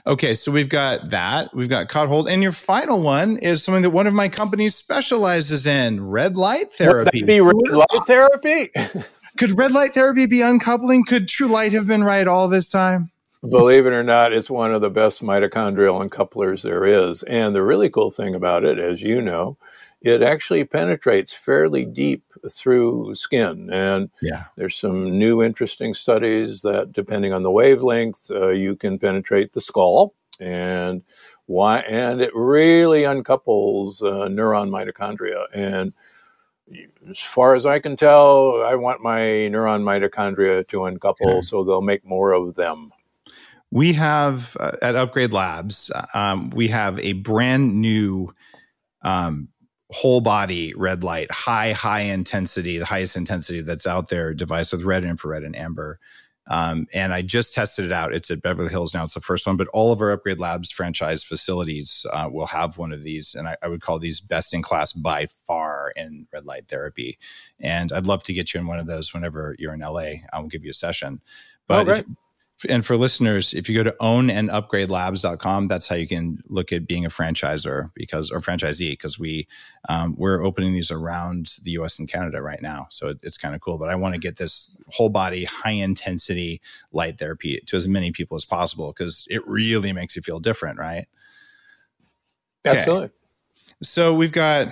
Okay, 0.06 0.35
so 0.35 0.52
we've 0.52 0.69
got 0.69 1.10
that. 1.10 1.55
We've 1.55 1.69
got 1.69 1.89
caught 1.89 2.09
hold. 2.09 2.28
And 2.28 2.43
your 2.43 2.52
final 2.52 3.01
one 3.01 3.39
is 3.39 3.62
something 3.62 3.82
that 3.82 3.90
one 3.90 4.06
of 4.06 4.15
my 4.15 4.28
companies 4.28 4.74
specializes 4.74 5.66
in 5.66 6.06
red 6.06 6.36
light 6.36 6.73
therapy. 6.73 7.23
Be 7.23 7.40
red 7.40 7.55
light 7.56 8.06
therapy? 8.06 8.70
could 9.39 9.56
red 9.56 9.73
light 9.73 9.94
therapy 9.94 10.27
be 10.27 10.43
uncoupling? 10.43 11.05
Could 11.05 11.28
TrueLight 11.28 11.73
have 11.73 11.86
been 11.86 12.05
right 12.05 12.27
all 12.27 12.48
this 12.48 12.69
time? 12.69 13.10
Believe 13.43 13.86
it 13.86 13.93
or 13.93 14.02
not, 14.02 14.32
it's 14.32 14.51
one 14.51 14.74
of 14.74 14.81
the 14.81 14.90
best 14.90 15.23
mitochondrial 15.23 16.01
uncouplers 16.01 16.62
there 16.62 16.85
is. 16.85 17.23
And 17.23 17.55
the 17.55 17.62
really 17.62 17.89
cool 17.89 18.10
thing 18.10 18.35
about 18.35 18.65
it, 18.65 18.81
as 18.81 19.01
you 19.01 19.23
know, 19.23 19.56
it 20.01 20.23
actually 20.23 20.65
penetrates 20.65 21.32
fairly 21.32 21.85
deep 21.85 22.24
through 22.51 23.15
skin. 23.15 23.70
And 23.73 24.10
Yeah. 24.23 24.44
there's 24.56 24.77
some 24.77 25.19
new 25.19 25.43
interesting 25.43 25.94
studies 25.94 26.62
that, 26.62 26.93
depending 26.93 27.32
on 27.32 27.43
the 27.43 27.51
wavelength, 27.51 28.31
uh, 28.31 28.48
you 28.48 28.77
can 28.77 28.98
penetrate 28.98 29.52
the 29.52 29.60
skull. 29.60 30.15
And 30.40 31.02
why? 31.47 31.78
And 31.81 32.20
it 32.20 32.31
really 32.35 33.02
uncouples 33.02 34.02
uh, 34.02 34.28
neuron 34.28 34.69
mitochondria. 34.70 35.47
And 35.52 35.93
as 37.10 37.19
far 37.19 37.55
as 37.55 37.65
I 37.66 37.78
can 37.78 37.97
tell, 37.97 38.62
I 38.62 38.74
want 38.74 39.02
my 39.02 39.20
neuron 39.20 39.82
mitochondria 39.82 40.66
to 40.69 40.85
uncouple 40.85 41.43
so 41.43 41.65
they'll 41.65 41.81
make 41.81 42.05
more 42.05 42.32
of 42.32 42.55
them. 42.55 42.93
We 43.70 43.93
have 43.94 44.56
uh, 44.60 44.77
at 44.81 44.97
Upgrade 44.97 45.32
Labs, 45.32 45.90
um, 46.15 46.51
we 46.51 46.69
have 46.69 46.98
a 47.01 47.15
brand 47.15 47.81
new 47.81 48.32
um, 49.02 49.48
whole 49.90 50.20
body 50.20 50.74
red 50.74 51.02
light, 51.02 51.31
high, 51.31 51.73
high 51.73 52.01
intensity, 52.01 52.78
the 52.78 52.85
highest 52.85 53.16
intensity 53.16 53.60
that's 53.60 53.86
out 53.86 54.09
there 54.09 54.35
device 54.35 54.73
with 54.73 54.82
red, 54.82 55.05
infrared, 55.05 55.43
and 55.44 55.56
amber. 55.56 55.98
Um, 56.51 56.86
and 56.94 57.12
I 57.12 57.20
just 57.20 57.52
tested 57.52 57.85
it 57.85 57.93
out. 57.93 58.15
It's 58.15 58.31
at 58.31 58.40
Beverly 58.40 58.70
Hills 58.70 58.94
now. 58.94 59.05
It's 59.05 59.12
the 59.12 59.20
first 59.20 59.47
one, 59.47 59.59
but 59.59 59.69
all 59.69 59.93
of 59.93 60.01
our 60.01 60.10
Upgrade 60.10 60.39
Labs 60.40 60.70
franchise 60.70 61.23
facilities 61.23 62.06
uh, 62.10 62.31
will 62.32 62.47
have 62.47 62.78
one 62.78 62.90
of 62.90 63.02
these. 63.02 63.35
And 63.35 63.48
I, 63.48 63.56
I 63.62 63.69
would 63.69 63.82
call 63.82 63.98
these 63.98 64.20
best 64.20 64.55
in 64.55 64.62
class 64.62 64.94
by 64.94 65.27
far 65.47 65.93
in 65.94 66.27
red 66.32 66.47
light 66.47 66.66
therapy. 66.69 67.19
And 67.60 67.93
I'd 67.93 68.06
love 68.06 68.23
to 68.24 68.32
get 68.32 68.55
you 68.55 68.60
in 68.60 68.66
one 68.66 68.78
of 68.78 68.86
those 68.86 69.12
whenever 69.12 69.56
you're 69.59 69.74
in 69.74 69.81
LA. 69.81 70.23
I'll 70.32 70.47
give 70.47 70.65
you 70.65 70.70
a 70.70 70.74
session. 70.74 71.20
But 71.66 71.86
Oh, 71.86 71.93
if-. 71.93 72.06
And 72.68 72.85
for 72.85 72.97
listeners, 72.97 73.55
if 73.55 73.68
you 73.68 73.76
go 73.76 73.85
to 73.85 73.97
ownandupgradelabs.com, 74.01 75.68
that's 75.68 75.86
how 75.86 75.94
you 75.94 76.09
can 76.09 76.43
look 76.48 76.72
at 76.72 76.86
being 76.86 77.05
a 77.05 77.09
franchisor 77.09 77.90
because 77.94 78.30
or 78.30 78.40
franchisee 78.40 78.90
because 78.90 79.18
we 79.18 79.47
um, 79.89 80.14
we're 80.18 80.43
opening 80.43 80.72
these 80.72 80.90
around 80.90 81.55
the 81.62 81.72
U.S. 81.72 81.98
and 81.98 82.09
Canada 82.09 82.43
right 82.43 82.60
now, 82.60 82.86
so 82.90 83.09
it, 83.09 83.18
it's 83.22 83.36
kind 83.36 83.55
of 83.55 83.60
cool. 83.60 83.78
But 83.78 83.89
I 83.89 83.94
want 83.94 84.14
to 84.14 84.20
get 84.20 84.36
this 84.36 84.74
whole 84.89 85.09
body 85.09 85.44
high 85.44 85.70
intensity 85.70 86.60
light 86.93 87.18
therapy 87.18 87.60
to 87.66 87.76
as 87.76 87.86
many 87.86 88.10
people 88.10 88.36
as 88.36 88.44
possible 88.44 88.93
because 88.93 89.26
it 89.30 89.47
really 89.47 89.93
makes 89.93 90.16
you 90.16 90.22
feel 90.22 90.40
different, 90.40 90.78
right? 90.78 91.06
Okay. 92.66 93.09
So 93.80 94.12
we've 94.14 94.32
got 94.32 94.68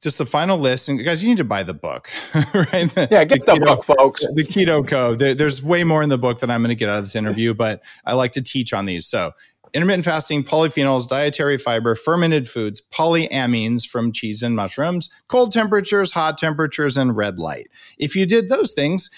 just 0.00 0.16
the 0.18 0.24
final 0.24 0.56
list, 0.56 0.88
and 0.88 1.02
guys, 1.04 1.22
you 1.22 1.28
need 1.28 1.36
to 1.36 1.44
buy 1.44 1.62
the 1.62 1.74
book, 1.74 2.10
right? 2.34 2.90
Yeah, 2.96 3.24
get 3.24 3.44
the 3.44 3.52
keto- 3.52 3.64
book, 3.66 3.84
folks. 3.84 4.22
the 4.34 4.42
keto 4.42 4.86
code. 4.86 5.18
There, 5.18 5.34
there's 5.34 5.62
way 5.62 5.84
more 5.84 6.02
in 6.02 6.08
the 6.08 6.16
book 6.16 6.40
than 6.40 6.50
I'm 6.50 6.62
going 6.62 6.70
to 6.70 6.74
get 6.74 6.88
out 6.88 6.98
of 6.98 7.04
this 7.04 7.14
interview, 7.14 7.52
but 7.52 7.82
I 8.06 8.14
like 8.14 8.32
to 8.32 8.42
teach 8.42 8.72
on 8.72 8.86
these. 8.86 9.06
So, 9.06 9.32
intermittent 9.74 10.06
fasting, 10.06 10.44
polyphenols, 10.44 11.08
dietary 11.08 11.58
fiber, 11.58 11.94
fermented 11.94 12.48
foods, 12.48 12.80
polyamines 12.90 13.86
from 13.86 14.12
cheese 14.12 14.42
and 14.42 14.56
mushrooms, 14.56 15.10
cold 15.28 15.52
temperatures, 15.52 16.12
hot 16.12 16.38
temperatures, 16.38 16.96
and 16.96 17.14
red 17.14 17.38
light. 17.38 17.68
If 17.98 18.16
you 18.16 18.24
did 18.24 18.48
those 18.48 18.72
things, 18.72 19.10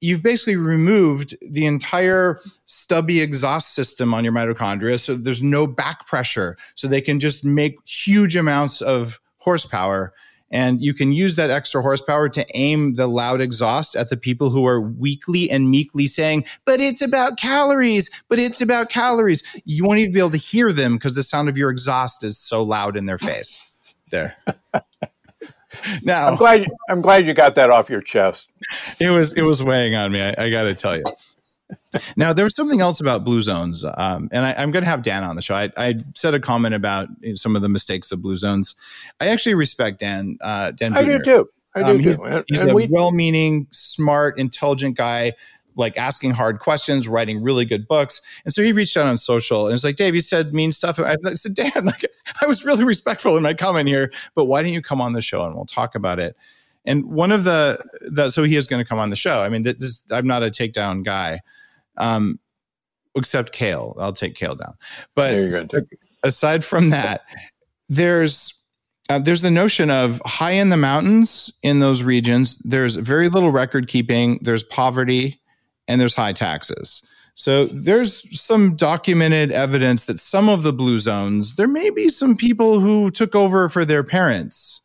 you've 0.00 0.22
basically 0.22 0.56
removed 0.56 1.36
the 1.42 1.66
entire 1.66 2.38
stubby 2.66 3.20
exhaust 3.20 3.74
system 3.74 4.14
on 4.14 4.24
your 4.24 4.32
mitochondria. 4.32 5.00
So 5.00 5.16
there's 5.16 5.42
no 5.42 5.66
back 5.66 6.06
pressure. 6.06 6.56
So 6.74 6.88
they 6.88 7.00
can 7.00 7.20
just 7.20 7.44
make 7.44 7.76
huge 7.86 8.36
amounts 8.36 8.80
of 8.80 9.20
horsepower. 9.38 10.12
And 10.50 10.80
you 10.82 10.94
can 10.94 11.12
use 11.12 11.36
that 11.36 11.50
extra 11.50 11.82
horsepower 11.82 12.28
to 12.30 12.46
aim 12.54 12.94
the 12.94 13.06
loud 13.06 13.40
exhaust 13.40 13.94
at 13.94 14.08
the 14.08 14.16
people 14.16 14.48
who 14.48 14.66
are 14.66 14.80
weakly 14.80 15.50
and 15.50 15.70
meekly 15.70 16.06
saying, 16.06 16.44
but 16.64 16.80
it's 16.80 17.02
about 17.02 17.38
calories, 17.38 18.10
but 18.28 18.38
it's 18.38 18.62
about 18.62 18.88
calories. 18.88 19.42
You 19.64 19.84
won't 19.84 19.98
even 19.98 20.12
be 20.12 20.20
able 20.20 20.30
to 20.30 20.38
hear 20.38 20.72
them 20.72 20.94
because 20.94 21.16
the 21.16 21.22
sound 21.22 21.50
of 21.50 21.58
your 21.58 21.70
exhaust 21.70 22.24
is 22.24 22.38
so 22.38 22.62
loud 22.62 22.96
in 22.96 23.04
their 23.06 23.18
face. 23.18 23.70
There. 24.10 24.36
Now, 26.02 26.28
I'm 26.28 26.36
glad. 26.36 26.66
I'm 26.88 27.00
glad 27.00 27.26
you 27.26 27.34
got 27.34 27.54
that 27.56 27.70
off 27.70 27.90
your 27.90 28.00
chest. 28.00 28.48
it 29.00 29.10
was 29.10 29.32
it 29.32 29.42
was 29.42 29.62
weighing 29.62 29.94
on 29.94 30.12
me. 30.12 30.20
I, 30.20 30.34
I 30.38 30.50
got 30.50 30.62
to 30.62 30.74
tell 30.74 30.96
you. 30.96 31.04
Now 32.16 32.32
there 32.32 32.44
was 32.44 32.54
something 32.54 32.80
else 32.80 33.00
about 33.00 33.24
blue 33.24 33.42
zones, 33.42 33.84
um, 33.84 34.28
and 34.32 34.44
I, 34.44 34.54
I'm 34.54 34.70
going 34.70 34.84
to 34.84 34.90
have 34.90 35.02
Dan 35.02 35.22
on 35.24 35.36
the 35.36 35.42
show. 35.42 35.54
I, 35.54 35.70
I 35.76 35.94
said 36.14 36.34
a 36.34 36.40
comment 36.40 36.74
about 36.74 37.08
you 37.20 37.30
know, 37.30 37.34
some 37.34 37.56
of 37.56 37.62
the 37.62 37.68
mistakes 37.68 38.10
of 38.10 38.22
blue 38.22 38.36
zones. 38.36 38.74
I 39.20 39.28
actually 39.28 39.54
respect 39.54 40.00
Dan. 40.00 40.38
Uh, 40.40 40.70
Dan, 40.70 40.96
I 40.96 41.04
do 41.04 41.18
too. 41.18 41.48
I 41.74 41.82
do 41.82 41.90
Um, 41.90 41.98
he's 42.00 42.16
too. 42.16 42.44
He's 42.46 42.60
and 42.60 42.70
a 42.70 42.74
we, 42.74 42.86
well-meaning, 42.86 43.66
smart, 43.70 44.38
intelligent 44.38 44.96
guy, 44.96 45.34
like 45.78 45.96
asking 45.96 46.32
hard 46.32 46.58
questions, 46.58 47.08
writing 47.08 47.42
really 47.42 47.64
good 47.64 47.86
books. 47.88 48.20
And 48.44 48.52
so 48.52 48.62
he 48.62 48.72
reached 48.72 48.96
out 48.96 49.06
on 49.06 49.16
social 49.16 49.66
and 49.66 49.72
was 49.72 49.84
like, 49.84 49.96
"Dave, 49.96 50.14
you 50.14 50.20
said 50.20 50.52
mean 50.52 50.72
stuff." 50.72 50.98
I 50.98 51.16
I 51.24 51.34
said, 51.34 51.54
"Dan, 51.54 51.70
like 51.84 52.04
I 52.42 52.46
was 52.46 52.64
really 52.64 52.84
respectful 52.84 53.36
in 53.36 53.42
my 53.42 53.54
comment 53.54 53.88
here, 53.88 54.12
but 54.34 54.46
why 54.46 54.62
don't 54.62 54.72
you 54.72 54.82
come 54.82 55.00
on 55.00 55.12
the 55.12 55.22
show 55.22 55.44
and 55.44 55.54
we'll 55.54 55.64
talk 55.64 55.94
about 55.94 56.18
it?" 56.18 56.36
And 56.84 57.04
one 57.06 57.32
of 57.32 57.44
the, 57.44 57.82
the 58.00 58.30
so 58.30 58.44
he 58.44 58.56
is 58.56 58.66
going 58.66 58.82
to 58.82 58.88
come 58.88 58.98
on 58.98 59.10
the 59.10 59.16
show. 59.16 59.42
I 59.42 59.48
mean, 59.48 59.62
this, 59.62 60.02
I'm 60.10 60.26
not 60.26 60.42
a 60.42 60.46
takedown 60.46 61.04
guy, 61.04 61.40
um, 61.96 62.38
except 63.14 63.52
Kale. 63.52 63.96
I'll 63.98 64.12
take 64.12 64.34
Kale 64.34 64.54
down, 64.56 64.74
but 65.14 65.34
aside 66.22 66.64
from 66.64 66.90
that, 66.90 67.22
there's 67.88 68.58
uh, 69.08 69.18
there's 69.18 69.42
the 69.42 69.50
notion 69.50 69.90
of 69.90 70.20
high 70.26 70.52
in 70.52 70.68
the 70.68 70.76
mountains 70.76 71.52
in 71.62 71.80
those 71.80 72.02
regions. 72.02 72.58
There's 72.58 72.96
very 72.96 73.28
little 73.28 73.50
record 73.50 73.88
keeping. 73.88 74.38
There's 74.42 74.62
poverty, 74.62 75.40
and 75.88 76.00
there's 76.00 76.14
high 76.14 76.32
taxes. 76.32 77.02
So 77.34 77.66
there's 77.66 78.40
some 78.40 78.74
documented 78.74 79.52
evidence 79.52 80.06
that 80.06 80.18
some 80.18 80.48
of 80.48 80.64
the 80.64 80.72
blue 80.72 80.98
zones 80.98 81.54
there 81.54 81.68
may 81.68 81.90
be 81.90 82.08
some 82.08 82.36
people 82.36 82.80
who 82.80 83.10
took 83.10 83.34
over 83.34 83.68
for 83.68 83.84
their 83.84 84.04
parents. 84.04 84.80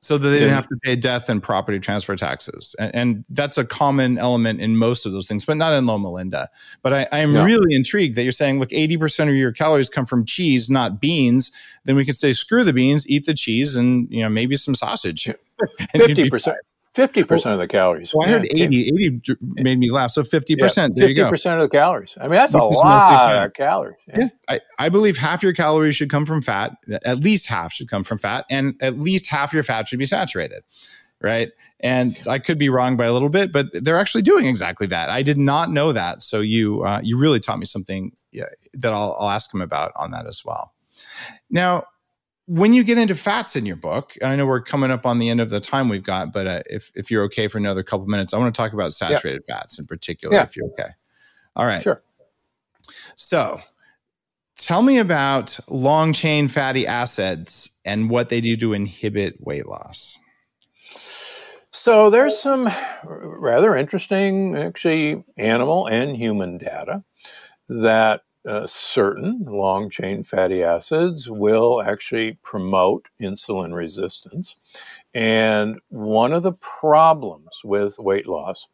So 0.00 0.18
that 0.18 0.28
they 0.30 0.40
didn't 0.40 0.54
have 0.54 0.66
to 0.66 0.76
pay 0.82 0.96
death 0.96 1.28
and 1.28 1.40
property 1.40 1.78
transfer 1.78 2.16
taxes, 2.16 2.74
and, 2.80 2.92
and 2.92 3.24
that's 3.30 3.56
a 3.56 3.64
common 3.64 4.18
element 4.18 4.60
in 4.60 4.76
most 4.76 5.06
of 5.06 5.12
those 5.12 5.28
things, 5.28 5.44
but 5.44 5.56
not 5.56 5.72
in 5.74 5.86
Loma 5.86 6.10
Linda. 6.10 6.50
But 6.82 7.08
I, 7.12 7.20
am 7.20 7.32
No. 7.32 7.44
really 7.44 7.72
intrigued 7.76 8.16
that 8.16 8.24
you're 8.24 8.32
saying, 8.32 8.58
look, 8.58 8.70
80% 8.70 9.28
of 9.28 9.36
your 9.36 9.52
calories 9.52 9.88
come 9.88 10.04
from 10.04 10.24
cheese, 10.24 10.68
not 10.68 11.00
beans. 11.00 11.52
Then 11.84 11.94
we 11.94 12.04
could 12.04 12.18
say, 12.18 12.32
screw 12.32 12.64
the 12.64 12.72
beans, 12.72 13.08
eat 13.08 13.26
the 13.26 13.34
cheese, 13.34 13.76
and 13.76 14.08
you 14.10 14.20
know 14.24 14.28
maybe 14.28 14.56
some 14.56 14.74
sausage. 14.74 15.30
And 15.94 16.02
you'd 16.08 16.16
be 16.16 16.28
Fifty 16.94 17.24
percent. 17.24 17.42
Fifty 17.42 17.52
of 17.54 17.58
the 17.58 17.68
calories. 17.68 18.12
Well, 18.14 18.28
I 18.28 18.30
heard 18.30 18.48
Yeah, 18.52 18.66
80. 18.66 18.88
80 18.88 19.36
made 19.40 19.78
me 19.78 19.90
laugh. 19.90 20.10
So 20.10 20.22
50%. 20.22 20.94
there 20.94 21.08
you 21.08 21.14
go. 21.14 21.22
Fifty 21.22 21.30
percent 21.30 21.60
of 21.60 21.70
the 21.70 21.76
calories. 21.76 22.14
I 22.20 22.24
mean, 22.24 22.32
that's 22.32 22.52
a 22.52 22.58
Which 22.58 22.74
mostly 22.74 22.84
lot 22.84 23.46
of 23.46 23.54
calories. 23.54 23.96
Yeah. 24.08 24.28
I, 24.48 24.60
I 24.78 24.88
believe 24.90 25.16
half 25.16 25.42
your 25.42 25.54
calories 25.54 25.96
should 25.96 26.10
come 26.10 26.26
from 26.26 26.42
fat. 26.42 26.72
At 27.04 27.20
least 27.20 27.46
half 27.46 27.72
should 27.72 27.88
come 27.88 28.04
from 28.04 28.18
fat, 28.18 28.44
and 28.50 28.74
at 28.82 28.98
least 28.98 29.26
half 29.26 29.54
your 29.54 29.62
fat 29.62 29.88
should 29.88 29.98
be 29.98 30.06
saturated. 30.06 30.64
Right. 31.22 31.50
And 31.80 32.20
I 32.28 32.38
could 32.38 32.58
be 32.58 32.68
wrong 32.68 32.96
by 32.96 33.06
a 33.06 33.12
little 33.12 33.28
bit, 33.28 33.52
but 33.52 33.66
they're 33.72 33.98
actually 33.98 34.22
doing 34.22 34.44
exactly 34.46 34.86
that. 34.88 35.08
I 35.08 35.22
did 35.22 35.38
not 35.38 35.70
know 35.70 35.92
that. 35.92 36.22
So 36.22 36.40
you 36.40 36.82
uh, 36.82 37.00
you 37.02 37.16
really 37.16 37.40
taught 37.40 37.58
me 37.58 37.64
something 37.66 38.12
yeah, 38.32 38.44
that 38.74 38.92
I'll, 38.92 39.16
I'll 39.18 39.30
ask 39.30 39.52
him 39.52 39.62
about 39.62 39.92
on 39.96 40.10
that 40.10 40.26
as 40.26 40.44
well. 40.44 40.74
Now, 41.50 41.84
when 42.46 42.72
you 42.72 42.82
get 42.84 42.98
into 42.98 43.14
fats 43.14 43.56
in 43.56 43.66
your 43.66 43.76
book, 43.76 44.14
and 44.20 44.30
I 44.30 44.36
know 44.36 44.46
we're 44.46 44.60
coming 44.60 44.90
up 44.90 45.06
on 45.06 45.18
the 45.18 45.28
end 45.28 45.40
of 45.40 45.50
the 45.50 45.60
time 45.60 45.88
we've 45.88 46.02
got, 46.02 46.32
but 46.32 46.46
uh, 46.46 46.62
if 46.66 46.90
if 46.94 47.10
you're 47.10 47.24
okay 47.24 47.48
for 47.48 47.58
another 47.58 47.82
couple 47.82 48.06
minutes, 48.06 48.34
I 48.34 48.38
want 48.38 48.54
to 48.54 48.60
talk 48.60 48.72
about 48.72 48.92
saturated 48.92 49.42
fats 49.46 49.78
in 49.78 49.86
particular. 49.86 50.34
Yeah. 50.34 50.42
If 50.42 50.56
you're 50.56 50.66
okay. 50.68 50.90
All 51.56 51.66
right. 51.66 51.82
Sure. 51.82 52.02
So, 53.14 53.60
tell 54.56 54.82
me 54.82 54.98
about 54.98 55.58
long 55.68 56.12
chain 56.12 56.48
fatty 56.48 56.86
acids 56.86 57.70
and 57.84 58.10
what 58.10 58.28
they 58.28 58.40
do 58.40 58.56
to 58.56 58.72
inhibit 58.72 59.36
weight 59.40 59.66
loss. 59.66 60.18
So 61.74 62.10
there's 62.10 62.38
some 62.38 62.70
rather 63.04 63.74
interesting, 63.74 64.56
actually, 64.56 65.24
animal 65.36 65.86
and 65.88 66.16
human 66.16 66.58
data 66.58 67.02
that 67.68 68.22
uh, 68.46 68.66
certain 68.66 69.44
long 69.46 69.88
chain 69.88 70.24
fatty 70.24 70.62
acids 70.62 71.30
will 71.30 71.82
actually 71.82 72.38
promote 72.42 73.06
insulin 73.20 73.74
resistance. 73.74 74.56
And 75.14 75.78
one 75.88 76.32
of 76.32 76.42
the 76.42 76.52
problems 76.54 77.60
with 77.64 77.98
weight 77.98 78.26
loss 78.26 78.66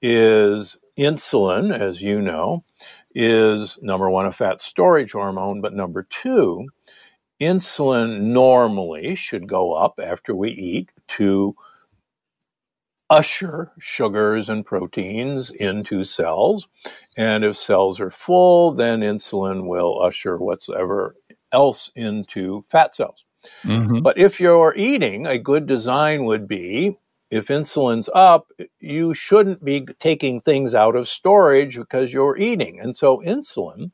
is 0.00 0.76
insulin, 0.98 1.72
as 1.72 2.02
you 2.02 2.20
know, 2.20 2.64
is 3.14 3.78
number 3.80 4.10
one, 4.10 4.26
a 4.26 4.32
fat 4.32 4.60
storage 4.60 5.12
hormone, 5.12 5.60
but 5.60 5.74
number 5.74 6.06
two, 6.10 6.68
insulin 7.40 8.20
normally 8.22 9.14
should 9.14 9.46
go 9.46 9.74
up 9.74 10.00
after 10.02 10.34
we 10.34 10.50
eat 10.50 10.90
to 11.08 11.54
usher 13.12 13.70
sugars 13.78 14.48
and 14.48 14.64
proteins 14.64 15.50
into 15.50 16.02
cells. 16.02 16.66
And 17.16 17.44
if 17.44 17.56
cells 17.56 18.00
are 18.00 18.10
full, 18.10 18.72
then 18.72 19.00
insulin 19.00 19.66
will 19.66 20.00
usher 20.02 20.38
whatsoever 20.38 21.14
else 21.52 21.90
into 21.94 22.64
fat 22.68 22.94
cells. 22.94 23.24
Mm-hmm. 23.64 24.00
But 24.00 24.18
if 24.18 24.40
you're 24.40 24.74
eating, 24.76 25.26
a 25.26 25.38
good 25.38 25.66
design 25.66 26.24
would 26.24 26.48
be 26.48 26.96
if 27.30 27.48
insulin's 27.48 28.10
up, 28.14 28.48
you 28.78 29.14
shouldn't 29.14 29.64
be 29.64 29.86
taking 29.98 30.42
things 30.42 30.74
out 30.74 30.94
of 30.96 31.08
storage 31.08 31.76
because 31.76 32.12
you're 32.12 32.36
eating. 32.36 32.78
And 32.78 32.94
so 32.94 33.22
insulin 33.24 33.90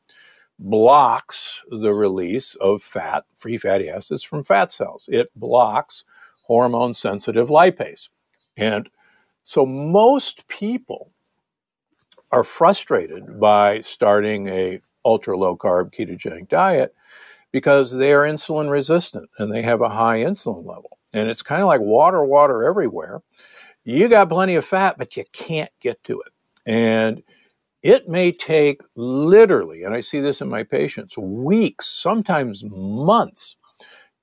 blocks 0.59 1.61
the 1.69 1.93
release 1.93 2.55
of 2.55 2.83
fat, 2.83 3.23
free 3.35 3.57
fatty 3.57 3.89
acids 3.89 4.23
from 4.23 4.43
fat 4.43 4.71
cells. 4.71 5.05
It 5.07 5.29
blocks 5.37 6.03
hormone 6.43 6.93
sensitive 6.93 7.47
lipase. 7.47 8.09
And 8.57 8.89
so 9.43 9.65
most 9.65 10.45
people 10.49 11.11
are 12.31 12.43
frustrated 12.43 13.39
by 13.39 13.81
starting 13.81 14.47
a 14.47 14.81
ultra 15.05 15.37
low 15.37 15.55
carb 15.55 15.93
ketogenic 15.93 16.49
diet 16.49 16.93
because 17.51 17.91
they 17.91 18.13
are 18.13 18.23
insulin 18.23 18.69
resistant 18.69 19.29
and 19.39 19.51
they 19.51 19.61
have 19.61 19.81
a 19.81 19.89
high 19.89 20.19
insulin 20.19 20.65
level. 20.65 20.97
And 21.13 21.29
it's 21.29 21.41
kind 21.41 21.61
of 21.61 21.67
like 21.67 21.81
water, 21.81 22.23
water 22.23 22.63
everywhere. 22.63 23.21
You 23.83 24.07
got 24.07 24.29
plenty 24.29 24.55
of 24.55 24.65
fat, 24.65 24.97
but 24.97 25.17
you 25.17 25.23
can't 25.33 25.71
get 25.79 26.03
to 26.03 26.21
it. 26.21 26.31
And 26.65 27.23
it 27.81 28.07
may 28.07 28.31
take 28.31 28.81
literally, 28.95 29.83
and 29.83 29.95
I 29.95 30.01
see 30.01 30.19
this 30.19 30.41
in 30.41 30.49
my 30.49 30.63
patients, 30.63 31.17
weeks, 31.17 31.87
sometimes 31.87 32.63
months 32.65 33.55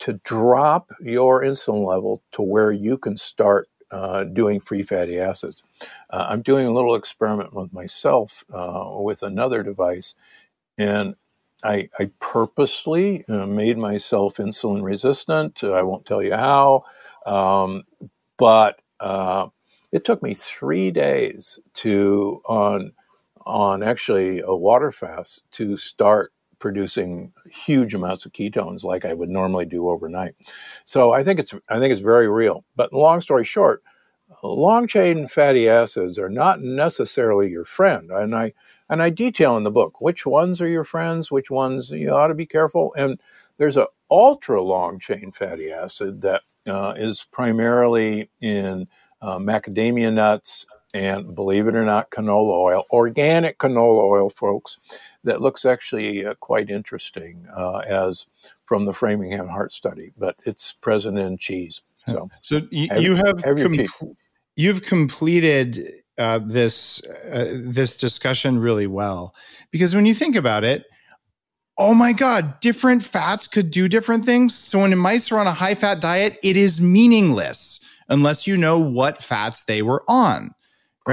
to 0.00 0.20
drop 0.24 0.90
your 1.00 1.42
insulin 1.42 1.86
level 1.86 2.22
to 2.32 2.42
where 2.42 2.70
you 2.70 2.98
can 2.98 3.16
start 3.16 3.66
uh, 3.90 4.24
doing 4.24 4.60
free 4.60 4.82
fatty 4.82 5.18
acids. 5.18 5.62
Uh, 6.10 6.26
I'm 6.28 6.42
doing 6.42 6.66
a 6.66 6.72
little 6.72 6.94
experiment 6.94 7.54
with 7.54 7.72
myself 7.72 8.44
uh, 8.52 8.90
with 8.98 9.22
another 9.22 9.62
device, 9.62 10.14
and 10.78 11.14
I, 11.64 11.88
I 11.98 12.10
purposely 12.20 13.24
uh, 13.28 13.46
made 13.46 13.78
myself 13.78 14.36
insulin 14.36 14.82
resistant. 14.82 15.62
I 15.64 15.82
won't 15.82 16.06
tell 16.06 16.22
you 16.22 16.34
how, 16.34 16.84
um, 17.26 17.84
but 18.36 18.80
uh, 19.00 19.48
it 19.92 20.04
took 20.04 20.22
me 20.22 20.34
three 20.34 20.90
days 20.90 21.58
to 21.74 22.42
on 22.48 22.92
on 23.46 23.82
actually 23.82 24.40
a 24.40 24.54
water 24.54 24.90
fast 24.90 25.42
to 25.52 25.76
start 25.76 26.32
producing 26.58 27.32
huge 27.50 27.94
amounts 27.94 28.24
of 28.24 28.32
ketones 28.32 28.84
like 28.84 29.04
I 29.04 29.14
would 29.14 29.28
normally 29.28 29.64
do 29.66 29.88
overnight. 29.88 30.34
So 30.84 31.12
I 31.12 31.22
think 31.22 31.40
it's 31.40 31.54
I 31.68 31.78
think 31.78 31.92
it's 31.92 32.00
very 32.00 32.28
real. 32.28 32.64
But 32.76 32.92
long 32.92 33.20
story 33.20 33.44
short, 33.44 33.82
long 34.42 34.86
chain 34.86 35.28
fatty 35.28 35.68
acids 35.68 36.18
are 36.18 36.30
not 36.30 36.60
necessarily 36.60 37.50
your 37.50 37.64
friend, 37.64 38.10
and 38.10 38.34
I 38.34 38.52
and 38.88 39.02
I 39.02 39.10
detail 39.10 39.56
in 39.56 39.64
the 39.64 39.70
book 39.70 40.00
which 40.00 40.26
ones 40.26 40.60
are 40.60 40.68
your 40.68 40.84
friends, 40.84 41.30
which 41.30 41.50
ones 41.50 41.90
you 41.90 42.10
ought 42.10 42.28
to 42.28 42.34
be 42.34 42.46
careful. 42.46 42.94
And 42.96 43.20
there's 43.58 43.76
an 43.76 43.86
ultra 44.10 44.62
long 44.62 44.98
chain 44.98 45.32
fatty 45.32 45.72
acid 45.72 46.22
that 46.22 46.42
uh, 46.66 46.94
is 46.96 47.26
primarily 47.30 48.30
in 48.40 48.86
uh, 49.22 49.38
macadamia 49.38 50.12
nuts 50.12 50.66
and 50.94 51.34
believe 51.34 51.66
it 51.66 51.74
or 51.74 51.84
not, 51.84 52.10
canola 52.10 52.54
oil, 52.54 52.84
organic 52.90 53.58
canola 53.58 54.02
oil, 54.02 54.30
folks, 54.30 54.78
that 55.26 55.42
looks 55.42 55.64
actually 55.64 56.24
uh, 56.24 56.34
quite 56.36 56.70
interesting 56.70 57.46
uh, 57.54 57.78
as 57.78 58.26
from 58.64 58.86
the 58.86 58.92
Framingham 58.92 59.48
Heart 59.48 59.72
Study, 59.72 60.12
but 60.16 60.36
it's 60.46 60.72
present 60.72 61.18
in 61.18 61.36
cheese. 61.36 61.82
So, 61.96 62.30
so 62.40 62.60
you, 62.70 62.88
have, 62.90 63.02
you 63.02 63.14
have, 63.16 63.40
have 63.42 63.56
com- 63.60 64.16
you've 64.54 64.82
completed 64.82 65.92
uh, 66.18 66.40
this 66.46 67.04
uh, 67.04 67.52
this 67.54 67.98
discussion 67.98 68.58
really 68.58 68.86
well 68.86 69.34
because 69.70 69.94
when 69.94 70.06
you 70.06 70.14
think 70.14 70.36
about 70.36 70.64
it, 70.64 70.84
oh 71.76 71.92
my 71.92 72.12
god, 72.12 72.58
different 72.60 73.02
fats 73.02 73.46
could 73.46 73.70
do 73.70 73.88
different 73.88 74.24
things. 74.24 74.54
So 74.54 74.78
when 74.80 74.96
mice 74.96 75.30
are 75.30 75.38
on 75.38 75.46
a 75.46 75.52
high 75.52 75.74
fat 75.74 76.00
diet, 76.00 76.38
it 76.42 76.56
is 76.56 76.80
meaningless 76.80 77.80
unless 78.08 78.46
you 78.46 78.56
know 78.56 78.78
what 78.78 79.18
fats 79.18 79.64
they 79.64 79.82
were 79.82 80.04
on 80.08 80.54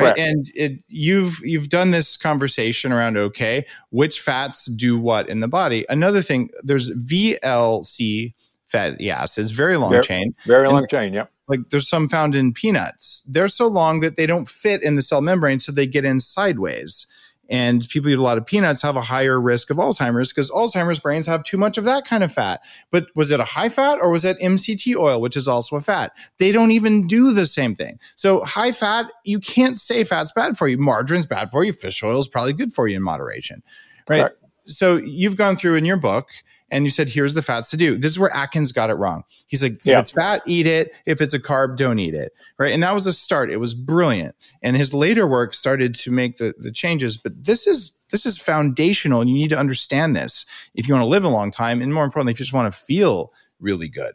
right 0.01 0.17
and 0.17 0.49
it, 0.55 0.79
you've 0.87 1.39
you've 1.43 1.69
done 1.69 1.91
this 1.91 2.17
conversation 2.17 2.91
around 2.91 3.17
okay 3.17 3.65
which 3.89 4.21
fats 4.21 4.65
do 4.65 4.97
what 4.97 5.29
in 5.29 5.39
the 5.39 5.47
body. 5.47 5.85
Another 5.89 6.21
thing 6.21 6.49
there's 6.63 6.89
vlc 6.91 8.33
fatty 8.67 9.11
acids 9.11 9.51
very 9.51 9.77
long 9.77 9.91
very, 9.91 10.03
chain. 10.03 10.35
very 10.45 10.67
long 10.67 10.87
chain 10.87 11.13
yep. 11.13 11.31
like 11.47 11.59
there's 11.69 11.87
some 11.87 12.09
found 12.09 12.35
in 12.35 12.53
peanuts. 12.53 13.23
They're 13.27 13.47
so 13.47 13.67
long 13.67 13.99
that 13.99 14.15
they 14.15 14.25
don't 14.25 14.47
fit 14.47 14.81
in 14.81 14.95
the 14.95 15.01
cell 15.01 15.21
membrane 15.21 15.59
so 15.59 15.71
they 15.71 15.87
get 15.87 16.05
in 16.05 16.19
sideways 16.19 17.05
and 17.53 17.87
people 17.87 18.09
eat 18.09 18.17
a 18.17 18.21
lot 18.23 18.39
of 18.39 18.47
peanuts 18.47 18.81
have 18.81 18.95
a 18.95 19.01
higher 19.01 19.39
risk 19.39 19.69
of 19.69 19.77
Alzheimer's 19.77 20.33
because 20.33 20.49
Alzheimer's 20.49 20.99
brains 20.99 21.27
have 21.27 21.43
too 21.43 21.55
much 21.55 21.77
of 21.77 21.83
that 21.83 22.03
kind 22.03 22.23
of 22.23 22.31
fat. 22.31 22.61
But 22.89 23.05
was 23.13 23.29
it 23.29 23.39
a 23.39 23.43
high 23.43 23.69
fat 23.69 23.99
or 24.01 24.09
was 24.09 24.25
it 24.25 24.39
MCT 24.39 24.95
oil, 24.95 25.21
which 25.21 25.37
is 25.37 25.47
also 25.47 25.75
a 25.75 25.81
fat? 25.81 26.13
They 26.39 26.51
don't 26.51 26.71
even 26.71 27.05
do 27.05 27.31
the 27.31 27.45
same 27.45 27.75
thing. 27.75 27.99
So 28.15 28.43
high 28.43 28.71
fat, 28.71 29.05
you 29.23 29.39
can't 29.39 29.77
say 29.79 30.03
fat's 30.03 30.31
bad 30.31 30.57
for 30.57 30.67
you. 30.67 30.79
Margarine's 30.79 31.27
bad 31.27 31.51
for 31.51 31.63
you. 31.63 31.73
Fish 31.73 32.01
oil 32.01 32.19
is 32.19 32.27
probably 32.27 32.53
good 32.53 32.73
for 32.73 32.87
you 32.87 32.97
in 32.97 33.03
moderation, 33.03 33.61
right? 34.09 34.23
right. 34.23 34.31
So 34.65 34.95
you've 34.95 35.37
gone 35.37 35.55
through 35.55 35.75
in 35.75 35.85
your 35.85 35.97
book 35.97 36.29
and 36.73 36.85
you 36.85 36.91
said, 36.91 37.07
here's 37.07 37.35
the 37.35 37.41
fats 37.41 37.69
to 37.69 37.77
do. 37.77 37.97
This 37.97 38.11
is 38.11 38.19
where 38.19 38.35
Atkins 38.35 38.71
got 38.71 38.89
it 38.89 38.95
wrong. 38.95 39.23
He's 39.47 39.61
like, 39.61 39.79
yeah. 39.85 39.95
if 39.95 40.01
it's 40.01 40.11
fat, 40.11 40.41
eat 40.47 40.65
it. 40.65 40.91
If 41.05 41.21
it's 41.21 41.33
a 41.33 41.39
carb, 41.39 41.77
don't 41.77 41.99
eat 41.99 42.15
it. 42.15 42.33
Right. 42.57 42.73
And 42.73 42.81
that 42.81 42.93
was 42.93 43.05
a 43.05 43.13
start. 43.13 43.51
It 43.51 43.57
was 43.57 43.75
brilliant. 43.75 44.35
And 44.63 44.75
his 44.75 44.93
later 44.93 45.27
work 45.27 45.53
started 45.53 45.93
to 45.95 46.11
make 46.11 46.37
the, 46.37 46.53
the 46.57 46.71
changes. 46.71 47.17
But 47.17 47.43
this 47.45 47.67
is 47.67 47.97
this 48.09 48.25
is 48.25 48.37
foundational 48.37 49.21
and 49.21 49.29
you 49.29 49.35
need 49.35 49.49
to 49.49 49.57
understand 49.57 50.15
this 50.15 50.45
if 50.75 50.87
you 50.87 50.93
want 50.93 51.03
to 51.03 51.07
live 51.07 51.23
a 51.23 51.29
long 51.29 51.51
time. 51.51 51.81
And 51.81 51.93
more 51.93 52.03
importantly, 52.03 52.33
if 52.33 52.39
you 52.39 52.43
just 52.43 52.53
want 52.53 52.71
to 52.71 52.77
feel 52.77 53.31
really 53.59 53.87
good. 53.87 54.13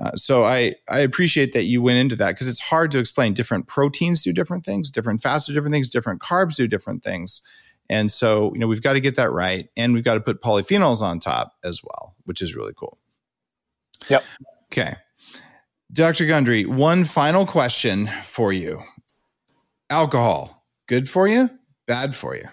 Uh, 0.00 0.12
so 0.16 0.44
I, 0.44 0.74
I 0.88 1.00
appreciate 1.00 1.52
that 1.52 1.64
you 1.64 1.80
went 1.80 1.98
into 1.98 2.16
that 2.16 2.32
because 2.32 2.48
it's 2.48 2.60
hard 2.60 2.90
to 2.92 2.98
explain. 2.98 3.34
Different 3.34 3.68
proteins 3.68 4.22
do 4.24 4.32
different 4.32 4.64
things, 4.64 4.90
different 4.90 5.22
fats 5.22 5.46
do 5.46 5.54
different 5.54 5.72
things, 5.72 5.90
different 5.90 6.20
carbs 6.20 6.56
do 6.56 6.66
different 6.66 7.04
things. 7.04 7.42
And 7.90 8.10
so, 8.10 8.52
you 8.54 8.60
know, 8.60 8.66
we've 8.66 8.82
got 8.82 8.94
to 8.94 9.00
get 9.00 9.16
that 9.16 9.30
right. 9.30 9.68
And 9.76 9.94
we've 9.94 10.04
got 10.04 10.14
to 10.14 10.20
put 10.20 10.42
polyphenols 10.42 11.02
on 11.02 11.20
top 11.20 11.54
as 11.64 11.80
well, 11.82 12.14
which 12.24 12.40
is 12.40 12.54
really 12.54 12.72
cool. 12.74 12.98
Yep. 14.08 14.24
Okay. 14.72 14.96
Dr. 15.92 16.26
Gundry, 16.26 16.64
one 16.64 17.04
final 17.04 17.46
question 17.46 18.10
for 18.24 18.52
you. 18.52 18.82
Alcohol, 19.90 20.64
good 20.88 21.08
for 21.08 21.28
you, 21.28 21.50
bad 21.86 22.14
for 22.14 22.34
you? 22.34 22.48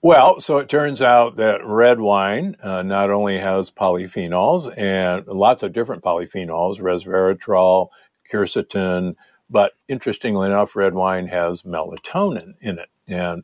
Well, 0.00 0.38
so 0.38 0.58
it 0.58 0.68
turns 0.68 1.02
out 1.02 1.36
that 1.36 1.64
red 1.64 1.98
wine 1.98 2.56
uh, 2.62 2.82
not 2.82 3.10
only 3.10 3.36
has 3.38 3.70
polyphenols 3.70 4.72
and 4.78 5.26
lots 5.26 5.64
of 5.64 5.72
different 5.72 6.04
polyphenols, 6.04 6.78
resveratrol, 6.78 7.88
quercetin, 8.32 9.16
but 9.50 9.72
interestingly 9.88 10.46
enough, 10.46 10.76
red 10.76 10.94
wine 10.94 11.26
has 11.26 11.62
melatonin 11.62 12.54
in 12.60 12.78
it. 12.78 12.88
And 13.08 13.42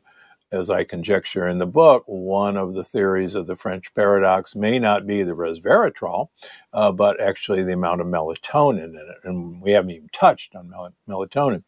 as 0.55 0.69
I 0.69 0.83
conjecture 0.83 1.47
in 1.47 1.59
the 1.59 1.67
book, 1.67 2.03
one 2.07 2.57
of 2.57 2.73
the 2.73 2.83
theories 2.83 3.35
of 3.35 3.47
the 3.47 3.55
French 3.55 3.93
paradox 3.93 4.55
may 4.55 4.79
not 4.79 5.05
be 5.05 5.21
the 5.21 5.35
resveratrol, 5.35 6.29
uh, 6.73 6.91
but 6.91 7.21
actually 7.21 7.63
the 7.63 7.73
amount 7.73 8.01
of 8.01 8.07
melatonin 8.07 8.83
in 8.83 8.95
it. 8.95 9.17
And 9.23 9.61
we 9.61 9.71
haven't 9.71 9.91
even 9.91 10.09
touched 10.11 10.55
on 10.55 10.69
mel- 10.69 10.95
melatonin. 11.07 11.63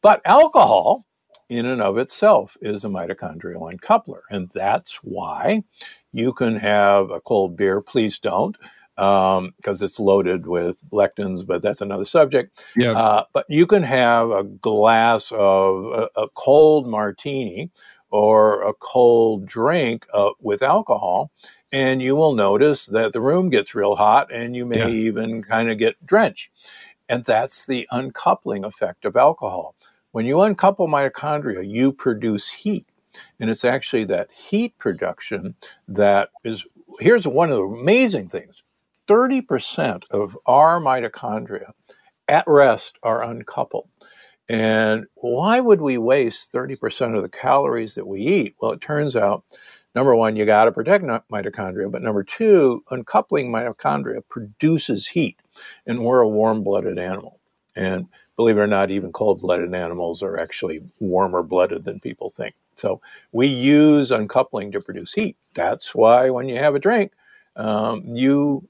But 0.00 0.22
alcohol, 0.24 1.04
in 1.48 1.66
and 1.66 1.82
of 1.82 1.98
itself, 1.98 2.56
is 2.60 2.84
a 2.84 2.88
mitochondrial 2.88 3.70
uncoupler. 3.70 4.22
And 4.30 4.50
that's 4.54 4.96
why 5.02 5.64
you 6.12 6.32
can 6.32 6.56
have 6.56 7.10
a 7.10 7.20
cold 7.20 7.56
beer. 7.56 7.82
Please 7.82 8.18
don't 8.18 8.56
because 9.00 9.38
um, 9.38 9.84
it's 9.84 9.98
loaded 9.98 10.46
with 10.46 10.78
lectins, 10.90 11.46
but 11.46 11.62
that's 11.62 11.80
another 11.80 12.04
subject. 12.04 12.62
Yeah. 12.76 12.92
Uh, 12.92 13.24
but 13.32 13.46
you 13.48 13.66
can 13.66 13.82
have 13.82 14.30
a 14.30 14.44
glass 14.44 15.32
of 15.32 15.86
a, 15.86 16.08
a 16.16 16.28
cold 16.34 16.86
martini 16.86 17.70
or 18.10 18.62
a 18.68 18.74
cold 18.74 19.46
drink 19.46 20.06
uh, 20.12 20.30
with 20.40 20.62
alcohol, 20.62 21.30
and 21.72 22.02
you 22.02 22.16
will 22.16 22.34
notice 22.34 22.86
that 22.86 23.12
the 23.12 23.20
room 23.20 23.50
gets 23.50 23.74
real 23.74 23.96
hot 23.96 24.32
and 24.32 24.56
you 24.56 24.66
may 24.66 24.78
yeah. 24.78 24.88
even 24.88 25.42
kind 25.42 25.70
of 25.70 25.78
get 25.78 26.04
drenched. 26.04 26.50
And 27.08 27.24
that's 27.24 27.66
the 27.66 27.88
uncoupling 27.90 28.64
effect 28.64 29.04
of 29.04 29.16
alcohol. 29.16 29.74
When 30.12 30.26
you 30.26 30.40
uncouple 30.40 30.88
mitochondria, 30.88 31.68
you 31.68 31.92
produce 31.92 32.50
heat. 32.50 32.86
And 33.38 33.50
it's 33.50 33.64
actually 33.64 34.04
that 34.04 34.30
heat 34.32 34.76
production 34.78 35.54
that 35.88 36.30
is 36.44 36.64
here's 36.98 37.26
one 37.26 37.50
of 37.50 37.56
the 37.56 37.64
amazing 37.64 38.28
things 38.28 38.62
30% 39.08 40.04
of 40.10 40.38
our 40.46 40.80
mitochondria 40.80 41.72
at 42.28 42.44
rest 42.46 42.96
are 43.02 43.24
uncoupled. 43.24 43.88
And 44.50 45.06
why 45.14 45.60
would 45.60 45.80
we 45.80 45.96
waste 45.96 46.52
30% 46.52 47.16
of 47.16 47.22
the 47.22 47.28
calories 47.28 47.94
that 47.94 48.08
we 48.08 48.20
eat? 48.20 48.56
Well, 48.60 48.72
it 48.72 48.80
turns 48.80 49.14
out, 49.14 49.44
number 49.94 50.12
one, 50.16 50.34
you 50.34 50.44
got 50.44 50.64
to 50.64 50.72
protect 50.72 51.04
mitochondria. 51.04 51.88
But 51.88 52.02
number 52.02 52.24
two, 52.24 52.82
uncoupling 52.90 53.52
mitochondria 53.52 54.22
produces 54.28 55.06
heat. 55.06 55.38
And 55.86 56.04
we're 56.04 56.18
a 56.18 56.28
warm 56.28 56.64
blooded 56.64 56.98
animal. 56.98 57.38
And 57.76 58.08
believe 58.34 58.58
it 58.58 58.62
or 58.62 58.66
not, 58.66 58.90
even 58.90 59.12
cold 59.12 59.40
blooded 59.40 59.72
animals 59.72 60.20
are 60.20 60.36
actually 60.36 60.82
warmer 60.98 61.44
blooded 61.44 61.84
than 61.84 62.00
people 62.00 62.28
think. 62.28 62.56
So 62.74 63.00
we 63.30 63.46
use 63.46 64.10
uncoupling 64.10 64.72
to 64.72 64.80
produce 64.80 65.12
heat. 65.12 65.36
That's 65.54 65.94
why 65.94 66.28
when 66.28 66.48
you 66.48 66.56
have 66.56 66.74
a 66.74 66.80
drink, 66.80 67.12
um, 67.54 68.02
you 68.04 68.66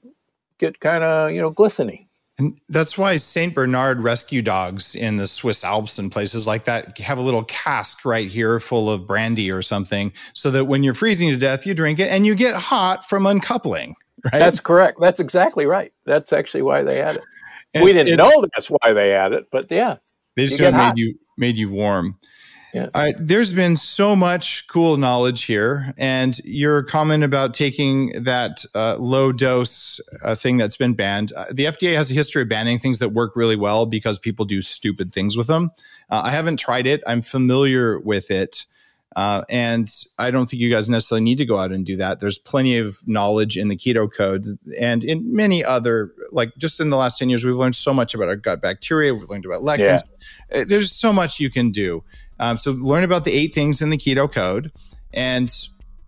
get 0.59 0.79
kind 0.79 1.03
of, 1.03 1.31
you 1.31 1.41
know, 1.41 1.49
glistening. 1.49 2.07
And 2.41 2.59
that's 2.69 2.97
why 2.97 3.17
St. 3.17 3.53
Bernard 3.53 3.99
rescue 3.99 4.41
dogs 4.41 4.95
in 4.95 5.17
the 5.17 5.27
Swiss 5.27 5.63
Alps 5.63 5.99
and 5.99 6.11
places 6.11 6.47
like 6.47 6.63
that 6.63 6.97
have 6.97 7.19
a 7.19 7.21
little 7.21 7.43
cask 7.43 8.03
right 8.03 8.27
here 8.27 8.59
full 8.59 8.89
of 8.89 9.05
brandy 9.05 9.51
or 9.51 9.61
something 9.61 10.11
so 10.33 10.49
that 10.49 10.65
when 10.65 10.81
you're 10.81 10.95
freezing 10.95 11.29
to 11.29 11.37
death, 11.37 11.67
you 11.67 11.75
drink 11.75 11.99
it 11.99 12.09
and 12.09 12.25
you 12.25 12.33
get 12.33 12.55
hot 12.55 13.07
from 13.07 13.27
uncoupling. 13.27 13.93
Right? 14.23 14.39
That's 14.39 14.59
correct. 14.59 14.97
That's 14.99 15.19
exactly 15.19 15.67
right. 15.67 15.93
That's 16.05 16.33
actually 16.33 16.63
why 16.63 16.81
they 16.81 16.97
had 16.97 17.17
it. 17.17 17.23
And 17.75 17.83
we 17.83 17.93
didn't 17.93 18.13
it, 18.13 18.17
know 18.17 18.45
that's 18.55 18.71
why 18.71 18.91
they 18.91 19.09
had 19.09 19.33
it, 19.33 19.45
but 19.51 19.69
yeah. 19.69 19.97
They 20.35 20.47
just 20.47 20.59
made 20.59 20.73
hot. 20.73 20.97
you 20.97 21.13
made 21.37 21.57
you 21.57 21.69
warm. 21.69 22.17
Yeah. 22.73 22.89
Uh, 22.93 23.11
there's 23.19 23.51
been 23.53 23.75
so 23.75 24.15
much 24.15 24.65
cool 24.67 24.97
knowledge 24.97 25.43
here, 25.43 25.93
and 25.97 26.37
your 26.45 26.83
comment 26.83 27.23
about 27.23 27.53
taking 27.53 28.23
that 28.23 28.63
uh, 28.73 28.95
low 28.97 29.31
dose 29.31 29.99
uh, 30.23 30.35
thing 30.35 30.57
that's 30.57 30.77
been 30.77 30.93
banned. 30.93 31.33
Uh, 31.33 31.45
the 31.51 31.65
FDA 31.65 31.95
has 31.95 32.09
a 32.11 32.13
history 32.13 32.43
of 32.43 32.49
banning 32.49 32.79
things 32.79 32.99
that 32.99 33.09
work 33.09 33.35
really 33.35 33.57
well 33.57 33.85
because 33.85 34.17
people 34.19 34.45
do 34.45 34.61
stupid 34.61 35.13
things 35.13 35.35
with 35.35 35.47
them. 35.47 35.71
Uh, 36.09 36.21
I 36.25 36.31
haven't 36.31 36.57
tried 36.57 36.87
it. 36.87 37.01
I'm 37.05 37.21
familiar 37.21 37.99
with 37.99 38.31
it. 38.31 38.65
Uh, 39.15 39.43
and 39.49 39.93
I 40.17 40.31
don't 40.31 40.49
think 40.49 40.61
you 40.61 40.69
guys 40.69 40.87
necessarily 40.87 41.23
need 41.23 41.37
to 41.39 41.45
go 41.45 41.57
out 41.57 41.73
and 41.73 41.85
do 41.85 41.97
that. 41.97 42.21
There's 42.21 42.39
plenty 42.39 42.77
of 42.77 43.05
knowledge 43.05 43.57
in 43.57 43.67
the 43.67 43.75
keto 43.75 44.11
code 44.11 44.45
and 44.79 45.03
in 45.03 45.35
many 45.35 45.65
other, 45.65 46.13
like 46.31 46.55
just 46.57 46.79
in 46.79 46.91
the 46.91 46.97
last 46.97 47.17
10 47.17 47.29
years, 47.29 47.43
we've 47.43 47.55
learned 47.55 47.75
so 47.75 47.93
much 47.93 48.13
about 48.13 48.29
our 48.29 48.37
gut 48.37 48.61
bacteria. 48.61 49.13
We've 49.13 49.29
learned 49.29 49.45
about 49.45 49.63
lectins. 49.63 50.01
Yeah. 50.49 50.63
There's 50.63 50.93
so 50.93 51.11
much 51.11 51.41
you 51.41 51.49
can 51.49 51.71
do. 51.71 52.03
Um, 52.41 52.57
so 52.57 52.71
learn 52.71 53.03
about 53.03 53.23
the 53.23 53.31
eight 53.31 53.53
things 53.53 53.81
in 53.81 53.91
the 53.91 53.97
keto 53.97 54.29
code 54.29 54.71
and 55.13 55.53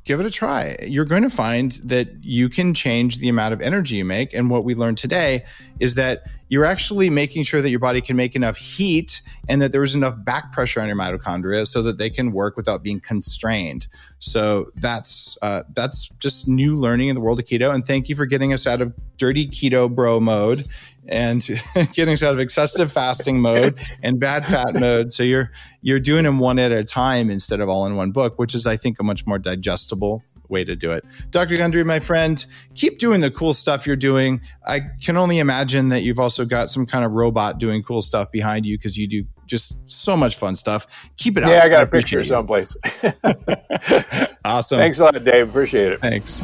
give 0.04 0.20
it 0.20 0.26
a 0.26 0.32
try. 0.32 0.76
You're 0.82 1.06
going 1.06 1.24
to 1.24 1.30
find 1.30 1.74
that 1.86 2.10
you 2.22 2.50
can 2.50 2.74
change 2.74 3.20
the 3.20 3.30
amount 3.30 3.54
of 3.54 3.62
energy 3.62 3.96
you 3.96 4.06
make. 4.06 4.34
And 4.34 4.50
what 4.50 4.66
we 4.66 4.76
learned 4.76 4.98
today 4.98 5.46
is 5.80 5.96
that 5.96 6.24
you're 6.50 6.66
actually 6.66 7.10
making 7.10 7.44
sure 7.44 7.62
that 7.62 7.70
your 7.70 7.80
body 7.80 8.02
can 8.02 8.16
make 8.16 8.36
enough 8.36 8.58
heat 8.58 9.22
and 9.48 9.62
that 9.62 9.72
there 9.72 9.84
is 9.84 9.96
enough 9.96 10.16
back 10.24 10.52
pressure 10.52 10.82
on 10.82 10.88
your 10.88 10.98
mitochondria 10.98 11.68
so 11.68 11.82
that 11.84 11.98
they 11.98 12.10
can 12.10 12.32
work 12.32 12.58
without 12.58 12.84
being 12.84 13.00
constrained. 13.00 13.88
So 14.20 14.72
that's 14.76 15.38
uh, 15.42 15.64
that's 15.74 16.10
just 16.20 16.48
new 16.48 16.76
learning 16.76 17.10
in 17.10 17.16
the 17.16 17.22
world 17.22 17.40
of 17.40 17.46
keto. 17.46 17.74
And 17.74 17.86
thank 17.86 18.10
you 18.10 18.16
for 18.16 18.26
getting 18.26 18.54
us 18.54 18.68
out 18.68 18.82
of 18.82 18.94
dirty 19.18 19.48
keto 19.48 19.94
bro 19.94 20.20
mode 20.20 20.66
and 21.08 21.48
getting 21.94 22.14
out 22.14 22.34
of 22.34 22.40
excessive 22.40 22.92
fasting 22.92 23.40
mode 23.40 23.78
and 24.02 24.20
bad 24.20 24.46
fat 24.46 24.74
mode. 24.74 25.14
So 25.14 25.24
you're 25.24 25.52
you're 25.82 26.00
doing 26.00 26.24
them 26.24 26.40
one 26.40 26.60
at 26.60 26.72
a 26.72 26.84
time 26.84 27.30
instead 27.30 27.60
of 27.60 27.70
all 27.70 27.86
in 27.86 27.96
one 27.96 28.12
book, 28.12 28.40
which 28.40 28.56
is 28.56 28.66
I 28.66 28.78
think 28.78 29.00
a 29.00 29.04
much 29.04 29.26
more 29.26 29.40
digestible 29.40 30.24
way 30.50 30.64
to 30.64 30.76
do 30.76 30.92
it. 30.92 31.04
Dr. 31.32 31.58
Gundry, 31.58 31.84
my 31.84 32.00
friend, 32.00 32.46
keep 32.76 33.00
doing 33.00 33.22
the 33.22 33.32
cool 33.32 33.54
stuff 33.54 33.86
you're 33.88 33.96
doing. 33.96 34.42
I 34.66 34.82
can 35.04 35.18
only 35.18 35.40
imagine 35.40 35.90
that 35.90 36.02
you've 36.02 36.20
also 36.20 36.46
got 36.46 36.70
some 36.70 36.86
kind 36.86 37.04
of 37.04 37.12
robot 37.12 37.58
doing 37.58 37.84
cool 37.84 38.02
stuff 38.02 38.32
behind 38.32 38.66
you 38.66 38.78
because 38.78 38.98
you 38.98 39.08
do 39.08 39.26
just 39.46 39.76
so 39.90 40.16
much 40.16 40.38
fun 40.38 40.56
stuff. 40.56 40.88
Keep 41.18 41.38
it 41.38 41.44
up. 41.44 41.50
Yeah, 41.50 41.64
I 41.64 41.70
got 41.70 41.80
I 41.80 41.84
a 41.84 41.88
picture 41.88 42.24
someplace. 42.24 42.76
awesome. 44.46 44.78
Thanks 44.78 45.00
a 45.00 45.04
lot, 45.04 45.24
Dave. 45.24 45.50
Appreciate 45.50 45.94
it. 45.94 46.00
Thanks. 46.00 46.44